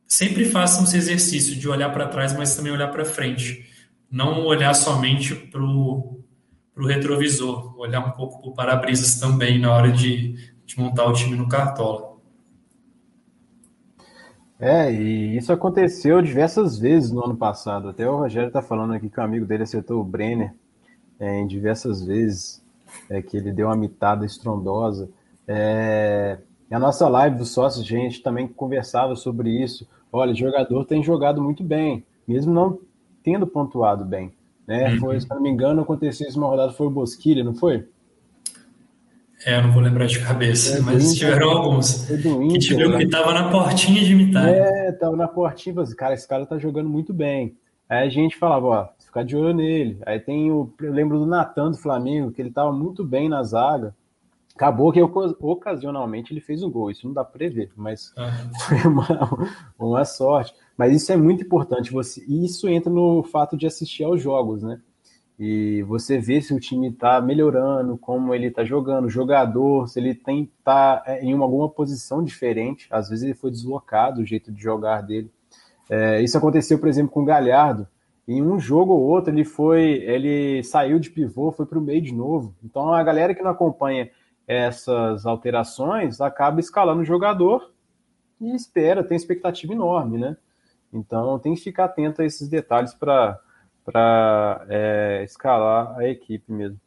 sempre 0.06 0.46
façam 0.46 0.84
esse 0.84 0.96
exercício 0.96 1.56
de 1.56 1.68
olhar 1.68 1.90
para 1.90 2.08
trás, 2.08 2.38
mas 2.38 2.56
também 2.56 2.72
olhar 2.72 2.90
para 2.90 3.04
frente. 3.04 3.68
Não 4.12 4.46
olhar 4.46 4.76
somente 4.76 5.34
para 5.34 5.64
o 5.64 6.24
retrovisor, 6.86 7.76
olhar 7.80 8.06
um 8.06 8.12
pouco 8.12 8.42
para 8.42 8.52
o 8.52 8.54
para-brisas 8.54 9.20
também 9.20 9.58
na 9.58 9.74
hora 9.74 9.92
de, 9.92 10.36
de 10.68 10.80
montar 10.80 11.06
o 11.06 11.14
time 11.14 11.36
no 11.36 11.50
Cartola. 11.50 12.11
É, 14.62 14.94
e 14.94 15.36
isso 15.36 15.52
aconteceu 15.52 16.22
diversas 16.22 16.78
vezes 16.78 17.12
no 17.12 17.26
ano 17.26 17.36
passado. 17.36 17.90
Até 17.90 18.08
o 18.08 18.16
Rogério 18.16 18.48
está 18.48 18.62
falando 18.62 18.94
aqui 18.94 19.10
que 19.10 19.20
o 19.20 19.24
amigo 19.24 19.46
dele 19.46 19.64
acertou 19.64 20.00
o 20.00 20.04
Brenner 20.04 20.54
é, 21.20 21.40
em 21.40 21.48
diversas 21.48 22.06
vezes. 22.06 22.62
é, 23.10 23.22
que 23.22 23.38
ele 23.38 23.52
deu 23.52 23.68
uma 23.68 23.76
mitada 23.76 24.26
estrondosa. 24.26 25.10
É, 25.48 26.38
a 26.70 26.80
nossa 26.80 27.08
live 27.08 27.38
dos 27.38 27.52
sócios, 27.52 27.86
gente, 27.86 28.22
também 28.22 28.48
conversava 28.48 29.16
sobre 29.16 29.50
isso. 29.50 29.88
Olha, 30.12 30.32
o 30.32 30.36
jogador 30.36 30.86
tem 30.86 31.04
jogado 31.04 31.42
muito 31.42 31.64
bem, 31.64 32.04
mesmo 32.28 32.54
não 32.54 32.80
tendo 33.24 33.46
pontuado 33.48 34.06
bem. 34.06 34.32
Né? 34.68 34.94
Uhum. 34.94 35.00
Foi, 35.00 35.20
se 35.20 35.30
não 35.30 35.42
me 35.42 35.50
engano, 35.50 35.82
aconteceu 35.82 36.28
isso 36.28 36.38
uma 36.38 36.48
rodada, 36.48 36.72
foi 36.72 36.88
o 36.88 36.92
Bosquilha, 36.92 37.44
não 37.44 37.54
foi? 37.54 37.88
É, 39.46 39.58
eu 39.58 39.64
não 39.64 39.72
vou 39.72 39.82
lembrar 39.82 40.06
de 40.06 40.20
cabeça, 40.20 40.78
é 40.78 40.82
mas 40.82 41.04
Inter, 41.04 41.30
tiveram 41.30 41.50
alguns. 41.50 42.10
É 42.10 42.16
Inter, 42.16 42.48
que 42.48 42.60
tiveram, 42.60 42.92
né? 42.92 42.98
que 43.00 43.08
tava 43.08 43.34
na 43.34 43.50
portinha 43.50 44.04
de 44.04 44.12
imitar. 44.12 44.48
É, 44.48 44.92
tava 44.92 45.16
na 45.16 45.28
portinha, 45.28 45.80
assim, 45.82 45.96
cara, 45.96 46.14
esse 46.14 46.28
cara 46.28 46.46
tá 46.46 46.58
jogando 46.58 46.90
muito 46.90 47.14
bem. 47.14 47.58
Aí 47.90 48.08
a 48.08 48.10
gente 48.10 48.38
falava, 48.38 48.68
ó, 48.68 48.88
ficar 49.00 49.24
de 49.24 49.36
olho 49.36 49.54
nele. 49.54 50.00
Aí 50.06 50.20
tem 50.20 50.52
o. 50.52 50.72
Eu 50.80 50.94
lembro 50.94 51.20
do 51.20 51.26
Natan 51.26 51.72
do 51.72 51.78
Flamengo, 51.78 52.32
que 52.32 52.42
ele 52.42 52.52
tava 52.52 52.72
muito 52.72 53.04
bem 53.04 53.28
na 53.28 53.44
zaga. 53.44 53.96
Acabou 54.56 54.92
que 54.92 55.02
ocasionalmente 55.02 56.32
ele 56.32 56.42
fez 56.42 56.62
um 56.62 56.70
gol, 56.70 56.92
isso 56.92 57.08
não 57.08 57.14
dá 57.14 57.24
para 57.24 57.34
prever, 57.34 57.72
mas 57.76 58.14
uhum. 58.18 58.52
foi 58.68 58.92
uma, 58.92 59.50
uma 59.80 60.06
sorte. 60.06 60.54
Mas 60.78 60.94
isso 60.94 61.12
é 61.12 61.18
muito 61.18 61.44
importante, 61.44 61.92
você, 61.92 62.24
isso 62.28 62.68
entra 62.70 62.92
no 62.92 63.24
fato 63.24 63.58
de 63.58 63.66
assistir 63.66 64.04
aos 64.04 64.22
jogos, 64.22 64.62
né? 64.62 64.80
E 65.44 65.82
você 65.82 66.20
vê 66.20 66.40
se 66.40 66.54
o 66.54 66.60
time 66.60 66.90
está 66.90 67.20
melhorando, 67.20 67.98
como 67.98 68.32
ele 68.32 68.46
está 68.46 68.64
jogando, 68.64 69.06
o 69.06 69.10
jogador, 69.10 69.88
se 69.88 70.00
ele 70.00 70.14
tem 70.14 70.48
tá 70.64 71.02
é, 71.04 71.26
em 71.26 71.34
uma, 71.34 71.46
alguma 71.46 71.68
posição 71.68 72.24
diferente. 72.24 72.88
Às 72.92 73.10
vezes 73.10 73.26
ele 73.26 73.34
foi 73.34 73.50
deslocado, 73.50 74.22
o 74.22 74.26
jeito 74.26 74.52
de 74.52 74.62
jogar 74.62 75.02
dele. 75.02 75.32
É, 75.90 76.22
isso 76.22 76.38
aconteceu, 76.38 76.78
por 76.78 76.88
exemplo, 76.88 77.12
com 77.12 77.24
o 77.24 77.26
Galhardo. 77.26 77.88
Em 78.28 78.40
um 78.40 78.60
jogo 78.60 78.94
ou 78.94 79.02
outro 79.02 79.34
ele 79.34 79.44
foi, 79.44 80.04
ele 80.04 80.62
saiu 80.64 81.00
de 81.00 81.10
pivô, 81.10 81.52
foi 81.52 81.66
para 81.66 81.80
o 81.80 81.82
meio 81.82 82.04
de 82.04 82.14
novo. 82.14 82.54
Então 82.64 82.94
a 82.94 83.02
galera 83.02 83.34
que 83.34 83.42
não 83.42 83.50
acompanha 83.50 84.12
essas 84.48 85.26
alterações 85.26 86.22
acaba 86.22 86.60
escalando 86.60 87.02
o 87.02 87.06
jogador 87.06 87.72
e 88.40 88.56
espera, 88.56 89.04
tem 89.04 89.18
expectativa 89.18 89.74
enorme, 89.74 90.20
né? 90.20 90.38
Então 90.94 91.40
tem 91.40 91.56
que 91.56 91.62
ficar 91.62 91.86
atento 91.86 92.22
a 92.22 92.26
esses 92.26 92.48
detalhes 92.48 92.94
para 92.94 93.40
para 93.86 94.66
é, 94.70 95.24
escalar 95.24 95.98
a 95.98 96.08
equipe 96.08 96.52
mesmo. 96.52 96.80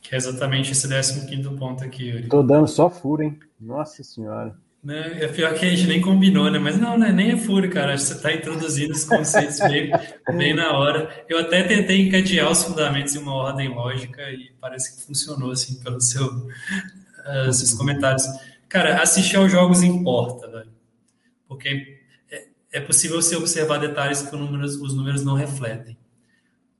Que 0.00 0.14
é 0.14 0.18
exatamente 0.18 0.72
esse 0.72 0.86
15 1.26 1.56
ponto 1.56 1.82
aqui, 1.82 2.08
Yuri. 2.08 2.28
Tô 2.28 2.42
dando 2.42 2.68
só 2.68 2.90
furo, 2.90 3.22
hein? 3.22 3.38
Nossa 3.58 4.02
senhora. 4.02 4.54
Né? 4.82 5.24
É 5.24 5.28
pior 5.28 5.54
que 5.54 5.64
a 5.64 5.70
gente 5.70 5.86
nem 5.86 6.02
combinou, 6.02 6.50
né? 6.50 6.58
Mas 6.58 6.78
não, 6.78 6.98
né? 6.98 7.10
nem 7.10 7.30
é 7.30 7.36
furo, 7.38 7.70
cara. 7.70 7.96
Você 7.96 8.12
está 8.12 8.30
introduzindo 8.30 8.92
os 8.92 9.04
conceitos 9.04 9.58
bem, 9.60 9.90
bem 10.36 10.54
na 10.54 10.76
hora. 10.76 11.24
Eu 11.26 11.38
até 11.38 11.62
tentei 11.62 12.02
encadear 12.02 12.50
os 12.50 12.62
fundamentos 12.62 13.14
em 13.16 13.18
uma 13.18 13.32
ordem 13.32 13.68
lógica 13.68 14.22
e 14.30 14.52
parece 14.60 14.94
que 14.94 15.06
funcionou, 15.06 15.52
assim, 15.52 15.82
pelos 15.82 16.10
seu, 16.10 16.26
uh, 16.26 17.50
seus 17.50 17.72
comentários. 17.72 18.24
Cara, 18.68 19.00
assistir 19.00 19.36
aos 19.36 19.50
jogos 19.50 19.82
importa, 19.82 20.50
velho. 20.50 20.70
Porque 21.48 21.93
é 22.74 22.80
possível 22.80 23.22
você 23.22 23.36
observar 23.36 23.78
detalhes 23.78 24.22
que 24.22 24.34
números, 24.34 24.74
os 24.74 24.92
números 24.92 25.24
não 25.24 25.34
refletem. 25.34 25.96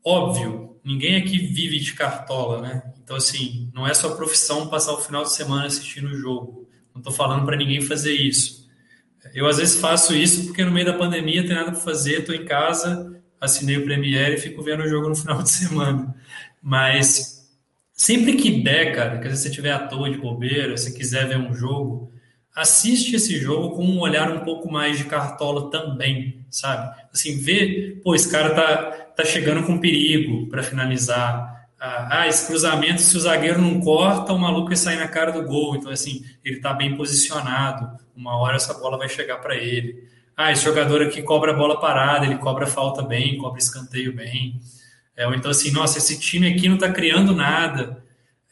Óbvio, 0.04 0.76
ninguém 0.84 1.14
aqui 1.14 1.38
vive 1.38 1.78
de 1.78 1.92
cartola, 1.92 2.60
né? 2.60 2.82
Então, 3.00 3.16
assim, 3.16 3.70
não 3.72 3.86
é 3.86 3.94
sua 3.94 4.16
profissão 4.16 4.66
passar 4.66 4.92
o 4.92 5.00
final 5.00 5.22
de 5.22 5.32
semana 5.32 5.66
assistindo 5.66 6.08
o 6.08 6.16
jogo. 6.16 6.68
Não 6.92 6.98
estou 6.98 7.12
falando 7.12 7.46
para 7.46 7.56
ninguém 7.56 7.80
fazer 7.80 8.12
isso. 8.12 8.68
Eu, 9.32 9.46
às 9.46 9.58
vezes, 9.58 9.80
faço 9.80 10.12
isso 10.14 10.46
porque 10.46 10.64
no 10.64 10.72
meio 10.72 10.84
da 10.84 10.94
pandemia 10.94 11.46
tem 11.46 11.54
nada 11.54 11.70
para 11.70 11.80
fazer, 11.80 12.20
estou 12.20 12.34
em 12.34 12.44
casa, 12.44 13.22
assinei 13.40 13.76
o 13.76 13.84
Premiere 13.84 14.34
e 14.34 14.40
fico 14.40 14.62
vendo 14.62 14.82
o 14.82 14.88
jogo 14.88 15.08
no 15.08 15.14
final 15.14 15.44
de 15.44 15.50
semana. 15.50 16.12
Mas 16.60 17.48
sempre 17.92 18.34
que 18.34 18.64
der, 18.64 18.96
cara, 18.96 19.20
que 19.20 19.28
você 19.28 19.48
estiver 19.48 19.72
à 19.72 19.86
toa 19.86 20.10
de 20.10 20.18
bobeira, 20.18 20.76
se 20.76 20.92
quiser 20.92 21.28
ver 21.28 21.38
um 21.38 21.54
jogo, 21.54 22.12
assiste 22.55 23.16
esse 23.16 23.39
jogo 23.39 23.74
com 23.74 23.85
um 23.85 23.98
olhar 23.98 24.31
um 24.31 24.40
pouco 24.40 24.70
mais 24.70 24.97
de 24.97 25.05
cartola 25.05 25.70
também, 25.70 26.44
sabe? 26.48 26.94
Assim, 27.12 27.39
vê, 27.39 27.98
pô, 28.02 28.14
esse 28.14 28.31
cara 28.31 28.55
tá, 28.55 28.76
tá 29.16 29.24
chegando 29.24 29.66
com 29.66 29.78
perigo 29.78 30.47
para 30.48 30.62
finalizar. 30.62 31.66
Ah, 31.81 32.20
ah, 32.20 32.28
esse 32.28 32.47
cruzamento, 32.47 33.02
se 33.02 33.16
o 33.16 33.20
zagueiro 33.20 33.60
não 33.60 33.81
corta, 33.81 34.32
o 34.32 34.39
maluco 34.39 34.68
vai 34.68 34.76
sair 34.76 34.97
na 34.97 35.09
cara 35.09 35.32
do 35.32 35.43
gol. 35.43 35.76
Então, 35.76 35.90
assim, 35.90 36.24
ele 36.44 36.60
tá 36.60 36.72
bem 36.72 36.97
posicionado. 36.97 37.98
Uma 38.16 38.36
hora 38.36 38.56
essa 38.56 38.72
bola 38.74 38.97
vai 38.97 39.09
chegar 39.09 39.39
para 39.39 39.56
ele. 39.56 40.09
Ah, 40.36 40.52
esse 40.52 40.64
jogador 40.64 41.02
aqui 41.02 41.22
cobra 41.22 41.52
a 41.52 41.56
bola 41.56 41.81
parada, 41.81 42.24
ele 42.26 42.39
cobra 42.39 42.66
falta 42.66 43.02
bem, 43.02 43.36
cobra 43.36 43.59
escanteio 43.59 44.14
bem. 44.14 44.60
É, 45.16 45.26
ou 45.26 45.35
então, 45.35 45.51
assim, 45.51 45.70
nossa, 45.72 45.98
esse 45.98 46.18
time 46.18 46.52
aqui 46.52 46.68
não 46.68 46.78
tá 46.78 46.90
criando 46.90 47.35
nada. 47.35 48.03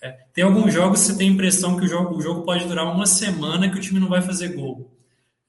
É, 0.03 0.19
tem 0.35 0.43
alguns 0.43 0.75
jogos 0.75 1.01
que 1.01 1.07
você 1.07 1.17
tem 1.17 1.29
a 1.29 1.33
impressão 1.33 1.77
que 1.77 1.85
o 1.85 1.89
jogo, 1.89 2.17
o 2.17 2.21
jogo 2.21 2.43
pode 2.43 2.67
durar 2.67 2.93
uma 2.93 3.07
semana 3.07 3.71
que 3.71 3.79
o 3.79 3.81
time 3.81 4.01
não 4.01 4.09
vai 4.09 4.21
fazer 4.21 4.49
gol. 4.49 4.91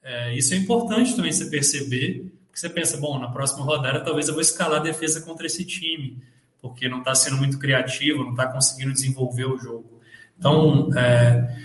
É, 0.00 0.36
isso 0.36 0.54
é 0.54 0.56
importante 0.56 1.16
também 1.16 1.32
você 1.32 1.46
perceber, 1.46 2.32
porque 2.46 2.60
você 2.60 2.68
pensa, 2.68 2.96
bom, 2.96 3.18
na 3.18 3.28
próxima 3.28 3.64
rodada 3.64 4.00
talvez 4.00 4.28
eu 4.28 4.34
vou 4.34 4.40
escalar 4.40 4.78
a 4.78 4.82
defesa 4.82 5.20
contra 5.22 5.44
esse 5.44 5.64
time, 5.64 6.22
porque 6.62 6.88
não 6.88 7.00
está 7.00 7.16
sendo 7.16 7.36
muito 7.36 7.58
criativo, 7.58 8.22
não 8.22 8.30
está 8.30 8.46
conseguindo 8.46 8.92
desenvolver 8.92 9.46
o 9.46 9.58
jogo. 9.58 10.00
Então, 10.38 10.88
é, 10.96 11.56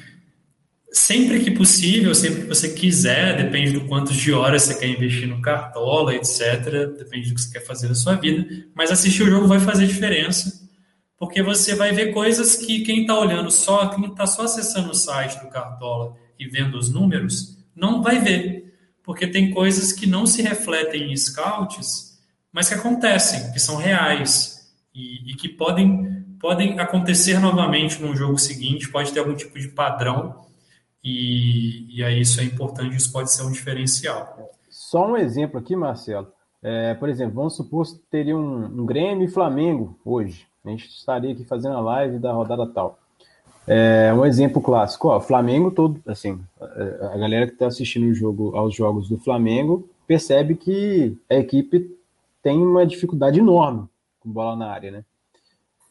sempre 0.91 1.41
que 1.41 1.52
possível, 1.52 2.16
sempre 2.16 2.41
que 2.41 2.48
você 2.48 2.70
quiser, 2.70 3.38
depende 3.38 3.72
do 3.72 3.86
quantos 3.86 4.16
de 4.16 4.34
horas 4.34 4.64
você 4.64 4.74
quer 4.74 4.88
investir 4.88 5.28
no 5.28 5.44
cartola, 5.44 6.16
etc., 6.16 6.98
depende 6.98 7.30
do 7.30 7.36
que 7.36 7.41
você 7.41 7.52
quer 7.52 7.66
fazer 7.66 7.88
na 7.88 7.95
sua 7.95 8.16
vida, 8.16 8.48
mas 8.74 8.90
assistir 8.90 9.22
o 9.22 9.30
jogo 9.30 9.48
vai 9.48 9.60
fazer 9.60 9.86
diferença 9.86 10.68
porque 11.20 11.44
você 11.44 11.76
vai 11.76 11.91
ver 11.91 12.14
coisas 12.14 12.56
que 12.56 12.80
quem 12.80 13.02
está 13.02 13.20
olhando 13.20 13.52
só, 13.52 13.88
quem 13.90 14.06
está 14.06 14.26
só 14.26 14.44
acessando 14.44 14.91
o 14.91 14.96
site 14.96 15.38
do 15.41 15.50
Cartola 15.50 16.16
e 16.40 16.48
vendo 16.48 16.78
os 16.78 16.90
números, 16.90 17.58
não 17.76 18.02
vai 18.02 18.20
ver. 18.20 18.74
Porque 19.04 19.28
tem 19.28 19.52
coisas 19.52 19.91
que 19.91 20.08
não 20.08 20.26
se 20.26 20.41
refletem 20.41 21.12
em 21.12 21.18
scouts, 21.18 22.18
mas 22.54 22.70
que 22.70 22.76
acontecem, 22.76 23.52
que 23.52 23.60
são 23.60 23.76
reais 23.76 24.72
e, 24.96 25.32
e 25.32 25.36
que 25.36 25.50
podem, 25.50 26.24
podem 26.40 26.80
acontecer 26.80 27.38
novamente 27.40 28.02
no 28.02 28.16
jogo 28.16 28.38
seguinte, 28.38 28.90
pode 28.90 29.12
ter 29.12 29.20
algum 29.20 29.36
tipo 29.36 29.60
de 29.60 29.68
padrão, 29.68 30.48
e, 31.04 31.98
e 31.98 32.04
aí 32.04 32.22
isso 32.22 32.40
é 32.40 32.44
importante, 32.44 32.96
isso 32.96 33.12
pode 33.12 33.32
ser 33.32 33.44
um 33.44 33.52
diferencial. 33.52 34.38
Só 34.70 35.06
um 35.12 35.18
exemplo 35.18 35.60
aqui, 35.60 35.76
Marcelo. 35.76 36.32
É, 36.62 36.94
por 36.94 37.10
exemplo, 37.10 37.36
vamos 37.36 37.56
supor 37.56 37.86
que 37.86 38.00
teria 38.10 38.38
um, 38.38 38.66
um 38.66 38.86
Grêmio 38.86 39.26
e 39.26 39.32
Flamengo 39.32 40.00
hoje. 40.04 40.49
A 40.65 40.69
gente 40.69 40.88
estaria 40.88 41.31
aqui 41.31 41.44
fazendo 41.44 41.76
a 41.76 41.81
live 41.81 42.19
da 42.19 42.31
rodada 42.34 42.68
tal. 42.68 42.99
É, 43.68 44.11
um 44.14 44.26
exemplo 44.26 44.61
clássico, 44.61 45.10
ó, 45.10 45.19
Flamengo 45.19 45.69
todo, 45.69 46.02
assim, 46.07 46.40
a 46.60 47.18
galera 47.18 47.45
que 47.45 47.53
está 47.53 47.68
assistindo 47.68 48.10
o 48.10 48.14
jogo, 48.15 48.56
aos 48.56 48.73
jogos 48.73 49.07
do 49.07 49.18
Flamengo 49.18 49.88
percebe 50.07 50.56
que 50.56 51.15
a 51.30 51.36
equipe 51.36 51.95
tem 52.41 52.57
uma 52.57 52.86
dificuldade 52.86 53.40
enorme 53.40 53.88
com 54.19 54.31
bola 54.31 54.56
na 54.56 54.72
área, 54.72 54.90
né? 54.90 55.06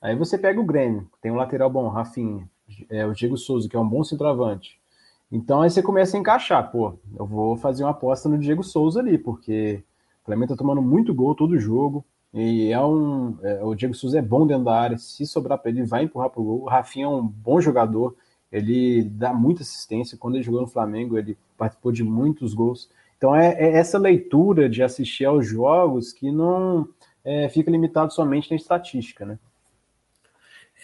Aí 0.02 0.16
você 0.16 0.36
pega 0.36 0.60
o 0.60 0.64
Grêmio, 0.64 1.08
tem 1.22 1.30
um 1.30 1.36
lateral 1.36 1.70
bom, 1.70 1.88
Rafinha, 1.88 2.48
é, 2.90 3.06
o 3.06 3.12
Diego 3.12 3.36
Souza, 3.36 3.68
que 3.68 3.76
é 3.76 3.78
um 3.78 3.88
bom 3.88 4.02
centroavante. 4.02 4.78
Então 5.30 5.62
aí 5.62 5.70
você 5.70 5.82
começa 5.82 6.16
a 6.16 6.20
encaixar, 6.20 6.70
pô, 6.72 6.94
eu 7.16 7.26
vou 7.26 7.56
fazer 7.56 7.84
uma 7.84 7.90
aposta 7.90 8.28
no 8.28 8.38
Diego 8.38 8.64
Souza 8.64 8.98
ali, 8.98 9.18
porque 9.18 9.82
o 10.22 10.26
Flamengo 10.26 10.52
tá 10.52 10.56
tomando 10.56 10.82
muito 10.82 11.14
gol 11.14 11.34
todo 11.34 11.58
jogo, 11.60 12.04
e 12.32 12.70
é 12.70 12.80
um. 12.80 13.38
É, 13.42 13.64
o 13.64 13.74
Diego 13.74 13.94
Souza 13.94 14.18
é 14.18 14.22
bom 14.22 14.46
dentro 14.46 14.64
da 14.64 14.78
área. 14.78 14.98
Se 14.98 15.26
sobrar 15.26 15.58
para 15.58 15.70
ele, 15.70 15.82
vai 15.84 16.04
empurrar 16.04 16.30
para 16.30 16.40
o 16.40 16.44
gol. 16.44 16.62
O 16.62 16.68
Rafinha 16.68 17.06
é 17.06 17.08
um 17.08 17.26
bom 17.26 17.60
jogador. 17.60 18.14
Ele 18.50 19.02
dá 19.02 19.32
muita 19.32 19.62
assistência. 19.62 20.18
Quando 20.18 20.36
ele 20.36 20.44
jogou 20.44 20.60
no 20.60 20.66
Flamengo, 20.66 21.18
ele 21.18 21.36
participou 21.56 21.92
de 21.92 22.04
muitos 22.04 22.54
gols. 22.54 22.90
Então 23.16 23.34
é, 23.34 23.48
é 23.54 23.72
essa 23.78 23.98
leitura 23.98 24.68
de 24.68 24.82
assistir 24.82 25.24
aos 25.24 25.46
jogos 25.46 26.12
que 26.12 26.30
não 26.30 26.88
é, 27.24 27.48
fica 27.48 27.70
limitado 27.70 28.12
somente 28.12 28.50
na 28.50 28.56
estatística, 28.56 29.26
né? 29.26 29.38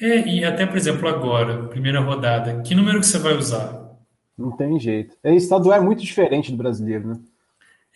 É, 0.01 0.27
e 0.27 0.45
até, 0.45 0.67
por 0.67 0.77
exemplo, 0.77 1.09
agora, 1.09 1.69
primeira 1.69 2.01
rodada, 2.01 2.61
que 2.63 2.75
número 2.75 2.99
que 2.99 3.07
você 3.07 3.19
vai 3.19 3.37
usar? 3.37 3.85
Não 4.37 4.51
tem 4.51 4.79
jeito. 4.81 5.17
É, 5.23 5.33
estadual 5.33 5.79
é 5.79 5.81
muito 5.81 6.03
diferente 6.03 6.51
do 6.51 6.57
brasileiro, 6.57 7.07
né? 7.07 7.21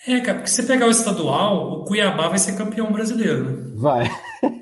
É, 0.06 0.20
cara, 0.20 0.38
porque 0.38 0.50
se 0.50 0.56
você 0.56 0.62
pegar 0.62 0.86
o 0.86 0.90
estadual, 0.90 1.72
o 1.72 1.84
Cuiabá 1.84 2.28
vai 2.28 2.38
ser 2.38 2.56
campeão 2.56 2.92
brasileiro, 2.92 3.44
né? 3.44 3.72
Vai. 3.74 4.10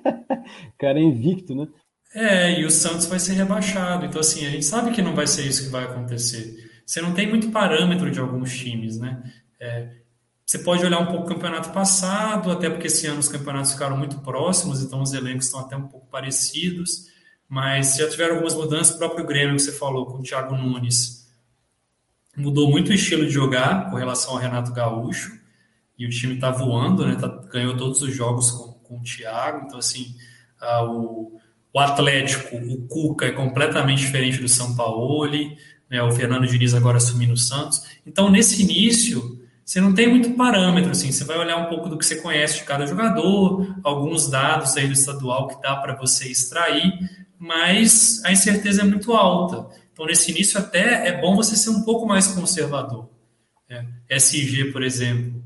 cara 0.78 0.98
é 0.98 1.02
invicto, 1.02 1.54
né? 1.54 1.68
É, 2.14 2.60
e 2.60 2.64
o 2.64 2.70
Santos 2.70 3.06
vai 3.06 3.18
ser 3.18 3.34
rebaixado. 3.34 4.06
Então, 4.06 4.20
assim, 4.20 4.46
a 4.46 4.50
gente 4.50 4.64
sabe 4.64 4.92
que 4.92 5.02
não 5.02 5.14
vai 5.14 5.26
ser 5.26 5.46
isso 5.46 5.64
que 5.64 5.70
vai 5.70 5.84
acontecer. 5.84 6.56
Você 6.84 7.00
não 7.02 7.12
tem 7.12 7.28
muito 7.28 7.50
parâmetro 7.50 8.10
de 8.10 8.18
alguns 8.18 8.56
times, 8.56 8.98
né? 8.98 9.22
É, 9.60 9.90
você 10.46 10.60
pode 10.60 10.84
olhar 10.84 11.00
um 11.00 11.06
pouco 11.06 11.24
o 11.24 11.34
campeonato 11.34 11.70
passado, 11.70 12.50
até 12.50 12.70
porque 12.70 12.86
esse 12.86 13.06
ano 13.06 13.18
os 13.18 13.28
campeonatos 13.28 13.72
ficaram 13.72 13.96
muito 13.96 14.20
próximos, 14.20 14.80
então 14.80 15.02
os 15.02 15.12
elencos 15.12 15.46
estão 15.46 15.60
até 15.60 15.76
um 15.76 15.88
pouco 15.88 16.06
parecidos, 16.06 17.08
mas 17.48 17.96
já 17.96 18.08
tiveram 18.08 18.36
algumas 18.36 18.54
mudanças. 18.54 18.94
O 18.94 18.98
próprio 18.98 19.26
Grêmio 19.26 19.56
que 19.56 19.62
você 19.62 19.72
falou 19.72 20.06
com 20.06 20.18
o 20.18 20.22
Thiago 20.22 20.56
Nunes 20.56 21.25
mudou 22.36 22.70
muito 22.70 22.90
o 22.90 22.94
estilo 22.94 23.26
de 23.26 23.32
jogar 23.32 23.90
com 23.90 23.96
relação 23.96 24.32
ao 24.32 24.38
Renato 24.38 24.72
Gaúcho 24.72 25.38
e 25.98 26.06
o 26.06 26.10
time 26.10 26.34
está 26.34 26.50
voando, 26.50 27.06
né? 27.06 27.16
Tá, 27.16 27.28
ganhou 27.50 27.76
todos 27.76 28.02
os 28.02 28.14
jogos 28.14 28.50
com, 28.50 28.72
com 28.72 28.98
o 28.98 29.02
Thiago, 29.02 29.64
então 29.66 29.78
assim 29.78 30.14
o, 30.84 31.38
o 31.72 31.78
Atlético, 31.78 32.56
o 32.56 32.86
Cuca 32.88 33.26
é 33.26 33.32
completamente 33.32 34.00
diferente 34.00 34.40
do 34.40 34.48
São 34.48 34.74
Paulo, 34.74 35.28
né, 35.90 36.02
o 36.02 36.10
Fernando 36.10 36.46
Diniz 36.46 36.74
agora 36.74 36.96
assumindo 36.96 37.34
o 37.34 37.36
Santos. 37.36 37.82
Então, 38.06 38.30
nesse 38.30 38.62
início, 38.62 39.40
você 39.64 39.80
não 39.80 39.94
tem 39.94 40.08
muito 40.08 40.30
parâmetro, 40.30 40.90
assim, 40.90 41.12
você 41.12 41.24
vai 41.24 41.38
olhar 41.38 41.56
um 41.58 41.66
pouco 41.66 41.88
do 41.88 41.98
que 41.98 42.06
você 42.06 42.16
conhece 42.16 42.58
de 42.58 42.64
cada 42.64 42.86
jogador, 42.86 43.76
alguns 43.84 44.28
dados 44.28 44.76
aí 44.76 44.86
do 44.86 44.92
estadual 44.92 45.48
que 45.48 45.60
dá 45.60 45.76
para 45.76 45.94
você 45.94 46.28
extrair, 46.28 46.92
mas 47.38 48.22
a 48.24 48.32
incerteza 48.32 48.82
é 48.82 48.84
muito 48.84 49.12
alta. 49.12 49.66
Então, 49.96 50.04
nesse 50.04 50.30
início, 50.30 50.60
até 50.60 51.08
é 51.08 51.18
bom 51.18 51.34
você 51.34 51.56
ser 51.56 51.70
um 51.70 51.80
pouco 51.80 52.04
mais 52.04 52.26
conservador. 52.26 53.08
É, 53.66 53.82
SG, 54.10 54.66
por 54.70 54.82
exemplo, 54.82 55.42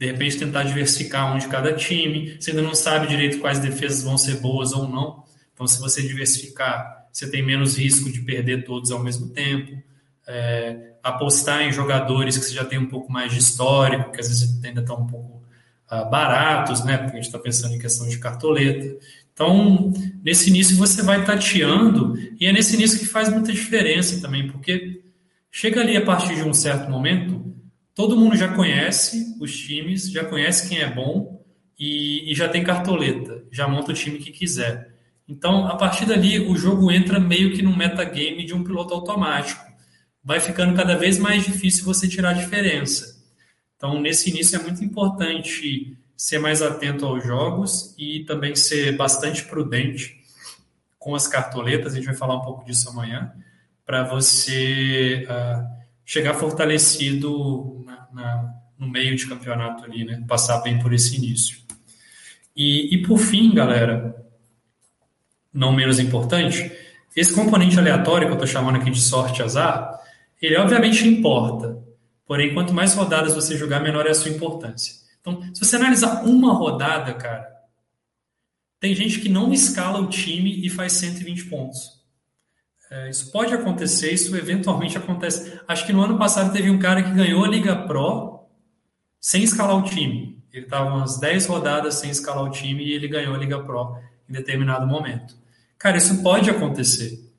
de 0.00 0.06
repente 0.06 0.38
tentar 0.38 0.62
diversificar 0.62 1.30
um 1.30 1.38
de 1.38 1.46
cada 1.46 1.74
time, 1.74 2.40
você 2.40 2.52
ainda 2.52 2.62
não 2.62 2.74
sabe 2.74 3.06
direito 3.06 3.38
quais 3.38 3.58
defesas 3.58 4.02
vão 4.02 4.16
ser 4.16 4.36
boas 4.36 4.72
ou 4.72 4.88
não. 4.88 5.22
Então, 5.52 5.66
se 5.66 5.78
você 5.78 6.00
diversificar, 6.00 7.06
você 7.12 7.30
tem 7.30 7.42
menos 7.42 7.76
risco 7.76 8.10
de 8.10 8.22
perder 8.22 8.64
todos 8.64 8.90
ao 8.90 9.04
mesmo 9.04 9.28
tempo. 9.28 9.76
É, 10.26 10.94
apostar 11.02 11.60
em 11.60 11.70
jogadores 11.70 12.38
que 12.38 12.46
você 12.46 12.54
já 12.54 12.64
tem 12.64 12.78
um 12.78 12.88
pouco 12.88 13.12
mais 13.12 13.30
de 13.30 13.40
histórico, 13.40 14.10
que 14.10 14.20
às 14.20 14.28
vezes 14.28 14.64
ainda 14.64 14.80
estão 14.80 15.02
um 15.02 15.06
pouco 15.06 15.42
uh, 15.92 16.08
baratos, 16.08 16.82
né? 16.82 16.96
Porque 16.96 17.12
a 17.12 17.16
gente 17.16 17.26
está 17.26 17.38
pensando 17.38 17.74
em 17.74 17.78
questão 17.78 18.08
de 18.08 18.18
cartoleta. 18.18 18.96
Então, 19.32 19.92
nesse 20.22 20.50
início 20.50 20.76
você 20.76 21.02
vai 21.02 21.24
tateando, 21.24 22.14
e 22.38 22.46
é 22.46 22.52
nesse 22.52 22.74
início 22.74 22.98
que 22.98 23.06
faz 23.06 23.28
muita 23.30 23.52
diferença 23.52 24.20
também, 24.20 24.50
porque 24.50 25.02
chega 25.50 25.80
ali 25.80 25.96
a 25.96 26.04
partir 26.04 26.34
de 26.34 26.42
um 26.42 26.52
certo 26.52 26.90
momento, 26.90 27.54
todo 27.94 28.16
mundo 28.16 28.36
já 28.36 28.48
conhece 28.48 29.36
os 29.40 29.56
times, 29.56 30.10
já 30.10 30.24
conhece 30.24 30.68
quem 30.68 30.78
é 30.78 30.90
bom 30.92 31.42
e, 31.78 32.30
e 32.30 32.34
já 32.34 32.48
tem 32.48 32.62
cartoleta, 32.62 33.42
já 33.50 33.66
monta 33.66 33.92
o 33.92 33.94
time 33.94 34.18
que 34.18 34.30
quiser. 34.30 34.92
Então, 35.26 35.66
a 35.66 35.76
partir 35.76 36.04
dali, 36.04 36.40
o 36.40 36.56
jogo 36.56 36.90
entra 36.90 37.18
meio 37.18 37.54
que 37.54 37.62
no 37.62 37.74
metagame 37.74 38.44
de 38.44 38.54
um 38.54 38.62
piloto 38.62 38.92
automático 38.92 39.64
vai 40.22 40.40
ficando 40.40 40.76
cada 40.76 40.94
vez 40.96 41.18
mais 41.18 41.44
difícil 41.44 41.84
você 41.84 42.06
tirar 42.06 42.30
a 42.30 42.34
diferença. 42.34 43.20
Então, 43.76 44.00
nesse 44.00 44.30
início 44.30 44.58
é 44.58 44.62
muito 44.62 44.84
importante 44.84 45.96
ser 46.16 46.38
mais 46.38 46.62
atento 46.62 47.04
aos 47.06 47.24
jogos 47.24 47.94
e 47.98 48.24
também 48.24 48.54
ser 48.54 48.96
bastante 48.96 49.44
prudente 49.44 50.20
com 50.98 51.14
as 51.14 51.26
cartoletas. 51.26 51.92
A 51.92 51.96
gente 51.96 52.06
vai 52.06 52.14
falar 52.14 52.36
um 52.36 52.42
pouco 52.42 52.64
disso 52.64 52.88
amanhã, 52.88 53.32
para 53.84 54.04
você 54.04 55.26
uh, 55.28 55.66
chegar 56.04 56.34
fortalecido 56.34 57.84
na, 57.84 58.08
na, 58.12 58.54
no 58.78 58.88
meio 58.88 59.16
de 59.16 59.26
campeonato 59.26 59.84
ali, 59.84 60.04
né? 60.04 60.24
Passar 60.28 60.60
bem 60.60 60.78
por 60.78 60.92
esse 60.92 61.16
início. 61.16 61.58
E, 62.54 62.94
e 62.94 63.02
por 63.02 63.18
fim, 63.18 63.52
galera, 63.52 64.14
não 65.52 65.72
menos 65.72 65.98
importante, 65.98 66.70
esse 67.16 67.34
componente 67.34 67.78
aleatório 67.78 68.26
que 68.26 68.32
eu 68.32 68.36
estou 68.36 68.46
chamando 68.46 68.76
aqui 68.76 68.90
de 68.90 69.00
sorte 69.00 69.42
azar, 69.42 70.00
ele 70.40 70.56
obviamente 70.56 71.06
importa, 71.06 71.78
porém, 72.26 72.54
quanto 72.54 72.72
mais 72.72 72.94
rodadas 72.94 73.34
você 73.34 73.56
jogar, 73.56 73.80
menor 73.80 74.06
é 74.06 74.10
a 74.10 74.14
sua 74.14 74.30
importância. 74.30 75.01
Então, 75.22 75.40
se 75.54 75.64
você 75.64 75.76
analisar 75.76 76.24
uma 76.24 76.52
rodada, 76.52 77.14
cara, 77.14 77.48
tem 78.80 78.94
gente 78.94 79.20
que 79.20 79.28
não 79.28 79.52
escala 79.52 80.00
o 80.00 80.08
time 80.08 80.66
e 80.66 80.68
faz 80.68 80.92
120 80.94 81.44
pontos. 81.44 82.02
É, 82.90 83.08
isso 83.08 83.30
pode 83.30 83.54
acontecer, 83.54 84.12
isso 84.12 84.36
eventualmente 84.36 84.98
acontece. 84.98 85.58
Acho 85.66 85.86
que 85.86 85.92
no 85.92 86.02
ano 86.02 86.18
passado 86.18 86.52
teve 86.52 86.68
um 86.68 86.78
cara 86.78 87.02
que 87.02 87.12
ganhou 87.12 87.44
a 87.44 87.48
Liga 87.48 87.86
Pro 87.86 88.44
sem 89.20 89.44
escalar 89.44 89.76
o 89.76 89.84
time. 89.84 90.42
Ele 90.52 90.64
estava 90.64 90.90
umas 90.90 91.18
10 91.18 91.46
rodadas 91.46 91.94
sem 91.94 92.10
escalar 92.10 92.44
o 92.44 92.50
time 92.50 92.84
e 92.84 92.92
ele 92.92 93.06
ganhou 93.08 93.34
a 93.34 93.38
Liga 93.38 93.62
Pro 93.62 93.96
em 94.28 94.32
determinado 94.32 94.86
momento. 94.86 95.36
Cara, 95.78 95.96
isso 95.96 96.22
pode 96.22 96.50
acontecer. 96.50 97.32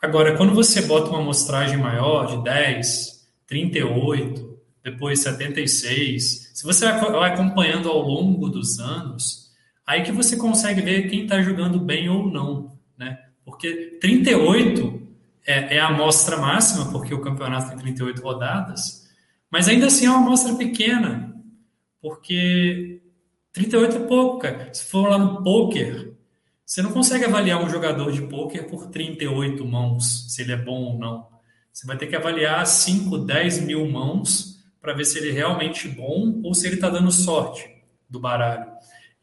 Agora, 0.00 0.36
quando 0.36 0.54
você 0.54 0.82
bota 0.82 1.10
uma 1.10 1.20
amostragem 1.20 1.76
maior, 1.76 2.26
de 2.26 2.42
10, 2.42 3.28
38, 3.46 4.51
depois 4.82 5.20
76, 5.20 6.50
se 6.54 6.64
você 6.64 6.86
vai 6.86 7.32
acompanhando 7.32 7.88
ao 7.88 8.00
longo 8.00 8.48
dos 8.48 8.80
anos, 8.80 9.52
aí 9.86 10.02
que 10.02 10.10
você 10.10 10.36
consegue 10.36 10.80
ver 10.80 11.08
quem 11.08 11.22
está 11.22 11.40
jogando 11.40 11.78
bem 11.78 12.08
ou 12.08 12.28
não, 12.30 12.76
né? 12.98 13.18
Porque 13.44 13.98
38 14.00 15.02
é, 15.46 15.76
é 15.76 15.80
a 15.80 15.88
amostra 15.88 16.36
máxima, 16.36 16.90
porque 16.90 17.14
o 17.14 17.20
campeonato 17.20 17.68
tem 17.70 17.78
38 17.78 18.20
rodadas, 18.20 19.08
mas 19.50 19.68
ainda 19.68 19.86
assim 19.86 20.06
é 20.06 20.10
uma 20.10 20.18
amostra 20.18 20.54
pequena, 20.54 21.32
porque 22.00 23.02
38 23.52 23.96
é 23.96 24.00
pouco, 24.00 24.38
cara. 24.38 24.72
Se 24.74 24.84
for 24.86 25.08
lá 25.08 25.18
no 25.18 25.44
poker, 25.44 26.14
você 26.64 26.82
não 26.82 26.90
consegue 26.90 27.24
avaliar 27.24 27.62
um 27.62 27.68
jogador 27.68 28.10
de 28.10 28.22
pôquer 28.22 28.68
por 28.68 28.88
38 28.88 29.64
mãos, 29.64 30.32
se 30.32 30.42
ele 30.42 30.52
é 30.52 30.56
bom 30.56 30.92
ou 30.92 30.98
não. 30.98 31.28
Você 31.72 31.86
vai 31.86 31.96
ter 31.96 32.06
que 32.06 32.16
avaliar 32.16 32.66
5, 32.66 33.18
10 33.18 33.60
mil 33.60 33.88
mãos 33.88 34.51
para 34.82 34.92
ver 34.92 35.04
se 35.04 35.16
ele 35.16 35.30
é 35.30 35.32
realmente 35.32 35.88
bom 35.88 36.40
ou 36.44 36.52
se 36.54 36.66
ele 36.66 36.74
está 36.74 36.90
dando 36.90 37.10
sorte 37.10 37.70
do 38.10 38.18
baralho. 38.20 38.66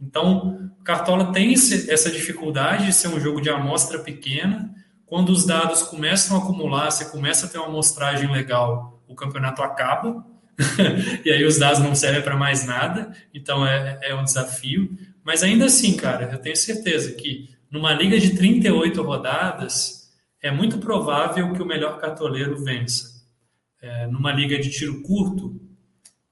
Então, 0.02 0.72
o 0.80 0.84
Cartola 0.84 1.34
tem 1.34 1.54
esse, 1.54 1.92
essa 1.92 2.10
dificuldade 2.10 2.86
de 2.86 2.94
ser 2.94 3.10
um 3.10 3.20
jogo 3.20 3.42
de 3.42 3.50
amostra 3.50 4.00
pequena. 4.00 4.74
Quando 5.06 5.30
os 5.30 5.46
dados 5.46 5.84
começam 5.84 6.38
a 6.38 6.42
acumular, 6.42 6.90
você 6.90 7.06
começa 7.06 7.46
a 7.46 7.50
ter 7.50 7.58
uma 7.58 7.68
amostragem 7.68 8.32
legal, 8.32 9.04
o 9.08 9.14
campeonato 9.14 9.62
acaba. 9.62 10.26
e 11.26 11.30
aí 11.30 11.44
os 11.44 11.60
dados 11.60 11.80
não 11.80 11.94
servem 11.94 12.22
para 12.22 12.38
mais 12.38 12.66
nada. 12.66 13.12
Então, 13.34 13.68
é, 13.68 14.00
é 14.02 14.16
um 14.16 14.24
desafio. 14.24 14.98
Mas 15.24 15.44
ainda 15.44 15.66
assim, 15.66 15.98
cara, 15.98 16.30
eu 16.32 16.40
tenho 16.40 16.56
certeza 16.56 17.12
que 17.12 17.50
numa 17.70 17.94
liga 17.94 18.20
de 18.20 18.36
38 18.36 19.02
rodadas, 19.04 20.10
é 20.42 20.50
muito 20.50 20.80
provável 20.80 21.54
que 21.54 21.62
o 21.62 21.66
melhor 21.66 22.00
cartoleiro 22.00 22.64
vença. 22.64 23.09
É, 23.82 24.08
numa 24.08 24.32
liga 24.32 24.60
de 24.60 24.70
tiro 24.70 25.02
curto, 25.02 25.60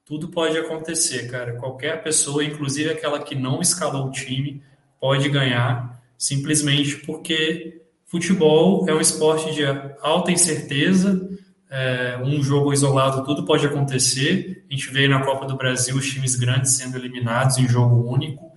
tudo 0.04 0.28
pode 0.28 0.56
acontecer, 0.56 1.30
cara. 1.30 1.56
Qualquer 1.56 2.02
pessoa, 2.02 2.44
inclusive 2.44 2.90
aquela 2.90 3.20
que 3.20 3.34
não 3.34 3.60
escalou 3.60 4.06
o 4.06 4.10
time, 4.10 4.62
pode 5.00 5.28
ganhar 5.28 6.02
simplesmente 6.16 6.96
porque 6.98 7.82
futebol 8.04 8.88
é 8.88 8.94
um 8.94 9.00
esporte 9.00 9.54
de 9.54 9.64
alta 10.00 10.30
incerteza. 10.30 11.28
É, 11.70 12.18
um 12.22 12.42
jogo 12.42 12.72
isolado, 12.72 13.24
tudo 13.24 13.44
pode 13.44 13.66
acontecer. 13.66 14.64
A 14.70 14.72
gente 14.72 14.90
vê 14.90 15.06
na 15.06 15.22
Copa 15.22 15.46
do 15.46 15.56
Brasil 15.56 15.96
os 15.96 16.08
times 16.10 16.34
grandes 16.34 16.72
sendo 16.72 16.96
eliminados 16.96 17.58
em 17.58 17.68
jogo 17.68 18.10
único 18.10 18.48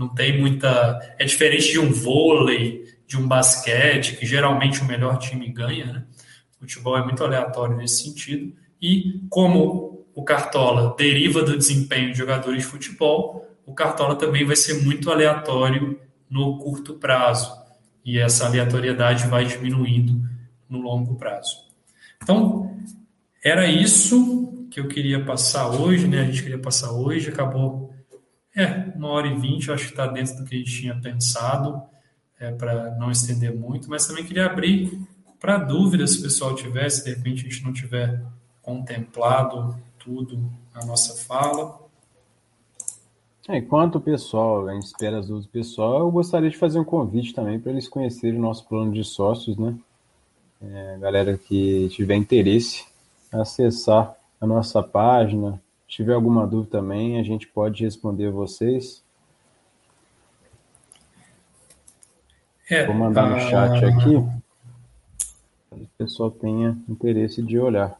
não 0.00 0.08
tem 0.08 0.40
muita. 0.40 0.98
É 1.18 1.26
diferente 1.26 1.72
de 1.72 1.78
um 1.78 1.92
vôlei, 1.92 2.86
de 3.06 3.18
um 3.18 3.28
basquete, 3.28 4.16
que 4.16 4.24
geralmente 4.24 4.80
o 4.80 4.86
melhor 4.86 5.18
time 5.18 5.46
ganha, 5.52 5.84
né? 5.84 6.04
Futebol 6.60 6.96
é 6.98 7.02
muito 7.02 7.24
aleatório 7.24 7.76
nesse 7.76 8.04
sentido. 8.04 8.54
E 8.80 9.22
como 9.30 10.06
o 10.14 10.22
Cartola 10.22 10.94
deriva 10.96 11.42
do 11.42 11.56
desempenho 11.56 12.12
de 12.12 12.18
jogadores 12.18 12.62
de 12.62 12.68
futebol, 12.68 13.48
o 13.64 13.72
Cartola 13.72 14.14
também 14.14 14.44
vai 14.44 14.56
ser 14.56 14.82
muito 14.84 15.10
aleatório 15.10 15.98
no 16.28 16.58
curto 16.58 16.94
prazo. 16.94 17.50
E 18.04 18.18
essa 18.18 18.46
aleatoriedade 18.46 19.26
vai 19.26 19.46
diminuindo 19.46 20.28
no 20.68 20.80
longo 20.80 21.14
prazo. 21.16 21.66
Então, 22.22 22.76
era 23.42 23.66
isso 23.66 24.68
que 24.70 24.78
eu 24.78 24.86
queria 24.86 25.24
passar 25.24 25.68
hoje, 25.68 26.06
né? 26.06 26.20
A 26.20 26.24
gente 26.24 26.42
queria 26.42 26.58
passar 26.58 26.92
hoje, 26.92 27.30
acabou 27.30 27.92
é, 28.54 28.92
uma 28.94 29.08
hora 29.08 29.26
e 29.26 29.38
vinte, 29.38 29.70
acho 29.70 29.86
que 29.86 29.90
está 29.90 30.06
dentro 30.06 30.36
do 30.36 30.44
que 30.44 30.54
a 30.54 30.58
gente 30.58 30.80
tinha 30.80 30.94
pensado, 30.94 31.82
é, 32.38 32.52
para 32.52 32.94
não 32.96 33.10
estender 33.10 33.54
muito, 33.54 33.88
mas 33.88 34.06
também 34.06 34.24
queria 34.24 34.46
abrir 34.46 35.00
para 35.40 35.56
dúvidas, 35.56 36.12
se 36.12 36.18
o 36.18 36.22
pessoal 36.22 36.54
tiver, 36.54 36.88
se 36.90 37.02
de 37.02 37.10
repente 37.10 37.46
a 37.46 37.48
gente 37.48 37.64
não 37.64 37.72
tiver 37.72 38.22
contemplado 38.62 39.74
tudo 39.98 40.38
a 40.74 40.84
nossa 40.84 41.24
fala. 41.24 41.80
É, 43.48 43.56
enquanto 43.56 43.96
o 43.96 44.00
pessoal, 44.00 44.68
a 44.68 44.74
gente 44.74 44.84
espera 44.86 45.18
as 45.18 45.26
dúvidas 45.26 45.46
do 45.46 45.52
pessoal, 45.52 46.00
eu 46.00 46.10
gostaria 46.10 46.50
de 46.50 46.58
fazer 46.58 46.78
um 46.78 46.84
convite 46.84 47.34
também 47.34 47.58
para 47.58 47.72
eles 47.72 47.88
conhecerem 47.88 48.38
o 48.38 48.42
nosso 48.42 48.68
plano 48.68 48.92
de 48.92 49.02
sócios, 49.02 49.56
né? 49.56 49.74
É, 50.62 50.98
galera 51.00 51.38
que 51.38 51.88
tiver 51.88 52.16
interesse, 52.16 52.84
acessar 53.32 54.14
a 54.38 54.46
nossa 54.46 54.82
página, 54.82 55.60
se 55.88 55.96
tiver 55.96 56.12
alguma 56.12 56.46
dúvida 56.46 56.78
também, 56.78 57.18
a 57.18 57.22
gente 57.22 57.48
pode 57.48 57.82
responder 57.82 58.30
vocês. 58.30 59.02
É, 62.68 62.86
Vou 62.86 62.94
mandar 62.94 63.28
no 63.28 63.40
chat 63.40 63.84
aqui, 63.84 64.14
para 65.70 65.78
o 65.78 65.88
pessoal 65.96 66.30
tenha 66.30 66.76
interesse 66.88 67.40
de 67.40 67.58
olhar. 67.58 67.96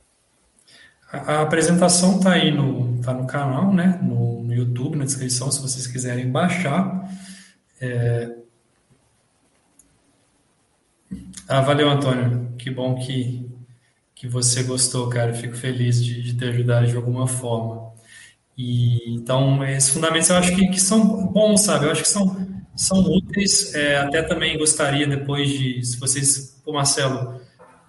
A, 1.12 1.34
a 1.34 1.42
apresentação 1.42 2.18
está 2.18 2.32
aí 2.32 2.50
no, 2.50 3.00
tá 3.00 3.14
no 3.14 3.26
canal, 3.26 3.72
né? 3.72 3.98
No, 4.02 4.42
no, 4.42 4.52
YouTube, 4.52 4.96
na 4.96 5.04
descrição, 5.04 5.50
se 5.50 5.62
vocês 5.62 5.86
quiserem 5.86 6.30
baixar. 6.30 7.08
É... 7.80 8.36
Ah, 11.48 11.60
valeu, 11.60 11.88
Antônio. 11.88 12.52
Que 12.58 12.70
bom 12.70 12.96
que 12.96 13.48
que 14.20 14.28
você 14.28 14.62
gostou, 14.62 15.08
cara. 15.08 15.32
Fico 15.32 15.56
feliz 15.56 16.04
de, 16.04 16.22
de 16.22 16.34
ter 16.34 16.50
ajudado 16.50 16.86
de 16.86 16.94
alguma 16.94 17.26
forma. 17.26 17.90
E 18.56 19.14
então 19.14 19.64
esses 19.64 19.88
fundamentos 19.88 20.28
eu 20.28 20.36
acho 20.36 20.54
que, 20.54 20.68
que 20.68 20.80
são 20.80 21.26
bons, 21.28 21.62
sabe? 21.62 21.86
Eu 21.86 21.92
acho 21.92 22.02
que 22.02 22.08
são 22.08 22.46
são 22.76 22.98
úteis. 22.98 23.74
É, 23.74 23.96
até 23.96 24.22
também 24.22 24.58
gostaria 24.58 25.06
depois 25.06 25.48
de, 25.48 25.82
se 25.84 25.98
vocês, 25.98 26.60
pô, 26.62 26.72
Marcelo, 26.74 27.40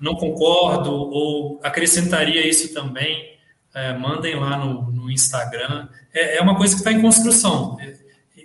não 0.02 0.16
concordo 0.16 0.92
ou 0.92 1.60
acrescentaria 1.64 2.48
isso 2.48 2.74
também, 2.74 3.38
é, 3.74 3.98
mandem 3.98 4.36
lá 4.36 4.58
no, 4.58 4.92
no 4.92 5.12
Instagram. 5.12 5.88
É, 6.14 6.38
é, 6.38 6.42
uma 6.42 6.58
coisa 6.58 6.74
que 6.74 6.82
está 6.82 6.92
em 6.92 7.02
construção. 7.02 7.78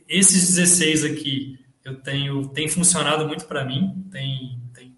Esses 0.08 0.54
16 0.54 1.04
aqui 1.04 1.58
eu 1.84 1.96
tenho 1.96 2.48
tem 2.48 2.68
funcionado 2.68 3.26
muito 3.26 3.46
para 3.46 3.64
mim, 3.64 4.06
tem, 4.12 4.60
tem 4.74 4.94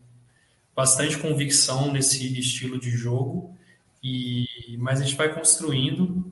bastante 0.75 1.17
convicção 1.17 1.93
nesse 1.93 2.39
estilo 2.39 2.79
de 2.79 2.91
jogo. 2.91 3.57
E, 4.03 4.47
mas 4.79 5.01
a 5.01 5.05
gente 5.05 5.17
vai 5.17 5.33
construindo 5.33 6.31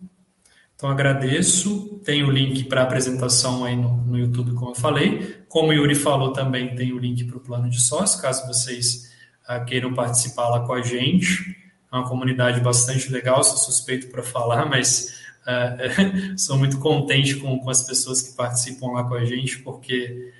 então 0.77 0.91
agradeço. 0.91 1.99
Tem 2.05 2.23
o 2.23 2.31
link 2.31 2.65
para 2.65 2.83
a 2.83 2.85
apresentação 2.85 3.65
aí 3.65 3.75
no, 3.75 3.97
no, 3.97 4.19
YouTube, 4.19 4.53
como 4.53 4.73
eu 4.73 4.75
falei. 4.75 5.37
Como 5.49 5.71
o 5.71 5.73
Yuri 5.73 5.95
falou 5.95 6.33
também, 6.33 6.75
tem 6.77 6.93
o 6.93 6.99
link 6.99 7.25
para 7.25 7.39
o 7.39 7.41
plano 7.41 7.69
de 7.69 7.81
sócio, 7.81 8.21
caso 8.21 8.47
vocês 8.47 9.11
queiram 9.67 9.95
participar 9.95 10.49
lá 10.49 10.61
com 10.61 10.73
a 10.75 10.83
gente. 10.83 11.57
É 11.93 11.97
uma 11.97 12.09
comunidade 12.09 12.61
bastante 12.61 13.11
legal, 13.11 13.43
sou 13.45 13.57
suspeito 13.57 14.09
para 14.09 14.23
falar, 14.23 14.67
mas 14.71 15.21
uh, 15.47 16.37
sou 16.39 16.59
muito 16.59 16.79
contente 16.79 17.37
com, 17.37 17.59
com 17.59 17.71
as 17.71 17.83
pessoas 17.83 18.21
que 18.23 18.37
participam 18.37 18.93
lá 18.93 19.05
com 19.05 19.15
a 19.15 19.25
gente, 19.25 19.59
porque 19.61 20.33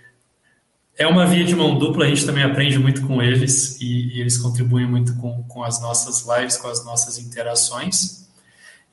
é 0.99 1.07
uma 1.07 1.27
via 1.27 1.45
de 1.45 1.55
mão 1.55 1.79
dupla, 1.79 2.07
a 2.07 2.09
gente 2.09 2.25
também 2.25 2.43
aprende 2.43 2.79
muito 2.79 3.07
com 3.07 3.23
eles 3.23 3.81
e, 3.81 4.17
e 4.17 4.21
eles 4.21 4.39
contribuem 4.39 4.87
muito 4.87 5.15
com, 5.17 5.43
com 5.45 5.63
as 5.63 5.81
nossas 5.81 6.27
lives, 6.27 6.57
com 6.57 6.69
as 6.69 6.85
nossas 6.85 7.19
interações. 7.19 8.27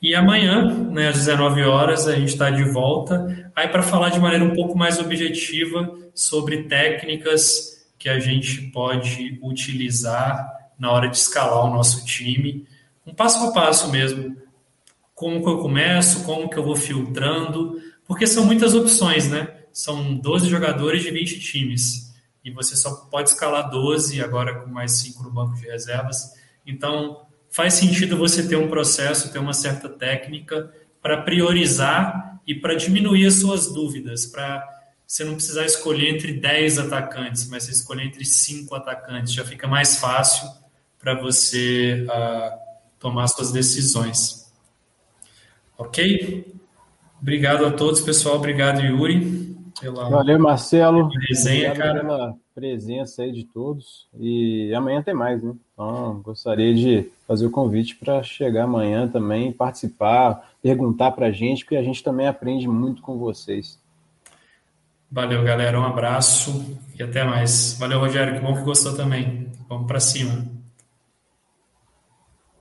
E 0.02 0.14
amanhã, 0.14 0.68
né, 0.92 1.08
às 1.08 1.16
19 1.16 1.64
horas, 1.64 2.08
a 2.10 2.16
gente 2.16 2.34
está 2.34 2.50
de 2.50 2.64
volta, 2.66 3.50
aí 3.56 3.70
para 3.70 3.82
falar 3.82 4.10
de 4.10 4.20
maneira 4.20 4.44
um 4.44 4.54
pouco 4.54 4.78
mais 4.78 5.00
objetiva 5.00 5.98
sobre 6.14 6.64
técnicas 6.64 7.73
que 8.04 8.10
a 8.10 8.20
gente 8.20 8.64
pode 8.64 9.40
utilizar 9.42 10.46
na 10.78 10.92
hora 10.92 11.08
de 11.08 11.16
escalar 11.16 11.64
o 11.64 11.74
nosso 11.74 12.04
time, 12.04 12.68
um 13.08 13.14
passo 13.14 13.42
a 13.46 13.54
passo 13.54 13.90
mesmo. 13.90 14.36
Como 15.16 15.42
que 15.42 15.50
eu 15.50 15.60
começo, 15.60 16.26
como 16.26 16.50
que 16.50 16.58
eu 16.58 16.66
vou 16.66 16.76
filtrando, 16.76 17.82
porque 18.06 18.28
são 18.28 18.46
muitas 18.46 18.74
opções, 18.74 19.30
né? 19.30 19.48
São 19.72 20.16
12 20.16 20.50
jogadores 20.50 21.02
de 21.02 21.12
20 21.12 21.40
times, 21.40 22.14
e 22.44 22.52
você 22.52 22.76
só 22.76 22.94
pode 23.10 23.30
escalar 23.30 23.70
12, 23.70 24.22
agora 24.22 24.54
com 24.60 24.70
mais 24.70 24.92
5 24.92 25.24
no 25.24 25.32
banco 25.32 25.56
de 25.56 25.66
reservas. 25.66 26.34
Então, 26.68 27.22
faz 27.50 27.76
sentido 27.76 28.18
você 28.18 28.46
ter 28.46 28.58
um 28.58 28.68
processo, 28.68 29.32
ter 29.32 29.40
uma 29.40 29.54
certa 29.54 29.88
técnica 29.88 30.70
para 31.02 31.22
priorizar 31.22 32.38
e 32.46 32.54
para 32.54 32.76
diminuir 32.76 33.28
as 33.28 33.36
suas 33.36 33.72
dúvidas, 33.72 34.26
para 34.26 34.62
você 35.14 35.24
não 35.24 35.36
precisar 35.36 35.64
escolher 35.64 36.16
entre 36.16 36.34
10 36.34 36.80
atacantes, 36.80 37.48
mas 37.48 37.66
você 37.66 37.72
escolher 37.72 38.08
entre 38.08 38.26
5 38.26 38.74
atacantes. 38.74 39.32
Já 39.32 39.46
fica 39.46 39.68
mais 39.68 40.00
fácil 40.00 40.50
para 41.00 41.14
você 41.14 42.04
uh, 42.10 42.58
tomar 42.98 43.28
suas 43.28 43.52
decisões. 43.52 44.52
Ok? 45.78 46.52
Obrigado 47.22 47.64
a 47.64 47.72
todos, 47.72 48.02
pessoal. 48.02 48.38
Obrigado, 48.38 48.82
Yuri. 48.82 49.56
Pela, 49.80 50.10
Valeu, 50.10 50.40
Marcelo. 50.40 51.08
Resenha, 51.30 51.76
cara. 51.76 52.00
pela 52.00 52.36
presença 52.56 53.22
aí 53.22 53.32
de 53.32 53.44
todos. 53.44 54.08
E 54.20 54.74
amanhã 54.74 55.04
tem 55.04 55.14
mais, 55.14 55.44
né? 55.44 55.54
Então, 55.74 56.24
gostaria 56.24 56.74
de 56.74 57.08
fazer 57.28 57.46
o 57.46 57.52
convite 57.52 57.98
para 57.98 58.24
chegar 58.24 58.64
amanhã 58.64 59.08
também, 59.08 59.52
participar, 59.52 60.56
perguntar 60.60 61.12
para 61.12 61.28
a 61.28 61.32
gente, 61.32 61.64
porque 61.64 61.76
a 61.76 61.84
gente 61.84 62.02
também 62.02 62.26
aprende 62.28 62.68
muito 62.68 63.04
com 63.04 63.20
vocês. 63.20 63.78
Valeu, 65.14 65.44
galera. 65.44 65.80
Um 65.80 65.86
abraço 65.86 66.76
e 66.98 67.04
até 67.04 67.24
mais. 67.24 67.78
Valeu, 67.80 68.00
Rogério. 68.00 68.34
Que 68.34 68.40
bom 68.40 68.56
que 68.56 68.64
gostou 68.64 68.96
também. 68.96 69.48
Vamos 69.70 69.86
para 69.86 70.00
cima. 70.00 70.53